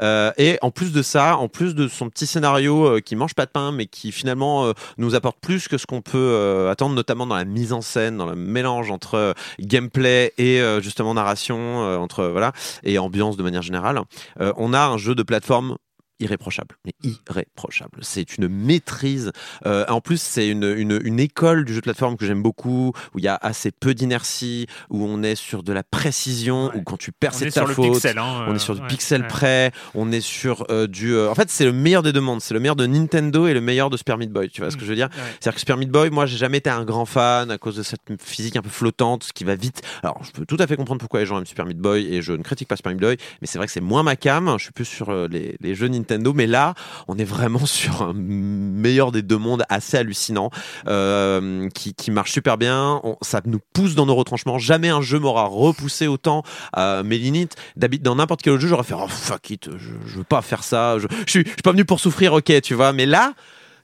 Euh, 0.00 0.30
et 0.38 0.58
en 0.62 0.70
plus 0.70 0.92
de 0.92 1.02
ça, 1.02 1.36
en 1.36 1.48
plus 1.48 1.74
de 1.74 1.88
son 1.88 2.08
petit 2.08 2.26
scénario 2.26 2.86
euh, 2.86 3.00
qui 3.00 3.16
mange 3.16 3.34
pas 3.34 3.44
de 3.44 3.50
pain, 3.50 3.72
mais 3.72 3.86
qui 3.86 4.12
finalement 4.12 4.66
euh, 4.66 4.74
nous 4.96 5.16
apporte 5.16 5.38
plus 5.40 5.66
que 5.66 5.76
ce 5.76 5.86
qu'on 5.86 6.02
peut 6.02 6.16
euh, 6.16 6.70
attendre, 6.70 6.94
notamment 6.94 7.26
dans 7.26 7.34
la 7.34 7.44
mise 7.44 7.72
en 7.72 7.80
scène, 7.80 8.16
dans 8.16 8.26
le 8.26 8.36
mélange 8.36 8.92
entre 8.92 9.34
gameplay 9.58 10.32
et 10.38 10.60
euh, 10.60 10.80
justement 10.80 11.12
narration, 11.12 11.82
euh, 11.82 11.96
entre 11.96 12.26
voilà 12.26 12.52
et 12.84 12.96
ambiance 13.00 13.36
de 13.36 13.42
manière 13.42 13.62
générale. 13.62 14.02
Euh, 14.40 14.52
on 14.56 14.72
a 14.72 14.86
un 14.86 14.98
jeu 14.98 15.16
de 15.16 15.24
plateforme 15.24 15.78
irréprochable, 16.20 16.76
mais 16.84 16.92
irréprochable. 17.02 17.98
C'est 18.02 18.36
une 18.36 18.48
maîtrise. 18.48 19.32
Euh, 19.66 19.84
en 19.88 20.00
plus, 20.00 20.20
c'est 20.20 20.48
une, 20.48 20.64
une, 20.64 20.98
une 21.04 21.20
école 21.20 21.64
du 21.64 21.72
jeu 21.74 21.80
de 21.80 21.84
plateforme 21.84 22.16
que 22.16 22.26
j'aime 22.26 22.42
beaucoup, 22.42 22.92
où 23.14 23.18
il 23.18 23.24
y 23.24 23.28
a 23.28 23.38
assez 23.40 23.70
peu 23.70 23.94
d'inertie, 23.94 24.66
où 24.90 25.04
on 25.04 25.22
est 25.22 25.34
sur 25.34 25.62
de 25.62 25.72
la 25.72 25.82
précision, 25.82 26.70
où 26.74 26.82
quand 26.82 26.96
tu 26.96 27.12
perds, 27.12 27.34
c'est 27.34 27.50
ta 27.50 27.66
faute. 27.66 27.92
pixel. 27.92 28.18
hein, 28.18 28.44
On 28.48 28.52
euh, 28.52 28.54
est 28.54 28.58
sur 28.58 28.74
du 28.74 28.80
ouais, 28.80 28.86
pixel 28.86 29.22
ouais. 29.22 29.28
près, 29.28 29.72
on 29.94 30.10
est 30.12 30.20
sur 30.20 30.64
euh, 30.70 30.86
du. 30.86 31.12
euh, 31.14 31.30
En 31.30 31.34
fait, 31.34 31.50
c'est 31.50 31.64
le 31.64 31.72
meilleur 31.72 32.02
des 32.02 32.12
deux 32.12 32.20
mondes. 32.20 32.40
C'est 32.40 32.54
le 32.54 32.60
meilleur 32.60 32.76
de 32.76 32.86
Nintendo 32.86 33.46
et 33.46 33.54
le 33.54 33.60
meilleur 33.60 33.90
de 33.90 33.96
Super 33.96 34.18
Meat 34.18 34.30
Boy. 34.30 34.48
Tu 34.50 34.60
vois 34.60 34.70
ce 34.70 34.76
que 34.76 34.84
je 34.84 34.88
veux 34.90 34.96
dire? 34.96 35.08
Ouais. 35.08 35.22
C'est-à-dire 35.40 35.54
que 35.54 35.60
Super 35.60 35.76
Meat 35.76 35.90
Boy, 35.90 36.10
moi, 36.10 36.26
j'ai 36.26 36.36
jamais 36.36 36.58
été 36.58 36.70
un 36.70 36.84
grand 36.84 37.04
fan 37.06 37.50
à 37.50 37.58
cause 37.58 37.76
de 37.76 37.82
cette 37.82 38.00
physique 38.22 38.56
un 38.56 38.62
peu 38.62 38.68
flottante, 38.70 39.28
qui 39.34 39.44
va 39.44 39.54
vite. 39.54 39.82
Alors, 40.02 40.22
je 40.24 40.30
peux 40.32 40.46
tout 40.46 40.56
à 40.58 40.66
fait 40.66 40.76
comprendre 40.76 41.00
pourquoi 41.00 41.20
les 41.20 41.26
gens 41.26 41.38
aiment 41.38 41.46
Super 41.46 41.66
Meat 41.66 41.78
Boy 41.78 42.12
et 42.14 42.22
je 42.22 42.32
ne 42.32 42.42
critique 42.42 42.68
pas 42.68 42.76
Super 42.76 42.92
Meat 42.92 43.00
Boy, 43.00 43.16
mais 43.40 43.46
c'est 43.46 43.58
vrai 43.58 43.66
que 43.66 43.72
c'est 43.72 43.80
moins 43.80 44.02
ma 44.02 44.16
cam. 44.16 44.54
Je 44.58 44.64
suis 44.64 44.72
plus 44.72 44.84
sur 44.84 45.10
euh, 45.10 45.28
les, 45.28 45.56
les 45.60 45.74
jeux 45.74 45.88
Nintendo, 45.88 46.05
mais 46.34 46.46
là, 46.46 46.74
on 47.08 47.18
est 47.18 47.24
vraiment 47.24 47.66
sur 47.66 48.02
un 48.02 48.12
meilleur 48.14 49.12
des 49.12 49.22
deux 49.22 49.38
mondes 49.38 49.64
assez 49.68 49.96
hallucinant, 49.96 50.50
euh, 50.86 51.68
qui, 51.70 52.10
marche 52.10 52.32
super 52.32 52.56
bien. 52.56 53.02
Ça 53.22 53.40
nous 53.44 53.60
pousse 53.72 53.94
dans 53.94 54.06
nos 54.06 54.14
retranchements. 54.14 54.58
Jamais 54.58 54.88
un 54.88 55.02
jeu 55.02 55.18
m'aura 55.18 55.44
repoussé 55.44 56.06
autant 56.06 56.42
à 56.72 57.02
mes 57.02 57.18
limites. 57.18 57.56
D'habitude, 57.76 58.04
dans 58.04 58.16
n'importe 58.16 58.42
quel 58.42 58.54
autre 58.54 58.62
jeu, 58.62 58.68
j'aurais 58.68 58.84
fait 58.84 58.94
oh 58.94 59.08
fuck 59.08 59.50
it, 59.50 59.68
je, 59.76 59.90
je 60.06 60.18
veux 60.18 60.24
pas 60.24 60.42
faire 60.42 60.62
ça. 60.62 60.98
Je, 60.98 61.08
je 61.26 61.30
suis, 61.30 61.42
je 61.44 61.50
suis 61.50 61.62
pas 61.62 61.72
venu 61.72 61.84
pour 61.84 62.00
souffrir, 62.00 62.32
ok, 62.32 62.60
tu 62.62 62.74
vois. 62.74 62.92
Mais 62.92 63.06
là, 63.06 63.34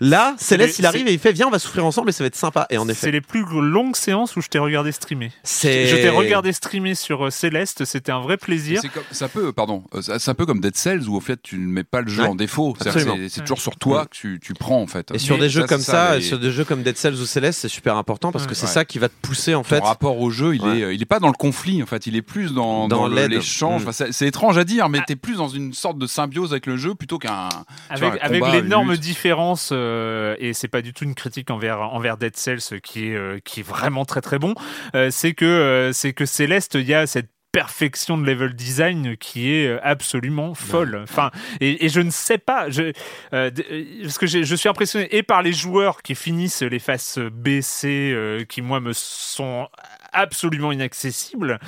là, 0.06 0.34
Céleste, 0.38 0.78
les- 0.78 0.82
il 0.82 0.86
arrive 0.86 1.08
et 1.08 1.12
il 1.12 1.18
fait 1.18 1.32
viens, 1.32 1.46
on 1.46 1.50
va 1.50 1.58
souffrir 1.58 1.84
ensemble 1.84 2.10
et 2.10 2.12
ça 2.12 2.24
va 2.24 2.26
être 2.28 2.36
sympa. 2.36 2.66
Et 2.70 2.78
en 2.78 2.84
C'est 2.86 2.92
effet, 2.92 3.10
les 3.10 3.20
plus 3.20 3.44
longues 3.60 3.96
séances 3.96 4.36
où 4.36 4.40
je 4.40 4.48
t'ai 4.48 4.58
regardé 4.58 4.92
streamer. 4.92 5.30
c'est. 5.42 5.86
Je 5.86 5.96
t'ai 5.96 6.08
regardé 6.08 6.52
streamer 6.52 6.94
sur 6.94 7.26
euh, 7.26 7.30
Céleste, 7.30 7.84
c'était 7.84 8.12
un 8.12 8.20
vrai 8.20 8.36
plaisir. 8.36 8.80
C'est 8.82 8.88
comme- 8.88 9.02
c'est 9.10 9.24
un 9.24 9.28
peu, 9.28 9.52
pardon, 9.52 9.84
euh, 9.94 10.02
c'est 10.18 10.30
un 10.30 10.34
peu 10.34 10.46
comme 10.46 10.60
Dead 10.60 10.76
Cells 10.76 11.08
où 11.08 11.16
au 11.16 11.20
fait 11.20 11.40
tu 11.42 11.56
ne 11.58 11.66
mets 11.66 11.84
pas 11.84 12.00
le 12.00 12.08
jeu 12.08 12.22
Ouais, 12.22 12.28
en 12.28 12.34
défaut. 12.34 12.74
C'est-à-dire 12.78 12.94
que 12.94 12.98
absolument. 13.08 13.28
C'est 13.28 13.34
c'est 13.34 13.40
toujours 13.42 13.60
sur 13.60 13.76
toi 13.76 14.04
que 14.06 14.10
tu, 14.16 14.40
tu 14.42 14.54
prends 14.54 14.80
en 14.82 14.86
fait. 14.86 15.10
Et 15.14 15.18
sur 15.18 15.36
Mais 15.36 15.42
des 15.42 15.48
jeux 15.50 15.62
ça, 15.62 15.66
comme 15.68 15.80
c'est 15.80 15.92
ça, 15.92 16.16
les- 16.16 16.22
sur 16.22 16.38
des 16.38 16.50
jeux 16.50 16.64
comme 16.64 16.82
Dead 16.82 16.96
Cells 16.96 17.14
ou 17.14 17.24
Céleste, 17.26 17.60
c'est 17.60 17.68
super 17.68 17.96
important 17.96 18.32
parce 18.32 18.46
que 18.46 18.54
c'est 18.54 18.66
Ouais. 18.66 18.72
ça 18.72 18.84
qui 18.84 18.98
va 18.98 19.08
te 19.08 19.14
pousser 19.22 19.54
en 19.54 19.62
Ton 19.62 19.68
fait. 19.68 19.80
rapport 19.80 20.18
au 20.20 20.30
jeu, 20.30 20.54
il 20.54 20.62
Ouais. 20.62 20.78
est, 20.80 20.94
il 20.94 21.02
est 21.02 21.06
pas 21.06 21.20
dans 21.20 21.28
le 21.28 21.32
conflit 21.34 21.82
en 21.82 21.86
fait, 21.86 22.06
il 22.06 22.16
est 22.16 22.22
plus 22.22 22.52
dans, 22.54 22.88
Dans 22.88 22.96
dans 23.02 23.06
le- 23.08 23.14
l'aide. 23.14 23.30
l'échange. 23.30 23.82
Mm. 23.84 23.88
Enfin, 23.88 23.92
c'est 23.92 24.12
c'est 24.12 24.26
étrange 24.26 24.58
à 24.58 24.64
dire, 24.64 24.88
mais 24.88 24.98
Ah. 25.00 25.04
t'es 25.06 25.16
plus 25.16 25.36
dans 25.36 25.48
une 25.48 25.72
sorte 25.72 25.98
de 25.98 26.06
symbiose 26.06 26.52
avec 26.52 26.66
le 26.66 26.76
jeu 26.76 26.94
plutôt 26.94 27.18
qu'un. 27.18 27.48
vois, 27.48 27.64
Avec, 28.08 28.22
un 28.22 28.24
avec 28.26 28.40
combat, 28.42 28.56
une 28.56 28.62
l'énorme 28.64 28.90
lutte. 28.92 29.00
différence, 29.00 29.70
euh, 29.72 29.91
et 30.38 30.52
c'est 30.54 30.68
pas 30.68 30.82
du 30.82 30.92
tout 30.92 31.04
une 31.04 31.14
critique 31.14 31.50
envers, 31.50 31.80
envers 31.80 32.16
Dead 32.16 32.36
Cells 32.36 32.80
qui 32.82 33.08
est, 33.08 33.16
euh, 33.16 33.38
qui 33.44 33.60
est 33.60 33.66
vraiment 33.66 34.04
très 34.04 34.20
très 34.20 34.38
bon, 34.38 34.54
euh, 34.94 35.10
c'est 35.10 35.34
que, 35.34 35.44
euh, 35.44 35.92
c'est 35.92 36.12
que 36.12 36.26
Céleste, 36.26 36.74
il 36.74 36.86
y 36.88 36.94
a 36.94 37.06
cette 37.06 37.30
perfection 37.52 38.16
de 38.16 38.24
level 38.24 38.54
design 38.54 39.14
qui 39.18 39.52
est 39.52 39.66
euh, 39.66 39.78
absolument 39.82 40.54
folle. 40.54 41.00
Enfin, 41.02 41.30
et, 41.60 41.84
et 41.84 41.90
je 41.90 42.00
ne 42.00 42.10
sais 42.10 42.38
pas, 42.38 42.70
je, 42.70 42.92
euh, 43.34 43.50
euh, 43.70 44.02
parce 44.02 44.16
que 44.16 44.26
je 44.26 44.54
suis 44.54 44.70
impressionné 44.70 45.14
et 45.14 45.22
par 45.22 45.42
les 45.42 45.52
joueurs 45.52 46.00
qui 46.00 46.14
finissent 46.14 46.62
les 46.62 46.78
faces 46.78 47.18
B, 47.18 47.60
C, 47.60 48.10
euh, 48.14 48.44
qui 48.44 48.62
moi 48.62 48.80
me 48.80 48.94
sont 48.94 49.68
absolument 50.14 50.72
inaccessibles, 50.72 51.58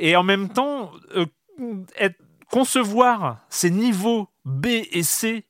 et 0.00 0.16
en 0.16 0.24
même 0.24 0.48
temps 0.48 0.90
euh, 1.16 1.26
être- 1.96 2.18
concevoir 2.50 3.38
ces 3.48 3.70
niveaux 3.70 4.28
B 4.44 4.66
et 4.66 5.04
C 5.04 5.44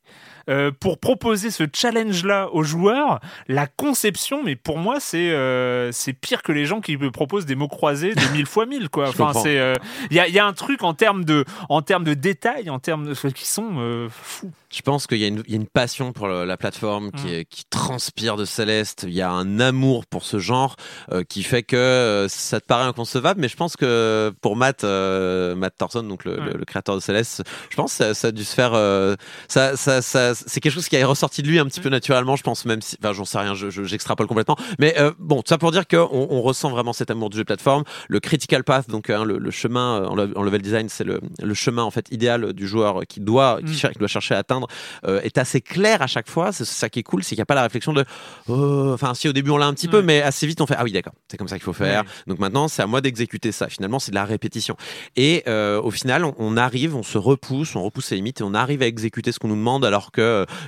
euh, 0.50 0.70
pour 0.78 0.98
proposer 0.98 1.50
ce 1.50 1.64
challenge-là 1.72 2.48
aux 2.52 2.62
joueurs, 2.64 3.20
la 3.48 3.66
conception, 3.66 4.42
mais 4.44 4.56
pour 4.56 4.78
moi, 4.78 5.00
c'est 5.00 5.30
euh, 5.30 5.92
c'est 5.92 6.12
pire 6.12 6.42
que 6.42 6.52
les 6.52 6.64
gens 6.66 6.80
qui 6.80 6.96
me 6.96 7.10
proposent 7.10 7.46
des 7.46 7.54
mots 7.54 7.68
croisés 7.68 8.14
de 8.14 8.32
mille 8.32 8.46
fois 8.46 8.66
mille, 8.66 8.88
quoi. 8.88 9.08
Enfin, 9.08 9.32
c'est 9.32 9.58
euh, 9.58 9.74
il 10.10 10.16
y, 10.16 10.20
a, 10.20 10.28
il 10.28 10.34
y 10.34 10.38
a 10.38 10.46
un 10.46 10.52
truc 10.52 10.82
en 10.82 10.94
termes 10.94 11.24
de 11.24 11.44
en 11.68 11.82
termes 11.82 12.04
de 12.04 12.14
détails, 12.14 12.68
en 12.70 12.78
termes 12.78 13.06
de 13.06 13.14
qui 13.30 13.46
sont 13.46 13.70
euh, 13.78 14.08
fous. 14.10 14.50
Je 14.72 14.82
pense 14.82 15.06
qu'il 15.08 15.18
y, 15.18 15.24
a 15.24 15.28
une- 15.28 15.42
il 15.46 15.50
y 15.50 15.54
a 15.54 15.56
une 15.56 15.66
passion 15.66 16.12
pour 16.12 16.28
le- 16.28 16.44
la 16.44 16.56
plateforme 16.56 17.10
qui, 17.10 17.26
Mm. 17.26 17.30
est- 17.30 17.44
qui 17.44 17.64
transpire 17.68 18.36
de 18.36 18.44
Céleste. 18.44 19.04
Il 19.06 19.12
y 19.14 19.20
a 19.22 19.30
un 19.30 19.58
amour 19.60 20.06
pour 20.06 20.24
ce 20.24 20.38
genre 20.38 20.76
euh, 21.12 21.24
qui 21.24 21.42
fait 21.42 21.62
que 21.64 21.76
euh, 21.76 22.28
ça 22.28 22.60
te 22.60 22.66
paraît 22.66 22.84
inconcevable, 22.84 23.40
mais 23.40 23.48
je 23.48 23.56
pense 23.56 23.76
que 23.76 24.32
pour 24.40 24.54
Matt, 24.56 24.84
euh, 24.84 25.54
Matt 25.56 25.74
Thorson, 25.76 26.02
donc 26.04 26.24
le, 26.24 26.38
Ouais. 26.40 26.52
le- 26.52 26.58
le 26.58 26.64
créateur 26.64 26.94
de 26.94 27.00
Céleste, 27.00 27.42
je 27.68 27.76
pense 27.76 27.92
que 27.92 27.96
ça, 28.04 28.14
ça 28.14 28.28
a 28.28 28.32
dû 28.32 28.44
se 28.44 28.54
faire. 28.54 28.72
euh, 28.74 29.16
ça, 29.48 29.76
ça, 29.76 30.02
ça- 30.02 30.34
c'est 30.46 30.60
quelque 30.60 30.72
chose 30.72 30.88
qui 30.88 30.96
est 30.96 31.04
ressorti 31.04 31.42
de 31.42 31.48
lui 31.48 31.58
un 31.58 31.66
petit 31.66 31.80
peu 31.80 31.88
naturellement, 31.88 32.36
je 32.36 32.42
pense, 32.42 32.64
même 32.64 32.82
si. 32.82 32.96
Enfin, 33.02 33.12
j'en 33.12 33.24
sais 33.24 33.38
rien, 33.38 33.54
je- 33.54 33.70
je- 33.70 33.84
j'extrapole 33.84 34.26
complètement. 34.26 34.56
Mais 34.78 34.94
euh, 34.98 35.12
bon, 35.18 35.36
tout 35.42 35.48
ça 35.48 35.58
pour 35.58 35.72
dire 35.72 35.86
qu'on 35.88 36.08
on 36.30 36.42
ressent 36.42 36.70
vraiment 36.70 36.92
cet 36.92 37.10
amour 37.10 37.30
du 37.30 37.36
jeu 37.36 37.42
de 37.42 37.46
plateforme. 37.46 37.84
Le 38.08 38.20
critical 38.20 38.64
path, 38.64 38.88
donc 38.88 39.10
hein, 39.10 39.24
le, 39.24 39.38
le 39.38 39.50
chemin 39.50 40.02
euh, 40.02 40.06
en, 40.06 40.14
le- 40.14 40.32
en 40.36 40.42
level 40.42 40.62
design, 40.62 40.88
c'est 40.88 41.04
le, 41.04 41.20
le 41.42 41.54
chemin 41.54 41.82
en 41.82 41.90
fait 41.90 42.06
idéal 42.10 42.52
du 42.52 42.66
joueur 42.66 43.00
qui 43.08 43.20
doit, 43.20 43.58
qui, 43.60 43.70
Mm. 43.72 43.74
cher- 43.74 43.90
qui 43.92 43.98
doit 43.98 44.08
chercher 44.08 44.34
à 44.34 44.38
atteindre, 44.38 44.66
euh, 45.06 45.20
est 45.22 45.38
assez 45.38 45.60
clair 45.60 46.02
à 46.02 46.06
chaque 46.06 46.28
fois. 46.28 46.52
C'est 46.52 46.64
ça 46.64 46.88
qui 46.88 46.98
est 46.98 47.02
cool, 47.02 47.22
c'est 47.22 47.30
qu'il 47.30 47.38
n'y 47.38 47.42
a 47.42 47.46
pas 47.46 47.54
la 47.54 47.62
réflexion 47.62 47.92
de, 47.92 48.04
oh, 48.48 48.90
enfin, 48.94 49.14
si 49.14 49.28
au 49.28 49.32
début 49.32 49.50
on 49.50 49.56
l'a 49.58 49.66
un 49.66 49.74
petit 49.74 49.88
peu, 49.88 50.02
mais 50.02 50.22
assez 50.22 50.46
vite 50.46 50.60
on 50.60 50.66
fait, 50.66 50.74
ah 50.78 50.84
oui, 50.84 50.92
d'accord, 50.92 51.12
c'est 51.30 51.36
comme 51.36 51.48
ça 51.48 51.56
qu'il 51.56 51.64
faut 51.64 51.72
faire. 51.72 52.02
Ouais. 52.02 52.08
Donc 52.26 52.38
maintenant, 52.38 52.68
c'est 52.68 52.82
à 52.82 52.86
moi 52.86 53.00
d'exécuter 53.00 53.52
ça. 53.52 53.68
Finalement, 53.68 53.98
c'est 53.98 54.10
de 54.10 54.16
la 54.16 54.24
répétition. 54.24 54.76
Et 55.16 55.42
euh, 55.48 55.80
au 55.80 55.90
final, 55.90 56.24
on, 56.24 56.34
on 56.38 56.56
arrive, 56.56 56.96
on 56.96 57.02
se 57.02 57.18
repousse, 57.18 57.74
on 57.76 57.82
repousse 57.82 58.10
les 58.10 58.16
limites 58.16 58.40
et 58.40 58.44
on 58.44 58.54
arrive 58.54 58.82
à 58.82 58.86
exécuter 58.86 59.32
ce 59.32 59.38
qu'on 59.38 59.48
nous 59.48 59.56
demande 59.56 59.84
alors 59.84 60.12
que 60.12 60.20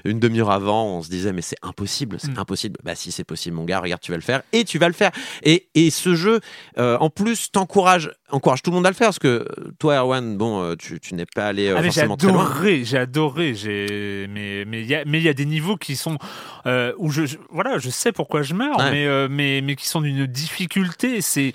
une 0.04 0.18
demi-heure 0.20 0.50
avant, 0.50 0.86
on 0.86 1.02
se 1.02 1.08
disait, 1.10 1.32
mais 1.32 1.42
c'est 1.42 1.56
impossible, 1.62 2.16
c'est 2.20 2.36
Mm. 2.36 2.38
impossible. 2.40 2.78
Bah 2.84 2.94
si, 2.94 3.12
c'est 3.12 3.24
possible, 3.24 3.56
mon 3.56 3.64
gars, 3.64 3.80
regarde, 3.80 4.00
tu 4.00 4.10
vas 4.12 4.16
le 4.18 4.22
faire 4.22 4.42
et 4.52 4.64
tu 4.64 4.78
vas 4.78 4.88
le 4.88 4.94
faire. 4.94 5.10
Et, 5.42 5.68
et 5.74 5.90
ce 5.90 6.14
jeu, 6.14 6.40
euh, 6.78 6.96
en 6.98 7.10
plus, 7.10 7.50
t'encourage, 7.52 8.10
encourage 8.30 8.62
tout 8.62 8.70
le 8.70 8.76
monde 8.76 8.86
à 8.86 8.90
le 8.90 8.94
faire 8.94 9.08
parce 9.08 9.18
que 9.18 9.46
toi, 9.78 9.96
Erwan, 9.96 10.36
bon, 10.36 10.62
euh, 10.62 10.74
tu, 10.76 11.00
tu 11.00 11.14
n'es 11.14 11.26
pas 11.26 11.46
allé 11.46 11.68
euh, 11.68 11.76
Ah, 11.78 11.82
forcément 11.82 12.16
très 12.16 12.28
loin. 12.28 12.44
adoré, 12.44 12.84
j'ai 12.84 12.98
adoré, 12.98 13.54
j'ai 13.54 14.26
mais 14.30 14.64
mais 14.66 14.80
il 14.82 14.86
y 14.86 14.94
a 14.94 15.04
mais 15.04 15.18
il 15.18 15.24
y 15.24 15.28
a 15.28 15.34
des 15.34 15.46
niveaux 15.46 15.76
qui 15.76 15.96
sont 15.96 16.18
euh, 16.66 16.92
où 16.98 17.10
je, 17.10 17.26
je- 17.26 17.36
voilà, 17.50 17.78
je 17.78 17.90
sais 17.90 18.12
pourquoi 18.12 18.42
je 18.42 18.54
meurs, 18.54 18.78
Ouais. 18.78 18.90
mais 18.90 19.28
mais 19.28 19.60
mais 19.62 19.76
qui 19.76 19.86
sont 19.88 20.00
d'une 20.00 20.26
difficulté, 20.26 21.20
c'est 21.20 21.52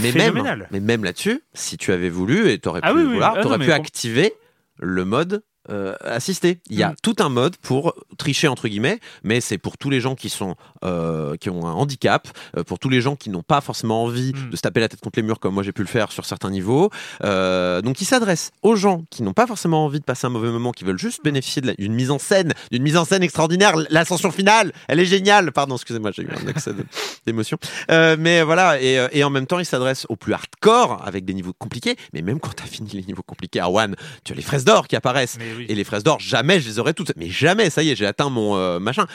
Mais 0.00 0.12
même, 0.12 0.66
mais 0.70 0.80
même 0.80 1.04
là-dessus, 1.04 1.40
si 1.54 1.76
tu 1.76 1.92
avais 1.92 2.08
voulu 2.08 2.50
et 2.50 2.58
t'aurais 2.58 2.80
Ah 2.82 2.90
pu 2.90 2.96
oui, 2.98 3.02
oui. 3.04 3.12
vouloir, 3.12 3.34
Ah 3.36 3.42
t'aurais 3.42 3.58
pu 3.58 3.72
activer 3.72 4.34
le 4.78 5.04
mode 5.04 5.42
euh, 5.70 5.94
assisté. 6.02 6.58
Il 6.70 6.78
y 6.78 6.82
a 6.82 6.90
Mm. 6.90 6.96
tout 7.02 7.16
un 7.20 7.28
mode 7.28 7.56
pour 7.56 7.94
tricher 8.18 8.48
entre 8.48 8.68
guillemets, 8.68 9.00
mais 9.22 9.40
c'est 9.40 9.58
pour 9.58 9.78
tous 9.78 9.90
les 9.90 10.00
gens 10.00 10.14
qui 10.14 10.28
sont 10.30 10.54
euh, 10.84 11.36
qui 11.36 11.48
ont 11.50 11.66
un 11.66 11.72
handicap, 11.72 12.28
euh, 12.56 12.64
pour 12.64 12.78
tous 12.78 12.88
les 12.88 13.00
gens 13.00 13.16
qui 13.16 13.30
n'ont 13.30 13.42
pas 13.42 13.60
forcément 13.60 14.04
envie 14.04 14.32
Mm. 14.34 14.50
de 14.50 14.56
se 14.56 14.62
taper 14.62 14.80
la 14.80 14.88
tête 14.88 15.00
contre 15.00 15.18
les 15.18 15.22
murs 15.22 15.40
comme 15.40 15.54
moi 15.54 15.62
j'ai 15.62 15.72
pu 15.72 15.82
le 15.82 15.88
faire 15.88 16.12
sur 16.12 16.24
certains 16.26 16.50
niveaux. 16.50 16.90
Euh, 17.22 17.80
donc 17.82 18.00
il 18.00 18.04
s'adresse 18.04 18.50
aux 18.62 18.76
gens 18.76 19.04
qui 19.10 19.22
n'ont 19.22 19.32
pas 19.32 19.46
forcément 19.46 19.84
envie 19.84 20.00
de 20.00 20.04
passer 20.04 20.26
un 20.26 20.30
mauvais 20.30 20.50
moment, 20.50 20.72
qui 20.72 20.84
veulent 20.84 20.98
juste 20.98 21.22
bénéficier 21.24 21.62
de 21.62 21.68
la- 21.68 21.74
d'une 21.74 21.94
mise 21.94 22.10
en 22.10 22.18
scène, 22.18 22.52
d'une 22.70 22.82
mise 22.82 22.96
en 22.96 23.04
scène 23.04 23.22
extraordinaire. 23.22 23.74
L'ascension 23.90 24.30
finale, 24.30 24.72
elle 24.88 25.00
est 25.00 25.04
géniale. 25.06 25.52
Pardon, 25.52 25.76
excusez-moi, 25.76 26.10
j'ai 26.12 26.22
eu 26.22 26.28
un 26.30 26.46
accès 26.48 26.72
d'émotion. 27.26 27.58
Euh, 27.90 28.16
mais 28.18 28.42
voilà, 28.42 28.80
et, 28.80 29.06
et 29.12 29.24
en 29.24 29.30
même 29.30 29.46
temps, 29.46 29.58
il 29.58 29.64
s'adresse 29.64 30.06
aux 30.08 30.16
plus 30.16 30.32
hardcore 30.34 31.00
avec 31.04 31.24
des 31.24 31.34
niveaux 31.34 31.52
compliqués. 31.58 31.96
Mais 32.12 32.22
même 32.22 32.40
quand 32.40 32.54
t'as 32.54 32.64
fini 32.64 32.90
les 32.92 33.02
niveaux 33.04 33.22
compliqués, 33.22 33.60
Arwan, 33.60 33.94
tu 34.24 34.32
as 34.32 34.36
les 34.36 34.42
fraises 34.42 34.64
d'or 34.64 34.88
qui 34.88 34.96
apparaissent. 34.96 35.36
Mais 35.38 35.52
oui. 35.56 35.66
Et 35.68 35.74
les 35.74 35.84
fraises 35.84 36.02
d'or, 36.04 36.18
jamais 36.20 36.60
je 36.60 36.68
les 36.68 36.78
aurais 36.78 36.94
toutes. 36.94 37.12
Mais 37.16 37.28
jamais, 37.30 37.70
ça 37.70 37.82
y 37.82 37.90
est, 37.90 37.96
j'ai 37.96 38.06
atteint 38.06 38.28
mon 38.30 38.56
euh, 38.56 38.78
machin. 38.78 39.06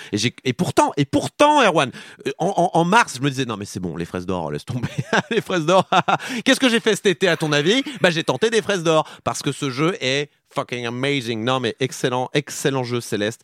Et, 0.44 0.54
pourtant, 0.54 0.92
et 0.98 1.06
pourtant, 1.06 1.62
Erwan, 1.64 1.92
euh, 2.28 2.32
en, 2.38 2.48
en- 2.56 2.72
en 2.80 2.86
mars, 2.86 3.16
je 3.18 3.22
me 3.22 3.30
disais, 3.30 3.46
non 3.46 3.58
mais 3.58 3.66
c'est 3.66 3.80
bon, 3.80 3.96
les 3.98 4.06
fraises 4.06 4.26
d'or, 4.26 4.52
laisse 4.52 4.66
tomber. 4.66 4.88
les 5.32 5.42
fraises 5.42 5.66
d'or, 5.66 5.88
qu'est-ce 6.46 6.60
que 6.60 6.70
j'ai 6.70 6.80
fait 6.80 6.96
cet 6.96 7.06
été 7.08 7.28
à 7.28 7.38
ton 7.38 7.52
avis? 7.52 7.84
Bah 8.02 8.10
j'ai 8.10 8.24
tenté 8.24 8.50
des 8.50 8.62
fraises 8.62 8.84
d'or. 8.84 9.08
Parce 9.24 9.42
que 9.42 9.52
ce 9.52 9.70
jeu 9.70 9.96
est 10.02 10.30
fucking 10.54 10.86
amazing. 10.86 11.44
Non 11.44 11.60
mais 11.60 11.76
excellent, 11.80 12.30
excellent 12.34 12.84
jeu 12.84 13.02
Céleste. 13.02 13.42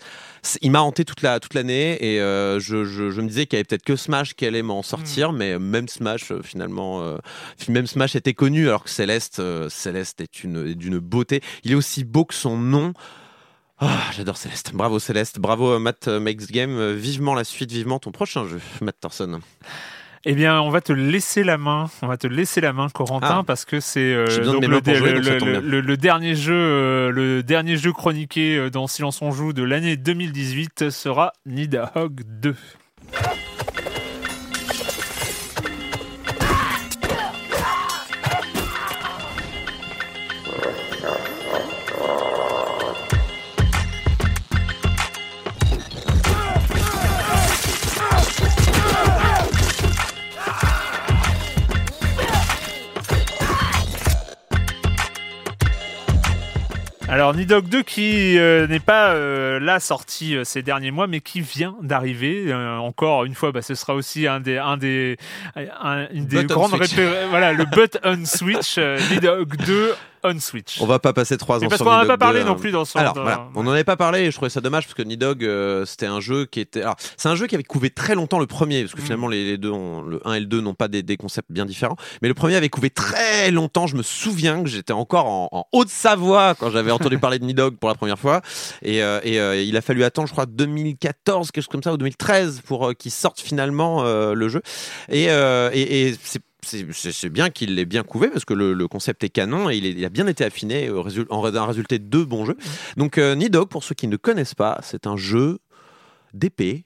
Il 0.62 0.72
m'a 0.72 0.82
hanté 0.82 1.06
toute 1.06 1.22
la 1.22 1.40
toute 1.40 1.54
l'année 1.54 1.98
et 2.04 2.22
euh, 2.22 2.60
je, 2.60 2.86
je, 2.86 3.12
je 3.12 3.22
me 3.22 3.28
disais 3.28 3.46
qu'il 3.46 3.58
y 3.58 3.60
avait 3.60 3.64
peut-être 3.64 3.84
que 3.84 3.96
Smash 3.96 4.34
qui 4.36 4.46
allait 4.46 4.62
m'en 4.62 4.84
sortir, 4.84 5.32
mais 5.32 5.58
même 5.60 5.88
Smash 5.88 6.32
euh, 6.32 6.42
finalement, 6.44 7.02
euh, 7.02 7.18
même 7.68 7.88
Smash 7.88 8.16
était 8.16 8.34
connu 8.34 8.68
alors 8.68 8.84
que 8.84 8.90
Céleste, 8.90 9.40
euh, 9.40 9.70
Céleste 9.70 10.22
est 10.22 10.44
une 10.44 10.68
est 10.68 10.76
d'une 10.76 11.00
beauté. 11.00 11.42
Il 11.64 11.72
est 11.72 11.76
aussi 11.76 12.04
beau 12.04 12.26
que 12.26 12.34
son 12.34 12.58
nom. 12.58 12.94
Ah, 13.78 14.00
j'adore 14.16 14.38
Céleste. 14.38 14.72
Bravo 14.74 15.00
Céleste. 15.00 15.40
Bravo 15.40 15.78
Matt 15.80 16.08
Makes 16.08 16.48
Game. 16.48 16.94
Vivement 16.94 17.34
la 17.34 17.44
suite, 17.44 17.72
vivement 17.72 18.00
ton 18.00 18.12
prochain 18.12 18.48
jeu, 18.48 18.62
Matt 18.82 18.96
Thorson. 19.02 19.42
Eh 20.28 20.34
bien, 20.34 20.60
on 20.60 20.72
va 20.72 20.82
te 20.82 20.92
laisser 20.92 21.44
la 21.44 21.60
main. 21.60 21.88
On 22.02 22.08
va 22.08 22.18
te 22.18 22.26
laisser 22.26 22.60
la 22.60 22.74
main, 22.74 22.90
Corentin, 22.90 23.40
Ah. 23.40 23.44
parce 23.46 23.64
que 23.64 23.80
c'est 23.80 24.00
euh, 24.00 24.26
de 24.26 24.32
le, 24.42 25.84
jouer, 25.84 25.98
dernier 25.98 26.34
jeu, 26.34 26.54
euh, 26.56 27.12
le 27.12 27.44
dernier 27.44 27.78
jeu 27.78 27.94
chroniqué 27.94 28.58
euh, 28.58 28.70
dans 28.72 28.88
Silence 28.88 29.22
on 29.22 29.32
joue 29.32 29.54
de 29.54 29.62
l'année 29.62 29.98
2018 29.98 30.90
sera 30.90 31.32
Nidahogg 31.46 32.22
2. 32.42 32.56
Alors 57.26 57.36
Nidog 57.38 57.68
2 57.68 57.82
qui 57.82 58.38
euh, 58.38 58.68
n'est 58.68 58.80
pas 58.80 59.14
euh, 59.14 59.60
là 59.60 59.80
sorti 59.80 60.36
euh, 60.36 60.44
ces 60.44 60.62
derniers 60.62 60.92
mois, 60.92 61.08
mais 61.08 61.22
qui 61.22 61.42
vient 61.42 61.76
d'arriver. 61.82 62.52
Euh, 62.54 62.78
encore 62.78 63.26
une 63.26 63.34
fois, 63.34 63.52
bah, 63.52 63.64
ce 63.64 63.74
sera 63.74 63.96
aussi 63.96 64.28
un 64.28 64.40
des, 64.40 64.60
un 64.60 64.78
des, 64.78 65.18
un- 65.56 66.08
une 66.14 66.28
des 66.28 66.44
Button 66.44 66.54
grandes 66.54 66.80
voilà, 67.32 67.52
le 67.52 67.66
but 67.66 67.98
on 68.04 68.24
switch, 68.26 68.76
euh, 68.78 69.00
Nidog 69.12 69.56
2 69.58 69.96
on 70.34 70.40
switch. 70.40 70.82
On 70.82 70.86
va 70.86 71.00
pas 71.00 71.14
passer 71.14 71.38
trois 71.38 71.64
ans 71.64 71.68
parce 71.68 71.82
qu'on 71.82 71.90
en 71.90 71.94
a 72.00 72.06
pas 72.06 72.18
parlé 72.18 72.40
2, 72.42 72.46
non 72.46 72.56
plus 72.56 72.72
dans 72.72 72.86
son. 72.86 73.00
Alors 73.00 73.14
voilà, 73.14 73.48
on 73.56 73.64
n'en 73.64 73.72
avait 73.72 73.84
pas 73.84 73.96
parlé 73.98 74.22
et 74.22 74.32
je 74.32 74.36
trouvais 74.36 74.50
ça 74.50 74.62
dommage 74.62 74.84
parce 74.86 74.94
que 74.94 75.02
Nidhogg 75.04 75.44
euh, 75.44 75.86
c'était 75.86 76.06
un 76.06 76.20
jeu 76.20 76.46
qui 76.46 76.60
était. 76.60 76.82
Alors 76.82 76.96
c'est 77.18 77.30
un 77.30 77.36
jeu 77.36 77.48
qui 77.48 77.56
avait 77.56 77.64
couvé 77.64 77.90
très 77.90 78.16
longtemps 78.16 78.40
le 78.40 78.48
premier 78.48 78.82
parce 78.84 78.94
que 78.96 79.02
Mm. 79.02 79.04
finalement 79.04 79.28
les, 79.28 79.46
les 79.46 79.58
deux, 79.58 79.72
ont- 79.72 80.02
le 80.02 80.20
1 80.28 80.34
et 80.34 80.40
le 80.40 80.46
2 80.46 80.62
n'ont 80.62 80.74
pas 80.74 80.88
des, 80.88 81.04
des 81.04 81.18
concepts 81.18 81.52
bien 81.52 81.66
différents. 81.66 81.96
Mais 82.22 82.28
le 82.28 82.34
premier 82.34 82.56
avait 82.56 82.70
couvé 82.70 82.90
très 82.90 83.52
longtemps. 83.52 83.88
Je 83.88 83.96
me 83.96 84.04
souviens 84.04 84.64
que 84.64 84.70
j'étais 84.70 84.94
encore 84.94 85.26
en, 85.28 85.50
en 85.52 85.66
Haute-Savoie 85.72 86.56
quand 86.56 86.70
j'avais 86.72 86.92
entendu 86.92 87.18
parler 87.20 87.40
de 87.40 87.46
Nidhogg 87.46 87.76
pour 87.78 87.90
la 87.90 87.96
première 87.96 88.20
fois 88.20 88.42
et, 88.82 89.02
euh, 89.04 89.20
et, 89.24 89.40
euh, 89.40 89.62
il 89.62 89.76
a 89.78 89.82
fallu 89.82 90.04
attendre 90.04 90.28
je 90.28 90.34
crois 90.34 90.46
2014 90.46 91.52
quelque 91.52 91.64
chose 91.64 91.72
comme 91.72 91.84
ça 91.84 91.94
ou 91.94 91.98
2013 91.98 92.62
pour 92.66 92.90
euh, 92.90 92.94
qu'il 92.94 93.12
sorte 93.12 93.40
finalement 93.40 94.04
euh, 94.06 94.34
le 94.34 94.50
jeu 94.50 94.62
et, 95.10 95.30
euh, 95.30 95.70
et, 95.74 96.08
et 96.10 96.16
c'est 96.24 96.42
c'est- 96.66 97.30
bien 97.30 97.50
qu'il 97.50 97.76
l'ait 97.76 97.86
bien 97.86 98.04
couvé 98.04 98.28
parce 98.30 98.46
que 98.46 98.54
le, 98.54 98.74
le 98.74 98.88
concept 98.88 99.24
est 99.24 99.30
canon 99.30 99.70
et 99.70 99.78
il, 99.78 99.86
est- 99.86 99.92
il 99.92 100.06
a 100.06 100.10
bien 100.10 100.28
été 100.28 100.44
affiné 100.44 100.90
au 100.90 101.02
résul- 101.04 101.28
en 101.30 101.42
ré- 101.42 101.58
un 101.58 101.66
résultat 101.66 101.98
de 101.98 102.04
deux 102.04 102.26
bons 102.26 102.46
jeux. 102.46 102.58
Donc 102.98 103.18
euh, 103.18 103.36
Nidhogg, 103.36 103.68
pour 103.70 103.84
ceux 103.84 103.96
qui 103.96 104.08
ne 104.08 104.18
connaissent 104.18 104.56
pas, 104.56 104.80
c'est 104.84 105.08
un 105.08 105.18
jeu 105.18 105.60
d'épée. 106.34 106.86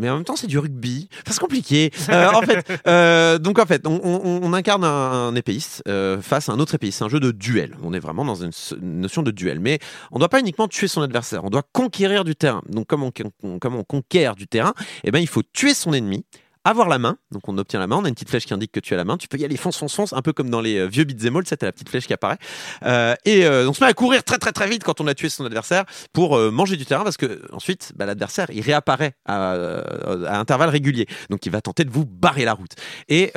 Mais 0.00 0.08
en 0.08 0.14
même 0.14 0.24
temps, 0.24 0.36
c'est 0.36 0.46
du 0.46 0.60
rugby. 0.60 1.08
Enfin, 1.12 1.32
c'est 1.32 1.40
compliqué. 1.40 1.90
Euh, 2.08 2.28
en 2.30 2.42
fait, 2.42 2.64
euh, 2.86 3.38
donc 3.38 3.58
en 3.58 3.66
fait, 3.66 3.84
on, 3.84 4.00
on- 4.04 4.40
on 4.44 4.52
incarne 4.52 4.84
un, 4.84 4.86
un 5.28 5.34
épéiste 5.34 5.82
euh, 5.88 6.20
face 6.22 6.48
à 6.48 6.52
un 6.52 6.60
autre 6.60 6.76
épéiste. 6.76 6.98
C'est 6.98 7.04
un 7.04 7.08
jeu 7.08 7.18
de 7.18 7.32
duel. 7.32 7.74
On 7.82 7.92
est 7.92 7.98
vraiment 7.98 8.24
dans 8.24 8.36
une, 8.36 8.52
notion 8.80 9.22
de 9.24 9.32
duel. 9.32 9.58
Mais 9.58 9.80
on 10.12 10.16
ne 10.16 10.20
doit 10.20 10.28
pas 10.28 10.38
uniquement 10.38 10.68
tuer 10.68 10.86
son 10.86 11.02
adversaire. 11.02 11.44
On 11.44 11.50
doit 11.50 11.64
conquérir 11.72 12.22
du 12.22 12.36
terrain. 12.36 12.62
Donc, 12.68 12.86
comme 12.86 13.02
on, 13.02 13.10
on- 13.42 13.58
comme 13.58 13.74
on 13.74 13.82
conquiert 13.82 14.36
du 14.36 14.46
terrain, 14.46 14.72
eh 15.02 15.10
ben, 15.10 15.18
il 15.18 15.26
faut 15.26 15.42
tuer 15.52 15.74
son 15.74 15.92
ennemi 15.92 16.24
avoir 16.68 16.88
la 16.88 16.98
main, 16.98 17.16
donc 17.30 17.48
on 17.48 17.56
obtient 17.58 17.80
la 17.80 17.86
main, 17.86 17.96
on 17.96 18.04
a 18.04 18.08
une 18.08 18.14
petite 18.14 18.30
flèche 18.30 18.46
qui 18.46 18.54
indique 18.54 18.72
que 18.72 18.80
tu 18.80 18.94
as 18.94 18.96
la 18.96 19.04
main, 19.04 19.16
tu 19.16 19.28
peux 19.28 19.38
y 19.38 19.44
aller 19.44 19.56
fonce, 19.56 19.76
fonce, 19.76 19.94
fonce, 19.94 20.12
un 20.12 20.22
peu 20.22 20.32
comme 20.32 20.50
dans 20.50 20.60
les 20.60 20.78
euh, 20.78 20.86
vieux 20.86 21.04
beat'em 21.04 21.36
all, 21.36 21.44
tu 21.44 21.48
sais, 21.48 21.56
t'as 21.56 21.66
la 21.66 21.72
petite 21.72 21.88
flèche 21.88 22.06
qui 22.06 22.12
apparaît, 22.12 22.38
Euh, 22.84 23.14
et 23.24 23.44
euh, 23.44 23.68
on 23.68 23.72
se 23.72 23.82
met 23.82 23.90
à 23.90 23.94
courir 23.94 24.22
très 24.24 24.38
très 24.38 24.52
très 24.52 24.68
vite 24.68 24.84
quand 24.84 25.00
on 25.00 25.06
a 25.06 25.14
tué 25.14 25.28
son 25.28 25.44
adversaire 25.44 25.84
pour 26.12 26.38
manger 26.38 26.76
du 26.76 26.86
terrain, 26.86 27.04
parce 27.04 27.16
que 27.16 27.42
ensuite, 27.52 27.92
bah, 27.96 28.06
l'adversaire, 28.06 28.46
il 28.52 28.60
réapparaît 28.60 29.14
à, 29.26 30.38
intervalles 30.38 30.70
réguliers, 30.70 31.06
donc 31.30 31.46
il 31.46 31.52
va 31.52 31.60
tenter 31.60 31.84
de 31.84 31.90
vous 31.90 32.04
barrer 32.06 32.44
la 32.44 32.54
route. 32.54 32.72
Et, 33.08 33.32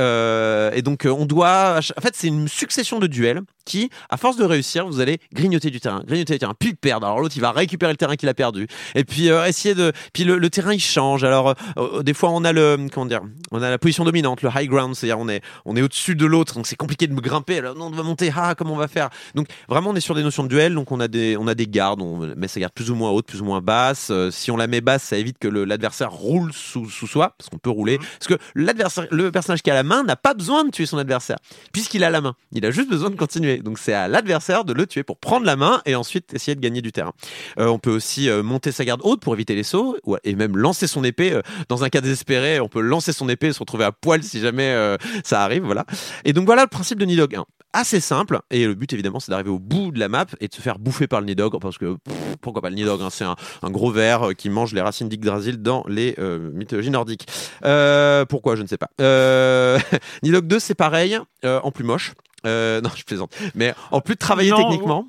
donc 0.82 1.06
on 1.06 1.26
doit, 1.26 1.80
en 1.98 2.02
fait 2.02 2.16
c'est 2.16 2.28
une 2.28 2.48
succession 2.48 3.00
de 3.00 3.08
duels 3.08 3.42
qui, 3.72 3.90
à 4.10 4.18
force 4.18 4.38
de 4.38 4.44
réussir, 4.44 4.86
vous 4.86 5.00
allez 5.00 5.20
grignoter 5.34 5.70
du 5.70 5.80
terrain, 5.80 6.02
grignoter 6.06 6.34
du 6.34 6.40
terrain, 6.40 6.56
puis 6.58 6.74
perdre. 6.74 7.08
Alors 7.08 7.22
l'autre, 7.22 7.36
il 7.38 7.42
va 7.42 7.52
récupérer 7.52 7.94
le 7.94 7.98
terrain 7.98 8.16
qu'il 8.18 8.30
a 8.30 8.34
perdu, 8.34 8.68
et 8.96 9.04
puis 9.06 9.30
euh, 9.30 9.46
essayer 9.46 9.76
de, 9.76 9.94
puis 10.14 10.24
le, 10.26 10.38
le 10.38 10.50
terrain 10.50 10.74
il 10.74 10.82
change. 10.82 11.24
Alors 11.24 11.56
euh, 11.78 12.04
des 12.04 12.14
fois 12.14 12.30
on 12.32 12.44
a 12.44 12.52
le, 12.52 12.78
comment 12.94 13.06
dire, 13.06 13.22
on 13.52 13.62
a 13.62 13.70
la 13.70 13.78
position 13.78 14.04
dominante, 14.04 14.42
le 14.42 14.50
high 14.54 14.70
ground, 14.70 14.94
c'est-à-dire 14.96 15.20
on 15.20 15.30
est, 15.30 15.42
on 15.66 15.76
est 15.78 15.82
au-dessus 15.82 16.16
de 16.16 16.26
l'autre, 16.26 16.54
donc 16.56 16.68
c'est 16.68 16.76
compliqué 16.76 17.08
de 17.08 17.14
me 17.14 17.22
grimper. 17.22 17.60
Alors 17.60 17.76
non, 17.76 17.88
on 17.88 17.92
va 17.92 18.04
monter, 18.04 18.30
ah 18.36 18.56
comment 18.56 18.74
on 18.74 18.78
va 18.78 18.90
faire? 18.90 19.10
Donc 19.36 19.48
vraiment 19.70 19.92
on 19.92 19.96
est 19.96 20.02
sur 20.02 20.16
des 20.16 20.24
notions 20.24 20.44
de 20.44 20.50
duel, 20.50 20.74
donc 20.74 20.92
on 20.92 21.00
a 21.00 21.08
des, 21.08 21.38
on 21.38 21.48
a 21.48 21.56
des 21.56 21.68
gardes, 21.68 22.02
on 22.02 22.18
met 22.36 22.48
sa 22.48 22.60
garde 22.60 22.74
plus 22.74 22.92
ou 22.92 22.96
moins 22.96 23.12
haute, 23.12 23.26
plus 23.26 23.42
ou 23.42 23.46
moins 23.46 23.62
basse. 23.62 24.10
Euh, 24.12 24.32
si 24.32 24.52
on 24.52 24.58
la 24.58 24.68
met 24.68 24.82
basse, 24.82 25.04
ça 25.04 25.18
évite 25.18 25.38
que 25.40 25.48
l'adversaire 25.48 26.12
roule 26.12 26.52
sous, 26.54 26.90
sous 26.90 27.08
soi, 27.08 27.34
parce 27.38 27.50
qu'on 27.50 27.58
peut 27.58 27.70
rouler. 27.70 27.98
Parce 27.98 28.28
que 28.28 28.44
l'adversaire, 28.56 29.08
le 29.12 29.32
personnage 29.32 29.62
qui 29.62 29.72
a 29.72 29.74
la 29.74 29.84
main 29.84 30.04
n'a 30.04 30.16
pas 30.16 30.34
besoin 30.34 30.66
de 30.66 30.72
tuer 30.72 30.86
son 30.86 30.98
adversaire, 30.98 31.38
puisqu'il 31.72 32.04
a 32.04 32.10
la 32.10 32.22
main. 32.22 32.36
Il 32.52 32.66
a 32.66 32.72
juste 32.72 32.90
besoin 32.90 33.10
de 33.10 33.16
continuer. 33.16 33.61
Donc 33.62 33.80
c'est 33.80 33.94
à 33.94 34.08
l'adversaire 34.08 34.66
de 34.66 34.74
le 34.74 34.86
tuer 34.86 35.04
pour 35.04 35.18
prendre 35.18 35.46
la 35.46 35.56
main 35.56 35.82
et 35.86 35.96
ensuite 35.96 36.34
essayer 36.34 36.56
de 36.56 36.62
gagner 36.62 36.82
du 36.82 36.92
terrain. 36.92 37.14
Euh, 37.60 37.68
on 37.68 37.80
peut 37.80 37.92
aussi 37.92 38.30
euh, 38.30 38.44
monter 38.44 38.72
sa 38.72 38.86
garde 38.86 39.02
haute 39.04 39.22
pour 39.22 39.34
éviter 39.34 39.56
les 39.56 39.64
sauts, 39.64 39.98
et 40.24 40.36
même 40.36 40.58
lancer 40.58 40.88
son 40.88 41.04
épée. 41.04 41.34
euh, 41.34 41.42
dans 41.70 41.84
un 41.84 41.90
cas 41.90 42.02
désespéré, 42.02 42.60
on 42.60 42.68
peut 42.68 42.82
lancer 42.82 43.14
son 43.14 43.30
épée 43.30 43.48
et 43.48 43.54
se 43.54 43.60
retrouver 43.60 43.86
à 43.86 43.92
poil 43.92 44.24
si 44.24 44.40
jamais 44.40 44.76
ça 45.24 45.44
arrive. 45.44 45.64
Voilà. 45.64 45.86
Et 46.26 46.34
donc 46.34 46.46
voilà 46.46 46.64
le 46.64 46.68
principe 46.68 47.00
de 47.00 47.06
Nidhogg 47.06 47.36
1. 47.36 47.46
Assez 47.74 48.02
simple, 48.02 48.40
et 48.50 48.66
le 48.66 48.76
but 48.76 48.92
évidemment 48.92 49.22
c'est 49.22 49.32
d'arriver 49.32 49.50
au 49.50 49.60
bout 49.60 49.92
de 49.92 50.00
la 50.00 50.10
map 50.10 50.26
et 50.42 50.50
de 50.50 50.54
se 50.54 50.60
faire 50.60 50.78
bouffer 50.78 51.08
par 51.08 51.22
le 51.22 51.28
Nidhogg, 51.28 51.58
parce 51.62 51.78
que 51.78 51.96
pourquoi 52.42 52.62
pas 52.62 52.70
le 52.70 52.76
Nidhogg, 52.76 53.02
hein, 53.02 53.10
c'est 53.10 53.24
un, 53.24 53.36
gros 53.70 53.92
ver 53.92 54.32
qui 54.38 54.50
mange 54.50 54.74
les 54.74 54.82
racines 54.82 55.08
d'Yggdrasil 55.08 55.62
dans 55.62 55.86
les 55.88 56.16
mythologies 56.54 56.92
nordiques. 56.92 57.28
Pourquoi 57.62 58.56
je 58.56 58.64
ne 58.64 58.68
sais 58.68 58.78
pas. 58.78 58.90
Nidhogg 60.24 60.48
2 60.48 60.60
c'est 60.60 60.76
pareil, 60.76 61.18
en 61.44 61.72
plus 61.72 61.84
moche. 61.84 62.14
Euh, 62.46 62.82
non, 62.82 62.90
je 62.98 63.04
plaisante. 63.04 63.34
Mais 63.56 63.74
en 63.92 64.02
plus 64.02 64.16
de 64.16 64.20
travailler 64.20 64.52
Non, 64.52 64.58
techniquement, 64.58 65.08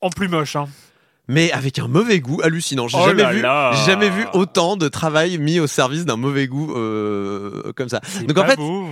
En 0.00 0.10
plus 0.10 0.28
moche, 0.28 0.56
hein. 0.56 0.68
mais 1.26 1.50
avec 1.52 1.78
un 1.78 1.88
mauvais 1.88 2.20
goût 2.20 2.40
hallucinant. 2.42 2.88
J'ai 2.88 2.98
Oh 3.00 3.06
jamais 3.06 3.32
vu, 3.32 3.42
jamais 3.86 4.10
autant 4.32 4.76
de 4.76 4.88
travail 4.88 5.38
mis 5.38 5.60
au 5.60 5.66
service 5.66 6.04
d'un 6.04 6.16
mauvais 6.16 6.46
goût 6.46 6.72
euh, 6.74 7.72
comme 7.76 7.88
ça. 7.88 8.00
Donc 8.26 8.38
en 8.38 8.44
fait, 8.46 8.56
beau. 8.56 8.86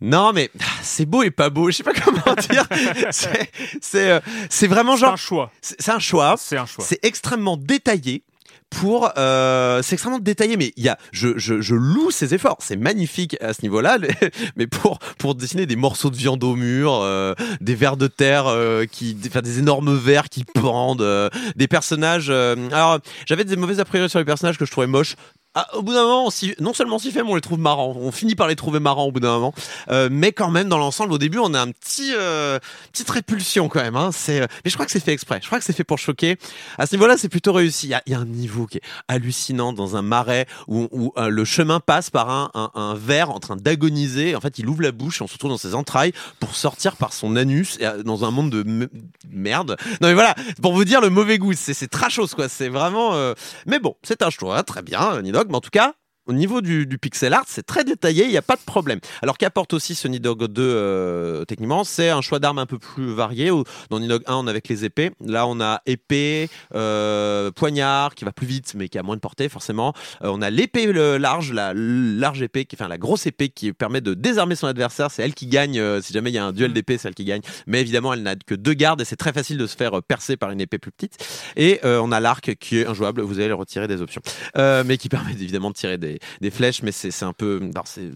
non 0.00 0.32
mais 0.32 0.50
c'est 0.82 1.06
beau 1.06 1.22
et 1.22 1.30
pas 1.30 1.48
beau. 1.50 1.70
Je 1.70 1.76
sais 1.76 1.82
pas 1.82 1.92
comment 2.04 2.34
dire. 2.50 2.64
C'est 3.10 3.50
c'est 3.80 4.10
euh, 4.10 4.20
c'est 4.50 4.66
vraiment 4.66 4.96
genre 4.96 5.16
c'est 5.60 5.90
un 5.90 5.98
choix. 5.98 6.34
C'est 6.38 6.58
un 6.58 6.66
choix. 6.66 6.84
C'est 6.84 7.02
extrêmement 7.04 7.56
détaillé. 7.56 8.22
Pour, 8.70 9.10
euh, 9.16 9.80
c'est 9.82 9.94
extrêmement 9.94 10.18
détaillé, 10.18 10.56
mais 10.56 10.72
il 10.76 10.84
y 10.84 10.88
a, 10.88 10.98
je, 11.12 11.38
je, 11.38 11.74
loue 11.74 12.10
ses 12.10 12.34
efforts. 12.34 12.58
C'est 12.60 12.76
magnifique 12.76 13.36
à 13.40 13.52
ce 13.52 13.62
niveau-là, 13.62 13.98
mais 14.56 14.66
pour 14.66 14.98
pour 15.18 15.34
dessiner 15.34 15.66
des 15.66 15.76
morceaux 15.76 16.10
de 16.10 16.16
viande 16.16 16.42
au 16.44 16.56
mur, 16.56 17.00
euh, 17.02 17.34
des 17.60 17.74
vers 17.74 17.96
de 17.96 18.06
terre 18.06 18.46
euh, 18.48 18.84
qui, 18.84 19.16
enfin, 19.26 19.40
des 19.40 19.60
énormes 19.60 19.96
vers 19.96 20.28
qui 20.28 20.44
pendent, 20.44 21.00
euh, 21.00 21.30
des 21.54 21.68
personnages. 21.68 22.28
euh, 22.28 22.56
alors, 22.72 22.98
j'avais 23.26 23.44
des 23.44 23.56
mauvaises 23.56 23.80
a 23.80 23.84
priori 23.84 24.10
sur 24.10 24.18
les 24.18 24.24
personnages 24.24 24.58
que 24.58 24.66
je 24.66 24.70
trouvais 24.70 24.86
moches. 24.86 25.16
Ah, 25.58 25.66
au 25.74 25.80
bout 25.82 25.94
d'un 25.94 26.02
moment, 26.02 26.28
non 26.60 26.74
seulement 26.74 26.96
on 26.96 26.98
s'y 26.98 27.10
fait, 27.10 27.22
mais 27.22 27.30
on 27.30 27.34
les 27.34 27.40
trouve 27.40 27.58
marrants. 27.58 27.96
On 27.98 28.12
finit 28.12 28.34
par 28.34 28.46
les 28.46 28.56
trouver 28.56 28.78
marrants 28.78 29.04
au 29.06 29.10
bout 29.10 29.20
d'un 29.20 29.32
moment. 29.32 29.54
Euh, 29.90 30.10
mais 30.12 30.32
quand 30.32 30.50
même, 30.50 30.68
dans 30.68 30.76
l'ensemble, 30.76 31.14
au 31.14 31.18
début, 31.18 31.38
on 31.38 31.54
a 31.54 31.60
un 31.62 31.70
petit, 31.70 32.12
euh, 32.14 32.58
petite 32.92 33.08
répulsion 33.08 33.70
quand 33.70 33.80
même. 33.80 33.96
Hein. 33.96 34.10
C'est, 34.12 34.42
euh, 34.42 34.46
mais 34.64 34.70
je 34.70 34.74
crois 34.76 34.84
que 34.84 34.92
c'est 34.92 35.00
fait 35.02 35.12
exprès. 35.14 35.38
Je 35.40 35.46
crois 35.46 35.58
que 35.58 35.64
c'est 35.64 35.72
fait 35.72 35.82
pour 35.82 35.98
choquer. 35.98 36.36
À 36.76 36.86
ce 36.86 36.94
niveau-là, 36.94 37.16
c'est 37.16 37.30
plutôt 37.30 37.54
réussi. 37.54 37.86
Il 37.88 37.98
y 38.06 38.10
y 38.10 38.14
a 38.14 38.18
un 38.18 38.26
niveau 38.26 38.66
qui 38.66 38.76
est 38.76 38.82
hallucinant 39.08 39.72
dans 39.72 39.96
un 39.96 40.02
marais 40.02 40.46
où, 40.68 40.88
où, 40.92 41.12
euh, 41.16 41.28
le 41.30 41.44
chemin 41.46 41.80
passe 41.80 42.10
par 42.10 42.28
un, 42.28 42.50
un, 42.52 42.70
un 42.74 42.94
ver 42.94 43.30
en 43.30 43.40
train 43.40 43.56
d'agoniser. 43.56 44.36
En 44.36 44.40
fait, 44.42 44.58
il 44.58 44.68
ouvre 44.68 44.82
la 44.82 44.92
bouche 44.92 45.20
et 45.20 45.24
on 45.24 45.26
se 45.26 45.32
retrouve 45.32 45.50
dans 45.52 45.56
ses 45.58 45.74
entrailles 45.74 46.12
pour 46.38 46.54
sortir 46.54 46.96
par 46.96 47.14
son 47.14 47.34
anus 47.34 47.78
et, 47.80 47.86
euh, 47.86 48.02
dans 48.02 48.26
un 48.26 48.30
monde 48.30 48.50
de 48.50 48.62
me- 48.62 48.90
merde. 49.30 49.76
Non 50.02 50.08
mais 50.08 50.14
voilà, 50.14 50.34
pour 50.60 50.74
vous 50.74 50.84
dire 50.84 51.00
le 51.00 51.08
mauvais 51.08 51.38
goût, 51.38 51.54
c'est 51.54 51.72
c'est 51.72 51.88
trashos 51.88 52.28
quoi. 52.36 52.50
C'est 52.50 52.68
vraiment. 52.68 53.14
euh, 53.14 53.32
Mais 53.64 53.78
bon, 53.78 53.96
c'est 54.02 54.20
un 54.20 54.28
choix, 54.30 54.62
très 54.62 54.82
bien, 54.82 55.22
Nidhogg. 55.22 55.45
Mais 55.48 55.56
en 55.56 55.60
tout 55.60 55.70
cas. 55.70 55.94
Au 56.26 56.32
niveau 56.32 56.60
du, 56.60 56.86
du 56.86 56.98
pixel 56.98 57.32
art, 57.34 57.44
c'est 57.46 57.64
très 57.64 57.84
détaillé, 57.84 58.24
il 58.24 58.30
n'y 58.30 58.36
a 58.36 58.42
pas 58.42 58.56
de 58.56 58.60
problème. 58.60 58.98
Alors 59.22 59.38
qu'apporte 59.38 59.72
aussi 59.74 59.94
ce 59.94 60.08
Nidhogg 60.08 60.44
2 60.46 60.62
euh, 60.62 61.44
techniquement, 61.44 61.84
c'est 61.84 62.10
un 62.10 62.20
choix 62.20 62.38
d'armes 62.38 62.58
un 62.58 62.66
peu 62.66 62.78
plus 62.78 63.12
varié. 63.12 63.50
Dans 63.90 64.00
Nidhogg 64.00 64.22
1, 64.26 64.34
on 64.34 64.46
a 64.46 64.50
avec 64.50 64.68
les 64.68 64.84
épées. 64.84 65.10
Là, 65.24 65.46
on 65.46 65.60
a 65.60 65.82
épée, 65.86 66.48
euh, 66.74 67.50
poignard 67.52 68.14
qui 68.14 68.24
va 68.24 68.32
plus 68.32 68.46
vite, 68.46 68.74
mais 68.74 68.88
qui 68.88 68.98
a 68.98 69.02
moins 69.02 69.16
de 69.16 69.20
portée 69.20 69.48
forcément. 69.48 69.92
Euh, 70.22 70.30
on 70.32 70.42
a 70.42 70.50
l'épée 70.50 70.92
large, 70.92 71.52
la 71.52 71.72
large 71.74 72.42
épée, 72.42 72.64
qui, 72.64 72.76
enfin 72.76 72.88
la 72.88 72.98
grosse 72.98 73.26
épée 73.26 73.48
qui 73.48 73.72
permet 73.72 74.00
de 74.00 74.14
désarmer 74.14 74.56
son 74.56 74.66
adversaire. 74.66 75.10
C'est 75.10 75.22
elle 75.22 75.34
qui 75.34 75.46
gagne. 75.46 75.78
euh, 75.78 76.00
si 76.02 76.12
jamais 76.12 76.30
il 76.30 76.34
y 76.34 76.38
a 76.38 76.44
un 76.44 76.52
duel 76.52 76.72
d'épée, 76.72 76.98
c'est 76.98 77.08
elle 77.08 77.14
qui 77.14 77.24
gagne. 77.24 77.42
Mais 77.66 77.80
évidemment, 77.80 78.12
elle 78.12 78.22
n'a 78.22 78.34
que 78.36 78.54
deux 78.54 78.74
gardes 78.74 79.00
et 79.00 79.04
c'est 79.04 79.16
très 79.16 79.32
facile 79.32 79.58
de 79.58 79.66
se 79.66 79.76
faire 79.76 79.98
euh, 79.98 80.00
percer 80.00 80.36
par 80.36 80.50
une 80.50 80.60
épée 80.60 80.78
plus 80.78 80.90
petite. 80.90 81.16
Et 81.56 81.80
euh, 81.84 82.00
on 82.02 82.12
a 82.12 82.20
l'arc 82.20 82.54
qui 82.56 82.78
est 82.78 82.86
injouable. 82.86 83.22
Vous 83.22 83.38
allez 83.38 83.48
le 83.48 83.54
retirer 83.54 83.88
des 83.88 84.02
options, 84.02 84.22
Euh, 84.56 84.84
mais 84.86 84.98
qui 84.98 85.08
permet 85.16 85.32
évidemment 85.32 85.70
de 85.70 85.74
tirer 85.74 85.98
des, 85.98 86.15
des 86.40 86.50
flèches. 86.50 86.82
Mais 86.82 86.92
c'est 86.92 87.22
un 87.22 87.32
peu, 87.32 87.70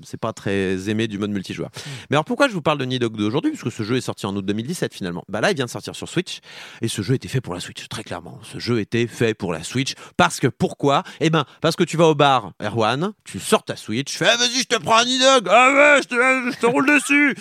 c'est 0.05 0.21
pas 0.21 0.33
très 0.33 0.89
aimé 0.89 1.09
du 1.09 1.19
mode 1.19 1.31
multijoueur. 1.31 1.71
Mais 2.11 2.17
alors 2.17 2.25
pourquoi 2.25 2.49
je 2.49 2.53
vous 2.53 2.63
parle 2.63 2.79
de 2.79 2.85
Nidhogg 2.85 3.17
2 3.17 3.25
aujourd'hui 3.25 3.53
Parce 3.53 3.63
que 3.63 3.71
ce 3.71 3.83
jeu 3.83 3.97
est 3.97 4.01
sorti 4.01 4.27
en 4.27 4.35
août 4.37 4.45
2017 4.45 4.95
finalement. 4.95 5.25
Bah 5.29 5.41
là, 5.41 5.51
il 5.51 5.57
vient 5.57 5.67
de 5.67 5.71
sortir 5.71 5.95
sur 5.95 6.09
Switch 6.09 6.41
et 6.83 6.89
ce 6.89 7.03
jeu 7.03 7.15
était 7.15 7.29
fait 7.29 7.41
pour 7.41 7.55
la 7.55 7.61
Switch, 7.61 7.89
très 7.89 8.03
clairement. 8.03 8.39
Ce 8.43 8.59
jeu 8.59 8.81
était 8.81 9.07
fait 9.07 9.35
pour 9.35 9.53
la 9.53 9.63
Switch 9.63 9.95
parce 10.17 10.41
que 10.41 10.47
pourquoi? 10.47 11.03
Eh 11.21 11.31
ben 11.31 11.45
parce 11.61 11.77
que 11.77 11.85
tu 11.85 11.97
vas 11.97 12.07
au 12.07 12.15
bar, 12.15 12.53
Erwan, 12.63 13.13
tu 13.25 13.39
sors 13.39 13.65
ta 13.65 13.77
Switch, 13.77 14.17
fais 14.17 14.25
vas-y, 14.37 14.61
je 14.61 14.67
te 14.67 14.77
prends 14.77 14.99
un 14.99 15.05
Nidhogg, 15.05 15.47
ah 15.49 15.97
ouais, 15.97 16.03
je 16.03 16.59
te 16.59 16.67
roule 16.67 16.87
dessus. 16.87 17.37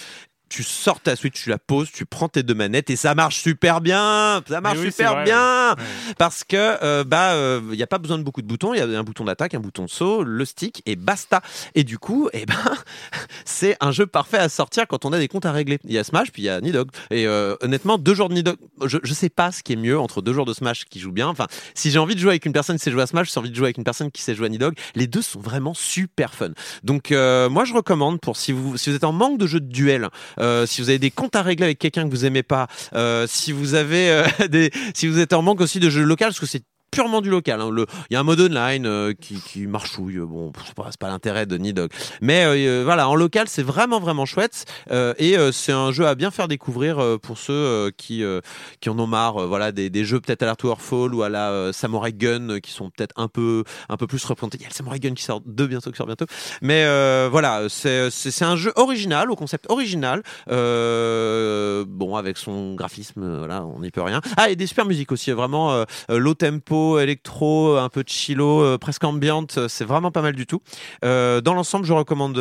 Tu 0.50 0.64
sors 0.64 1.00
ta 1.00 1.16
Switch, 1.16 1.42
tu 1.44 1.50
la 1.50 1.58
poses, 1.58 1.92
tu 1.92 2.06
prends 2.06 2.28
tes 2.28 2.44
deux 2.44 2.54
manettes 2.56 2.90
et 2.90 2.96
ça 2.96 3.16
marche 3.16 3.38
super 3.42 3.82
bien. 3.82 4.42
Ça 4.48 4.62
marche 4.62 4.80
oui, 4.80 4.92
super 4.92 5.14
vrai, 5.14 5.24
bien 5.26 5.70
Ouais. 5.70 6.14
parce 6.18 6.44
que 6.44 6.56
euh, 6.84 7.04
bah 7.04 7.34
il 7.72 7.76
n'y 7.78 7.84
a 7.84 7.88
pas 7.88 7.98
besoin 8.00 8.18
de 8.18 8.24
beaucoup 8.24 8.42
de 8.42 8.48
boutons, 8.48 8.74
il 8.74 8.78
y 8.80 8.82
a 8.82 8.86
un 9.00 9.04
bouton 9.04 9.24
d'attaque, 9.26 9.54
un 9.54 9.60
bouton 9.60 9.86
de 9.86 9.90
saut, 9.90 10.24
le 10.24 10.46
stick 10.46 10.82
et 10.86 10.96
basta. 10.96 11.42
Et 11.76 11.84
du 11.84 11.98
coup, 12.00 12.30
eh 12.34 12.46
ben 12.46 12.56
c'est 13.46 13.78
un 13.82 13.92
jeu 13.92 14.06
parfait 14.08 14.38
à 14.38 14.50
sortir 14.50 14.88
quand 14.88 15.06
on 15.06 15.14
a 15.14 15.20
des 15.20 15.28
comptes 15.28 15.46
à 15.46 15.52
régler. 15.52 15.80
Il 15.86 15.92
y 15.92 15.98
a 15.98 16.04
Smash 16.04 16.32
puis 16.32 16.44
il 16.44 16.46
y 16.46 16.50
a 16.50 16.60
Nidhogg. 16.62 16.90
Et 17.12 17.28
euh, 17.28 17.56
honnêtement, 17.62 17.98
deux 17.98 18.14
jours 18.16 18.30
de 18.30 18.34
Nidhogg, 18.34 18.58
je, 18.86 18.98
je 19.04 19.14
sais 19.14 19.30
pas 19.30 19.52
ce 19.52 19.64
qui 19.64 19.74
est 19.74 19.78
mieux 19.78 20.00
entre 20.00 20.22
deux 20.22 20.34
jours 20.34 20.46
de 20.46 20.54
Smash 20.54 20.86
qui 20.86 21.00
joue 21.00 21.12
bien. 21.12 21.28
Enfin, 21.28 21.48
si 21.74 21.92
j'ai 21.92 22.00
envie 22.00 22.16
de 22.16 22.20
jouer 22.20 22.32
avec 22.32 22.46
une 22.46 22.54
personne 22.54 22.78
qui 22.78 22.84
sait 22.84 22.92
jouer 22.92 23.04
à 23.04 23.08
Smash, 23.08 23.32
j'ai 23.34 23.40
envie 23.40 23.50
de 23.52 23.56
jouer 23.56 23.68
avec 23.68 23.78
une 23.78 23.84
personne 23.84 24.12
qui 24.12 24.22
sait 24.22 24.36
jouer 24.36 24.48
à 24.48 24.50
Nidhogg. 24.50 24.76
Les 24.96 25.08
deux 25.08 25.22
sont 25.22 25.40
vraiment 25.40 25.74
super 25.74 26.34
fun. 26.34 26.50
Donc 26.84 27.12
euh, 27.12 27.50
moi 27.50 27.66
je 27.66 27.74
recommande 27.74 28.20
pour 28.20 28.38
si 28.38 28.52
vous 28.52 28.78
si 28.78 28.90
vous 28.90 28.96
êtes 28.96 29.04
en 29.04 29.12
manque 29.14 29.38
de 29.38 29.48
jeux 29.48 29.60
de 29.60 29.72
duel, 29.72 30.10
euh, 30.40 30.66
si 30.66 30.82
vous 30.82 30.90
avez 30.90 31.00
des 31.00 31.12
comptes 31.12 31.36
à 31.36 31.42
régler 31.42 31.66
avec 31.66 31.80
quelqu'un 31.80 32.06
que 32.06 32.10
vous 32.10 32.26
aimez 32.26 32.44
pas, 32.44 32.68
euh, 32.94 33.26
si 33.28 33.52
vous 33.52 33.76
avez 33.76 34.10
euh, 34.10 34.24
des, 34.50 34.72
si 34.94 35.08
vous 35.08 35.20
êtes 35.20 35.34
en 35.34 35.42
manque 35.42 35.62
aussi 35.62 35.80
de 35.80 35.90
jeux 35.90 36.04
locaux, 36.04 36.26
parce 36.26 36.40
que 36.40 36.46
c'est 36.46 36.64
purement 36.92 37.22
du 37.22 37.30
local. 37.30 37.62
hein. 37.62 37.70
Il 38.10 38.14
y 38.14 38.18
a 38.18 38.20
un 38.20 38.24
mode 38.24 38.40
online 38.42 38.86
euh, 38.86 39.14
qui, 39.14 39.36
qui 39.42 39.68
marchouille. 39.68 40.18
Bon, 40.20 40.52
c'est 40.66 40.74
pas, 40.76 40.90
pas 41.00 41.08
l'intérêt 41.08 41.46
de 41.46 41.58
Nidog. 41.58 41.92
Mais 42.22 42.46
euh, 42.46 42.84
voilà, 42.84 43.08
en 43.10 43.16
local, 43.16 43.48
c'est 43.48 43.64
vraiment 43.64 44.00
vraiment 44.00 44.26
chouette. 44.26 44.66
Euh, 44.92 45.14
et 45.18 45.38
euh, 45.38 45.52
c'est 45.52 45.72
un 45.72 45.92
jeu 45.92 46.08
à 46.08 46.16
bien 46.16 46.32
faire 46.32 46.48
découvrir 46.48 47.00
euh, 47.00 47.18
pour 47.18 47.38
ceux 47.38 47.54
euh, 47.54 47.92
qui 47.96 48.24
euh, 48.24 48.42
qui 48.80 48.90
en 48.90 48.98
ont 49.00 49.08
marre. 49.08 49.38
euh, 49.44 49.48
voilà, 49.48 49.72
des, 49.72 49.90
des 49.90 50.06
jeux 50.06 50.20
peut-être 50.20 50.44
à 50.44 50.46
la 50.46 50.56
Towerfall 50.56 51.14
ou 51.14 51.24
à 51.24 51.30
la 51.30 51.52
euh, 51.52 51.72
Samurai 51.72 52.14
Gun 52.14 52.50
euh, 52.50 52.60
qui 52.60 52.72
sont 52.72 52.90
peut-être 52.90 53.14
un 53.16 53.28
peu 53.28 53.64
un 53.90 53.98
peu 53.98 54.08
plus 54.08 54.24
représentés. 54.26 54.58
Il 54.60 54.64
y 54.64 54.66
a 54.66 54.70
le 54.70 54.74
Samurai 54.74 55.00
Gun 55.00 55.14
qui 55.14 55.24
sort 55.24 55.42
deux 55.46 55.68
bientôt, 55.68 55.92
qui 55.92 55.98
sort 55.98 56.08
bientôt. 56.08 56.26
Mais 56.62 56.84
euh, 56.86 57.30
voilà, 57.32 57.68
c'est 57.70 58.10
un 58.42 58.56
jeu 58.56 58.72
original, 58.76 59.32
au 59.32 59.36
concept 59.36 59.66
original. 59.70 60.24
Euh, 60.50 61.86
bon, 61.88 62.16
avec 62.16 62.38
son 62.38 62.76
graphisme, 62.76 63.24
euh, 63.24 63.38
voilà, 63.40 63.66
on 63.66 63.80
n'y 63.82 63.92
peut 63.92 64.02
rien. 64.02 64.22
Ah, 64.38 64.50
et 64.50 64.56
des 64.56 64.68
super 64.68 64.86
musiques 64.86 65.12
aussi, 65.12 65.32
vraiment 65.32 65.72
euh, 65.72 65.84
euh, 66.12 66.18
low 66.18 66.34
tempo, 66.34 66.79
électro, 67.00 67.78
un 67.78 67.90
peu 67.90 68.04
de 68.04 68.10
chilo, 68.10 68.62
euh, 68.62 68.78
presque 68.78 69.04
ambiante. 69.04 69.58
euh, 69.58 69.68
C'est 69.68 69.86
vraiment 69.86 70.12
pas 70.12 70.22
mal 70.22 70.36
du 70.36 70.46
tout. 70.46 70.62
Euh, 71.04 71.42
dans 71.42 71.54
l'ensemble, 71.54 71.86
je 71.86 71.94
recommande 71.94 72.40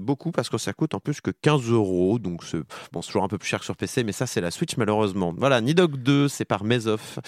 beaucoup 0.00 0.30
parce 0.32 0.48
que 0.48 0.58
ça 0.58 0.72
coûte 0.72 0.94
en 0.94 1.00
plus 1.00 1.20
que 1.20 1.30
15 1.30 1.70
euros. 1.70 2.18
Donc, 2.18 2.44
c'est 2.44 2.58
bon, 2.92 3.00
toujours 3.00 3.24
un 3.24 3.28
peu 3.28 3.38
plus 3.38 3.48
cher 3.48 3.60
que 3.60 3.64
sur 3.64 3.76
PC, 3.76 4.04
mais 4.04 4.12
ça, 4.12 4.26
c'est 4.26 4.40
la 4.40 4.50
Switch, 4.50 4.76
malheureusement. 4.76 5.34
Voilà, 5.36 5.60
Nidog 5.60 5.96
2, 5.96 6.28
c'est 6.28 6.44
par 6.44 6.64
Mesoff. 6.64 7.18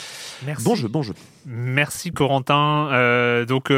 Merci. 0.45 0.65
Bon 0.65 0.75
jeu, 0.75 0.89
bon 0.89 1.03
jeu. 1.03 1.15
Merci 1.47 2.13
Corentin. 2.13 3.45
Donc, 3.47 3.73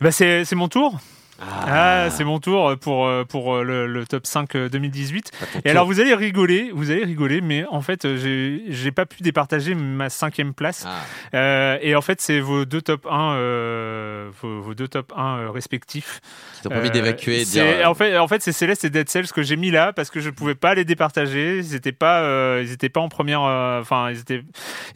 bah, 0.00 0.10
c'est 0.10 0.54
mon 0.54 0.68
tour. 0.68 0.98
Ah, 1.40 2.08
c'est 2.10 2.24
mon 2.24 2.38
tour 2.40 2.76
pour, 2.80 3.06
euh, 3.06 3.24
pour 3.24 3.54
euh, 3.56 3.62
le, 3.62 3.86
le 3.86 4.06
top 4.06 4.26
5 4.26 4.54
euh, 4.56 4.68
2018. 4.68 5.32
Pas 5.38 5.46
ton 5.46 5.58
Et 5.58 5.62
tour. 5.62 5.70
alors 5.70 5.86
vous 5.86 6.00
allez 6.00 6.14
rigoler, 6.14 6.70
vous 6.74 6.90
allez 6.90 7.04
rigoler, 7.04 7.40
mais 7.40 7.64
en 7.70 7.82
fait 7.82 8.04
euh, 8.04 8.58
j'ai 8.68 8.90
pas 8.92 9.06
pu 9.06 9.22
départager 9.22 9.74
ma 9.74 10.08
cinquième 10.08 10.54
place. 10.54 10.84
Ah. 10.86 11.02
Euh, 11.34 11.78
et 11.82 11.94
en 11.94 12.00
fait 12.02 12.20
c'est 12.20 12.40
vos 12.40 12.64
deux 12.64 12.80
top 12.82 13.06
1, 13.10 13.32
euh, 13.34 14.30
vos, 14.40 14.60
vos 14.62 14.74
deux 14.74 14.88
top 14.88 15.12
1 15.16 15.38
euh, 15.38 15.50
respectifs. 15.50 16.20
Qui 16.62 16.68
permis 16.68 16.88
Euh, 16.88 16.90
d'évacuer 16.90 17.44
dire. 17.44 17.64
euh, 17.66 17.84
En 17.84 17.94
fait, 17.94 18.16
en 18.16 18.28
fait 18.28 18.42
c'est 18.42 18.52
Céleste 18.52 18.84
et 18.84 18.90
Dead 18.90 19.08
Cells 19.08 19.28
que 19.28 19.42
j'ai 19.42 19.56
mis 19.56 19.70
là 19.70 19.92
parce 19.92 20.10
que 20.10 20.20
je 20.20 20.30
pouvais 20.30 20.54
pas 20.54 20.74
les 20.74 20.84
départager. 20.84 21.58
Ils 21.58 21.74
étaient 21.74 21.92
pas, 21.92 22.20
euh, 22.22 22.62
ils 22.64 22.72
étaient 22.72 22.88
pas 22.88 23.00
en 23.00 23.08
première. 23.08 23.42
euh, 23.42 23.80
Enfin, 23.80 24.10
ils 24.10 24.18
étaient, 24.20 24.42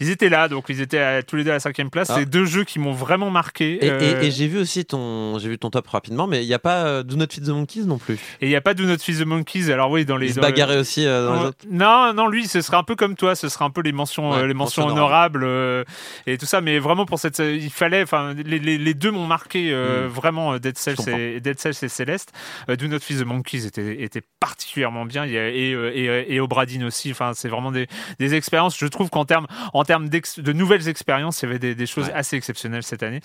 ils 0.00 0.10
étaient 0.10 0.28
là, 0.28 0.48
donc 0.48 0.66
ils 0.68 0.80
étaient 0.80 0.98
à- 0.98 1.22
tous 1.22 1.36
les 1.36 1.44
deux 1.44 1.50
à 1.50 1.54
la 1.54 1.60
cinquième 1.60 1.90
place. 1.90 2.08
Ah. 2.10 2.16
C'est 2.18 2.26
deux 2.26 2.44
jeux 2.46 2.64
qui 2.64 2.78
m'ont 2.78 2.92
vraiment 2.92 3.30
marqué. 3.30 3.84
Et, 3.84 3.90
euh, 3.90 4.20
et- 4.22 4.26
et 4.26 4.30
j'ai 4.30 4.46
vu 4.46 4.58
aussi 4.58 4.84
ton, 4.84 5.38
j'ai 5.38 5.48
vu 5.48 5.58
ton 5.58 5.70
top 5.70 5.86
rapidement, 5.88 6.26
mais 6.30 6.42
il 6.44 6.46
n'y 6.48 6.54
a 6.54 6.58
pas 6.58 6.84
euh, 6.84 7.02
Do 7.02 7.16
Not 7.16 7.26
Feed 7.30 7.44
the 7.44 7.48
Monkeys 7.50 7.84
non 7.84 7.98
plus. 7.98 8.14
Et 8.40 8.46
il 8.46 8.48
n'y 8.48 8.56
a 8.56 8.60
pas 8.60 8.74
Do 8.74 8.84
Not 8.84 8.98
Feed 8.98 9.18
the 9.18 9.26
Monkeys. 9.26 9.70
Alors 9.70 9.90
oui, 9.90 10.04
dans 10.04 10.16
les 10.16 10.28
Il 10.28 10.30
se 10.34 10.36
le- 10.36 10.42
bagarrait 10.42 10.78
aussi 10.78 11.06
euh, 11.06 11.26
dans 11.26 11.34
les 11.34 11.46
autres. 11.48 11.58
Non, 11.70 12.12
non, 12.14 12.26
lui, 12.28 12.46
ce 12.46 12.60
serait 12.60 12.76
un 12.76 12.82
peu 12.84 12.94
comme 12.96 13.16
toi, 13.16 13.34
ce 13.34 13.48
serait 13.48 13.64
un 13.64 13.70
peu 13.70 13.82
les 13.82 13.92
mentions, 13.92 14.30
Ouais, 14.30 14.38
euh, 14.38 14.46
les 14.46 14.54
mentions 14.54 14.86
honorables 14.86 15.42
euh, 15.44 15.84
et 16.26 16.38
tout 16.38 16.46
ça. 16.46 16.60
Mais 16.60 16.78
vraiment 16.78 17.04
pour 17.06 17.18
cette, 17.18 17.38
il 17.40 17.70
fallait, 17.70 18.02
enfin, 18.02 18.34
les, 18.34 18.58
les, 18.58 18.78
les 18.78 18.94
deux 18.94 19.10
m'ont 19.10 19.26
marqué 19.26 19.70
euh, 19.72 20.06
Mm. 20.06 20.08
vraiment 20.08 20.58
Dead 20.58 20.78
Cells 20.78 21.08
et 21.08 21.40
Dead 21.40 21.58
Cells 21.58 21.74
et 21.82 21.88
Céleste. 21.88 22.32
Do 22.68 22.86
Not 22.86 23.00
Feed 23.00 23.18
the 23.20 23.24
Monkeys 23.26 23.66
était, 23.66 24.02
était 24.02 24.22
particulièrement 24.38 25.04
bien. 25.04 25.26
Il 25.26 25.32
y 25.32 25.38
a, 25.38 25.48
et, 25.48 25.70
et, 25.72 26.34
et 26.34 26.40
Obradin 26.40 26.86
aussi. 26.86 27.10
Enfin, 27.10 27.32
c'est 27.34 27.48
vraiment 27.48 27.72
des, 27.72 27.86
des 28.18 28.34
expériences. 28.34 28.78
Je 28.78 28.86
trouve 28.86 29.10
qu'en 29.10 29.24
termes, 29.24 29.46
en 29.74 29.84
termes 29.84 30.08
de 30.08 30.52
nouvelles 30.52 30.88
expériences, 30.88 31.42
il 31.42 31.46
y 31.46 31.48
avait 31.48 31.58
des, 31.58 31.74
des 31.74 31.86
choses 31.86 32.06
Ouais. 32.06 32.12
assez 32.14 32.36
exceptionnelles 32.36 32.82
cette 32.82 33.02
année. 33.02 33.20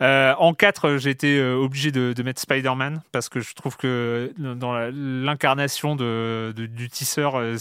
En 0.00 0.54
4, 0.54 0.96
j'ai 0.96 1.10
été 1.10 1.40
obligé 1.42 1.90
de, 1.92 2.12
de 2.12 2.22
mettre 2.22 2.40
Spider-Man 2.50 3.02
parce 3.12 3.28
que 3.28 3.40
je 3.40 3.54
trouve 3.54 3.76
que 3.76 4.32
dans 4.38 4.72
l'incarnation 4.92 5.96
de, 5.96 6.52
de- 6.56 6.66
du 6.66 6.88
tisseur, 6.88 7.34
euh, 7.36 7.56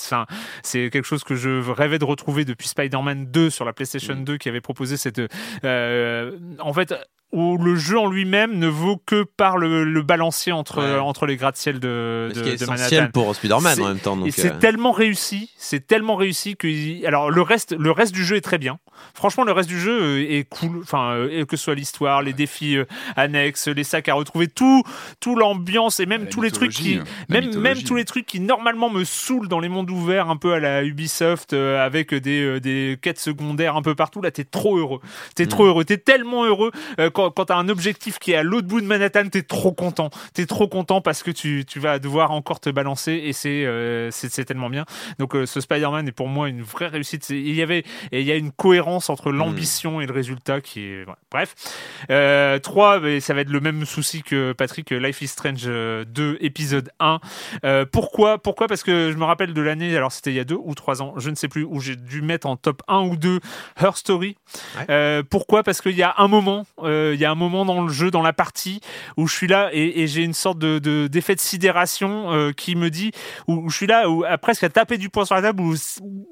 c'est 0.64 0.90
quelque 0.92 1.06
chose 1.06 1.24
que 1.24 1.36
je 1.36 1.72
rêvais 1.72 1.98
de 2.00 2.06
retrouver 2.06 2.46
depuis 2.46 2.68
Spider-Man 2.68 3.26
2 3.32 3.50
sur 3.50 3.66
la 3.66 3.74
PlayStation 3.74 4.16
Mm. 4.16 4.24
2 4.24 4.38
qui 4.38 4.48
avait 4.50 4.62
proposé 4.62 4.96
cette. 4.98 5.20
euh, 5.64 6.32
en 6.60 6.74
fait, 6.74 6.94
où 7.36 7.58
le 7.58 7.76
jeu 7.76 8.00
en 8.00 8.08
lui-même 8.10 8.58
ne 8.58 8.68
vaut 8.68 9.00
que 9.06 9.24
par 9.24 9.58
le, 9.58 9.84
le 9.84 10.02
balancier 10.02 10.52
entre, 10.52 10.82
Ouais. 10.82 11.00
entre 11.00 11.26
les 11.26 11.36
gratte-ciel 11.38 11.80
de, 11.80 12.30
Ce 12.34 12.40
de, 12.40 12.44
qui 12.44 12.50
est 12.50 12.58
de 12.58 12.64
essentiel 12.64 13.02
Manhattan. 13.02 13.12
pour 13.22 13.36
Spider-Man 13.36 13.76
C'est- 13.76 13.82
en 13.82 13.88
même 13.90 14.00
temps. 14.00 14.26
Et 14.26 14.32
c'est 14.32 14.54
euh, 14.54 14.60
tellement 14.60 14.92
réussi, 14.92 15.52
c'est 15.58 15.86
tellement 15.86 16.16
réussi 16.16 16.56
que 16.56 17.06
alors 17.06 17.30
le 17.30 17.42
reste, 17.42 17.76
le 17.78 17.92
reste 17.92 18.14
du 18.14 18.26
jeu 18.26 18.38
est 18.38 18.42
très 18.42 18.58
bien. 18.58 18.80
Franchement, 19.14 19.44
le 19.44 19.52
reste 19.52 19.68
du 19.70 19.80
jeu 19.80 20.02
euh, 20.02 20.26
est 20.38 20.48
cool. 20.50 20.80
Enfin, 20.82 21.12
euh, 21.12 21.44
que 21.46 21.58
ce 21.58 21.64
soit 21.66 21.76
l'histoire, 21.76 22.22
les 22.22 22.32
défis 22.34 22.78
annexes, 23.16 23.68
les 23.68 23.84
sacs 23.84 24.08
à 24.10 24.14
retrouver, 24.14 24.48
tout, 24.48 24.84
tout 25.20 25.36
l'ambiance 25.36 26.00
et 26.00 26.06
même 26.06 26.24
La 26.24 26.30
tous 26.30 26.42
les 26.42 26.52
trucs 26.52 26.72
qui, 26.72 26.96
la 26.96 27.42
même, 27.42 27.56
même 27.60 27.84
tous 27.84 27.96
les 27.96 28.06
trucs 28.06 28.26
qui 28.26 28.40
normalement 28.40 28.90
me 28.90 29.04
saoulent 29.04 29.48
dans 29.50 29.60
les 29.60 29.70
mondes 29.70 29.92
ouverts, 29.92 30.30
un 30.30 30.38
peu 30.38 30.54
à 30.54 30.60
la 30.60 30.84
Ubisoft, 30.84 31.54
euh, 31.54 31.86
avec 31.86 32.14
des, 32.14 32.42
euh, 32.42 32.60
des 32.60 32.98
quêtes 33.02 33.20
secondaires 33.20 33.76
un 33.76 33.82
peu 33.82 33.96
partout. 33.96 34.22
Là, 34.22 34.32
t'es 34.32 34.44
trop 34.46 34.78
heureux. 34.78 35.02
T'es 35.36 35.46
trop 35.46 35.66
heureux. 35.66 35.84
T'es 35.86 35.98
tellement 35.98 36.46
heureux 36.46 36.72
euh, 37.00 37.10
quand, 37.26 37.32
quand 37.32 37.46
t'as 37.46 37.58
un 37.58 37.70
objectif 37.70 38.20
qui 38.20 38.32
est 38.32 38.36
à 38.36 38.44
l'autre 38.44 38.68
bout 38.68 38.82
de 38.82 38.86
Manhattan. 38.86 39.30
T'es 39.30 39.44
trop 39.44 39.72
content. 39.72 40.10
T'es 40.34 40.46
trop 40.46 40.68
content 40.68 41.02
parce 41.02 41.24
que 41.24 41.32
tu, 41.32 41.66
tu 41.68 41.80
vas 41.80 42.00
devoir 42.00 42.32
encore 42.32 42.60
te 42.60 42.70
balancer 42.70 43.14
et 43.14 43.34
c'est 43.34 43.66
euh, 43.66 44.10
c'est 44.12 44.46
tellement 44.46 44.70
bien. 44.70 44.86
Donc 45.20 45.36
euh, 45.36 45.46
ce 45.46 45.62
Spider-Man 45.62 46.08
est 46.08 46.12
pour 46.12 46.28
moi 46.28 46.50
une 46.50 46.62
vraie 46.62 46.88
réussite. 46.88 47.30
Il 47.30 47.56
y 47.56 47.62
avait 47.62 47.84
et 48.12 48.22
il 48.22 48.28
y 48.28 48.32
a 48.32 48.36
une 48.36 48.52
cohérence 48.52 49.10
entre 49.10 49.32
l'ambition 49.32 50.02
et 50.02 50.06
le 50.06 50.14
résultat 50.14 50.62
qui 50.62 50.82
est 50.82 51.06
ouais. 51.06 51.14
bref. 51.32 51.56
Euh, 52.10 52.60
3, 52.60 53.00
mais 53.00 53.20
ça 53.20 53.34
va 53.34 53.42
être 53.42 53.50
le 53.50 53.60
même 53.60 53.86
souci 53.86 54.24
que 54.24 54.54
Patrick, 54.54 54.92
euh, 54.92 54.98
Life 54.98 55.22
is 55.22 55.28
Strange 55.28 55.64
euh, 55.66 56.06
2, 56.06 56.38
épisode 56.42 56.90
1. 57.00 57.20
Euh, 57.64 57.86
pourquoi 57.90 58.38
Pourquoi? 58.38 58.68
Parce 58.68 58.84
que 58.84 59.12
je 59.12 59.18
me 59.18 59.24
rappelle 59.24 59.54
de 59.54 59.62
l'année, 59.62 59.96
alors 59.96 60.12
c'était 60.12 60.32
il 60.32 60.36
y 60.36 60.40
a 60.40 60.44
deux 60.44 60.60
ou 60.62 60.76
trois 60.76 61.02
ans, 61.02 61.14
je 61.18 61.30
ne 61.30 61.36
sais 61.36 61.48
plus, 61.48 61.64
où 61.64 61.80
j'ai 61.80 61.96
dû 61.96 62.22
mettre 62.22 62.48
en 62.48 62.56
top 62.56 62.82
1 62.88 63.02
ou 63.02 63.16
2 63.16 63.40
Her 63.82 63.96
Story. 63.96 64.38
Ouais. 64.78 64.86
Euh, 64.90 65.24
pourquoi? 65.28 65.64
Parce 65.64 65.82
qu'il 65.82 65.96
y 65.96 66.04
a 66.04 66.16
un 66.18 66.28
moment, 66.28 66.66
euh, 66.84 67.15
il 67.16 67.20
y 67.22 67.26
a 67.26 67.32
un 67.32 67.36
moment 67.36 67.66
dans 67.66 67.82
le 67.82 67.92
jeu, 67.92 68.12
dans 68.12 68.22
la 68.22 68.34
partie, 68.34 68.80
où 69.18 69.28
je 69.28 69.34
suis 69.36 69.48
là 69.48 69.70
et, 69.74 70.02
et 70.02 70.08
j'ai 70.08 70.22
une 70.24 70.34
sorte 70.34 70.60
de, 70.60 70.78
de- 70.80 71.08
d'effet 71.08 71.34
de 71.36 71.40
sidération 71.42 72.32
euh, 72.32 72.52
qui 72.52 72.76
me 72.76 72.90
dit, 72.90 73.12
où, 73.48 73.54
où 73.66 73.70
je 73.70 73.76
suis 73.78 73.88
là, 73.88 74.10
où, 74.10 74.24
à 74.24 74.38
presque 74.38 74.64
à 74.64 74.70
taper 74.70 74.98
du 74.98 75.10
poing 75.10 75.26
sur 75.26 75.36
la 75.36 75.42
table, 75.42 75.62
où 75.64 75.74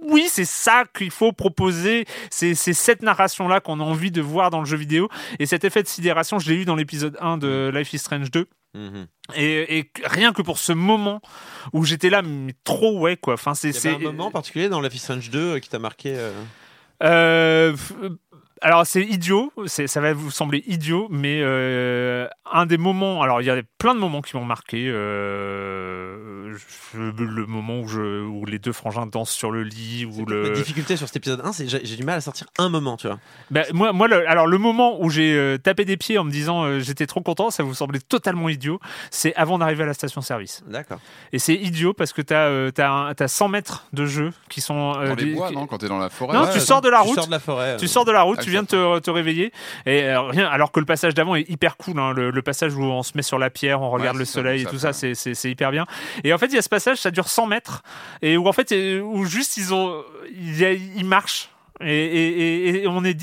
oui, 0.04 0.26
c'est 0.30 0.46
ça 0.46 0.84
qu'il 0.96 1.12
faut 1.12 1.32
proposer, 1.34 2.06
c'est, 2.30 2.54
c'est 2.56 2.74
cette 2.74 3.02
narration-là 3.02 3.60
qu'on 3.60 3.80
a 3.80 3.84
envie 3.84 4.12
de 4.12 4.22
voir 4.22 4.50
dans 4.52 4.60
le 4.60 4.66
jeu 4.66 4.78
vidéo. 4.78 5.10
Et 5.40 5.46
cet 5.46 5.64
effet 5.64 5.82
de 5.82 5.88
sidération, 5.88 6.38
je 6.40 6.50
l'ai 6.50 6.56
eu 6.58 6.66
dans 6.66 6.76
l'épisode 6.76 7.18
1 7.20 7.38
de 7.38 7.72
Life 7.74 7.94
is 7.94 8.00
Strange 8.00 8.30
2. 8.32 8.46
mhm. 8.76 9.08
Et, 9.36 9.78
et 9.80 9.92
rien 10.04 10.34
que 10.34 10.42
pour 10.42 10.58
ce 10.58 10.74
moment 10.74 11.22
où 11.72 11.86
j'étais 11.86 12.10
là, 12.10 12.22
mais 12.22 12.54
trop 12.66 13.00
ouais 13.00 13.16
quoi. 13.16 13.36
Enfin, 13.36 13.54
c'est, 13.54 13.70
Il 13.70 13.74
y 13.76 13.78
avait 13.88 14.00
c'est 14.00 14.06
un 14.08 14.12
moment 14.12 14.32
particulier 14.32 14.68
dans 14.68 14.82
Life 14.82 14.96
is 14.96 15.00
Strange 15.00 15.30
2 15.30 15.40
euh, 15.40 15.60
qui 15.60 15.70
t'a 15.70 15.80
marqué. 15.80 16.14
euh, 16.16 16.32
euh, 17.04 17.76
alors 18.64 18.88
c'est 18.88 19.04
idiot, 19.04 19.52
c'est, 19.68 19.88
ça 19.88 20.02
va 20.02 20.14
vous 20.14 20.32
sembler 20.32 20.64
idiot, 20.68 21.08
mais 21.12 21.40
euh, 21.42 22.28
un 22.52 22.66
des 22.66 22.78
moments, 22.78 23.22
alors 23.22 23.42
il 23.42 23.46
y 23.46 23.50
a 23.50 23.62
plein 23.78 23.94
de 23.94 24.00
moments 24.00 24.22
qui 24.22 24.36
m'ont 24.36 24.46
marqué. 24.46 24.88
euh, 25.48 26.56
je- 26.94 26.98
le 27.00 27.46
moment 27.46 27.80
où, 27.80 27.88
je, 27.88 28.22
où 28.24 28.46
les 28.46 28.60
deux 28.60 28.72
frangins 28.74 29.06
dansent 29.08 29.32
sur 29.32 29.52
le 29.52 29.64
lit, 29.64 30.06
ou 30.06 30.24
peut-être 30.26 30.44
La 30.44 30.50
le. 30.50 30.56
difficulté 30.56 30.96
sur 30.98 31.08
cet 31.08 31.16
épisode 31.18 31.42
1, 31.44 31.52
c'est 31.54 31.68
j'ai 31.68 31.84
j'ai 31.84 31.96
du 31.96 32.04
mal 32.04 32.18
à 32.18 32.22
sortir 32.22 32.48
un 32.58 32.70
moment, 32.70 32.98
tu 32.98 33.08
vois. 33.08 33.20
Bah, 33.52 33.62
moi, 33.74 33.94
moi 33.94 34.08
le- 34.08 34.28
alors 34.30 34.48
le 34.48 34.58
moment 34.58 35.02
où 35.02 35.10
j'ai 35.10 35.34
euh, 35.36 35.58
tapé 35.58 35.86
des 35.86 35.98
pieds 35.98 36.18
en 36.18 36.24
me 36.24 36.32
disant 36.32 36.64
euh, 36.64 36.80
j'étais 36.80 37.06
trop 37.08 37.22
content, 37.22 37.50
ça 37.50 37.64
vous 37.64 37.74
semblait 37.74 38.00
totalement 38.00 38.50
idiot, 38.50 38.80
c'est 39.12 39.34
avant 39.36 39.58
d'arriver 39.58 39.84
à 39.84 39.88
la 39.88 39.94
station-service. 39.94 40.64
D'accord. 40.68 41.00
Et 41.32 41.40
c'est 41.40 41.56
idiot 41.56 41.94
parce 41.94 42.14
que 42.14 42.22
t'as 42.22 42.48
euh, 42.48 42.72
t'as 42.72 42.90
un- 42.90 43.14
t'as 43.14 43.28
100 43.28 43.48
mètres 43.50 43.88
de 43.94 44.06
jeu 44.06 44.32
qui 44.50 44.62
sont. 44.62 44.94
euh, 44.98 45.10
Dans 45.10 45.16
les 45.16 45.26
des- 45.26 45.34
bois, 45.34 45.50
qui- 45.50 45.56
non 45.56 45.66
Quand 45.68 45.78
t'es 45.80 45.88
dans 45.88 45.98
la 46.00 46.10
forêt. 46.10 46.34
Non, 46.38 46.44
Ouais, 46.44 46.54
tu 46.54 46.60
sors 46.60 46.82
de 46.82 46.90
la 46.90 47.02
Tu 47.02 47.08
route. 47.08 47.16
sors 47.16 47.26
de 47.28 47.32
la 47.32 47.40
forêt. 47.40 47.78
Tu 47.78 47.86
euh, 47.86 47.88
sors 47.88 48.06
de 48.06 48.12
la 48.12 48.22
route, 48.22 48.38
Ah, 48.40 48.44
tu 48.44 48.52
viens 48.54 48.64
de 48.64 48.68
te, 48.68 49.00
te 49.00 49.12
réveiller, 49.12 49.52
et 49.86 50.04
euh, 50.04 50.22
rien. 50.22 50.48
Alors 50.48 50.72
que 50.72 50.80
le 50.80 50.86
passage 50.86 51.14
d'avant 51.14 51.36
est 51.36 51.50
hyper 51.50 51.78
cool, 51.78 52.00
hein, 52.00 52.14
le, 52.14 52.32
le 52.32 52.42
passage 52.42 52.74
où 52.76 52.84
on 52.84 53.04
se 53.04 53.12
met 53.16 53.22
sur 53.24 53.38
la 53.40 53.50
pierre, 53.50 53.82
on 53.82 53.90
regarde 53.90 54.16
Ouais, 54.16 54.20
le 54.22 54.26
ça, 54.26 54.34
soleil 54.34 54.62
et 54.62 54.64
ça 54.64 54.70
tout 54.70 54.80
fait- 54.80 54.94
ça, 55.16 55.34
c'est- 55.34 55.50
hyper 55.52 55.72
bien. 55.72 55.86
Et 56.24 56.34
en 56.34 56.38
fait, 56.38 56.48
il 56.48 56.56
y 56.56 56.58
a 56.58 56.62
ce 56.62 56.70
passage, 56.70 56.98
ça 56.98 57.12
dure 57.12 57.28
100 57.28 57.46
mètres, 57.48 57.84
et 58.22 58.38
où 58.38 58.48
en 58.48 58.54
fait, 58.54 58.74
où 59.04 59.26
juste 59.26 59.58
ils 59.58 59.74
ont, 59.74 60.04
il 60.32 60.58
y 60.60 60.66
a- 60.66 60.72
ils 60.74 61.06
marchent. 61.06 61.50
Et, 61.82 61.88
et- 61.88 62.70
et- 62.70 62.84
et 62.84 62.88
on 62.88 63.04
est 63.04 63.18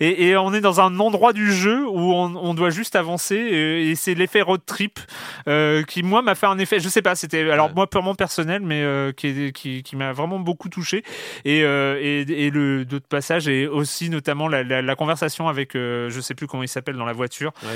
et, 0.00 0.28
et 0.28 0.36
on 0.36 0.54
est 0.54 0.60
dans 0.60 0.80
un 0.80 0.98
endroit 1.00 1.32
du 1.32 1.52
jeu 1.52 1.84
où 1.86 2.12
on, 2.14 2.36
on 2.36 2.54
doit 2.54 2.70
juste 2.70 2.94
avancer 2.96 3.34
et, 3.34 3.90
et 3.90 3.94
c'est 3.96 4.14
l'effet 4.14 4.40
road 4.40 4.60
trip 4.64 5.00
euh, 5.48 5.82
qui 5.82 6.02
moi 6.04 6.22
m'a 6.22 6.34
fait 6.36 6.46
un 6.46 6.58
effet 6.58 6.78
je 6.80 6.88
sais 6.88 7.02
pas 7.02 7.16
c'était 7.16 7.50
alors 7.50 7.74
moi 7.74 7.88
purement 7.88 8.14
personnel 8.14 8.62
mais 8.62 8.82
euh, 8.82 9.10
qui, 9.12 9.52
qui, 9.52 9.82
qui 9.82 9.96
m'a 9.96 10.12
vraiment 10.12 10.38
beaucoup 10.38 10.68
touché. 10.68 11.02
Et, 11.44 11.62
euh, 11.64 11.98
et, 12.00 12.20
et 12.46 12.50
le 12.50 12.84
d'autres 12.84 13.08
passages 13.08 13.48
et 13.48 13.66
aussi 13.66 14.10
notamment 14.10 14.46
la, 14.48 14.62
la, 14.62 14.80
la 14.80 14.94
conversation 14.94 15.48
avec 15.48 15.74
euh, 15.74 16.08
je 16.08 16.20
sais 16.20 16.34
plus 16.34 16.46
comment 16.46 16.62
il 16.62 16.68
s'appelle 16.68 16.96
dans 16.96 17.04
la 17.04 17.12
voiture 17.12 17.52
Ouais, 17.64 17.70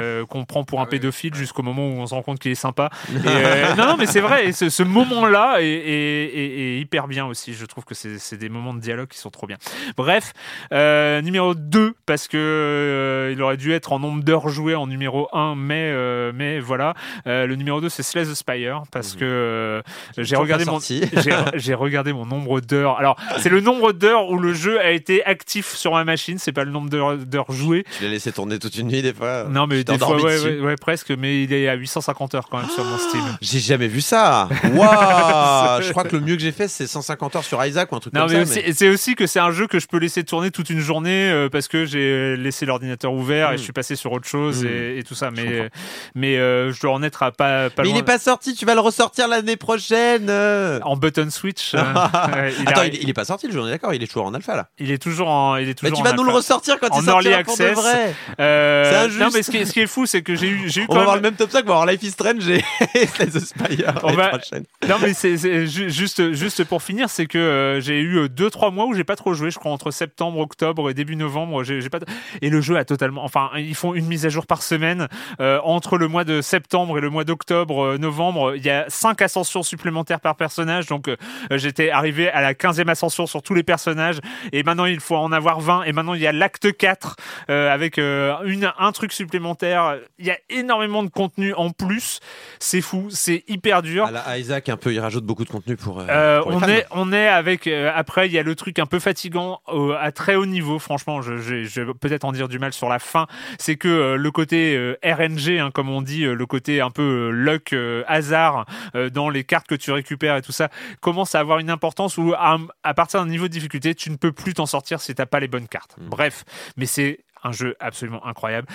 euh, 0.00 0.26
qu'on 0.26 0.44
prend 0.44 0.64
pour 0.64 0.80
un 0.80 0.84
Ah 0.84 0.86
pédophile 0.86 1.34
jusqu'au 1.34 1.62
moment 1.62 1.88
où 1.88 1.92
on 2.00 2.06
se 2.06 2.14
rend 2.14 2.22
compte 2.22 2.38
qu'il 2.40 2.50
est 2.50 2.54
sympa. 2.56 2.90
Et, 3.10 3.14
euh, 3.26 3.74
non 3.76 3.86
non 3.86 3.96
mais 3.96 4.06
c'est 4.06 4.20
vrai 4.20 4.50
ce, 4.52 4.68
ce 4.68 4.82
moment 4.82 5.26
là 5.26 5.58
est, 5.60 5.64
est- 5.66 6.36
est- 6.36 6.58
est 6.76 6.80
hyper 6.80 7.06
bien 7.06 7.26
aussi. 7.26 7.54
Je 7.54 7.64
trouve 7.66 7.84
que 7.84 7.94
c'est 7.94 8.36
des 8.36 8.48
moments 8.48 8.74
de 8.74 8.80
dialogue 8.80 9.08
qui 9.08 9.18
sont 9.18 9.30
trop 9.30 9.46
bien 9.46 9.56
Bref, 9.96 10.32
euh, 10.72 11.20
numéro 11.22 11.54
2 11.54 11.94
parce 12.06 12.28
que 12.28 12.36
euh, 12.36 13.32
il 13.32 13.42
aurait 13.42 13.56
dû 13.56 13.72
être 13.72 13.92
en 13.92 13.98
nombre 13.98 14.22
d'heures 14.22 14.48
jouées 14.48 14.74
en 14.74 14.86
numéro 14.86 15.28
1, 15.32 15.54
mais 15.56 15.90
euh, 15.92 16.32
mais 16.34 16.60
voilà. 16.60 16.94
Le 17.26 17.54
numéro 17.54 17.80
2 17.80 17.88
c'est 17.88 18.02
Slay 18.02 18.24
the 18.24 18.34
Spire 18.34 18.82
parce 18.92 19.14
que 19.14 19.82
j'ai 20.18 20.36
regardé 20.36 20.64
mon 20.64 20.72
sorti. 20.80 21.02
j'ai 21.24 21.34
j'ai 21.54 21.74
regardé 21.74 22.12
mon 22.12 22.26
nombre 22.26 22.60
d'heures. 22.60 22.98
Alors, 22.98 23.16
c'est 23.38 23.48
le 23.48 23.60
nombre 23.60 23.92
d'heures 23.92 24.28
où 24.28 24.38
le 24.38 24.52
jeu 24.54 24.80
a 24.80 24.90
été 24.90 25.24
actif 25.24 25.74
sur 25.74 25.92
ma 25.92 26.04
machine, 26.04 26.38
c'est 26.38 26.52
pas 26.52 26.64
le 26.64 26.70
nombre 26.70 26.90
d'heures 26.90 27.16
d'heures 27.16 27.50
jouées. 27.52 27.84
Tu 27.98 28.04
l'as 28.04 28.10
laissé 28.10 28.32
tourner 28.32 28.58
toute 28.58 28.76
une 28.76 28.88
nuit 28.88 29.02
des 29.02 29.12
fois. 29.14 29.44
Non, 29.48 29.66
mais 29.66 29.84
des 29.84 29.98
fois, 29.98 30.16
ouais, 30.22 30.34
dessus. 30.34 30.46
ouais, 30.46 30.60
ouais, 30.60 30.76
presque, 30.76 31.10
mais 31.10 31.42
il 31.44 31.52
est 31.52 31.68
à 31.68 31.74
850 31.74 32.34
heures 32.34 32.48
quand 32.50 32.58
même 32.58 32.70
sur 32.70 32.84
mon 32.84 32.98
Steam. 32.98 33.22
J'ai 33.40 33.58
jamais 33.60 33.88
vu 33.88 34.00
ça. 34.00 34.48
Waouh 34.64 35.82
Je 35.82 35.90
crois 35.90 36.04
que 36.04 36.16
le 36.16 36.22
mieux 36.22 36.36
que 36.36 36.42
j'ai 36.42 36.52
fait, 36.52 36.68
c'est 36.68 36.86
150 36.86 37.36
heures 37.36 37.44
sur 37.44 37.64
Isaac 37.64 37.90
ou 37.92 37.96
un 37.96 38.00
truc 38.00 38.12
Non, 38.14 38.22
comme 38.26 38.32
mais 38.36 38.44
ça. 38.44 38.60
aussi- 38.60 38.74
c'est 38.74 38.88
aussi 38.88 39.14
que 39.14 39.26
c'est 39.26 39.40
un 39.40 39.49
jeu 39.52 39.66
que 39.66 39.78
je 39.78 39.86
peux 39.86 39.98
laisser 39.98 40.24
tourner 40.24 40.50
toute 40.50 40.70
une 40.70 40.80
journée 40.80 41.30
euh, 41.30 41.48
parce 41.48 41.68
que 41.68 41.84
j'ai 41.84 42.36
laissé 42.36 42.66
l'ordinateur 42.66 43.12
ouvert 43.12 43.50
et 43.50 43.54
Mm. 43.54 43.58
je 43.58 43.62
suis 43.62 43.72
passé 43.72 43.96
sur 43.96 44.12
autre 44.12 44.26
chose 44.28 44.64
Mm. 44.64 44.68
et, 44.68 44.98
et 44.98 45.02
tout 45.04 45.14
ça. 45.14 45.30
Je 45.34 45.40
Mais, 45.42 45.48
comprends. 45.48 45.68
mais 46.14 46.36
euh, 46.38 46.72
je 46.72 46.80
dois 46.80 46.92
en 46.92 47.02
être 47.02 47.22
à 47.22 47.30
pas, 47.32 47.70
pas 47.70 47.82
Mais 47.82 47.88
il 47.88 47.92
loin. 47.92 48.00
est 48.00 48.04
pas 48.04 48.18
sorti, 48.18 48.54
tu 48.54 48.64
vas 48.66 48.74
le 48.74 48.80
ressortir 48.80 49.28
l'année 49.28 49.56
prochaine. 49.56 50.28
euh. 50.28 50.78
En 50.82 50.96
button 50.96 51.28
switch. 51.30 51.74
euh, 51.74 51.80
il, 52.60 52.68
Attends, 52.68 52.80
a- 52.82 52.86
il, 52.86 52.94
il 53.02 53.08
est 53.08 53.12
pas 53.14 53.24
sorti 53.24 53.46
le 53.46 53.52
jeu, 53.52 53.60
on 53.60 53.66
est 53.66 53.70
d'accord, 53.70 53.94
il 53.94 54.02
est 54.02 54.06
toujours 54.06 54.26
en 54.26 54.34
alpha 54.34 54.56
là. 54.56 54.68
il 54.78 54.90
est 54.90 54.98
toujours 54.98 55.28
en. 55.28 55.56
Il 55.56 55.68
est 55.68 55.82
Mais 55.82 55.90
toujours 55.90 56.04
tu 56.04 56.08
en 56.08 56.10
vas 56.12 56.16
nous 56.16 56.24
le 56.24 56.32
ressortir 56.32 56.78
quand 56.80 56.88
il 56.98 57.04
sortira 57.04 57.22
early 57.32 57.44
pour 57.44 57.56
de 57.56 57.62
access. 57.64 57.78
vrai. 57.78 58.14
Euh, 58.40 58.90
C'est 58.90 58.96
injuste. 59.06 59.20
Non, 59.20 59.28
mais 59.32 59.42
ce 59.42 59.50
qui 59.50 59.56
est, 59.58 59.64
ce 59.64 59.72
qui 59.72 59.80
est 59.80 59.86
fou, 59.86 60.06
c'est 60.06 60.22
que 60.22 60.34
j'ai 60.34 60.48
eu, 60.48 60.68
j'ai 60.68 60.82
eu 60.82 60.86
On 60.88 60.94
quand 60.94 61.00
va 61.00 61.06
même. 61.06 61.14
le 61.16 61.20
même 61.22 61.34
top 61.34 61.50
5, 61.50 61.62
on 61.64 61.68
va 61.68 61.74
voir 61.74 61.86
Life 61.86 62.02
is 62.02 62.10
Strange 62.10 62.48
et 62.48 62.62
Slay 63.06 63.26
the 63.26 63.40
Spire 63.40 63.94
On 64.02 64.12
va- 64.12 64.28
prochaine. 64.28 64.64
Non 64.88 64.96
mais 65.00 65.14
c'est 65.14 65.36
c'est 65.36 65.66
ju- 65.66 65.90
juste 65.90 66.32
juste 66.32 66.64
pour 66.64 66.82
finir, 66.82 67.08
c'est 67.10 67.26
que 67.26 67.38
euh, 67.38 67.80
j'ai 67.80 68.00
eu 68.00 68.28
2 68.28 68.50
3 68.50 68.70
mois 68.70 68.86
où 68.86 68.94
j'ai 68.94 69.04
pas 69.04 69.16
trop 69.16 69.34
joué, 69.34 69.39
je 69.48 69.58
crois 69.58 69.72
entre 69.72 69.90
septembre, 69.90 70.38
octobre 70.38 70.90
et 70.90 70.94
début 70.94 71.16
novembre, 71.16 71.64
j'ai 71.64 71.88
pas 71.88 72.00
et 72.42 72.50
le 72.50 72.60
jeu 72.60 72.76
a 72.76 72.84
totalement 72.84 73.24
enfin 73.24 73.50
ils 73.56 73.74
font 73.74 73.94
une 73.94 74.06
mise 74.06 74.26
à 74.26 74.28
jour 74.28 74.46
par 74.46 74.62
semaine. 74.62 75.08
Euh, 75.40 75.60
entre 75.62 75.98
le 75.98 76.08
mois 76.08 76.24
de 76.24 76.40
septembre 76.40 76.98
et 76.98 77.00
le 77.00 77.10
mois 77.10 77.24
d'octobre 77.24 77.84
euh, 77.84 77.98
novembre, 77.98 78.54
il 78.56 78.64
y 78.64 78.70
a 78.70 78.84
5 78.88 79.22
ascensions 79.22 79.62
supplémentaires 79.62 80.20
par 80.20 80.36
personnage. 80.36 80.86
Donc 80.86 81.08
euh, 81.08 81.16
j'étais 81.52 81.90
arrivé 81.90 82.28
à 82.28 82.40
la 82.40 82.54
15e 82.54 82.88
ascension 82.88 83.26
sur 83.26 83.42
tous 83.42 83.54
les 83.54 83.62
personnages. 83.62 84.18
Et 84.52 84.62
maintenant 84.62 84.84
il 84.84 85.00
faut 85.00 85.16
en 85.16 85.32
avoir 85.32 85.60
20 85.60 85.84
et 85.84 85.92
maintenant 85.92 86.14
il 86.14 86.20
y 86.20 86.26
a 86.26 86.32
l'acte 86.32 86.76
4 86.76 87.16
euh, 87.48 87.72
avec 87.72 87.98
une 87.98 88.70
un 88.78 88.92
truc 88.92 89.12
supplémentaire, 89.12 89.96
il 90.18 90.26
y 90.26 90.30
a 90.30 90.38
énormément 90.48 91.02
de 91.02 91.08
contenu 91.08 91.54
en 91.54 91.70
plus, 91.70 92.20
c'est 92.58 92.80
fou, 92.80 93.08
c'est 93.10 93.44
hyper 93.48 93.82
dur. 93.82 94.06
À 94.06 94.10
la 94.10 94.38
Isaac, 94.38 94.68
un 94.68 94.76
peu, 94.76 94.92
il 94.92 95.00
rajoute 95.00 95.24
beaucoup 95.24 95.44
de 95.44 95.50
contenu 95.50 95.76
pour. 95.76 95.96
on 95.96 96.68
est 96.68 96.86
on 96.90 97.12
est 97.12 97.28
avec 97.28 97.66
après 97.66 98.26
il 98.26 98.32
y 98.32 98.38
a 98.38 98.42
le 98.42 98.54
truc 98.54 98.78
un 98.78 98.86
peu 98.86 98.98
fatigant 98.98 99.29
euh, 99.36 99.96
à 99.98 100.12
très 100.12 100.34
haut 100.34 100.46
niveau 100.46 100.78
franchement 100.78 101.22
je, 101.22 101.36
je, 101.38 101.64
je 101.64 101.80
vais 101.80 101.94
peut-être 101.94 102.24
en 102.24 102.32
dire 102.32 102.48
du 102.48 102.58
mal 102.58 102.72
sur 102.72 102.88
la 102.88 102.98
fin. 102.98 103.26
C'est 103.58 103.76
que 103.76 103.88
euh, 103.88 104.16
le 104.16 104.30
côté 104.30 104.76
euh, 104.76 104.96
RNG 105.04 105.58
hein, 105.58 105.70
comme 105.70 105.88
on 105.88 106.02
dit 106.02 106.22
le 106.24 106.46
côté 106.46 106.80
un 106.80 106.90
peu 106.90 107.30
luck 107.30 107.74
hasard 108.06 108.66
dans 109.12 109.28
les 109.28 109.44
cartes 109.44 109.66
que 109.66 109.74
tu 109.74 109.92
récupères 109.92 110.36
et 110.36 110.42
tout 110.42 110.52
ça 110.52 110.68
commence 111.00 111.34
à 111.34 111.40
avoir 111.40 111.58
une 111.58 111.70
importance 111.70 112.18
où 112.18 112.32
à, 112.34 112.58
à 112.82 112.94
partir 112.94 113.20
d'un 113.20 113.30
niveau 113.30 113.48
de 113.48 113.52
difficulté 113.52 113.94
tu 113.94 114.10
ne 114.10 114.16
peux 114.16 114.32
plus 114.32 114.54
t'en 114.54 114.66
sortir 114.66 115.00
si 115.00 115.14
t'as 115.14 115.26
pas 115.26 115.40
les 115.40 115.48
bonnes 115.48 115.68
cartes. 115.68 115.96
Mm. 115.98 116.08
bref 116.08 116.44
mais 116.76 116.86
c'est 116.86 117.20
un 117.42 117.52
jeu 117.52 117.76
absolument 117.80 118.24
incroyable. 118.26 118.68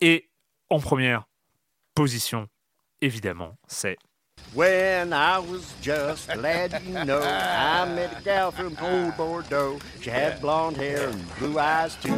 Et 0.00 0.28
en 0.68 0.80
première 0.80 1.24
position 1.94 2.48
évidemment 3.00 3.56
c'est 3.66 3.96
When 4.52 5.12
I 5.12 5.38
was 5.38 5.72
just 5.80 6.28
a 6.28 6.34
lad, 6.34 6.82
you 6.84 7.04
know, 7.04 7.20
I 7.20 7.84
met 7.94 8.18
a 8.18 8.22
gal 8.22 8.50
from 8.50 8.76
old 8.82 9.16
Bordeaux. 9.16 9.78
She 10.00 10.10
had 10.10 10.40
blonde 10.40 10.76
hair 10.76 11.08
and 11.08 11.38
blue 11.38 11.56
eyes 11.56 11.94
too. 11.94 12.12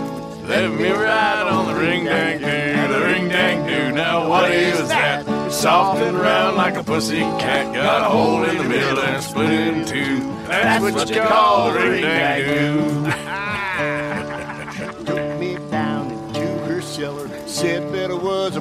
Let 0.47 0.71
me 0.71 0.91
ride 0.91 1.47
on 1.47 1.67
the 1.67 1.79
ring 1.79 2.07
dang 2.07 2.39
doo, 2.39 2.93
the 2.93 3.01
ring 3.05 3.29
dang 3.29 3.67
doo. 3.67 3.93
Now 3.95 4.27
what 4.31 4.51
is 4.51 4.89
that? 4.89 5.27
Soft 5.53 6.01
and 6.01 6.17
round 6.17 6.57
like 6.57 6.77
a 6.77 6.83
pussy 6.83 7.21
cat, 7.21 7.75
got 7.75 8.01
a 8.01 8.05
hole 8.05 8.43
in 8.45 8.57
the 8.57 8.65
middle 8.65 9.01
and 9.01 9.23
split 9.23 9.51
in 9.51 9.85
two. 9.85 10.21
That's 10.47 10.83
what 10.83 11.11
you 11.11 11.21
call 11.21 11.71
the 11.71 11.79
ring 11.81 12.03
dang 12.03 12.45
doo. 12.47 13.13
Took 15.05 15.39
me 15.39 15.59
down 15.71 16.11
into 16.11 16.47
her 16.65 16.81
cellar, 16.81 17.29
said 17.47 17.83
I 17.83 17.92
was 18.23 18.57
a 18.57 18.61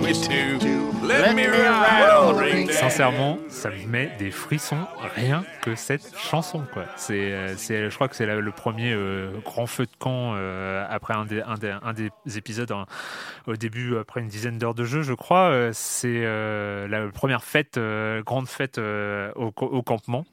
Whiskey 0.00 0.58
too. 0.58 0.90
Let 1.02 1.34
me 1.34 1.46
ride 1.46 2.10
on 2.20 2.36
ring 2.36 2.70
Sincèrement, 2.70 3.38
ça 3.48 3.70
me 3.70 3.86
met 3.86 4.10
des 4.18 4.30
frissons 4.30 4.86
rien 5.16 5.44
que 5.62 5.74
cette 5.74 6.16
chanson 6.16 6.64
quoi. 6.72 6.84
C'est, 6.96 7.32
euh, 7.32 7.54
c'est, 7.56 7.90
je 7.90 7.94
crois 7.94 8.08
que 8.08 8.16
c'est 8.16 8.26
le 8.26 8.50
premier 8.52 8.92
euh, 8.92 9.30
grand 9.44 9.66
feu 9.66 9.86
de 9.86 9.96
camp 9.98 10.34
euh, 10.34 10.84
après 10.88 11.14
un 11.14 11.24
des, 11.24 11.40
un 11.42 11.54
des, 11.54 11.74
un 11.82 11.92
des 11.92 12.10
épisodes 12.36 12.70
hein, 12.72 12.86
au 13.46 13.56
début 13.56 13.96
après 13.98 14.20
une 14.20 14.28
dizaine 14.28 14.58
d'heures 14.58 14.74
de 14.74 14.84
jeu, 14.84 15.02
je 15.02 15.14
crois. 15.14 15.50
euh, 15.50 15.70
c'est 15.72 16.22
euh, 16.24 16.86
la 16.88 17.08
première 17.08 17.42
fête, 17.42 17.76
euh, 17.78 18.22
grande 18.22 18.48
fête 18.48 18.78
euh, 18.78 19.32
au, 19.36 19.50
campement. 19.82 20.24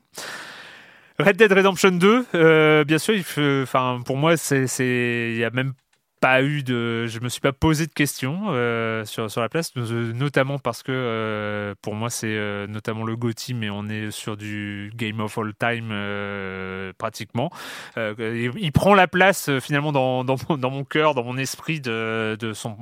Red 1.19 1.37
Dead 1.37 1.51
Redemption 1.51 1.91
2, 1.91 2.25
euh, 2.35 2.83
bien 2.83 2.99
sûr, 2.99 3.15
il 3.15 3.23
fait- 3.23 3.61
enfin 3.63 3.99
pour 4.05 4.17
moi 4.17 4.37
c'est, 4.37 4.67
c'est, 4.67 5.29
il 5.31 5.37
y 5.37 5.43
a 5.45 5.49
même 5.49 5.73
pas 6.19 6.41
eu 6.41 6.63
de, 6.63 7.05
je 7.05 7.19
me 7.19 7.29
suis 7.29 7.41
pas 7.41 7.53
posé 7.53 7.85
de 7.85 7.93
questions 7.93 8.45
euh, 8.47 9.05
sur 9.05 9.29
sur 9.29 9.41
la 9.41 9.49
place, 9.49 9.71
euh, 9.77 10.13
notamment 10.13 10.57
parce 10.57 10.81
que 10.83 10.91
euh, 10.91 11.75
pour 11.81 11.93
moi 11.93 12.09
c'est 12.09 12.27
euh, 12.27 12.65
notamment 12.67 13.03
le 13.03 13.15
GOTY, 13.15 13.53
mais 13.53 13.69
on 13.69 13.87
est 13.87 14.09
sur 14.11 14.35
du 14.37 14.91
Game 14.95 15.19
of 15.19 15.37
All 15.37 15.53
Time 15.53 15.89
euh, 15.91 16.91
pratiquement. 16.97 17.51
Euh, 17.97 18.13
il, 18.17 18.51
il 18.61 18.71
prend 18.71 18.93
la 18.95 19.07
place 19.07 19.49
finalement 19.59 19.91
dans 19.91 20.23
dans 20.25 20.35
dans 20.57 20.71
mon 20.71 20.83
cœur, 20.83 21.13
dans 21.13 21.23
mon 21.23 21.37
esprit 21.37 21.81
de 21.81 22.35
de 22.39 22.53
son 22.53 22.75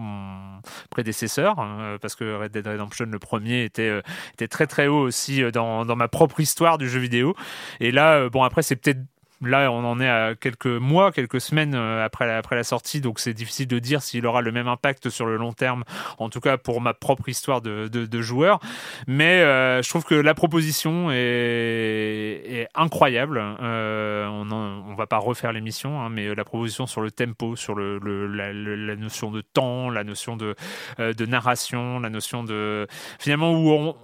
prédécesseur, 0.89 1.59
hein, 1.59 1.97
parce 2.01 2.15
que 2.15 2.37
Red 2.37 2.51
Dead 2.51 2.65
Redemption 2.67 3.05
le 3.11 3.19
premier 3.19 3.63
était 3.65 4.01
était 4.33 4.47
très 4.47 4.67
très 4.67 4.87
haut 4.87 5.01
aussi 5.01 5.43
dans 5.51 5.85
dans 5.85 5.95
ma 5.95 6.07
propre 6.07 6.39
histoire 6.39 6.77
du 6.77 6.89
jeu 6.89 6.99
vidéo. 6.99 7.35
Et 7.79 7.91
là, 7.91 8.29
bon 8.29 8.43
après 8.43 8.61
c'est 8.63 8.75
peut-être 8.77 9.01
Là, 9.41 9.71
on 9.71 9.83
en 9.83 9.99
est 9.99 10.07
à 10.07 10.33
quelques 10.35 10.65
mois, 10.65 11.11
quelques 11.11 11.41
semaines 11.41 11.75
euh, 11.75 12.05
après 12.05 12.25
la, 12.25 12.37
après 12.37 12.55
la 12.55 12.63
sortie, 12.63 13.01
donc 13.01 13.19
c'est 13.19 13.33
difficile 13.33 13.67
de 13.67 13.79
dire 13.79 14.01
s'il 14.01 14.25
aura 14.25 14.41
le 14.41 14.51
même 14.51 14.67
impact 14.67 15.09
sur 15.09 15.25
le 15.25 15.35
long 15.35 15.51
terme, 15.51 15.83
en 16.19 16.29
tout 16.29 16.39
cas 16.39 16.57
pour 16.57 16.79
ma 16.79 16.93
propre 16.93 17.27
histoire 17.27 17.61
de, 17.61 17.87
de, 17.87 18.21
joueur. 18.21 18.59
Mais 19.07 19.41
euh, 19.41 19.81
je 19.81 19.89
trouve 19.89 20.05
que 20.05 20.15
la 20.15 20.33
proposition 20.33 21.09
est, 21.11 22.67
incroyable. 22.75 23.41
Euh, 23.61 24.25
on 24.27 24.45
ne 24.45 24.95
va 24.95 25.05
pas 25.05 25.17
refaire 25.17 25.51
l'émission, 25.51 26.01
hein, 26.01 26.09
mais 26.09 26.33
la 26.33 26.43
proposition 26.45 26.87
sur 26.87 27.01
le 27.01 27.11
tempo, 27.11 27.55
sur 27.55 27.75
le, 27.75 27.99
la, 28.27 28.95
notion 28.95 29.31
de 29.31 29.41
temps, 29.41 29.89
la 29.89 30.03
notion 30.03 30.37
de, 30.37 30.55
de 30.97 31.25
narration, 31.25 31.99
la 31.99 32.09
notion 32.09 32.43
de... 32.43 32.87
Finalement, 33.19 33.51
où 33.51 33.71
on, 33.71 33.95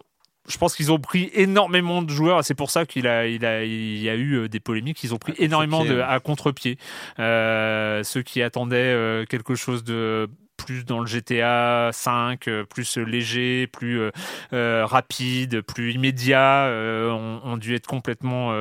je 0.47 0.57
pense 0.57 0.75
qu'ils 0.75 0.91
ont 0.91 0.99
pris 0.99 1.29
énormément 1.33 2.01
de 2.01 2.09
joueurs. 2.09 2.43
C'est 2.43 2.55
pour 2.55 2.71
ça 2.71 2.85
qu'il 2.85 3.07
a, 3.07 3.27
il 3.27 3.45
a, 3.45 3.63
il 3.63 4.01
y 4.01 4.09
a 4.09 4.15
eu 4.15 4.33
euh, 4.33 4.49
des 4.49 4.59
polémiques. 4.59 5.03
Ils 5.03 5.13
ont 5.13 5.17
pris 5.17 5.33
À 5.33 5.43
énormément 5.43 5.85
de 5.85 5.99
à 5.99 6.19
contre-pied. 6.19 6.77
Euh, 7.19 8.03
ceux 8.03 8.21
qui 8.21 8.41
attendaient 8.41 8.77
euh, 8.77 9.25
quelque 9.25 9.55
chose 9.55 9.83
de 9.83 10.27
plus 10.57 10.85
dans 10.85 10.99
le 10.99 11.07
GTA 11.07 11.89
5, 11.91 12.47
euh, 12.47 12.63
plus 12.63 12.97
léger, 12.97 13.67
plus 13.67 14.11
euh, 14.53 14.85
rapide, 14.85 15.61
plus 15.61 15.93
immédiat, 15.93 16.65
euh, 16.65 17.09
ont, 17.11 17.41
ont 17.43 17.57
dû 17.57 17.73
être 17.75 17.87
complètement 17.87 18.51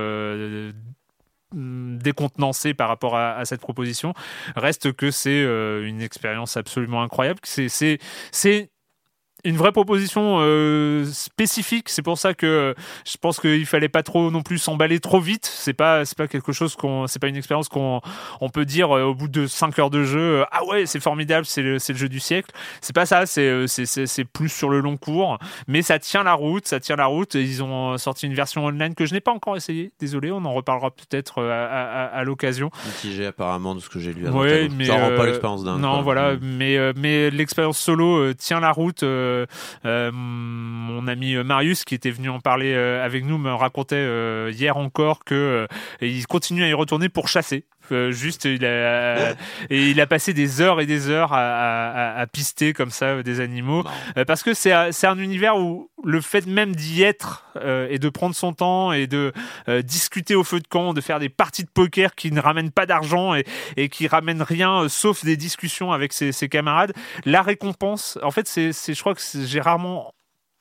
décontenancés 1.53 2.75
par 2.75 2.89
rapport 2.89 3.17
à, 3.17 3.33
à 3.33 3.45
cette 3.45 3.61
proposition. 3.61 4.15
Reste 4.57 4.93
que 4.93 5.11
c'est 5.11 5.31
euh, 5.31 5.87
une 5.87 6.01
expérience 6.01 6.57
absolument 6.57 7.03
incroyable. 7.03 7.41
C'est, 7.45 7.69
c'est, 7.69 7.99
c'est 8.31 8.71
une 9.45 9.57
vraie 9.57 9.73
proposition 9.73 10.39
euh, 10.41 11.05
spécifique. 11.07 11.89
C'est 11.89 12.03
pour 12.03 12.19
ça 12.19 12.35
que 12.35 12.47
euh, 12.47 12.75
je 13.07 13.17
pense 13.19 13.41
qu'il 13.41 13.67
fallait 13.67 13.89
pas 13.89 14.03
trop 14.03 14.31
non 14.31 14.43
plus 14.43 14.59
s'emballer 14.59 15.01
trop 15.01 15.21
vite. 15.21 15.47
C'est 15.47 15.73
pas 15.73 16.05
c'est 16.05 16.17
pas 16.17 16.29
quelque 16.29 16.53
chose 16.53 16.77
qu'on 16.77 17.07
c'est 17.07 17.19
pas 17.19 17.29
une 17.29 17.37
expérience 17.37 17.69
qu'on 17.69 18.01
on 18.41 18.49
peut 18.51 18.65
dire 18.65 18.97
euh, 18.97 19.05
au 19.05 19.15
bout 19.15 19.29
de 19.29 19.47
5 19.47 19.79
heures 19.79 19.91
de 19.91 20.05
jeu 20.05 20.45
ah 20.51 20.65
ouais 20.67 20.87
c'est 20.87 21.01
formidable 21.01 21.47
c'est 21.47 21.63
le, 21.63 21.79
c'est 21.79 21.93
le 21.93 21.99
jeu 21.99 22.09
du 22.09 22.21
siècle. 22.21 22.51
C'est 22.81 22.95
pas 22.95 23.07
ça. 23.07 23.27
C'est 23.27 23.67
c'est 23.67 24.25
plus 24.25 24.49
sur 24.49 24.69
le 24.69 24.81
long 24.81 24.97
cours. 24.97 25.39
Mais 25.69 25.83
ça 25.83 25.99
tient 25.99 26.23
la 26.23 26.35
route. 26.35 26.67
Ça 26.67 26.81
tient 26.81 26.97
la 26.97 27.07
route. 27.07 27.35
Ils 27.35 27.63
ont 27.63 27.97
sorti 27.99 28.27
une 28.27 28.35
version 28.35 28.65
online 28.65 28.95
que 28.95 29.07
je 29.07 29.15
n'ai 29.15 29.21
pas 29.21 29.33
encore 29.33 29.57
essayé. 29.57 29.93
Désolé. 30.01 30.31
On 30.31 30.45
en 30.45 30.53
reparlera 30.53 30.91
peut-être 30.91 31.43
à, 31.43 31.65
à, 31.65 31.83
à- 32.05 32.07
à 32.21 32.25
l'occasion. 32.25 32.71
Mitigé 32.87 33.27
apparemment 33.27 33.75
de 33.75 33.81
ce 33.81 33.89
que 33.89 33.99
j'ai 33.99 34.13
lu. 34.13 34.29
Ouais, 34.29 34.69
mais 34.77 34.87
ça 34.87 34.95
rend 34.95 35.17
pas 35.17 35.27
l'expérience 35.27 35.65
dingue. 35.65 35.81
Non, 35.81 35.95
quoi. 35.95 36.03
voilà, 36.03 36.35
Mm. 36.35 36.39
mais 36.43 36.93
mais 36.97 37.31
l'expérience 37.31 37.79
solo 37.79 38.33
tient 38.35 38.61
la 38.61 38.73
route. 38.73 39.03
Euh, 39.31 39.47
euh, 39.85 40.11
mon 40.13 41.07
ami 41.07 41.37
Marius, 41.37 41.85
qui 41.85 41.95
était 41.95 42.11
venu 42.11 42.29
en 42.29 42.41
parler 42.41 42.75
euh, 42.75 43.05
avec 43.05 43.25
nous, 43.25 43.39
me 43.39 43.53
racontait 43.53 44.51
hier 44.53 44.77
encore 44.77 45.25
que 45.25 45.67
il 46.01 46.27
continue 46.27 46.65
à 46.65 46.69
y 46.69 46.75
retourner 46.75 47.09
pour 47.09 47.29
chasser. 47.29 47.65
Euh, 47.93 48.11
juste, 48.13 48.45
il 48.45 48.65
a, 48.65 49.33
et 49.71 49.91
il 49.91 50.01
a 50.01 50.07
passé 50.07 50.33
des 50.35 50.61
heures 50.61 50.81
et 50.81 50.87
des 50.87 51.09
heures 51.09 51.33
à, 51.33 51.39
à- 51.91 52.21
à 52.21 52.27
pister 52.27 52.73
comme 52.73 52.91
ça 52.91 53.07
euh, 53.07 53.23
des 53.23 53.41
animaux. 53.41 53.85
Euh, 54.17 54.25
parce 54.25 54.43
que 54.43 54.55
c'est 54.55 54.73
un- 54.73 55.19
univers 55.19 55.57
où 55.59 55.91
le 56.05 56.21
fait 56.21 56.47
même 56.47 56.75
d'y 56.75 57.03
être 57.03 57.45
euh, 57.57 57.87
et 57.91 57.99
de 57.99 58.09
prendre 58.09 58.35
son 58.35 58.53
temps 58.53 58.93
et 58.93 59.07
de 59.07 59.33
discuter 59.83 60.35
au 60.35 60.45
feu 60.45 60.61
de 60.61 60.67
camp, 60.67 60.95
de 60.95 61.01
faire 61.01 61.19
des 61.19 61.29
parties 61.29 61.65
de 61.65 61.69
poker 61.71 62.15
qui 62.15 62.31
ne 62.33 62.41
ramènent 62.41 62.71
pas 62.71 62.87
d'argent 62.87 63.35
et, 63.35 63.45
et 63.77 63.89
qui 63.89 64.07
ramènent 64.07 64.43
rien 64.43 64.89
sauf 64.89 65.25
des 65.25 65.37
discussions 65.37 65.93
avec 65.93 66.13
ses, 66.13 66.33
ses 66.33 66.49
camarades, 66.49 66.93
la 67.25 67.43
récompense, 67.43 68.19
en 68.23 68.31
fait, 68.31 68.47
c'est, 68.49 68.73
je 68.73 69.01
crois 69.01 69.15
que 69.15 69.21
j'ai 69.45 69.61
rarement 69.61 70.13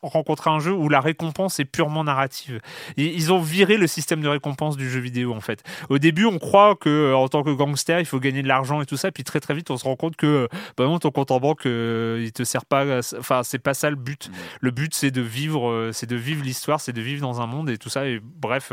rencontré 0.01 0.49
un 0.49 0.59
jeu 0.59 0.73
où 0.73 0.89
la 0.89 1.01
récompense 1.01 1.59
est 1.59 1.65
purement 1.65 2.03
narrative. 2.03 2.59
Ils 2.97 3.31
ont 3.33 3.39
viré 3.39 3.77
le 3.77 3.87
système 3.87 4.21
de 4.21 4.27
récompense 4.27 4.77
du 4.77 4.89
jeu 4.89 4.99
vidéo 4.99 5.33
en 5.33 5.41
fait. 5.41 5.63
Au 5.89 5.97
début, 5.97 6.25
on 6.25 6.39
croit 6.39 6.75
que 6.75 6.89
euh, 6.89 7.15
en 7.15 7.27
tant 7.27 7.43
que 7.43 7.51
gangster, 7.51 7.99
il 7.99 8.05
faut 8.05 8.19
gagner 8.19 8.41
de 8.41 8.47
l'argent 8.47 8.81
et 8.81 8.85
tout 8.85 8.97
ça, 8.97 9.11
puis 9.11 9.23
très 9.23 9.39
très 9.39 9.53
vite, 9.53 9.71
on 9.71 9.77
se 9.77 9.83
rend 9.83 9.95
compte 9.95 10.15
que 10.15 10.25
euh, 10.25 10.47
bah 10.77 10.85
non, 10.85 10.99
ton 10.99 11.11
compte 11.11 11.31
en 11.31 11.39
banque, 11.39 11.65
euh, 11.65 12.21
il 12.23 12.31
te 12.31 12.43
sert 12.43 12.65
pas. 12.65 12.99
Enfin, 13.17 13.43
c'est 13.43 13.59
pas 13.59 13.73
ça 13.73 13.89
le 13.89 13.95
but. 13.95 14.31
Le 14.61 14.71
but, 14.71 14.93
c'est 14.93 15.11
de 15.11 15.21
vivre, 15.21 15.89
c'est 15.93 16.07
de 16.07 16.15
vivre 16.15 16.43
l'histoire, 16.43 16.81
c'est 16.81 16.93
de 16.93 17.01
vivre 17.01 17.21
dans 17.21 17.41
un 17.41 17.47
monde 17.47 17.69
et 17.69 17.77
tout 17.77 17.89
ça. 17.89 18.07
Et 18.07 18.19
bref, 18.23 18.71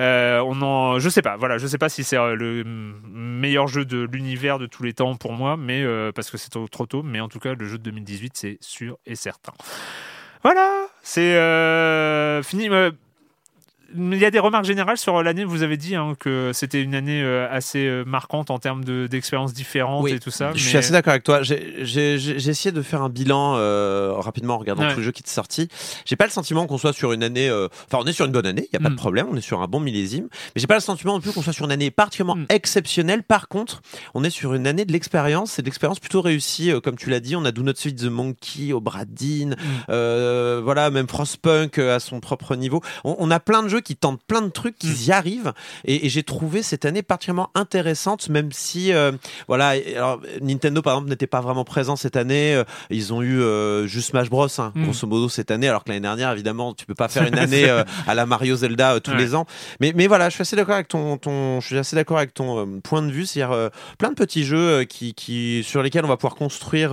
euh, 0.00 0.40
on 0.40 0.60
en, 0.62 0.98
je 0.98 1.08
sais 1.08 1.22
pas. 1.22 1.36
Voilà, 1.36 1.58
je 1.58 1.66
sais 1.66 1.78
pas 1.78 1.88
si 1.88 2.04
c'est 2.04 2.16
le 2.16 2.64
meilleur 2.64 3.66
jeu 3.66 3.84
de 3.84 4.08
l'univers 4.10 4.58
de 4.58 4.66
tous 4.66 4.82
les 4.82 4.92
temps 4.92 5.16
pour 5.16 5.32
moi, 5.32 5.56
mais 5.56 5.82
euh, 5.82 6.12
parce 6.12 6.30
que 6.30 6.36
c'est 6.36 6.50
trop 6.50 6.86
tôt. 6.86 7.02
Mais 7.02 7.20
en 7.20 7.28
tout 7.28 7.38
cas, 7.38 7.54
le 7.54 7.66
jeu 7.66 7.78
de 7.78 7.82
2018, 7.84 8.32
c'est 8.36 8.58
sûr 8.60 8.98
et 9.06 9.16
certain. 9.16 9.52
Voilà, 10.44 10.88
c'est 11.02 11.36
euh, 11.36 12.42
fini. 12.42 12.68
Il 13.96 14.18
y 14.18 14.24
a 14.24 14.30
des 14.30 14.38
remarques 14.38 14.64
générales 14.64 14.98
sur 14.98 15.22
l'année. 15.22 15.44
Vous 15.44 15.62
avez 15.62 15.76
dit 15.76 15.94
hein, 15.94 16.14
que 16.18 16.50
c'était 16.52 16.82
une 16.82 16.94
année 16.94 17.22
euh, 17.22 17.46
assez 17.50 17.86
euh, 17.86 18.04
marquante 18.04 18.50
en 18.50 18.58
termes 18.58 18.84
de- 18.84 19.06
d'expériences 19.06 19.52
différentes 19.52 20.02
Oui, 20.02 20.12
et 20.12 20.18
tout 20.18 20.30
ça. 20.30 20.48
Je 20.54 20.62
mais- 20.62 20.68
suis 20.68 20.76
assez 20.78 20.92
d'accord 20.92 21.12
avec 21.12 21.22
toi. 21.22 21.42
J'ai 21.42 22.14
essayé 22.14 22.72
de 22.72 22.82
faire 22.82 23.02
un 23.02 23.08
bilan 23.08 23.54
euh, 23.56 24.12
rapidement 24.16 24.54
en 24.54 24.58
regardant 24.58 24.82
Ouais. 24.84 24.92
tous 24.92 24.98
les 24.98 25.04
jeux 25.04 25.12
qui 25.12 25.22
étaient 25.22 25.30
sortis. 25.30 25.68
J'ai 26.04 26.16
pas 26.16 26.24
le 26.26 26.30
sentiment 26.30 26.66
qu'on 26.66 26.78
soit 26.78 26.92
sur 26.92 27.12
une 27.12 27.22
année. 27.22 27.48
euh, 27.48 27.68
Enfin, 27.86 28.02
on 28.02 28.06
est 28.06 28.12
sur 28.12 28.26
une 28.26 28.32
bonne 28.32 28.46
année, 28.46 28.66
il 28.72 28.74
y 28.74 28.76
a 28.76 28.80
pas 28.80 28.88
Mm. 28.88 28.92
de 28.92 28.98
problème. 28.98 29.26
On 29.30 29.36
est 29.36 29.40
sur 29.40 29.62
un 29.62 29.66
bon 29.68 29.80
millésime. 29.80 30.28
Mais 30.54 30.60
j'ai 30.60 30.66
pas 30.66 30.74
le 30.74 30.80
sentiment 30.80 31.12
non 31.14 31.20
plus 31.20 31.32
qu'on 31.32 31.42
soit 31.42 31.52
sur 31.52 31.64
une 31.64 31.72
année 31.72 31.90
particulièrement 31.90 32.36
Mm. 32.42 32.46
exceptionnelle. 32.48 33.22
Par 33.22 33.48
contre, 33.48 33.82
on 34.14 34.24
est 34.24 34.30
sur 34.30 34.54
une 34.54 34.66
année 34.66 34.84
de 34.84 34.92
l'expérience. 34.92 35.58
et 35.58 35.62
de 35.62 35.66
l'expérience 35.66 36.00
plutôt 36.00 36.20
réussie, 36.20 36.70
euh, 36.72 36.80
comme 36.80 36.96
tu 36.96 37.10
l'as 37.10 37.20
dit. 37.20 37.36
On 37.36 37.44
a 37.44 37.52
Do 37.52 37.62
Not 37.62 37.74
Suite 37.76 37.98
the 38.00 38.04
Monkey, 38.04 38.72
Obradine, 38.72 39.56
Mm. 39.88 40.60
voilà, 40.62 40.90
même 40.90 41.06
Frostpunk 41.08 41.78
à 41.78 42.00
son 42.00 42.20
propre 42.20 42.56
niveau. 42.56 42.80
On, 43.04 43.14
on 43.18 43.30
a 43.30 43.40
plein 43.40 43.62
de 43.62 43.68
jeux 43.68 43.80
qui 43.84 43.96
tentent 43.96 44.20
plein 44.26 44.42
de 44.42 44.48
trucs, 44.48 44.78
qui 44.78 44.88
Mm. 44.88 44.96
y 45.06 45.12
arrivent. 45.12 45.52
Et, 45.84 46.06
et 46.06 46.08
j'ai 46.08 46.22
trouvé 46.22 46.62
cette 46.62 46.84
année 46.84 47.02
particulièrement 47.02 47.50
intéressante, 47.54 48.28
même 48.28 48.50
si, 48.52 48.92
euh, 48.92 49.12
voilà, 49.48 49.74
alors, 49.96 50.20
Nintendo 50.40 50.82
par 50.82 50.94
exemple 50.94 51.10
n'était 51.10 51.26
pas 51.26 51.40
vraiment 51.40 51.64
présent 51.64 51.96
cette 51.96 52.16
année. 52.16 52.54
Euh, 52.54 52.64
Ils 52.90 53.12
ont 53.12 53.22
eu 53.22 53.40
euh, 53.40 53.86
juste 53.86 54.10
Smash 54.10 54.30
Bros, 54.30 54.48
hein, 54.58 54.72
Mm. 54.74 54.84
grosso 54.84 55.06
modo 55.06 55.28
cette 55.28 55.50
année, 55.50 55.68
alors 55.68 55.84
que 55.84 55.90
l'année 55.90 56.00
dernière, 56.00 56.32
évidemment, 56.32 56.74
tu 56.74 56.86
peux 56.86 56.94
pas 56.94 57.08
faire 57.08 57.24
une 57.26 57.38
année 57.38 57.68
euh, 57.68 57.84
à 58.06 58.14
la 58.14 58.26
Mario 58.26 58.56
Zelda 58.56 58.98
tous 59.00 59.10
Ouais. 59.12 59.18
les 59.18 59.34
ans. 59.34 59.46
Mais, 59.80 59.92
mais 59.94 60.06
voilà, 60.06 60.28
je 60.28 60.34
suis 60.34 60.42
assez 60.42 60.56
d'accord 60.56 60.74
avec 60.74 60.88
ton, 60.88 61.16
ton, 61.18 61.60
je 61.60 61.66
suis 61.66 61.78
assez 61.78 61.94
d'accord 61.96 62.16
avec 62.18 62.34
ton 62.34 62.80
point 62.82 63.02
de 63.02 63.10
vue, 63.10 63.26
c'est-à-dire 63.26 63.70
plein 63.98 64.10
de 64.10 64.14
petits 64.14 64.44
jeux 64.44 64.84
qui, 64.84 65.14
qui, 65.14 65.62
sur 65.64 65.82
lesquels 65.82 66.04
on 66.04 66.08
va 66.08 66.16
pouvoir 66.16 66.34
construire, 66.34 66.92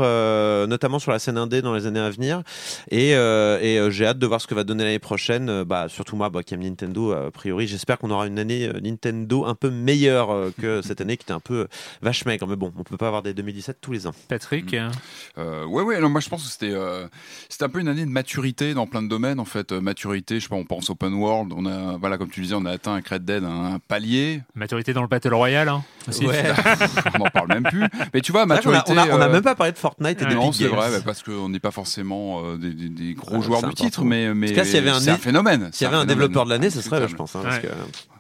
notamment 0.68 1.00
sur 1.00 1.12
la 1.12 1.20
scène 1.20 1.38
indé 1.38 1.62
dans 1.62 1.74
les 1.74 1.86
années 1.86 2.00
à 2.00 2.10
venir. 2.10 2.42
Et, 2.90 3.12
et 3.12 3.92
j'ai 3.92 4.06
hâte 4.06 4.20
de 4.20 4.28
voir 4.28 4.42
ce 4.42 4.48
que 4.48 4.56
va 4.56 4.64
donner 4.64 4.84
l'année 4.84 5.00
prochaine. 5.00 5.64
Bah, 5.64 5.88
surtout 5.90 6.16
moi, 6.16 6.30
bah, 6.30 6.44
qui 6.44 6.54
aime 6.54 6.62
Nintendo, 6.64 6.81
euh, 6.84 7.28
a 7.28 7.32
priori, 7.32 7.68
j'espère 7.68 7.98
qu'on 7.98 8.12
aura 8.12 8.28
une 8.28 8.40
année 8.40 8.68
euh, 8.68 8.80
Nintendo 8.82 9.46
un 9.46 9.56
peu 9.56 9.70
meilleure 9.70 10.32
euh, 10.32 10.52
que 10.60 10.82
cette 10.84 11.02
année 11.02 11.18
qui 11.18 11.24
était 11.24 11.32
un 11.34 11.40
peu 11.40 11.54
euh, 11.62 11.68
vache 12.02 12.26
maigre. 12.26 12.48
Mais 12.48 12.56
bon, 12.56 12.72
on 12.78 12.84
peut 12.84 12.98
pas 12.98 13.08
avoir 13.08 13.22
des 13.24 13.34
2017 13.34 13.78
tous 13.82 13.92
les 13.92 14.08
ans. 14.08 14.14
Patrick, 14.28 14.74
hein. 14.74 14.92
Euh, 15.38 15.66
ouais, 15.66 15.84
ouais. 15.84 16.00
Non, 16.00 16.10
moi, 16.10 16.22
je 16.22 16.30
pense 16.30 16.44
que 16.44 16.50
c'était, 16.52 16.72
euh, 16.74 17.08
c'était 17.50 17.64
un 17.66 17.70
peu 17.70 17.80
une 17.80 17.88
année 17.88 18.06
de 18.06 18.10
maturité 18.12 18.74
dans 18.74 18.88
plein 18.88 19.02
de 19.02 19.08
domaines. 19.08 19.40
En 19.40 19.46
fait, 19.46 19.72
Euh, 19.72 19.82
maturité. 19.82 20.36
Je 20.40 20.44
sais 20.44 20.50
pas. 20.50 20.56
On 20.56 20.66
pense 20.66 20.90
open 20.90 21.14
world. 21.14 21.54
On 21.56 21.66
a, 21.66 21.98
voilà, 21.98 22.18
comme 22.18 22.30
tu 22.30 22.42
disais, 22.42 22.56
on 22.56 22.66
a 22.66 22.72
atteint 22.72 22.94
avec 22.94 23.08
Red 23.08 23.26
Dead 23.26 23.44
un, 23.44 23.74
un 23.76 23.80
palier. 23.80 24.42
maturité 24.56 24.94
dans 24.94 25.02
le 25.02 25.08
Battle 25.08 25.34
Royale. 25.34 25.70
Hein, 25.70 25.84
aussi. 26.08 26.26
Ouais. 26.26 26.44
on 27.16 27.20
n'en 27.20 27.30
parle 27.30 27.48
même 27.50 27.64
plus. 27.64 27.84
Mais 28.14 28.22
tu 28.22 28.32
vois, 28.32 28.46
vrai 28.46 28.56
maturité. 28.56 28.92
on 28.94 28.98
a, 28.98 29.08
on 29.10 29.22
a 29.22 29.28
euh, 29.28 29.32
même 29.32 29.44
pas 29.44 29.56
parlé 29.56 29.72
de 29.74 29.78
Fortnite 29.78 30.22
et 30.22 30.26
ah 30.26 30.30
des 30.30 30.36
non, 30.36 30.52
c'est 30.52 30.68
vrai, 30.68 30.90
bah, 30.92 30.98
parce 31.06 31.22
qu'on 31.24 31.50
n'est 31.50 31.60
pas 31.60 31.72
forcément 31.72 32.42
euh, 32.44 32.58
des, 32.58 32.72
des- 32.74 32.90
des 32.90 33.14
gros 33.14 33.42
joueurs 33.42 33.60
du 33.60 33.66
important. 33.68 33.84
titre, 33.86 34.04
mais, 34.04 34.34
mais 34.34 34.50
un 34.60 34.64
c'est 34.64 35.10
un 35.10 35.14
né- 35.14 35.18
phénomène. 35.20 35.70
S'il 35.72 35.86
y 35.86 35.88
avait 35.88 35.98
un 35.98 36.06
développeur 36.06 36.46
de 36.46 36.50
l'année, 36.50 36.70
ce 36.72 36.82
serait, 36.82 37.08
je 37.08 37.16
pense. 37.16 37.36
hein, 37.36 37.42
parce 37.44 37.60
que- 37.60 37.68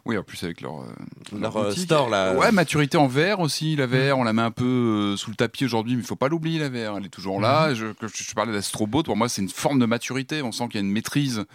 Oui, 0.06 0.18
en 0.18 0.24
plus 0.24 0.44
avec 0.44 0.62
leur, 0.62 0.82
euh, 0.82 1.38
Leur, 1.40 1.56
euh, 1.58 1.72
store, 1.74 2.10
là. 2.10 2.34
Ouais, 2.36 2.52
maturité 2.52 2.98
en 2.98 3.06
VR 3.06 3.40
aussi. 3.40 3.76
La 3.76 3.86
VR, 3.86 4.18
on 4.18 4.24
la 4.24 4.34
met 4.34 4.42
un 4.42 4.50
peu 4.50 4.66
euh, 5.14 5.16
sous 5.18 5.30
le 5.30 5.36
tapis 5.36 5.64
aujourd'hui, 5.64 5.94
mais 5.96 6.02
il 6.02 6.06
faut 6.08 6.16
pas 6.16 6.28
l'oublier, 6.28 6.58
la 6.58 6.70
VR. 6.70 6.98
Elle 6.98 7.06
est 7.06 7.10
toujours 7.10 7.40
là. 7.40 7.74
Je, 7.76 7.88
que 7.94 8.08
je, 8.08 8.24
je 8.24 8.34
parlais 8.34 8.52
d'Astrobot. 8.52 9.04
Pour 9.04 9.16
moi, 9.16 9.30
c'est 9.30 9.44
une 9.44 9.50
forme 9.50 9.78
de 9.78 9.86
maturité. 9.86 10.42
On 10.42 10.52
sent 10.52 10.66
qu'il 10.70 10.82
y 10.82 10.84
a 10.84 10.86
une 10.88 10.92
maîtrise, 10.92 11.46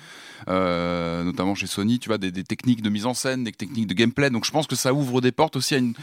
euh, 0.49 1.25
notamment 1.25 1.55
chez 1.57 1.67
Sony, 1.67 1.99
tu 1.99 2.09
vois, 2.09 2.19
des, 2.19 2.31
des 2.31 2.45
techniques 2.45 2.83
de 2.83 2.89
mise 2.91 3.07
en 3.07 3.15
scène, 3.15 3.43
des 3.45 3.53
techniques 3.53 3.89
de 3.89 3.95
gameplay. 3.95 4.31
Donc 4.31 4.45
je 4.45 4.53
pense 4.53 4.67
que 4.69 4.77
ça 4.77 4.95
ouvre 4.95 5.21
des 5.21 5.33
portes 5.33 5.57
aussi 5.57 5.75
à 5.75 5.79
une, 5.79 5.95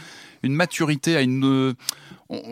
une 0.44 0.54
maturité, 0.54 1.16
à 1.16 1.22
une. 1.22 1.74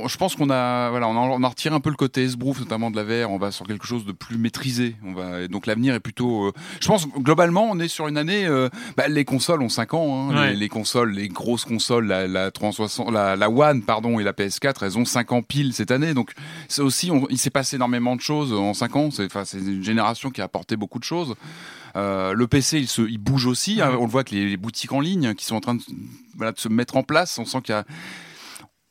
On- 0.03 0.07
je 0.07 0.17
pense 0.17 0.35
qu'on 0.35 0.49
a, 0.49 0.89
voilà, 0.89 1.07
on 1.07 1.15
a, 1.15 1.19
on 1.19 1.43
a 1.43 1.47
retiré 1.47 1.73
un 1.75 1.79
peu 1.79 1.89
le 1.89 1.95
côté 1.95 2.23
esbrouf, 2.23 2.59
notamment 2.59 2.91
de 2.91 2.95
la 2.95 3.03
VR. 3.03 3.31
On 3.31 3.37
va 3.37 3.51
sur 3.51 3.65
quelque 3.67 3.85
chose 3.87 4.05
de 4.05 4.11
plus 4.11 4.37
maîtrisé. 4.37 4.95
On 5.05 5.13
va, 5.13 5.41
et 5.41 5.47
donc 5.47 5.65
l'avenir 5.67 5.93
est 5.95 5.99
plutôt. 5.99 6.45
euh, 6.47 6.51
je 6.79 6.87
pense 6.87 7.07
globalement, 7.07 7.69
on 7.71 7.79
est 7.79 7.87
sur 7.87 8.07
une 8.07 8.17
année. 8.17 8.45
euh, 8.45 8.69
bah, 8.97 9.07
les 9.07 9.25
consoles 9.25 9.61
ont 9.61 9.69
5 9.69 9.93
ans. 9.93 10.29
hein. 10.31 10.35
Ouais. 10.35 10.49
les, 10.51 10.55
les 10.57 10.69
consoles, 10.69 11.11
les 11.11 11.27
grosses 11.27 11.65
consoles, 11.65 12.07
la, 12.07 12.27
la 12.27 12.51
360, 12.51 13.11
la, 13.11 13.35
la 13.35 13.49
One, 13.49 13.81
pardon, 13.83 14.19
et 14.19 14.23
la 14.23 14.33
PS4, 14.33 14.83
elles 14.83 14.97
ont 14.97 15.05
5 15.05 15.31
ans 15.31 15.41
pile 15.41 15.73
cette 15.73 15.91
année. 15.91 16.13
Donc 16.13 16.31
c'est 16.67 16.81
aussi, 16.81 17.11
on- 17.11 17.27
il 17.29 17.37
s'est 17.37 17.49
passé 17.49 17.75
énormément 17.77 18.15
de 18.15 18.21
choses 18.21 18.53
en 18.53 18.73
5 18.73 18.95
ans. 18.95 19.09
C'est, 19.11 19.27
une 19.53 19.83
génération 19.83 20.29
qui 20.31 20.41
a 20.41 20.45
apporté 20.45 20.75
beaucoup 20.75 20.99
de 20.99 21.03
choses. 21.03 21.35
Euh, 21.97 22.33
le 22.33 22.47
PC, 22.47 22.79
il, 22.79 22.87
se, 22.87 23.01
il 23.01 23.17
bouge 23.17 23.45
aussi. 23.47 23.81
hein. 23.81 23.91
On 23.99 24.05
le 24.05 24.09
voit 24.11 24.23
que 24.23 24.33
les, 24.33 24.47
les 24.49 24.57
boutiques 24.57 24.93
en 24.93 25.01
ligne 25.01 25.33
qui 25.35 25.43
sont 25.45 25.55
en 25.55 25.59
train 25.59 25.75
de, 25.75 25.81
voilà, 26.37 26.53
de 26.53 26.59
se 26.59 26.69
mettre 26.69 26.95
en 26.95 27.03
place. 27.03 27.37
On 27.37 27.45
sent 27.45 27.59
qu'il 27.63 27.73
y 27.73 27.77
a. 27.77 27.83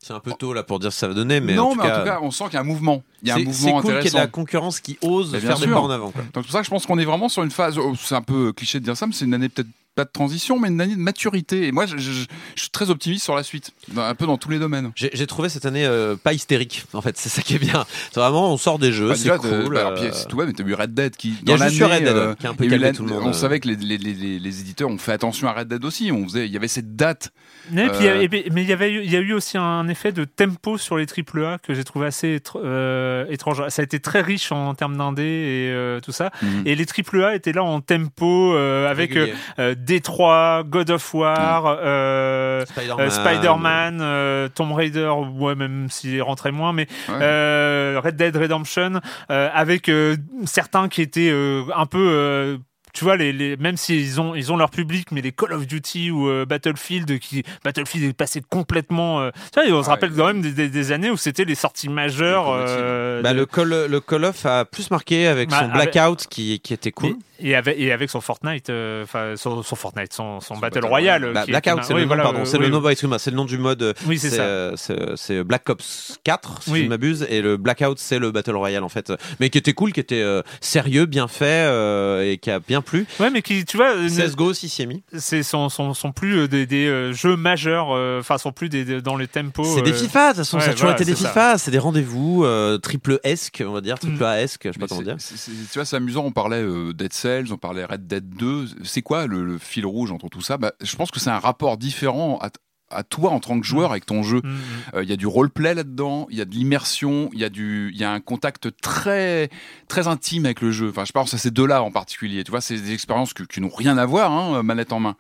C'est 0.03 0.15
un 0.15 0.21
peu 0.21 0.33
tôt 0.33 0.55
là 0.55 0.63
pour 0.63 0.79
dire 0.79 0.91
ce 0.91 0.97
que 0.97 1.01
ça 1.01 1.09
va 1.09 1.15
donner, 1.15 1.41
mais 1.41 1.55
non, 1.55 1.73
en 1.73 1.73
tout 1.73 1.81
mais 1.83 1.83
cas, 1.87 1.97
en 1.97 1.99
tout 2.01 2.07
cas, 2.07 2.19
on 2.23 2.31
sent 2.31 2.45
qu'il 2.45 2.55
y 2.55 2.57
a 2.57 2.61
un 2.61 2.65
mouvement. 2.65 3.03
Il 3.23 3.29
y 3.29 3.31
a 3.31 3.35
un 3.35 3.39
mouvement 3.39 3.53
c'est 3.53 3.87
cool 3.87 3.95
qu'il 3.97 4.05
y 4.05 4.09
ait 4.09 4.11
de 4.13 4.17
la 4.17 4.27
concurrence 4.29 4.81
qui 4.81 4.99
ose 5.03 5.37
faire 5.39 5.59
des 5.59 5.65
sûr. 5.67 5.75
pas 5.75 5.81
en 5.81 5.91
avant. 5.91 6.11
quoi. 6.11 6.23
Donc 6.23 6.31
c'est 6.37 6.43
pour 6.43 6.53
ça 6.53 6.59
que 6.61 6.65
je 6.65 6.71
pense 6.71 6.87
qu'on 6.87 6.99
est 6.99 7.05
vraiment 7.05 7.29
sur 7.29 7.43
une 7.43 7.51
phase, 7.51 7.77
oh, 7.77 7.93
c'est 8.03 8.15
un 8.15 8.23
peu 8.23 8.53
cliché 8.55 8.81
de 8.81 8.85
dire 8.85 8.97
ça, 8.97 9.07
mais 9.07 9.13
c'est 9.13 9.27
une 9.27 9.35
année 9.35 9.51
peut-être 9.51 9.69
pas 10.01 10.05
de 10.07 10.11
transition, 10.13 10.59
mais 10.59 10.69
une 10.69 10.81
année 10.81 10.97
de 10.97 11.01
maturité. 11.01 11.67
Et 11.67 11.73
moi, 11.73 11.87
je, 11.87 11.97
je- 11.99 12.11
je 12.55 12.61
suis 12.61 12.71
très 12.71 12.91
optimiste 12.91 13.25
sur 13.25 13.35
la 13.35 13.43
suite, 13.43 13.73
dans- 13.93 14.03
un 14.03 14.15
peu 14.15 14.27
dans 14.27 14.39
tous 14.39 14.51
les 14.51 14.59
domaines. 14.59 14.91
J'ai 14.97 15.27
trouvé 15.27 15.49
cette 15.49 15.67
année 15.67 15.85
euh, 15.85 16.17
pas 16.17 16.33
hystérique, 16.33 16.85
en 16.93 17.03
fait, 17.03 17.17
c'est 17.19 17.29
ça 17.29 17.43
qui 17.43 17.55
est 17.55 17.59
bien. 17.59 17.85
C'est 18.13 18.21
vraiment, 18.21 18.53
on 18.53 18.57
sort 18.57 18.79
des 18.79 18.93
jeux, 18.93 19.09
Bah, 19.09 19.15
c'est 19.17 19.29
cool. 19.39 19.51
de- 19.65 19.69
bah, 19.69 19.81
alors, 19.89 20.03
euh, 20.03 20.11
c'est 20.13 20.27
tout, 20.29 20.37
ouais, 20.37 20.47
mais 20.47 20.53
t'as 20.53 20.65
vu 20.65 20.75
Red 20.75 20.95
Dead 20.95 21.17
qui. 21.17 21.35
A 21.43 21.45
dans 21.45 21.57
eu 21.57 21.59
l'année, 21.59 22.07
euh, 22.09 22.35
qui 22.35 22.47
a 22.47 22.51
un 22.51 22.55
peu 22.55 22.65
il 22.65 22.71
y 22.71 22.75
a 22.75 22.77
eu 22.77 22.81
calmé 22.81 22.97
tout 22.97 23.05
le 23.05 23.11
monde, 23.11 23.23
On 23.25 23.29
euh. 23.29 23.33
savait 23.33 23.61
que 23.61 23.69
les, 23.69 23.77
les, 23.77 23.99
les, 23.99 24.15
les- 24.15 24.39
les 24.39 24.61
éditeurs 24.61 24.89
ont 24.89 24.99
fait 24.99 25.13
attention 25.13 25.49
à 25.49 25.53
Red 25.53 25.69
Dead 25.69 25.85
aussi. 25.85 26.11
On 26.13 26.25
faisait, 26.25 26.47
il 26.47 26.53
y 26.53 26.57
avait 26.57 26.69
cette 26.69 26.97
date. 26.97 27.31
Mais, 27.71 27.87
il 28.01 28.05
y 28.05 28.09
Euh, 28.09 28.13
a- 28.13 28.73
avait 28.73 28.91
eu- 28.93 29.03
il 29.05 29.11
y 29.13 29.17
a 29.17 29.21
eu 29.21 29.33
aussi 29.33 29.59
un 29.59 29.87
effet 29.89 30.13
de 30.13 30.25
tempo 30.25 30.79
sur 30.79 30.97
les 30.97 31.07
AAA 31.07 31.59
que 31.59 31.75
j'ai 31.75 31.85
trouvé 31.85 32.07
assez 32.07 32.39
étr- 32.39 32.59
euh, 32.65 33.27
étrange. 33.29 33.63
Ça 33.69 33.83
a 33.83 33.85
été 33.85 34.01
très 34.01 34.23
riche 34.23 34.51
en 34.53 34.75
termes 34.75 34.97
d'indé 34.97 35.23
et 35.23 35.71
euh, 35.71 36.01
tout 36.01 36.13
ça. 36.13 36.31
Mhm. 36.43 36.63
Et 36.67 36.75
les 36.75 36.87
AAA 36.87 37.35
étaient 37.37 37.53
là 37.53 37.63
en 37.63 37.81
tempo 37.81 38.55
euh, 38.55 38.89
avec 38.91 39.17
euh, 39.17 39.27
euh, 39.59 39.75
Détroit, 39.91 40.63
God 40.65 40.91
of 40.91 41.15
War, 41.15 41.67
euh, 41.83 42.65
Spider-Man, 42.65 44.01
euh, 44.01 44.05
euh, 44.05 44.49
Tomb 44.49 44.73
Raider, 44.73 45.11
ouais, 45.37 45.57
même 45.57 45.89
s'il 45.91 46.23
rentrait 46.23 46.53
moins, 46.53 46.73
mais 46.73 46.87
Ouais. 47.09 47.15
euh, 47.21 48.01
Red 48.05 48.15
Dead 48.15 48.37
Redemption, 48.37 49.01
euh, 49.33 49.49
avec 49.53 49.89
euh, 49.89 50.17
certains 50.45 50.89
qui 50.89 51.03
étaient 51.03 51.31
euh, 51.33 51.63
un 51.75 51.87
peu. 51.87 52.59
Tu 52.93 53.05
vois, 53.05 53.17
les, 53.17 53.33
les, 53.33 53.57
même 53.57 53.77
s'ils 53.77 54.21
ont, 54.21 54.35
ils 54.35 54.53
ont 54.53 54.57
leur 54.57 54.71
public, 54.71 55.09
mais 55.13 55.21
les 55.21 55.33
Call 55.33 55.53
of 55.53 55.67
Duty 55.67 56.11
ou 56.11 56.29
euh, 56.29 56.45
Battlefield, 56.45 57.19
qui 57.19 57.43
Battlefield 57.65 58.11
est 58.11 58.13
passé 58.13 58.43
complètement. 58.49 59.21
euh, 59.21 59.31
tu 59.53 59.61
vois, 59.61 59.79
on 59.79 59.83
se 59.83 59.87
Ouais. 59.89 59.95
rappelle 59.95 60.13
quand 60.13 60.27
même 60.27 60.43
des, 60.43 60.53
des- 60.53 60.69
des 60.69 60.93
années 60.93 61.11
où 61.11 61.17
c'était 61.17 61.45
les 61.45 61.55
sorties 61.55 61.89
majeures. 61.89 62.55
Le 62.57 62.57
Call 62.57 62.65
of 62.65 62.67
Duty. 62.71 62.83
euh, 62.83 63.23
Bah, 63.23 63.33
de- 63.33 63.39
le, 63.39 63.47
Call, 63.47 63.87
le 63.91 64.01
Call 64.01 64.25
of 64.25 64.47
a 64.47 64.65
plus 64.65 64.91
marqué 64.91 65.27
avec 65.27 65.51
Bah, 65.51 65.59
son 65.61 65.71
avec- 65.71 65.93
Blackout 65.93 66.27
qui, 66.29 66.61
qui 66.61 66.73
était 66.75 66.93
cool. 66.93 67.15
Et 67.43 67.55
avec, 67.55 67.79
et 67.79 67.91
avec 67.91 68.11
son 68.11 68.21
Fortnite, 68.21 68.69
euh, 68.69 69.03
enfin 69.05 69.33
son, 69.35 69.63
son 69.63 69.75
Fortnite, 69.75 70.13
son, 70.13 70.41
son 70.41 70.55
Son 70.57 70.61
Battle 70.61 70.75
Battle 70.81 70.87
Royale. 70.89 71.23
Royale. 71.25 71.35
Bah, 71.35 71.47
Blackout, 71.47 71.85
c'est 71.85 71.95
oui, 71.95 72.01
le 72.01 72.05
nom, 72.05 72.09
voilà, 72.09 72.23
pardon, 72.25 72.45
c'est 72.45 72.59
oui, 72.59 72.65
le 72.67 72.71
nom, 72.71 72.87
excuse-moi, 72.87 73.19
c'est 73.19 73.31
le 73.31 73.37
nom 73.37 73.47
du 73.47 73.57
mode. 73.57 73.95
Oui, 74.07 74.19
c'est 74.19 74.29
ça. 74.29 74.73
C'est 74.77 75.17
c'est 75.17 75.43
Black 75.43 75.67
Ops 75.71 76.19
4, 76.23 76.63
si 76.65 76.71
Oui. 76.71 76.79
je 76.81 76.85
ne 76.85 76.89
m'abuse, 76.91 77.27
et 77.31 77.41
le 77.41 77.57
Blackout, 77.57 77.99
c'est 77.99 78.19
le 78.19 78.31
Battle 78.31 78.57
Royale 78.57 78.85
en 78.85 78.91
fait, 78.91 79.11
mais 79.41 79.49
qui 79.49 79.57
était 79.57 79.73
cool, 79.73 79.93
qui 79.95 80.01
était 80.01 80.21
euh, 80.21 80.43
sérieux, 80.61 81.07
bien 81.07 81.29
fait 81.29 81.65
euh, 81.67 82.31
et 82.31 82.37
qui 82.37 82.51
a 82.51 82.59
bien 82.61 82.80
plu. 82.83 83.07
Ouais, 83.19 83.31
mais 83.31 83.43
qui, 83.43 83.65
tu 83.65 83.77
vois, 83.77 83.95
CSGO 84.09 84.45
aussi 84.47 84.69
s'y 84.69 84.83
est 84.83 84.87
mis. 84.87 85.03
c'est 85.17 85.43
sont, 85.43 85.69
sont, 85.69 85.95
sont 85.95 86.13
plus 86.13 86.41
euh, 86.41 86.49
des, 86.49 86.67
des 86.67 86.87
euh, 86.87 87.13
jeux 87.13 87.37
majeurs, 87.37 87.89
euh, 87.93 88.21
enfin 88.21 88.39
sont 88.39 88.53
plus 88.53 88.69
des, 88.69 88.85
des- 88.85 89.03
dans 89.03 89.17
les 89.17 89.27
tempos. 89.29 89.65
C'est 89.65 89.83
des 89.83 89.93
FIFA, 89.93 90.25
de 90.25 90.29
toute 90.31 90.37
façon, 90.39 90.57
ouais, 90.59 90.63
ça 90.65 90.71
a 90.71 90.73
toujours 90.73 90.89
voilà, 90.89 91.01
été 91.03 91.11
des. 91.11 91.17
FIFA, 91.17 91.59
c'est 91.59 91.71
des 91.71 91.79
rendez-vous 91.79 92.45
euh, 92.45 92.79
triple 92.79 93.21
esque, 93.25 93.63
on 93.67 93.73
va 93.73 93.81
dire, 93.81 93.99
triple 93.99 94.23
Mm. 94.23 94.27
A-esque, 94.27 94.63
je 94.67 94.73
sais 94.73 94.79
pas 94.79 94.85
Mais 94.85 94.89
comment 95.05 95.19
c'est- 95.19 95.51
dire. 95.51 95.67
tu 95.73 95.79
vois, 95.79 95.85
c'est 95.85 95.97
amusant. 95.97 96.25
On 96.25 96.33
parlait 96.33 96.63
euh, 96.63 96.93
Dead 96.93 97.13
Cells, 97.13 97.53
on 97.53 97.57
parlait 97.59 97.85
Red 97.85 98.07
Dead 98.07 98.29
2. 98.37 98.67
C'est 98.85 99.03
quoi 99.03 99.27
le, 99.27 99.45
le 99.45 99.59
fil 99.59 99.87
rouge 99.87 100.13
entre 100.13 100.29
tout 100.29 100.41
ça? 100.43 100.57
Bah, 100.59 100.73
Je 100.83 100.95
pense 100.97 101.11
que 101.11 101.21
c'est 101.21 101.31
un 101.31 101.39
rapport 101.39 101.77
différent 101.77 102.39
à, 102.43 102.49
à 102.91 103.03
toi 103.03 103.31
en 103.31 103.41
tant 103.41 103.59
que 103.61 103.67
joueur 103.67 103.91
avec 103.91 104.07
ton 104.07 104.23
jeu. 104.23 104.41
Mm, 104.43 104.49
mm. 104.49 104.59
Euh, 104.95 105.03
Il 105.05 105.09
y 105.11 105.13
a 105.13 105.17
du 105.17 105.27
roleplay 105.27 105.75
là-dedans, 105.75 106.27
il 106.31 106.37
y 106.37 106.41
a 106.41 106.45
de 106.45 106.51
l'immersion, 106.55 107.31
il 107.33 107.39
y 107.41 107.45
a 107.45 107.49
du, 107.49 107.91
il 107.95 107.99
y 108.01 108.05
a 108.05 108.13
un 108.13 108.21
contact 108.21 108.69
très, 108.81 109.49
très 109.89 110.09
intime 110.09 110.45
avec 110.47 110.61
le 110.61 110.71
jeu. 110.73 110.89
Enfin, 110.91 111.05
je 111.05 111.13
pense 111.13 111.33
à 111.35 111.39
ces 111.39 111.51
deux-là 111.51 111.83
en 111.83 111.91
particulier. 111.91 112.43
Tu 112.45 112.51
vois, 112.51 112.61
c'est 112.61 112.77
des 112.79 112.93
expériences 112.93 113.33
que- 113.33 113.45
qui 113.45 113.61
n'ont 113.61 113.69
rien 113.69 113.97
à 113.99 114.07
voir, 114.07 114.33
hein, 114.33 114.63
manette 114.63 114.93
en 114.93 115.01
main, 115.01 115.17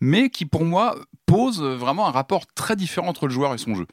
mais 0.00 0.30
qui 0.30 0.46
pour 0.46 0.64
moi 0.64 0.96
posent 1.26 1.62
vraiment 1.62 2.08
un 2.08 2.10
rapport 2.10 2.46
très 2.46 2.76
différent 2.76 3.08
entre 3.08 3.26
le 3.26 3.32
joueur 3.32 3.54
et 3.54 3.58
son 3.58 3.74
jeu. 3.74 3.86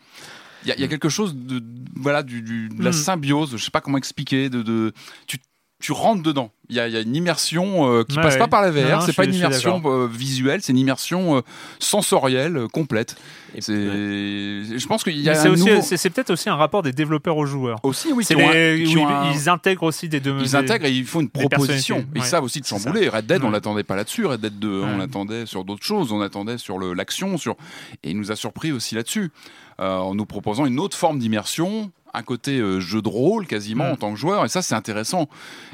Il 0.63 0.69
y 0.69 0.71
a, 0.71 0.75
il 0.75 0.81
y 0.81 0.83
a 0.83 0.87
quelque 0.87 1.07
chose 1.09 1.35
de, 1.35 1.61
voilà, 1.95 2.23
du, 2.23 2.41
du- 2.41 2.69
de 2.69 2.83
la 2.83 2.89
Mm. 2.89 2.93
symbiose. 2.93 3.51
Je 3.57 3.63
sais 3.63 3.71
pas 3.71 3.79
comment 3.81 3.97
expliquer. 3.99 4.49
De, 4.49 4.63
de, 4.63 4.91
tu, 5.27 5.37
tu 5.79 5.91
rentres 5.91 6.23
dedans. 6.23 6.51
Il 6.69 6.75
y 6.75 6.79
a, 6.79 6.87
il 6.87 6.93
y 6.93 6.97
a 6.97 7.01
une 7.01 7.15
immersion 7.15 7.89
euh, 7.89 8.03
qui 8.03 8.17
Ouais, 8.17 8.23
passe 8.23 8.33
ouais. 8.33 8.39
pas 8.39 8.47
par 8.47 8.61
la 8.61 8.71
VR. 8.71 9.01
c'est 9.03 9.13
pas 9.15 9.23
une 9.25 9.33
immersion 9.33 9.81
euh, 9.85 10.07
visuelle, 10.11 10.61
c'est 10.61 10.73
une 10.73 10.79
immersion 10.79 11.37
euh, 11.37 11.41
sensorielle 11.79 12.57
euh, 12.57 12.67
complète. 12.67 13.15
Et- 13.55 13.61
C'est, 13.61 13.73
je 13.73 14.87
pense 14.87 15.03
qu'il 15.03 15.17
y 15.19 15.29
a 15.29 15.35
c'est 15.35 15.49
nouveau- 15.49 15.65
peut-être 15.65 16.31
aussi 16.31 16.49
un 16.49 16.55
rapport 16.55 16.81
des 16.83 16.91
développeurs 16.91 17.37
aux 17.37 17.45
joueurs. 17.45 17.79
aussi, 17.83 18.11
oui, 18.11 18.25
ont 18.35 18.49
un- 18.49 18.53
les- 18.53 18.83
qui 18.83 18.95
oui, 18.95 19.01
ont 19.01 19.07
un- 19.07 19.31
Ils 19.31 19.47
intègrent 19.49 19.83
aussi 19.83 20.09
des 20.09 20.19
deux. 20.19 20.35
ils 20.41 20.55
intègrent 20.55 20.85
et 20.85 20.91
ils 20.91 21.05
font 21.05 21.21
une 21.21 21.29
proposition. 21.29 22.05
Ils 22.15 22.21
ouais. 22.21 22.27
savent 22.27 22.43
aussi 22.43 22.59
de 22.59 22.65
chambouler. 22.65 23.07
Red 23.07 23.25
Dead, 23.25 23.41
on 23.43 23.45
Ouais. 23.47 23.51
l'attendait 23.53 23.83
pas 23.83 23.95
là-dessus. 23.95 24.25
Red 24.25 24.41
Dead 24.41 24.59
2, 24.59 24.81
on 24.81 24.97
l'attendait 24.97 25.45
sur 25.45 25.63
d'autres 25.63 25.85
choses. 25.85 26.11
On 26.11 26.21
attendait 26.21 26.57
sur 26.57 26.79
l'action, 26.79 27.37
sur 27.37 27.55
et 28.03 28.09
il 28.11 28.17
nous 28.17 28.31
a 28.31 28.35
surpris 28.35 28.71
aussi 28.71 28.95
là-dessus, 28.95 29.31
euh, 29.79 29.97
en 29.97 30.15
nous 30.15 30.25
proposant 30.25 30.65
une 30.65 30.79
autre 30.79 30.97
forme 30.97 31.19
d'immersion, 31.19 31.91
un 32.13 32.23
côté 32.23 32.59
euh, 32.59 32.79
jeu 32.79 33.01
de 33.01 33.09
rôle 33.09 33.47
quasiment 33.47 33.85
Mm. 33.89 33.91
en 33.91 33.95
tant 33.95 34.13
que 34.13 34.19
joueur. 34.19 34.45
Et 34.45 34.49
ça, 34.49 34.61
c'est 34.61 34.75
intéressant. 34.75 35.27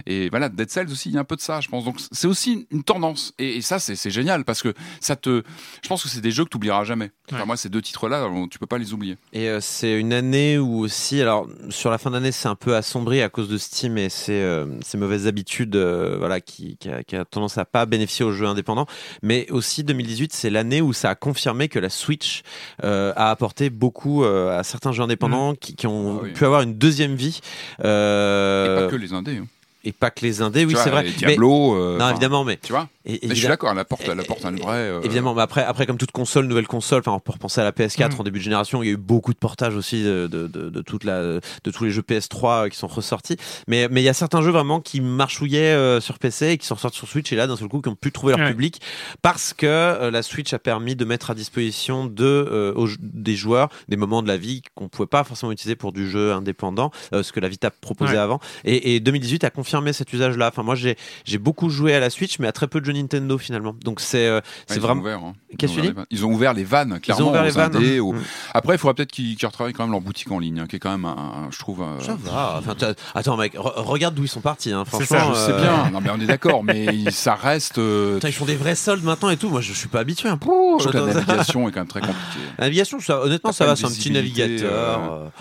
Et 0.05 0.29
voilà, 0.29 0.49
Dead 0.49 0.69
Cells 0.69 0.89
aussi, 0.91 1.09
il 1.09 1.15
y 1.15 1.17
a 1.17 1.21
un 1.21 1.25
peu 1.25 1.35
de 1.35 1.41
ça, 1.41 1.61
je 1.61 1.67
pense. 1.69 1.85
Donc 1.85 1.97
c'est 2.11 2.27
aussi 2.27 2.67
une 2.71 2.83
tendance. 2.83 3.33
Et, 3.39 3.57
et 3.57 3.61
ça, 3.61 3.79
c'est 3.79 4.09
génial 4.11 4.43
parce 4.45 4.61
que 4.61 4.73
ça 4.99 5.15
te. 5.15 5.43
Je 5.81 5.87
pense 5.87 6.03
que 6.03 6.09
c'est 6.09 6.21
des 6.21 6.31
jeux 6.31 6.43
que 6.45 6.49
tu 6.49 6.57
oublieras 6.57 6.83
jamais. 6.83 7.11
Enfin, 7.31 7.39
Ouais. 7.41 7.45
moi, 7.45 7.57
ces 7.57 7.69
deux 7.69 7.81
titres-là, 7.81 8.29
tu 8.51 8.59
peux 8.59 8.65
pas 8.65 8.77
les 8.77 8.93
oublier. 8.93 9.17
Et 9.31 9.47
euh, 9.49 9.59
c'est 9.61 9.99
une 9.99 10.11
année 10.13 10.57
où 10.57 10.79
aussi, 10.79 11.21
alors 11.21 11.47
sur 11.69 11.89
la 11.89 11.97
fin 11.97 12.11
d'année, 12.11 12.31
c'est 12.31 12.47
un 12.49 12.55
peu 12.55 12.75
assombri 12.75 13.21
à 13.21 13.29
cause 13.29 13.47
de 13.47 13.57
Steam 13.57 13.97
et 13.97 14.09
ses, 14.09 14.33
euh, 14.33 14.65
ses 14.81 14.97
mauvaises 14.97 15.27
habitudes, 15.27 15.75
euh, 15.75 16.15
voilà, 16.19 16.41
qui, 16.41 16.77
qui, 16.77 16.89
a, 16.89 17.03
qui 17.03 17.15
a 17.15 17.23
tendance 17.25 17.57
à 17.57 17.65
pas 17.65 17.85
bénéficier 17.85 18.25
aux 18.25 18.31
jeux 18.33 18.45
indépendants. 18.47 18.87
Mais 19.21 19.49
aussi 19.51 19.83
2018, 19.83 20.33
c'est 20.33 20.49
l'année 20.49 20.81
où 20.81 20.91
ça 20.93 21.11
a 21.11 21.15
confirmé 21.15 21.69
que 21.69 21.79
la 21.79 21.89
Switch 21.89 22.41
euh, 22.83 23.13
a 23.15 23.29
apporté 23.31 23.69
beaucoup 23.69 24.23
euh, 24.23 24.57
à 24.59 24.63
certains 24.63 24.91
jeux 24.91 25.03
indépendants 25.03 25.55
qui, 25.55 25.75
qui 25.75 25.87
ont 25.87 26.22
oui. 26.23 26.31
pu 26.33 26.45
avoir 26.45 26.61
une 26.61 26.75
deuxième 26.75 27.15
vie. 27.15 27.39
Et 27.79 27.81
Euh, 27.85 28.85
pas 28.85 28.91
que 28.91 28.95
les 28.95 29.13
indés. 29.13 29.37
hein. 29.37 29.47
et 29.83 29.91
pas 29.91 30.09
que 30.11 30.21
les 30.25 30.41
indés, 30.41 30.65
oui, 30.65 30.73
Tu 30.73 30.79
c'est 30.81 30.89
vrai. 30.89 31.01
et 31.07 31.11
Mais- 31.11 31.27
Diablo. 31.27 31.75
euh, 31.75 31.97
non, 31.97 32.09
évidemment, 32.09 32.43
mais. 32.43 32.57
Tu 32.61 32.71
vois. 32.71 32.87
Et- 33.05 33.19
Mais 33.27 33.35
je 33.35 33.39
suis 33.39 33.47
d'accord, 33.47 33.69
elle 33.71 33.79
apporte, 33.79 34.03
elle 34.07 34.19
apporte 34.19 34.45
un 34.45 34.51
vrai. 34.51 34.77
euh, 34.77 35.01
Évidemment, 35.01 35.33
mais 35.33 35.41
après, 35.41 35.63
après, 35.63 35.85
comme 35.85 35.97
toute 35.97 36.11
console, 36.11 36.45
nouvelle 36.45 36.67
console, 36.67 36.99
enfin, 36.99 37.11
on 37.11 37.19
peut 37.19 37.33
repenser 37.33 37.61
à 37.61 37.63
la 37.63 37.71
PS4 37.71 38.15
Mm. 38.17 38.19
en 38.21 38.23
début 38.23 38.39
de 38.39 38.43
génération, 38.43 38.81
il 38.83 38.85
y 38.87 38.89
a 38.89 38.93
eu 38.93 38.97
beaucoup 38.97 39.33
de 39.33 39.37
portages 39.37 39.75
aussi 39.75 40.03
de, 40.03 40.27
de, 40.27 40.47
de, 40.47 40.69
de 40.69 40.81
toute 40.81 41.03
la, 41.03 41.21
de 41.21 41.41
tous 41.73 41.83
les 41.83 41.91
jeux 41.91 42.01
PS3 42.01 42.69
qui 42.69 42.77
sont 42.77 42.87
ressortis. 42.87 43.37
Mais, 43.67 43.87
mais 43.89 44.01
il 44.01 44.05
y 44.05 44.09
a 44.09 44.13
certains 44.13 44.41
jeux 44.41 44.51
vraiment 44.51 44.79
qui 44.79 45.01
marchouillaient 45.01 45.73
euh, 45.73 45.99
sur 45.99 46.19
PC 46.19 46.47
et 46.49 46.57
qui 46.57 46.65
sont 46.65 46.75
sortis 46.77 46.97
sur 46.97 47.07
Switch 47.07 47.31
et 47.33 47.35
là, 47.35 47.47
d'un 47.47 47.57
seul 47.57 47.67
coup, 47.67 47.81
qui 47.81 47.89
ont 47.89 47.95
pu 47.95 48.11
trouver 48.11 48.33
leur 48.35 48.45
Ouais. 48.45 48.51
public 48.51 48.81
parce 49.21 49.53
que 49.53 49.65
euh, 49.67 50.11
la 50.11 50.23
Switch 50.23 50.53
a 50.53 50.59
permis 50.59 50.95
de 50.95 51.05
mettre 51.05 51.31
à 51.31 51.35
disposition 51.35 52.05
de, 52.05 52.23
euh, 52.25 52.73
aux- 52.75 52.87
des 52.99 53.35
joueurs 53.35 53.69
des 53.89 53.97
moments 53.97 54.21
de 54.21 54.27
la 54.27 54.37
vie 54.37 54.61
qu'on 54.75 54.87
pouvait 54.89 55.07
pas 55.07 55.23
forcément 55.23 55.51
utiliser 55.51 55.75
pour 55.75 55.91
du 55.91 56.09
jeu 56.09 56.31
indépendant, 56.33 56.91
euh, 57.13 57.23
ce 57.23 57.31
que 57.31 57.39
la 57.39 57.49
Vita 57.49 57.69
proposait 57.71 58.13
Ouais. 58.13 58.17
avant. 58.17 58.39
Et, 58.65 58.95
et 58.95 58.99
2018 58.99 59.43
a 59.43 59.49
confirmé 59.49 59.91
cet 59.93 60.13
usage-là. 60.13 60.47
Enfin, 60.49 60.63
moi, 60.63 60.75
j'ai, 60.75 60.95
j'ai 61.25 61.37
beaucoup 61.37 61.69
joué 61.69 61.93
à 61.93 61.99
la 61.99 62.09
Switch, 62.09 62.39
mais 62.39 62.47
à 62.47 62.51
très 62.51 62.67
peu 62.67 62.79
de 62.79 62.85
jeux 62.85 62.92
Nintendo 62.93 63.37
finalement. 63.37 63.75
Donc 63.83 63.99
c'est, 63.99 64.27
euh, 64.27 64.39
Ouais, 64.69 64.77
ont 64.77 64.81
vraiment. 64.81 65.01
ouvert, 65.01 65.19
hein. 65.19 65.33
Qu'est-ce 65.57 65.73
Ils 65.73 65.75
que 65.75 65.81
ont 65.81 65.83
tu 65.83 65.89
ouvert 65.89 65.93
les 65.93 65.93
vannes. 65.93 66.05
Ils 66.11 66.25
ont 66.25 66.31
ouvert 66.33 66.53
les 66.53 66.63
vannes, 66.63 66.99
clairement. 66.99 67.29
ouvert 67.29 67.41
aux 67.41 67.45
les 67.45 67.51
vannes, 67.51 67.75
indés, 67.75 67.99
aux- 67.99 68.13
Mm. 68.13 68.21
Après, 68.53 68.75
il 68.75 68.77
faudrait 68.77 68.93
peut-être 68.95 69.11
qu'ils 69.11 69.35
qu'ils 69.35 69.47
retravaillent 69.47 69.73
quand 69.73 69.83
même 69.83 69.91
leur 69.91 70.01
boutique 70.01 70.31
en 70.31 70.39
ligne, 70.39 70.59
hein, 70.59 70.65
qui 70.67 70.75
est 70.75 70.79
quand 70.79 70.91
même, 70.91 71.05
un, 71.05 71.11
un- 71.47 71.51
je 71.51 71.59
trouve. 71.59 71.81
euh, 71.81 71.99
Ça 71.99 72.15
va. 72.19 72.59
Enfin, 72.59 72.75
attends, 73.15 73.37
mec, 73.37 73.53
re- 73.55 73.73
regarde 73.81 74.15
d'où 74.15 74.23
ils 74.23 74.27
sont 74.27 74.41
partis. 74.41 74.71
Hein. 74.71 74.83
C'est 74.85 75.05
Franchement, 75.05 75.33
Je 75.33 75.51
euh, 75.51 75.61
bien, 75.61 75.89
non 75.91 75.99
mais 76.01 76.09
on 76.11 76.19
est 76.19 76.25
d'accord, 76.25 76.63
mais 76.63 76.87
ça 77.11 77.35
reste. 77.35 77.77
euh, 77.77 78.15
Putain, 78.15 78.29
ils 78.29 78.33
font 78.33 78.45
des 78.45 78.55
vrais 78.55 78.75
soldes 78.75 79.03
maintenant 79.03 79.29
et 79.29 79.37
tout. 79.37 79.49
Moi, 79.49 79.61
je 79.61 79.73
suis 79.73 79.87
pas 79.89 79.99
habitué. 79.99 80.29
Hein. 80.29 80.37
je 80.41 80.47
trouve 80.47 80.91
que 80.91 80.97
la 80.97 81.13
navigation 81.13 81.67
est 81.67 81.71
quand 81.71 81.79
même 81.81 81.87
très 81.87 82.01
compliquée. 82.01 82.39
La 82.57 82.65
navigation, 82.65 82.99
ça, 82.99 83.21
honnêtement, 83.21 83.51
ça 83.51 83.65
va. 83.65 83.75
C'est 83.75 83.85
un 83.85 83.89
petit 83.89 84.11
navigateur. 84.11 85.31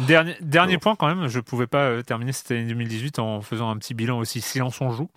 Dernier, 0.41 0.79
point 0.79 0.95
quand 0.97 1.07
même, 1.15 1.29
je 1.29 1.41
pouvais 1.41 1.67
pas 1.67 2.03
terminer 2.03 2.33
cette 2.33 2.51
année 2.51 2.65
2018 2.65 3.19
en 3.19 3.41
faisant 3.41 3.71
un 3.71 3.77
petit 3.77 3.95
bilan 3.95 4.19
aussi 4.19 4.41
silence 4.41 4.81
on 4.81 4.91
joue, 4.91 5.09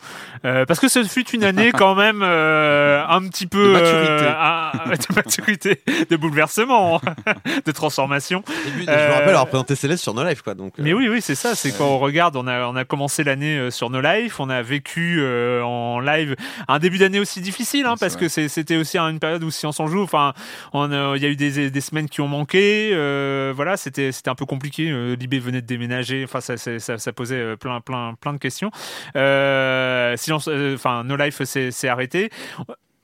Euh, 0.46 0.66
parce 0.66 0.80
que 0.80 0.88
ce 0.88 1.04
fut 1.04 1.28
une 1.32 1.44
année 1.44 1.72
quand 1.74 1.96
même 1.96 2.22
euh, 2.26 3.04
un 3.08 3.28
petit 3.28 3.48
peu 3.48 3.68
De 3.68 3.72
maturité. 3.74 4.26
euh, 4.26 4.96
de 4.96 5.16
maturité, 5.16 5.82
de 6.10 6.16
bouleversement, 6.16 7.02
de 7.66 7.72
transformation. 7.72 8.44
Je 8.48 8.90
Euh, 8.90 9.08
me 9.08 9.14
rappelle 9.14 9.30
avoir 9.30 9.48
présenté 9.48 9.76
Céleste 9.76 10.04
sur 10.04 10.14
No 10.14 10.24
Life, 10.24 10.42
quoi. 10.42 10.54
Donc, 10.54 10.74
euh, 10.80 10.84
Mais 10.84 10.94
oui, 10.94 11.08
oui, 11.10 11.22
c'est 11.22 11.36
ça. 11.36 11.56
C'est 11.56 11.72
quand 11.78 11.88
on 11.88 12.00
regarde, 12.00 12.36
on 12.36 12.48
a, 12.48 12.66
on 12.68 12.76
a 12.76 12.86
commencé 12.86 13.24
l'année 13.24 13.58
euh, 13.58 13.72
sur 13.72 13.90
No 13.90 14.02
Life, 14.02 14.40
on 14.40 14.50
a 14.50 14.62
vécu 14.62 15.18
euh, 15.20 15.62
en 15.64 16.00
live 16.00 16.36
un 16.68 16.80
début 16.80 16.98
d'année 16.98 17.20
aussi 17.20 17.42
difficile, 17.42 17.86
hein, 17.86 17.96
parce 18.00 18.14
vrai. 18.16 18.28
que 18.28 18.48
c'était 18.48 18.76
aussi 18.78 18.98
une 18.98 19.20
période 19.20 19.44
où 19.44 19.52
si 19.52 19.66
on 19.66 19.72
s'en 19.72 19.88
joue, 19.88 20.02
enfin, 20.04 20.34
euh, 20.76 21.14
il 21.16 21.24
y 21.24 21.26
a 21.26 21.30
eu 21.30 21.36
des, 21.36 21.70
des 21.70 21.82
semaines 21.82 22.10
qui 22.10 22.22
ont 22.22 22.28
manqué, 22.28 22.92
euh, 22.94 23.54
voilà, 23.56 23.78
c'était 23.78 24.12
c'était 24.12 24.30
un 24.30 24.36
peu 24.36 24.46
compliqué. 24.46 24.90
Euh, 24.90 25.16
Libé 25.16 25.40
venait 25.40 25.62
de 25.62 25.68
déménager, 25.68 26.24
enfin, 26.24 26.42
ça, 26.42 26.58
ça, 26.58 26.80
ça, 26.80 26.98
ça 26.98 27.14
posait 27.14 27.36
euh, 27.36 27.56
plein, 27.56 27.80
plein, 27.82 28.14
plein 28.20 28.34
de 28.34 28.38
questions. 28.40 28.72
Euh, 29.16 30.16
silence, 30.18 30.48
euh, 30.48 30.76
enfin, 30.76 31.04
No 31.04 31.16
Life 31.16 31.44
s'est 31.44 31.72
s'est 31.72 31.90
arrêté 32.16 32.30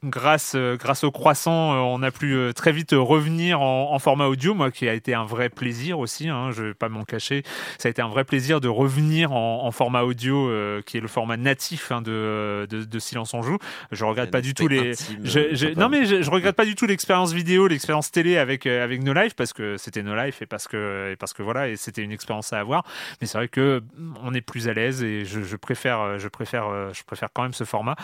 grâce, 0.04 0.54
euh, 0.56 0.78
grâce 0.78 1.04
au 1.04 1.12
croissant, 1.12 1.74
euh, 1.74 1.78
on 1.78 2.02
a 2.02 2.10
pu 2.12 2.34
euh, 2.34 2.54
très 2.54 2.72
vite 2.72 2.92
revenir 2.94 3.62
en, 3.62 3.94
en 3.94 4.00
format 4.00 4.26
audio, 4.26 4.54
moi 4.56 4.72
qui 4.72 4.88
a 4.90 4.94
été 4.94 5.14
un 5.14 5.26
vrai 5.26 5.50
plaisir 5.50 6.00
aussi, 6.00 6.28
hein, 6.28 6.50
je 6.52 6.64
vais 6.64 6.74
pas 6.74 6.90
m'en 6.90 7.04
cacher, 7.04 7.44
ça 7.78 7.88
a 7.88 7.92
été 7.92 8.02
un 8.02 8.08
vrai 8.08 8.24
plaisir 8.24 8.62
de 8.62 8.68
revenir 8.68 9.32
en, 9.32 9.64
en 9.66 9.72
format 9.72 10.02
audio, 10.04 10.50
euh, 10.50 10.82
qui 10.82 10.98
est 10.98 11.02
le 11.02 11.08
format 11.08 11.38
natif 11.38 11.92
hein, 11.92 12.02
de, 12.02 12.66
de, 12.70 12.84
de 12.84 13.00
Silence 13.00 13.34
on 13.34 13.44
joue. 13.44 13.58
Je 13.92 14.04
regrette 14.06 14.32
pas 14.32 14.42
du 14.42 14.54
tout 14.54 14.68
les... 14.68 14.92
intime, 14.92 15.20
Je, 15.24 15.54
je- 15.56 15.68
non 15.80 15.88
mais 15.90 16.06
je, 16.06 16.22
je 16.24 16.32
regrette 16.32 16.56
pas 16.56 16.66
du 16.66 16.76
tout 16.76 16.86
l'expérience 16.88 17.32
vidéo, 17.34 17.68
l'expérience 17.68 18.12
télé 18.12 18.38
avec 18.38 18.66
avec 18.66 19.04
No 19.04 19.14
Life 19.14 19.36
parce 19.36 19.54
que 19.54 19.78
c'était 19.78 20.02
No 20.04 20.16
Life 20.16 20.42
et 20.42 20.46
parce 20.48 20.68
que 20.68 21.12
et 21.12 21.16
parce 21.16 21.34
que 21.34 21.44
voilà 21.44 21.68
et 21.70 21.76
c'était 21.76 22.02
une 22.02 22.12
expérience 22.12 22.54
à 22.54 22.60
avoir. 22.60 22.84
Mais 23.22 23.28
c'est 23.28 23.38
vrai 23.38 23.48
que 23.48 23.82
mm, 23.98 24.16
on 24.24 24.34
est 24.34 24.42
plus 24.42 24.68
à 24.68 24.74
l'aise 24.74 25.04
et 25.04 25.26
je, 25.26 25.42
je 25.42 25.56
préfère 25.56 26.18
je 26.18 26.28
préfère 26.28 26.94
je 26.94 27.04
préfère 27.04 27.30
quand 27.34 27.44
même 27.44 27.54
ce 27.54 27.64
format. 27.64 27.96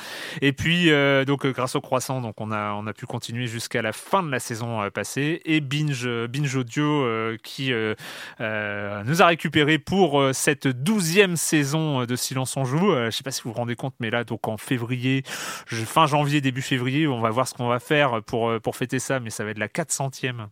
Et 0.41 0.53
puis 0.53 0.91
euh, 0.91 1.26
donc 1.26 1.45
grâce 1.48 1.76
au 1.76 1.82
croissant 1.88 2.20
donc 2.20 2.42
on 2.42 2.52
a 2.52 2.74
on 2.74 2.86
a 2.86 2.94
pu 2.94 3.06
continuer 3.06 3.48
jusqu'à 3.48 3.82
la 3.82 3.94
fin 3.94 4.22
de 4.22 4.30
la 4.30 4.40
saison 4.40 4.82
euh, 4.82 4.90
passée 4.90 5.42
et 5.46 5.62
binge 5.62 6.06
euh, 6.06 6.28
binge 6.28 6.54
audio 6.54 6.84
euh, 6.84 7.38
qui 7.42 7.72
nous 7.72 9.22
a 9.22 9.26
récupéré 9.26 9.80
pour 9.80 10.22
cette 10.34 10.68
douzième 10.68 11.38
saison 11.38 12.04
de 12.04 12.16
Silence 12.16 12.58
on 12.58 12.66
joue. 12.66 12.94
Je 12.94 13.12
sais 13.12 13.24
pas 13.24 13.32
si 13.32 13.42
vous 13.44 13.52
vous 13.52 13.56
rendez 13.56 13.78
compte 13.78 13.94
mais 14.00 14.10
là 14.10 14.26
donc 14.26 14.48
en 14.50 14.58
février 14.58 15.24
fin 15.26 16.08
janvier, 16.08 16.42
début 16.42 16.62
février, 16.62 17.08
on 17.08 17.22
va 17.22 17.30
voir 17.30 17.48
ce 17.48 17.54
qu'on 17.54 17.70
va 17.70 17.80
faire 17.80 18.22
pour, 18.24 18.60
pour 18.60 18.76
fêter 18.76 19.00
ça, 19.00 19.22
mais 19.22 19.30
ça 19.30 19.46
va 19.46 19.52
être 19.52 19.58
la 19.58 19.70
400e 19.70 20.48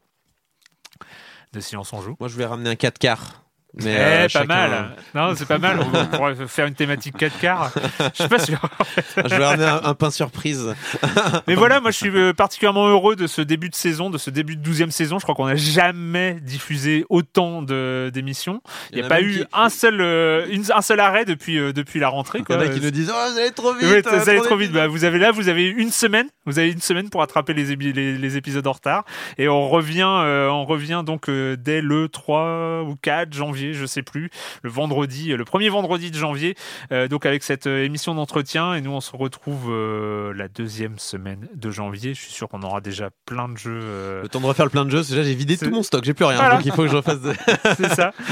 de 1.51 1.59
Silence 1.59 1.91
on 1.91 2.01
joue. 2.01 2.15
Moi, 2.19 2.29
je 2.29 2.33
voulais 2.33 2.45
ramener 2.45 2.69
un 2.69 2.75
4 2.75 2.97
quarts. 2.97 3.44
Mais 3.83 3.91
Eh, 3.93 3.99
euh, 3.99 4.21
pas 4.23 4.27
chacun- 4.29 4.45
mal. 4.47 4.95
Non, 5.13 5.33
c'est 5.35 5.47
pas 5.47 5.57
mal. 5.57 5.79
On 5.81 6.05
pourrait 6.17 6.35
faire 6.47 6.65
une 6.65 6.75
thématique 6.75 7.17
4 7.17 7.39
quarts. 7.39 7.71
Je 7.99 8.21
suis 8.21 8.29
pas 8.29 8.39
sûr. 8.39 8.57
Je 9.17 9.21
voulais 9.33 9.45
ramener 9.45 9.65
un, 9.65 9.81
un 9.83 9.93
pain 9.93 10.09
surprise. 10.11 10.73
Mais 11.47 11.55
voilà, 11.55 11.81
moi 11.81 11.91
je 11.91 11.97
suis 11.97 12.09
euh, 12.09 12.33
particulièrement 12.33 12.87
heureux 12.87 13.15
de 13.15 13.27
ce 13.27 13.41
début 13.41 13.69
de 13.69 13.75
saison, 13.75 14.09
de 14.09 14.17
ce 14.17 14.29
début 14.29 14.55
de 14.55 14.67
12e 14.69 14.91
saison. 14.91 15.19
Je 15.19 15.23
crois 15.23 15.35
qu'on 15.35 15.45
n'a 15.47 15.55
jamais 15.55 16.37
diffusé 16.41 17.05
autant 17.09 17.61
d'émissions. 17.61 18.61
Il 18.91 18.99
n'y 18.99 19.03
a, 19.03 19.07
pas 19.07 19.21
eu 19.21 19.39
qui- 19.39 19.45
un, 19.53 19.69
seul, 19.69 19.99
euh, 20.01 20.45
une- 20.49 20.63
un 20.73 20.81
seul 20.81 20.99
arrêt 20.99 21.25
depuis, 21.25 21.57
euh, 21.57 21.73
depuis 21.73 21.99
la 21.99 22.07
rentrée. 22.09 22.39
Il 22.39 22.41
y 22.41 22.45
Quoi. 22.45 22.57
en 22.57 22.59
a 22.61 22.67
qui 22.67 22.81
nous 22.81 22.91
disent 22.91 23.11
Oh, 23.13 23.31
vous 23.33 23.39
allez 23.39 23.51
trop 23.51 23.73
vite. 23.73 23.83
Oui, 23.89 24.01
ça 24.03 24.13
euh, 24.15 24.29
allait 24.29 24.41
trop 24.41 24.55
vite. 24.57 24.71
Bah, 24.71 24.87
vous 24.87 25.03
avez 25.03 25.19
là, 25.19 25.31
vous 25.31 25.49
avez 25.49 25.67
une 25.67 25.91
semaine. 25.91 26.27
Vous 26.45 26.59
avez 26.59 26.71
une 26.71 26.81
semaine 26.81 27.09
pour 27.09 27.21
attraper 27.21 27.53
les, 27.53 27.73
ébi- 27.75 27.93
les, 27.93 28.17
les 28.17 28.37
épisodes 28.37 28.65
en 28.67 28.71
retard. 28.71 29.03
Et 29.37 29.47
on 29.47 29.67
revient, 29.67 30.07
euh, 30.07 30.47
on 30.49 30.65
revient 30.65 31.03
donc 31.05 31.29
dès 31.29 31.81
le 31.81 32.07
3 32.09 32.83
ou 32.83 32.95
4 33.01 33.33
janvier, 33.33 33.64
je 33.73 33.85
sais 33.85 34.01
plus, 34.03 34.29
le 34.63 34.69
vendredi, 34.69 35.31
euh, 35.31 35.37
le 35.37 35.45
premier 35.45 35.69
vendredi 35.69 36.11
de 36.11 36.17
janvier. 36.17 36.55
euh, 36.91 37.07
donc 37.07 37.25
avec 37.25 37.43
cette 37.43 37.67
euh, 37.67 37.83
émission 37.83 38.13
d'entretien. 38.15 38.73
Et 38.73 38.81
nous, 38.81 38.91
on 38.91 39.01
se 39.01 39.15
retrouve 39.15 39.67
euh, 39.69 40.33
la 40.35 40.47
deuxième 40.47 40.97
semaine 40.99 41.47
de 41.55 41.71
janvier. 41.71 42.13
Je 42.13 42.21
suis 42.21 42.31
sûr 42.31 42.47
qu'on 42.49 42.61
aura 42.63 42.81
déjà 42.81 43.09
plein 43.25 43.49
de 43.49 43.57
jeux. 43.57 43.79
euh, 43.81 44.21
Le 44.23 44.29
temps 44.29 44.41
de 44.41 44.45
refaire 44.45 44.65
le 44.65 44.71
plein 44.71 44.85
de 44.85 44.89
jeux, 44.91 45.03
c'est 45.03 45.13
déjà 45.15 45.23
j'ai 45.23 45.35
vidé 45.35 45.57
tout 45.57 45.69
mon 45.69 45.83
stock, 45.83 46.03
j'ai 46.03 46.13
plus 46.13 46.25
rien. 46.25 46.37
Voilà. 46.37 46.55
Donc 46.57 46.65
il 46.65 46.71
faut 46.71 46.83
que 46.83 46.89
je 46.89 46.95
refasse. 46.95 47.21
de- 47.21 47.33
c'est 47.77 47.93
ça. 47.93 48.11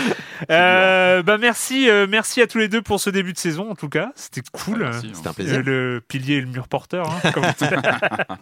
Euh, 0.52 1.24
bah 1.24 1.38
merci, 1.38 1.90
euh, 1.90 2.06
merci 2.10 2.42
à 2.42 2.48
tous 2.48 2.58
les 2.58 2.68
deux 2.68 2.82
pour 2.82 3.00
ce 3.00 3.10
début 3.10 3.32
de 3.32 3.38
saison. 3.38 3.72
En 3.72 3.76
tout 3.76 3.88
cas, 3.88 4.12
c'était 4.16 4.42
cool. 4.52 4.80
Merci, 4.80 5.08
hein. 5.08 5.12
C'était 5.14 5.28
un 5.28 5.32
Euh, 5.32 5.34
plaisir. 5.34 5.62
Le 5.64 6.02
pilier 6.06 6.36
et 6.36 6.42
le 6.42 6.48
mur 6.48 6.68
porteur. 6.68 7.10
hein, 7.10 7.32
comme. 7.32 7.46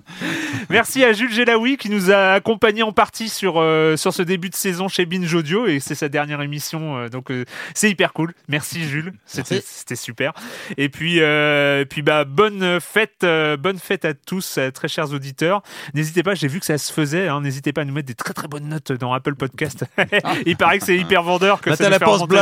Merci 0.70 1.04
à 1.04 1.14
Jules 1.14 1.32
Gelaoui 1.32 1.78
qui 1.78 1.90
nous 1.90 2.10
a 2.12 2.32
accompagnés 2.34 2.82
en 2.84 2.92
partie 2.92 3.30
sur, 3.30 3.56
euh, 3.58 3.98
sur 3.98 4.14
ce 4.14 4.22
début 4.24 4.50
de 4.50 4.56
saison 4.56 4.88
chez 4.88 5.06
Binge 5.06 5.34
Audio 5.34 5.68
et 5.68 5.80
c'est 5.80 5.94
sa 5.96 6.10
dernière 6.10 6.42
émission 6.42 6.81
euh, 6.98 7.10
donc 7.10 7.32
euh, 7.32 7.46
c'est 7.74 7.90
hyper 7.90 8.14
cool. 8.14 8.34
Merci 8.48 8.84
Jules, 8.84 9.14
c'était 9.26 9.96
super. 9.96 10.34
Et 10.78 10.90
puis 10.90 11.18
euh, 11.22 11.86
puis 11.86 12.02
bah 12.02 12.26
bonne 12.26 12.80
fête, 12.80 13.26
bonne 13.60 13.78
fête 13.80 14.06
à 14.06 14.14
tous, 14.14 14.60
très 14.74 14.88
chers 14.88 15.12
auditeurs. 15.14 15.62
N'hésitez 15.94 16.24
pas, 16.24 16.36
j'ai 16.36 16.48
vu 16.48 16.60
que 16.60 16.66
ça 16.66 16.78
se 16.78 16.92
faisait. 16.92 17.28
hein, 17.28 17.42
N'hésitez 17.42 17.74
pas 17.74 17.82
à 17.82 17.86
nous 17.86 17.94
mettre 17.94 18.08
des 18.08 18.16
très 18.16 18.34
très 18.34 18.48
bonnes 18.48 18.68
notes 18.70 18.92
dans 18.92 19.14
Apple 19.14 19.36
Podcast. 19.36 19.86
Il 20.46 20.58
paraît 20.58 20.80
que 20.80 20.86
c'est 20.86 20.98
hyper 20.98 21.24
vendeur 21.24 21.62
que 21.62 21.70
Bah, 21.70 21.76
ça 21.76 21.90
la 21.90 22.00
pense 22.00 22.24
bleue. 22.28 22.38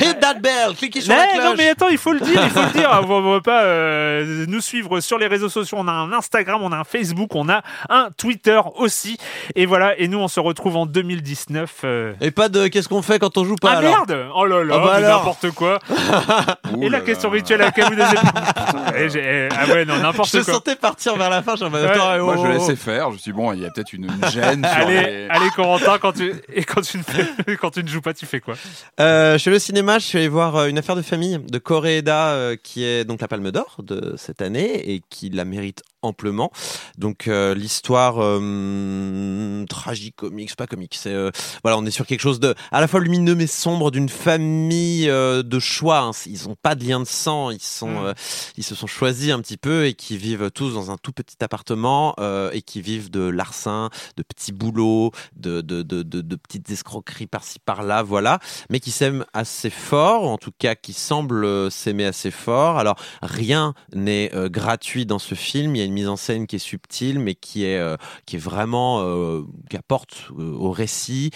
Hit 0.00 0.20
that 0.20 0.34
bell. 0.34 0.74
Cliquez 0.76 1.00
sur 1.00 1.12
la 1.14 1.20
Ouais, 1.20 1.28
cloche. 1.34 1.44
non 1.44 1.54
mais 1.56 1.68
attends, 1.70 1.88
il 1.88 1.98
faut 1.98 2.12
le 2.12 2.20
dire, 2.20 2.40
il 2.44 2.50
faut 2.50 2.62
le 2.62 2.72
dire. 2.72 2.90
On 3.08 3.32
va 3.32 3.40
pas 3.40 3.62
euh, 3.64 4.44
nous 4.48 4.60
suivre 4.60 5.00
sur 5.00 5.18
les 5.18 5.26
réseaux 5.26 5.48
sociaux. 5.48 5.78
On 5.80 5.88
a 5.88 5.92
un 5.92 6.12
Instagram, 6.12 6.60
on 6.62 6.72
a 6.72 6.76
un 6.76 6.84
Facebook, 6.84 7.34
on 7.34 7.48
a 7.48 7.62
un 7.88 8.08
Twitter 8.16 8.60
aussi. 8.76 9.16
Et 9.54 9.66
voilà. 9.66 9.98
Et 9.98 10.08
nous, 10.08 10.18
on 10.18 10.28
se 10.28 10.40
retrouve 10.40 10.76
en 10.76 10.86
2019. 10.86 11.80
euh. 11.84 12.14
Et 12.20 12.30
pas 12.30 12.48
de 12.48 12.68
qu'est-ce 12.68 12.88
qu'on 12.88 13.02
fait 13.02 13.18
quand 13.18 13.36
on 13.38 13.44
joue 13.44 13.56
pas? 13.56 13.67
Ah 13.68 13.78
alors 13.78 14.06
merde 14.06 14.26
Oh 14.34 14.46
là 14.46 14.64
là, 14.64 14.74
Ah 14.78 14.84
bah 14.86 15.00
n'importe 15.00 15.50
quoi. 15.52 15.78
Et 16.82 16.88
la 16.88 17.00
question 17.00 17.30
rituelle 17.30 17.62
à 17.62 17.66
laquelle 17.66 17.84
vous 17.86 19.08
j'ai- 19.08 19.48
Ah 19.52 19.66
ouais, 19.72 19.84
non, 19.84 19.94
Je 19.96 20.00
n'importe 20.02 20.30
te 20.32 20.38
quoi. 20.44 20.54
sentais 20.54 20.76
partir 20.76 21.16
vers 21.16 21.30
la 21.30 21.42
fin. 21.42 21.56
J'en 21.56 21.70
Ouais. 21.72 21.84
attends, 21.84 22.24
Moi, 22.24 22.34
oh, 22.36 22.42
je 22.42 22.48
oh, 22.48 22.52
laissais 22.52 22.72
oh. 22.72 22.76
faire. 22.76 23.08
Je 23.08 23.14
me 23.14 23.18
suis 23.18 23.32
dit, 23.32 23.36
bon, 23.36 23.52
il 23.52 23.60
y 23.60 23.66
a 23.66 23.70
peut-être 23.70 23.92
une, 23.92 24.08
gêne 24.32 24.64
sur 24.64 24.76
Allez, 24.86 24.94
les- 25.00 25.26
allez, 25.30 25.50
Corentin, 25.54 25.98
quand 25.98 26.12
tu 26.12 26.32
et 26.52 26.64
quand 26.64 26.80
tu 26.80 26.98
ne 26.98 27.02
fais, 27.02 27.56
quand 27.60 27.70
tu 27.70 27.82
ne 27.82 27.88
joues 27.88 28.00
pas, 28.00 28.14
tu 28.14 28.26
fais 28.26 28.40
quoi? 28.40 28.54
Euh, 29.00 29.34
je 29.34 29.38
suis 29.38 29.48
allé 29.48 29.56
au 29.56 29.60
cinéma, 29.60 29.98
je 29.98 30.04
suis 30.04 30.18
allé 30.18 30.28
voir 30.28 30.56
euh, 30.56 30.66
une 30.68 30.78
affaire 30.78 30.96
de 30.96 31.02
famille 31.02 31.38
de 31.38 31.58
Koreeda 31.58 32.28
euh, 32.28 32.56
qui 32.62 32.84
est 32.84 33.04
donc 33.04 33.20
la 33.20 33.28
Palme 33.28 33.50
d'Or 33.50 33.76
de 33.82 34.14
cette 34.16 34.42
année 34.42 34.92
et 34.92 35.02
qui 35.10 35.30
la 35.30 35.44
mérite 35.44 35.82
amplement. 36.02 36.50
Donc 36.96 37.28
euh, 37.28 37.54
l'histoire 37.54 38.16
euh, 38.18 39.64
tragique, 39.66 40.16
comique, 40.16 40.54
pas 40.56 40.66
comique, 40.66 40.94
c'est 40.94 41.12
euh, 41.12 41.30
voilà, 41.62 41.78
on 41.78 41.86
est 41.86 41.90
sur 41.90 42.06
quelque 42.06 42.20
chose 42.20 42.40
de 42.40 42.54
à 42.72 42.80
la 42.80 42.88
fois 42.88 43.00
lumineux 43.00 43.34
mais 43.34 43.46
sombre 43.46 43.90
d'une 43.90 44.08
famille 44.08 45.08
euh, 45.08 45.42
de 45.42 45.58
choix. 45.58 45.98
hein. 46.00 46.10
Ils 46.26 46.48
ont 46.48 46.56
pas 46.60 46.74
de 46.74 46.84
lien 46.84 47.00
de 47.00 47.04
sang, 47.06 47.50
ils 47.50 47.60
sont 47.62 47.88
Mm. 47.88 48.06
euh, 48.06 48.14
ils 48.56 48.64
se 48.64 48.74
sont 48.74 48.86
choisis 48.86 49.30
un 49.32 49.40
petit 49.40 49.56
peu 49.56 49.86
et 49.86 49.94
qui 49.94 50.16
vivent 50.18 50.50
tous 50.50 50.74
dans 50.74 50.90
un 50.90 50.96
tout 50.98 51.12
petit 51.12 51.36
appartement 51.42 52.14
et 52.52 52.62
qui 52.62 52.80
vivent 52.82 53.10
de 53.10 53.20
larcin, 53.20 53.90
de 54.16 54.22
petits 54.22 54.52
boulots, 54.52 55.12
de 55.36 55.60
de 55.60 55.82
de, 55.82 56.02
de, 56.02 56.20
de 56.20 56.36
petites 56.36 56.70
escroqueries 56.70 57.26
par-ci 57.26 57.58
par-là, 57.64 58.02
voilà 58.02 58.38
mais 58.70 58.80
qui 58.80 58.90
s'aiment 58.90 59.24
assez 59.32 59.70
fort, 59.70 60.24
ou 60.24 60.26
en 60.28 60.38
tout 60.38 60.52
cas 60.58 60.74
qui 60.74 60.92
semblent 60.92 61.70
s'aimer 61.70 62.04
assez 62.06 62.30
fort. 62.30 62.78
Alors 62.78 62.96
rien 63.22 63.74
n'est 63.94 64.30
gratuit 64.50 65.06
dans 65.06 65.18
ce 65.18 65.34
film. 65.34 65.74
Il 65.76 65.78
y 65.78 65.82
a 65.82 65.87
une 65.88 65.94
mise 65.94 66.08
en 66.08 66.16
scène 66.16 66.46
qui 66.46 66.56
est 66.56 66.60
subtile, 66.60 67.18
mais 67.18 67.34
qui 67.34 67.64
est 67.64 67.78
euh, 67.78 67.96
qui 68.26 68.36
est 68.36 68.38
vraiment 68.38 69.00
euh, 69.00 69.42
qui 69.70 69.76
apporte 69.76 70.28
euh, 70.38 70.52
au 70.52 70.70
récit. 70.70 71.30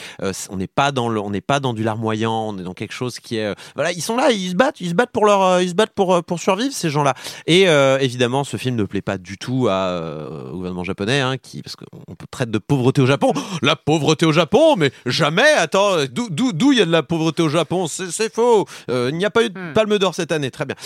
On 0.51 0.57
n'est 0.57 0.67
pas 0.67 0.93
dans 0.93 1.09
le, 1.09 1.21
on 1.21 1.31
n'est 1.31 1.41
pas 1.41 1.61
dans 1.61 1.73
du 1.73 1.83
larmoyant. 1.83 2.49
On 2.49 2.59
est 2.59 2.63
dans 2.63 2.75
quelque 2.75 2.93
chose 2.93 3.19
qui 3.19 3.37
est 3.37 3.55
voilà. 3.75 3.93
Ils 3.93 4.03
sont 4.03 4.17
là, 4.17 4.31
ils 4.31 4.51
se 4.51 4.55
battent, 4.55 4.81
ils 4.81 4.91
se 4.91 4.95
battent 4.95 5.13
pour 5.13 5.25
leur, 5.25 5.61
ils 5.61 5.71
se 5.71 5.75
battent 5.75 5.95
pour 5.95 6.23
pour 6.25 6.39
survivre 6.39 6.73
ces 6.73 6.91
gens-là. 6.91 7.15
Et 7.47 7.63
évidemment, 8.01 8.45
ce 8.45 8.57
film 8.57 8.77
ne 8.77 8.85
plaît 8.85 9.03
pas 9.03 9.19
du 9.19 9.39
tout 9.39 9.69
à, 9.71 10.49
au 10.51 10.57
gouvernement 10.57 10.85
japonais, 10.85 11.21
hein, 11.21 11.39
qui 11.39 11.63
parce 11.63 11.77
qu'on 11.77 12.15
traite 12.31 12.51
de 12.51 12.59
pauvreté 12.59 13.01
au 13.01 13.07
Japon. 13.07 13.33
La 13.63 13.77
pauvreté 13.77 14.27
au 14.27 14.33
Japon, 14.33 14.77
mais 14.77 14.91
jamais. 15.07 15.51
Attends, 15.57 16.05
d'où 16.11 16.73
il 16.73 16.79
y 16.79 16.83
a 16.83 16.87
de 16.87 16.91
la 16.91 17.03
pauvreté 17.03 17.43
au 17.43 17.49
Japon? 17.49 17.87
C'est 17.87 18.33
faux. 18.33 18.67
Il 18.89 19.17
n'y 19.17 19.25
a 19.25 19.31
pas 19.31 19.45
eu 19.45 19.51
de 19.51 19.63
Hmm. 19.63 19.73
Palme 19.73 19.99
d'Or 19.99 20.15
cette 20.15 20.33
année, 20.33 20.51
très 20.51 20.65
bien. 20.65 20.77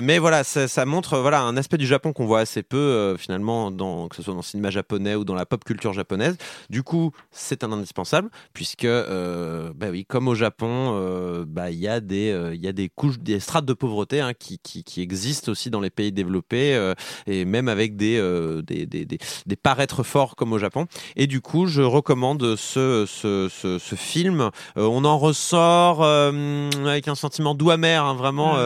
Mais 0.00 0.18
voilà, 0.18 0.44
ça, 0.44 0.68
ça 0.68 0.84
montre 0.84 1.18
voilà 1.18 1.42
un 1.42 1.56
aspect 1.56 1.78
du 1.78 1.86
Japon 1.86 2.12
qu'on 2.12 2.26
voit 2.26 2.40
assez 2.40 2.62
peu 2.62 3.11
euh, 3.12 3.16
finalement, 3.16 3.70
dans, 3.70 4.08
que 4.08 4.16
ce 4.16 4.22
soit 4.22 4.32
dans 4.32 4.40
le 4.40 4.44
cinéma 4.44 4.70
japonais 4.70 5.14
ou 5.14 5.24
dans 5.24 5.34
la 5.34 5.46
pop 5.46 5.64
culture 5.64 5.92
japonaise. 5.92 6.36
Du 6.70 6.82
coup, 6.82 7.12
c'est 7.30 7.64
un 7.64 7.72
indispensable 7.72 8.30
puisque, 8.52 8.84
euh, 8.84 9.72
bah 9.74 9.88
oui, 9.90 10.04
comme 10.04 10.28
au 10.28 10.34
Japon, 10.34 10.92
euh, 10.94 11.44
bah 11.46 11.70
il 11.70 11.78
y 11.78 11.88
a 11.88 12.00
des, 12.00 12.30
euh, 12.30 12.54
y 12.54 12.68
a 12.68 12.72
des 12.72 12.88
couches, 12.88 13.18
des 13.18 13.40
strates 13.40 13.64
de 13.64 13.72
pauvreté 13.72 14.20
hein, 14.20 14.32
qui, 14.38 14.58
qui, 14.58 14.84
qui 14.84 15.00
existent 15.00 15.50
aussi 15.50 15.70
dans 15.70 15.80
les 15.80 15.90
pays 15.90 16.12
développés 16.12 16.92
et 17.26 17.44
même 17.44 17.68
avec 17.68 17.96
des, 17.96 18.18
des, 18.66 18.86
des, 18.86 19.04
des, 19.04 19.18
des 19.46 19.56
paraîtres 19.56 20.02
forts 20.02 20.36
comme 20.36 20.52
au 20.52 20.58
Japon. 20.58 20.86
Et 21.16 21.26
du 21.26 21.40
coup, 21.40 21.66
je 21.66 21.82
recommande 21.82 22.56
ce, 22.56 23.06
ce, 23.06 23.48
ce, 23.50 23.78
ce 23.78 23.94
film. 23.94 24.50
On 24.76 25.04
en 25.04 25.18
ressort 25.18 26.04
avec 26.04 27.08
un 27.08 27.14
sentiment 27.14 27.54
doux 27.54 27.70
amer, 27.70 28.04
hein, 28.04 28.14
vraiment. 28.14 28.56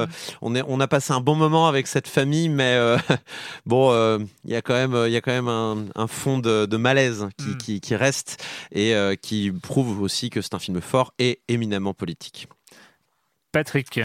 on, 0.43 0.55
est, 0.55 0.63
on 0.67 0.81
a 0.81 0.89
passé 0.89 1.13
un 1.13 1.21
bon 1.21 1.35
moment 1.35 1.69
avec 1.69 1.87
cette 1.87 2.09
famille, 2.09 2.49
mais 2.49 2.75
euh, 2.75 2.97
bon, 3.67 3.91
euh, 3.93 4.19
il 4.47 4.53
y 4.53 4.57
a 4.57 4.63
quand 4.63 4.75
même, 4.75 4.97
il 5.07 5.13
y 5.13 5.17
a 5.17 5.21
quand 5.21 5.33
même 5.33 5.49
un, 5.49 5.87
un 5.95 6.07
fond 6.07 6.39
de, 6.39 6.65
de 6.67 6.77
malaise 6.79 7.29
qui, 7.37 7.49
Mm. 7.51 7.57
qui, 7.59 7.81
qui 7.81 7.95
reste 7.97 8.43
et 8.73 8.95
euh, 8.95 9.15
qui 9.17 9.51
prouve 9.53 10.01
aussi 10.01 10.31
que 10.31 10.41
c'est 10.41 10.55
un 10.55 10.59
film 10.59 10.81
fort 10.81 11.13
et 11.19 11.41
éminemment 11.49 11.93
politique. 11.95 12.49
Patrick. 13.53 13.99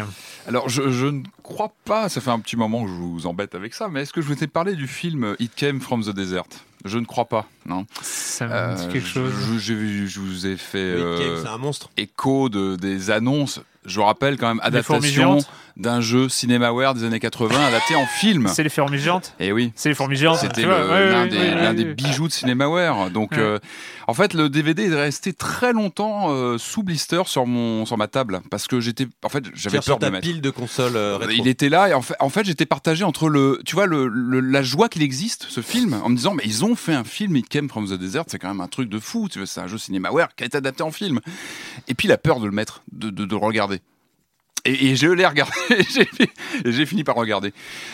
Alors, 0.48 0.70
je, 0.70 0.92
je 0.92 1.08
ne 1.08 1.24
crois 1.44 1.74
pas, 1.84 2.08
ça 2.08 2.22
fait 2.22 2.30
un 2.32 2.40
petit 2.40 2.56
moment 2.56 2.84
que 2.86 2.90
je 2.90 2.94
vous 2.96 3.28
embête 3.28 3.54
avec 3.54 3.74
ça, 3.74 3.90
mais 3.90 4.04
est-ce 4.04 4.14
que 4.14 4.22
je 4.22 4.28
vous 4.28 4.42
ai 4.44 4.48
parlé 4.48 4.76
du 4.76 4.88
film 4.88 5.36
It 5.40 5.54
Came 5.56 5.82
from 5.82 6.04
the 6.06 6.10
Desert? 6.12 6.46
Je 6.86 6.98
ne 6.98 7.06
crois 7.06 7.26
pas, 7.26 7.48
non. 7.66 7.86
Ça 8.02 8.48
me 8.48 8.54
Euh, 8.54 8.76
dit 8.76 8.88
quelque 8.94 9.08
chose. 9.08 9.32
Je, 9.60 10.20
vous 10.20 10.48
ai 10.48 10.56
fait 10.56 10.96
Oui, 10.96 11.02
euh, 11.02 11.42
c'est 11.44 11.50
un 11.50 11.58
monstre. 11.58 11.90
écho 11.98 12.48
de, 12.50 12.76
des 12.78 13.12
annonces. 13.12 13.60
Je 13.86 14.00
rappelle 14.00 14.38
quand 14.38 14.48
même 14.48 14.60
adaptation 14.64 15.40
d'un 15.78 16.02
jeu 16.02 16.28
Cinemaware 16.30 16.94
des 16.94 17.04
années 17.06 17.20
80 17.20 17.56
adapté 17.68 17.96
en 17.96 18.06
film. 18.06 18.48
C'est 18.54 18.62
les 18.62 18.70
fourmis 18.70 19.00
géantes 19.00 19.34
Et 19.40 19.52
oui. 19.52 19.72
C'est 19.76 19.90
les 19.90 19.96
fourmis 19.96 20.18
géantes. 20.18 20.38
C'était 20.38 20.64
l'un 20.64 20.88
ouais, 21.24 21.30
des, 21.30 21.38
ouais, 21.38 21.56
l'un 21.56 21.62
ouais, 21.70 21.74
des 21.74 21.84
ouais. 21.86 21.94
bijoux 21.94 22.28
de 22.28 22.34
Cinemaware. 22.34 23.10
Donc, 23.10 23.32
Ouais. 23.32 23.38
euh, 23.40 23.60
en 24.08 24.14
fait, 24.14 24.34
le 24.34 24.50
DVD 24.50 24.92
est 24.92 24.96
resté 24.96 25.32
très 25.34 25.72
longtemps 25.74 26.28
euh, 26.30 26.58
sous 26.58 26.84
blister 26.84 27.22
sur 27.26 27.48
mon 27.48 27.86
sur 27.86 27.98
ma 27.98 28.08
table 28.08 28.42
parce 28.52 28.68
que 28.68 28.80
j'étais, 28.82 29.08
en 29.24 29.30
fait, 29.30 29.46
j'avais 29.56 29.78
Sur 29.82 29.86
peur 29.86 29.98
de 29.98 30.02
ta 30.02 30.08
le 30.08 30.12
mettre. 30.12 30.28
pile 30.28 30.42
de 30.42 30.50
consoles 30.50 30.96
euh, 30.98 31.18
rétro. 31.18 31.34
Il 31.40 31.48
était 31.48 31.70
là 31.70 31.88
et 31.90 31.94
en 31.94 32.02
fait, 32.02 32.16
en 32.20 32.30
fait 32.30 32.46
j'étais 32.46 32.66
partagé 32.66 33.04
entre 33.06 33.30
le, 33.30 33.62
tu 33.66 33.74
vois, 33.76 33.86
le, 33.88 34.08
le- 34.08 34.42
la 34.42 34.62
joie 34.62 34.90
qu'il 34.90 35.02
existe 35.04 35.46
ce 35.50 35.62
film, 35.62 36.00
en 36.04 36.10
me 36.10 36.16
disant 36.18 36.34
mais 36.36 36.44
ils 36.46 36.66
ont 36.66 36.76
fait 36.76 36.94
un 36.94 37.06
film 37.06 37.36
It 37.38 37.48
Came 37.48 37.70
from 37.70 37.88
the 37.88 37.94
Desert, 37.94 38.26
c'est 38.28 38.38
quand 38.40 38.50
même 38.50 38.62
un 38.62 38.68
truc 38.68 38.90
de 38.90 39.00
fou, 39.00 39.30
tu 39.32 39.40
vois, 39.40 39.48
c'est 39.48 39.62
un 39.62 39.68
jeu 39.68 39.78
Cinemaware 39.78 40.36
qui 40.36 40.44
a 40.44 40.48
été 40.48 40.58
adapté 40.58 40.84
en 40.84 40.92
film. 40.92 41.22
Et 41.88 41.94
puis 41.96 42.08
la 42.10 42.18
peur 42.18 42.40
de 42.42 42.46
le 42.46 42.52
mettre, 42.52 42.84
de, 42.92 43.10
de, 43.10 43.24
de 43.26 43.32
le 43.32 43.38
regarder. 43.38 43.71
Et, 44.66 44.92
et 44.92 44.96
je 44.96 45.08
l'ai 45.08 45.26
regardé, 45.26 45.54
j'ai 46.66 46.86
fini 46.86 47.04
par 47.04 47.16
regarder. 47.16 47.54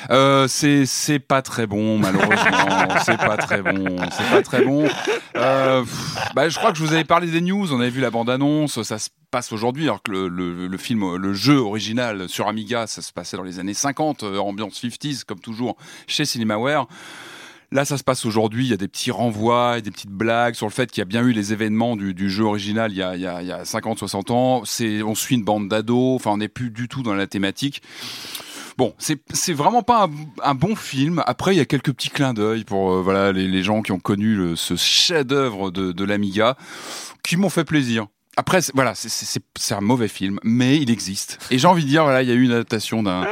Euh, 0.09 0.47
c'est 0.47 1.19
pas 1.19 1.41
très 1.41 1.65
bon 1.65 1.97
malheureusement, 1.97 2.87
c'est 3.05 3.17
pas 3.17 3.37
très 3.37 3.61
bon, 3.61 3.95
c'est 4.11 4.29
pas 4.29 4.41
très 4.41 4.63
bon. 4.63 4.87
Euh, 5.35 5.81
pff, 5.83 6.33
bah, 6.35 6.49
je 6.49 6.57
crois 6.57 6.71
que 6.71 6.77
je 6.77 6.83
vous 6.83 6.93
avais 6.93 7.05
parlé 7.05 7.27
des 7.27 7.41
news, 7.41 7.73
on 7.73 7.79
avait 7.79 7.89
vu 7.89 8.01
la 8.01 8.11
bande 8.11 8.29
annonce, 8.29 8.81
ça 8.81 8.99
se 8.99 9.09
passe 9.31 9.51
aujourd'hui 9.53 9.83
alors 9.83 10.03
que 10.03 10.11
le, 10.11 10.27
le, 10.27 10.67
le 10.67 10.77
film, 10.77 11.15
le 11.15 11.33
jeu 11.33 11.57
original 11.57 12.27
sur 12.27 12.47
Amiga, 12.47 12.85
ça 12.85 13.01
se 13.01 13.13
passait 13.13 13.37
dans 13.37 13.43
les 13.43 13.59
années 13.59 13.73
50, 13.73 14.23
euh, 14.23 14.37
ambiance 14.37 14.81
50s 14.83 15.23
comme 15.23 15.39
toujours 15.39 15.77
chez 16.07 16.25
Cinemaware. 16.25 16.87
Là, 17.71 17.83
ça 17.83 17.97
se 17.97 18.03
passe 18.03 18.25
aujourd'hui. 18.25 18.65
Il 18.65 18.69
y 18.69 18.73
a 18.73 18.77
des 18.77 18.87
petits 18.87 19.11
renvois 19.11 19.77
et 19.77 19.81
des 19.81 19.91
petites 19.91 20.11
blagues 20.11 20.55
sur 20.55 20.65
le 20.65 20.71
fait 20.71 20.89
qu'il 20.89 21.01
y 21.01 21.03
a 21.03 21.05
bien 21.05 21.21
eu 21.21 21.33
les 21.33 21.51
événements 21.51 21.95
du, 21.97 22.29
jeu 22.29 22.45
original 22.45 22.91
il 22.91 22.97
y 22.97 23.03
a, 23.03 23.15
il 23.15 23.21
y 23.21 23.27
a, 23.27 23.41
il 23.41 23.47
y 23.47 23.51
a 23.51 23.65
50, 23.65 23.99
60 23.99 24.31
ans. 24.31 24.61
C'est, 24.65 25.03
on 25.03 25.15
suit 25.15 25.35
une 25.35 25.43
bande 25.43 25.67
d'ados. 25.67 26.15
Enfin, 26.15 26.31
on 26.31 26.37
n'est 26.37 26.47
plus 26.47 26.69
du 26.69 26.87
tout 26.87 27.03
dans 27.03 27.13
la 27.13 27.27
thématique. 27.27 27.81
Bon, 28.77 28.93
c'est, 28.99 29.19
vraiment 29.53 29.81
pas 29.81 30.07
un, 30.43 30.53
bon 30.53 30.75
film. 30.75 31.23
Après, 31.25 31.55
il 31.55 31.57
y 31.57 31.61
a 31.61 31.65
quelques 31.65 31.91
petits 31.91 32.09
clins 32.11 32.35
d'œil 32.35 32.63
pour 32.63 32.91
euh, 32.91 33.01
voilà 33.01 33.31
les, 33.31 33.63
gens 33.63 33.81
qui 33.81 33.91
ont 33.91 33.99
connu 33.99 34.55
ce 34.55 34.75
chef-d'œuvre 34.75 35.71
de, 35.71 35.91
de 35.91 36.03
l'Amiga, 36.03 36.55
qui 37.23 37.37
m'ont 37.37 37.49
fait 37.49 37.65
plaisir. 37.65 38.05
Après, 38.37 38.59
voilà, 38.75 38.93
c'est 38.93 39.73
un 39.73 39.81
mauvais 39.81 40.07
film, 40.07 40.39
mais 40.43 40.77
il 40.77 40.91
existe. 40.91 41.39
Et 41.49 41.57
j'ai 41.57 41.67
envie 41.67 41.83
de 41.83 41.89
dire, 41.89 42.03
voilà, 42.03 42.21
il 42.21 42.29
y 42.29 42.31
a 42.31 42.35
eu 42.35 42.43
une 42.43 42.51
adaptation 42.51 43.01
d'un 43.01 43.25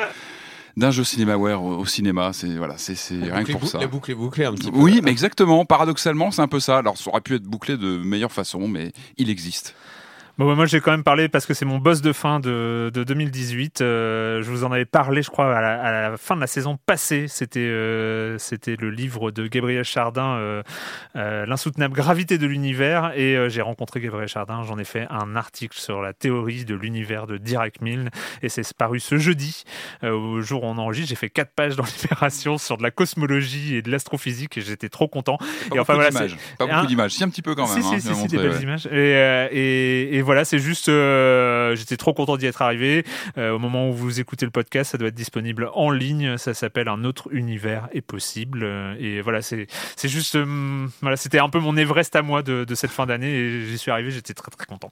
d'un 0.77 0.91
jeu 0.91 1.03
Cinemaware 1.03 1.64
au, 1.64 1.77
au 1.77 1.85
cinéma. 1.85 2.31
C'est 2.34 2.56
voilà, 2.57 2.77
c'est, 2.77 2.95
c'est 2.95 3.15
rien 3.15 3.43
que 3.43 3.52
pour 3.52 3.68
ça. 3.68 3.80
La 3.80 3.88
boucle 3.88 4.11
est 4.11 4.15
bouclée 4.15 4.45
un 4.45 4.53
petit 4.53 4.72
peu. 4.72 4.77
Oui, 4.77 5.02
mais 5.03 5.11
exactement. 5.11 5.65
Paradoxalement, 5.65 6.31
c'est 6.31 6.41
un 6.41 6.47
peu 6.47 6.60
ça. 6.60 6.77
Alors, 6.80 6.97
ça 6.97 7.10
aurait 7.10 7.22
pu 7.22 7.35
être 7.35 7.43
bouclé 7.43 7.77
de 7.77 7.97
meilleure 7.97 8.31
façon, 8.31 8.68
mais 8.68 8.91
il 9.18 9.30
existe. 9.30 9.76
Bon, 10.37 10.47
bah, 10.47 10.55
moi, 10.55 10.65
j'ai 10.65 10.81
quand 10.81 10.91
même 10.91 11.03
parlé 11.03 11.29
parce 11.29 11.45
que 11.45 11.53
c'est 11.53 11.63
mon 11.63 11.77
boss 11.77 12.01
de 12.01 12.11
fin 12.11 12.41
de, 12.41 12.91
de 12.93 13.03
2018. 13.05 13.79
Euh, 13.79 14.43
je 14.43 14.49
vous 14.49 14.65
en 14.65 14.71
avais 14.73 14.83
parlé, 14.83 15.21
je 15.21 15.29
crois, 15.29 15.55
à 15.55 15.61
la, 15.61 15.81
à 15.81 16.09
la 16.09 16.17
fin 16.17 16.35
de 16.35 16.41
la 16.41 16.47
saison 16.47 16.77
passée. 16.85 17.27
C'était 17.29 17.59
euh, 17.59 18.37
c'était 18.37 18.75
le 18.77 18.89
livre 18.89 19.31
de 19.31 19.47
Gabriel 19.47 19.85
Chardin, 19.85 20.35
euh, 20.35 20.61
L'insoutenable 21.15 21.95
gravité 21.95 22.37
de 22.37 22.47
l'univers. 22.47 23.13
Et 23.15 23.49
j'ai 23.49 23.61
rencontré 23.61 24.01
Gabriel 24.01 24.27
Chardin. 24.27 24.63
J'en 24.63 24.77
ai 24.77 24.83
fait 24.83 25.07
un 25.09 25.37
article 25.37 25.77
sur 25.77 26.01
la 26.01 26.11
théorie 26.11 26.65
de 26.65 26.75
l'univers 26.75 27.27
de 27.27 27.37
Dirac 27.37 27.79
Milne. 27.79 28.09
Et 28.41 28.49
c'est 28.49 28.65
paru 28.75 28.99
ce 28.99 29.17
jeudi, 29.17 29.63
au 30.03 30.41
jour 30.41 30.63
où 30.63 30.67
on 30.67 30.77
enregistre. 30.77 31.09
J'ai 31.09 31.15
fait 31.15 31.29
quatre 31.29 31.53
pages 31.53 31.77
dans 31.77 31.85
Libération 32.01 32.57
sur 32.57 32.77
de 32.77 32.83
la 32.83 32.91
cosmologie 32.91 33.75
et 33.75 33.81
de 33.81 33.89
l'astrophysique. 33.89 34.57
Et 34.57 34.61
j'étais 34.61 34.89
trop 34.89 35.07
content. 35.07 35.37
Pas 35.37 35.45
Et 35.75 35.79
enfin, 35.79 35.93
beaucoup 35.93 36.03
voilà, 36.03 36.09
d'images. 36.09 36.37
Pas 36.57 36.67
beaucoup 36.67 36.87
d'images. 36.87 37.11
Si, 37.11 37.23
un 37.23 37.29
petit 37.29 37.41
peu 37.41 37.55
quand 37.55 37.73
même. 37.73 37.81
si, 37.81 37.87
hein, 37.87 37.99
si, 37.99 38.15
si, 38.15 38.27
des 38.27 38.37
belles 38.37 38.51
ouais. 38.51 38.61
images. 38.61 38.87
Et, 38.87 39.11
et, 39.51 40.15
et 40.17 40.24
voilà, 40.26 40.43
c'est 40.43 40.60
juste, 40.60 40.89
euh, 40.89 41.76
j'étais 41.76 41.95
trop 41.95 42.14
content 42.14 42.35
d'y 42.38 42.45
être 42.45 42.61
arrivé. 42.61 43.06
Euh, 43.38 43.52
au 43.52 43.60
moment 43.60 43.89
où 43.89 43.93
vous 43.93 44.19
écoutez 44.19 44.45
le 44.45 44.52
podcast, 44.52 44.91
ça 44.91 44.97
doit 44.97 45.07
être 45.07 45.15
disponible 45.15 45.69
en 45.73 45.89
ligne. 45.91 46.38
Ça 46.38 46.53
s'appelle 46.53 46.89
Un 46.89 47.03
autre 47.06 47.30
univers 47.31 47.88
est 47.93 48.02
possible. 48.02 48.61
Euh, 48.64 48.95
Et 48.99 49.22
voilà, 49.22 49.41
c'est 49.41 49.68
c'est 49.95 50.10
juste, 50.10 50.38
voilà, 51.02 51.15
c'était 51.15 51.39
un 51.39 51.49
peu 51.49 51.60
mon 51.60 51.77
Everest 51.77 52.15
à 52.15 52.22
moi 52.22 52.41
de, 52.43 52.65
de 52.65 52.76
cette 52.76 52.91
fin 52.91 53.06
d'année 53.06 53.31
et 53.34 53.61
j'y 53.65 53.77
suis 53.77 53.91
arrivé. 53.91 54.11
J'étais 54.11 54.34
très 54.34 54.52
très 54.52 54.65
content. 54.65 54.91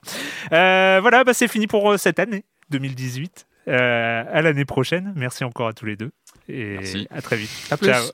Euh, 0.53 0.99
voilà, 1.01 1.23
bah, 1.23 1.33
c'est 1.33 1.47
fini 1.47 1.67
pour 1.67 1.99
cette 1.99 2.19
année 2.19 2.45
2018. 2.69 3.47
Euh, 3.69 4.23
à 4.29 4.41
l'année 4.41 4.65
prochaine. 4.65 5.13
Merci 5.15 5.45
encore 5.45 5.69
à 5.69 5.73
tous 5.73 5.85
les 5.85 5.95
deux 5.95 6.11
et 6.49 6.73
Merci. 6.75 7.07
à 7.09 7.21
très 7.21 7.37
vite. 7.37 7.49
À 7.71 7.77
plus. 7.77 8.13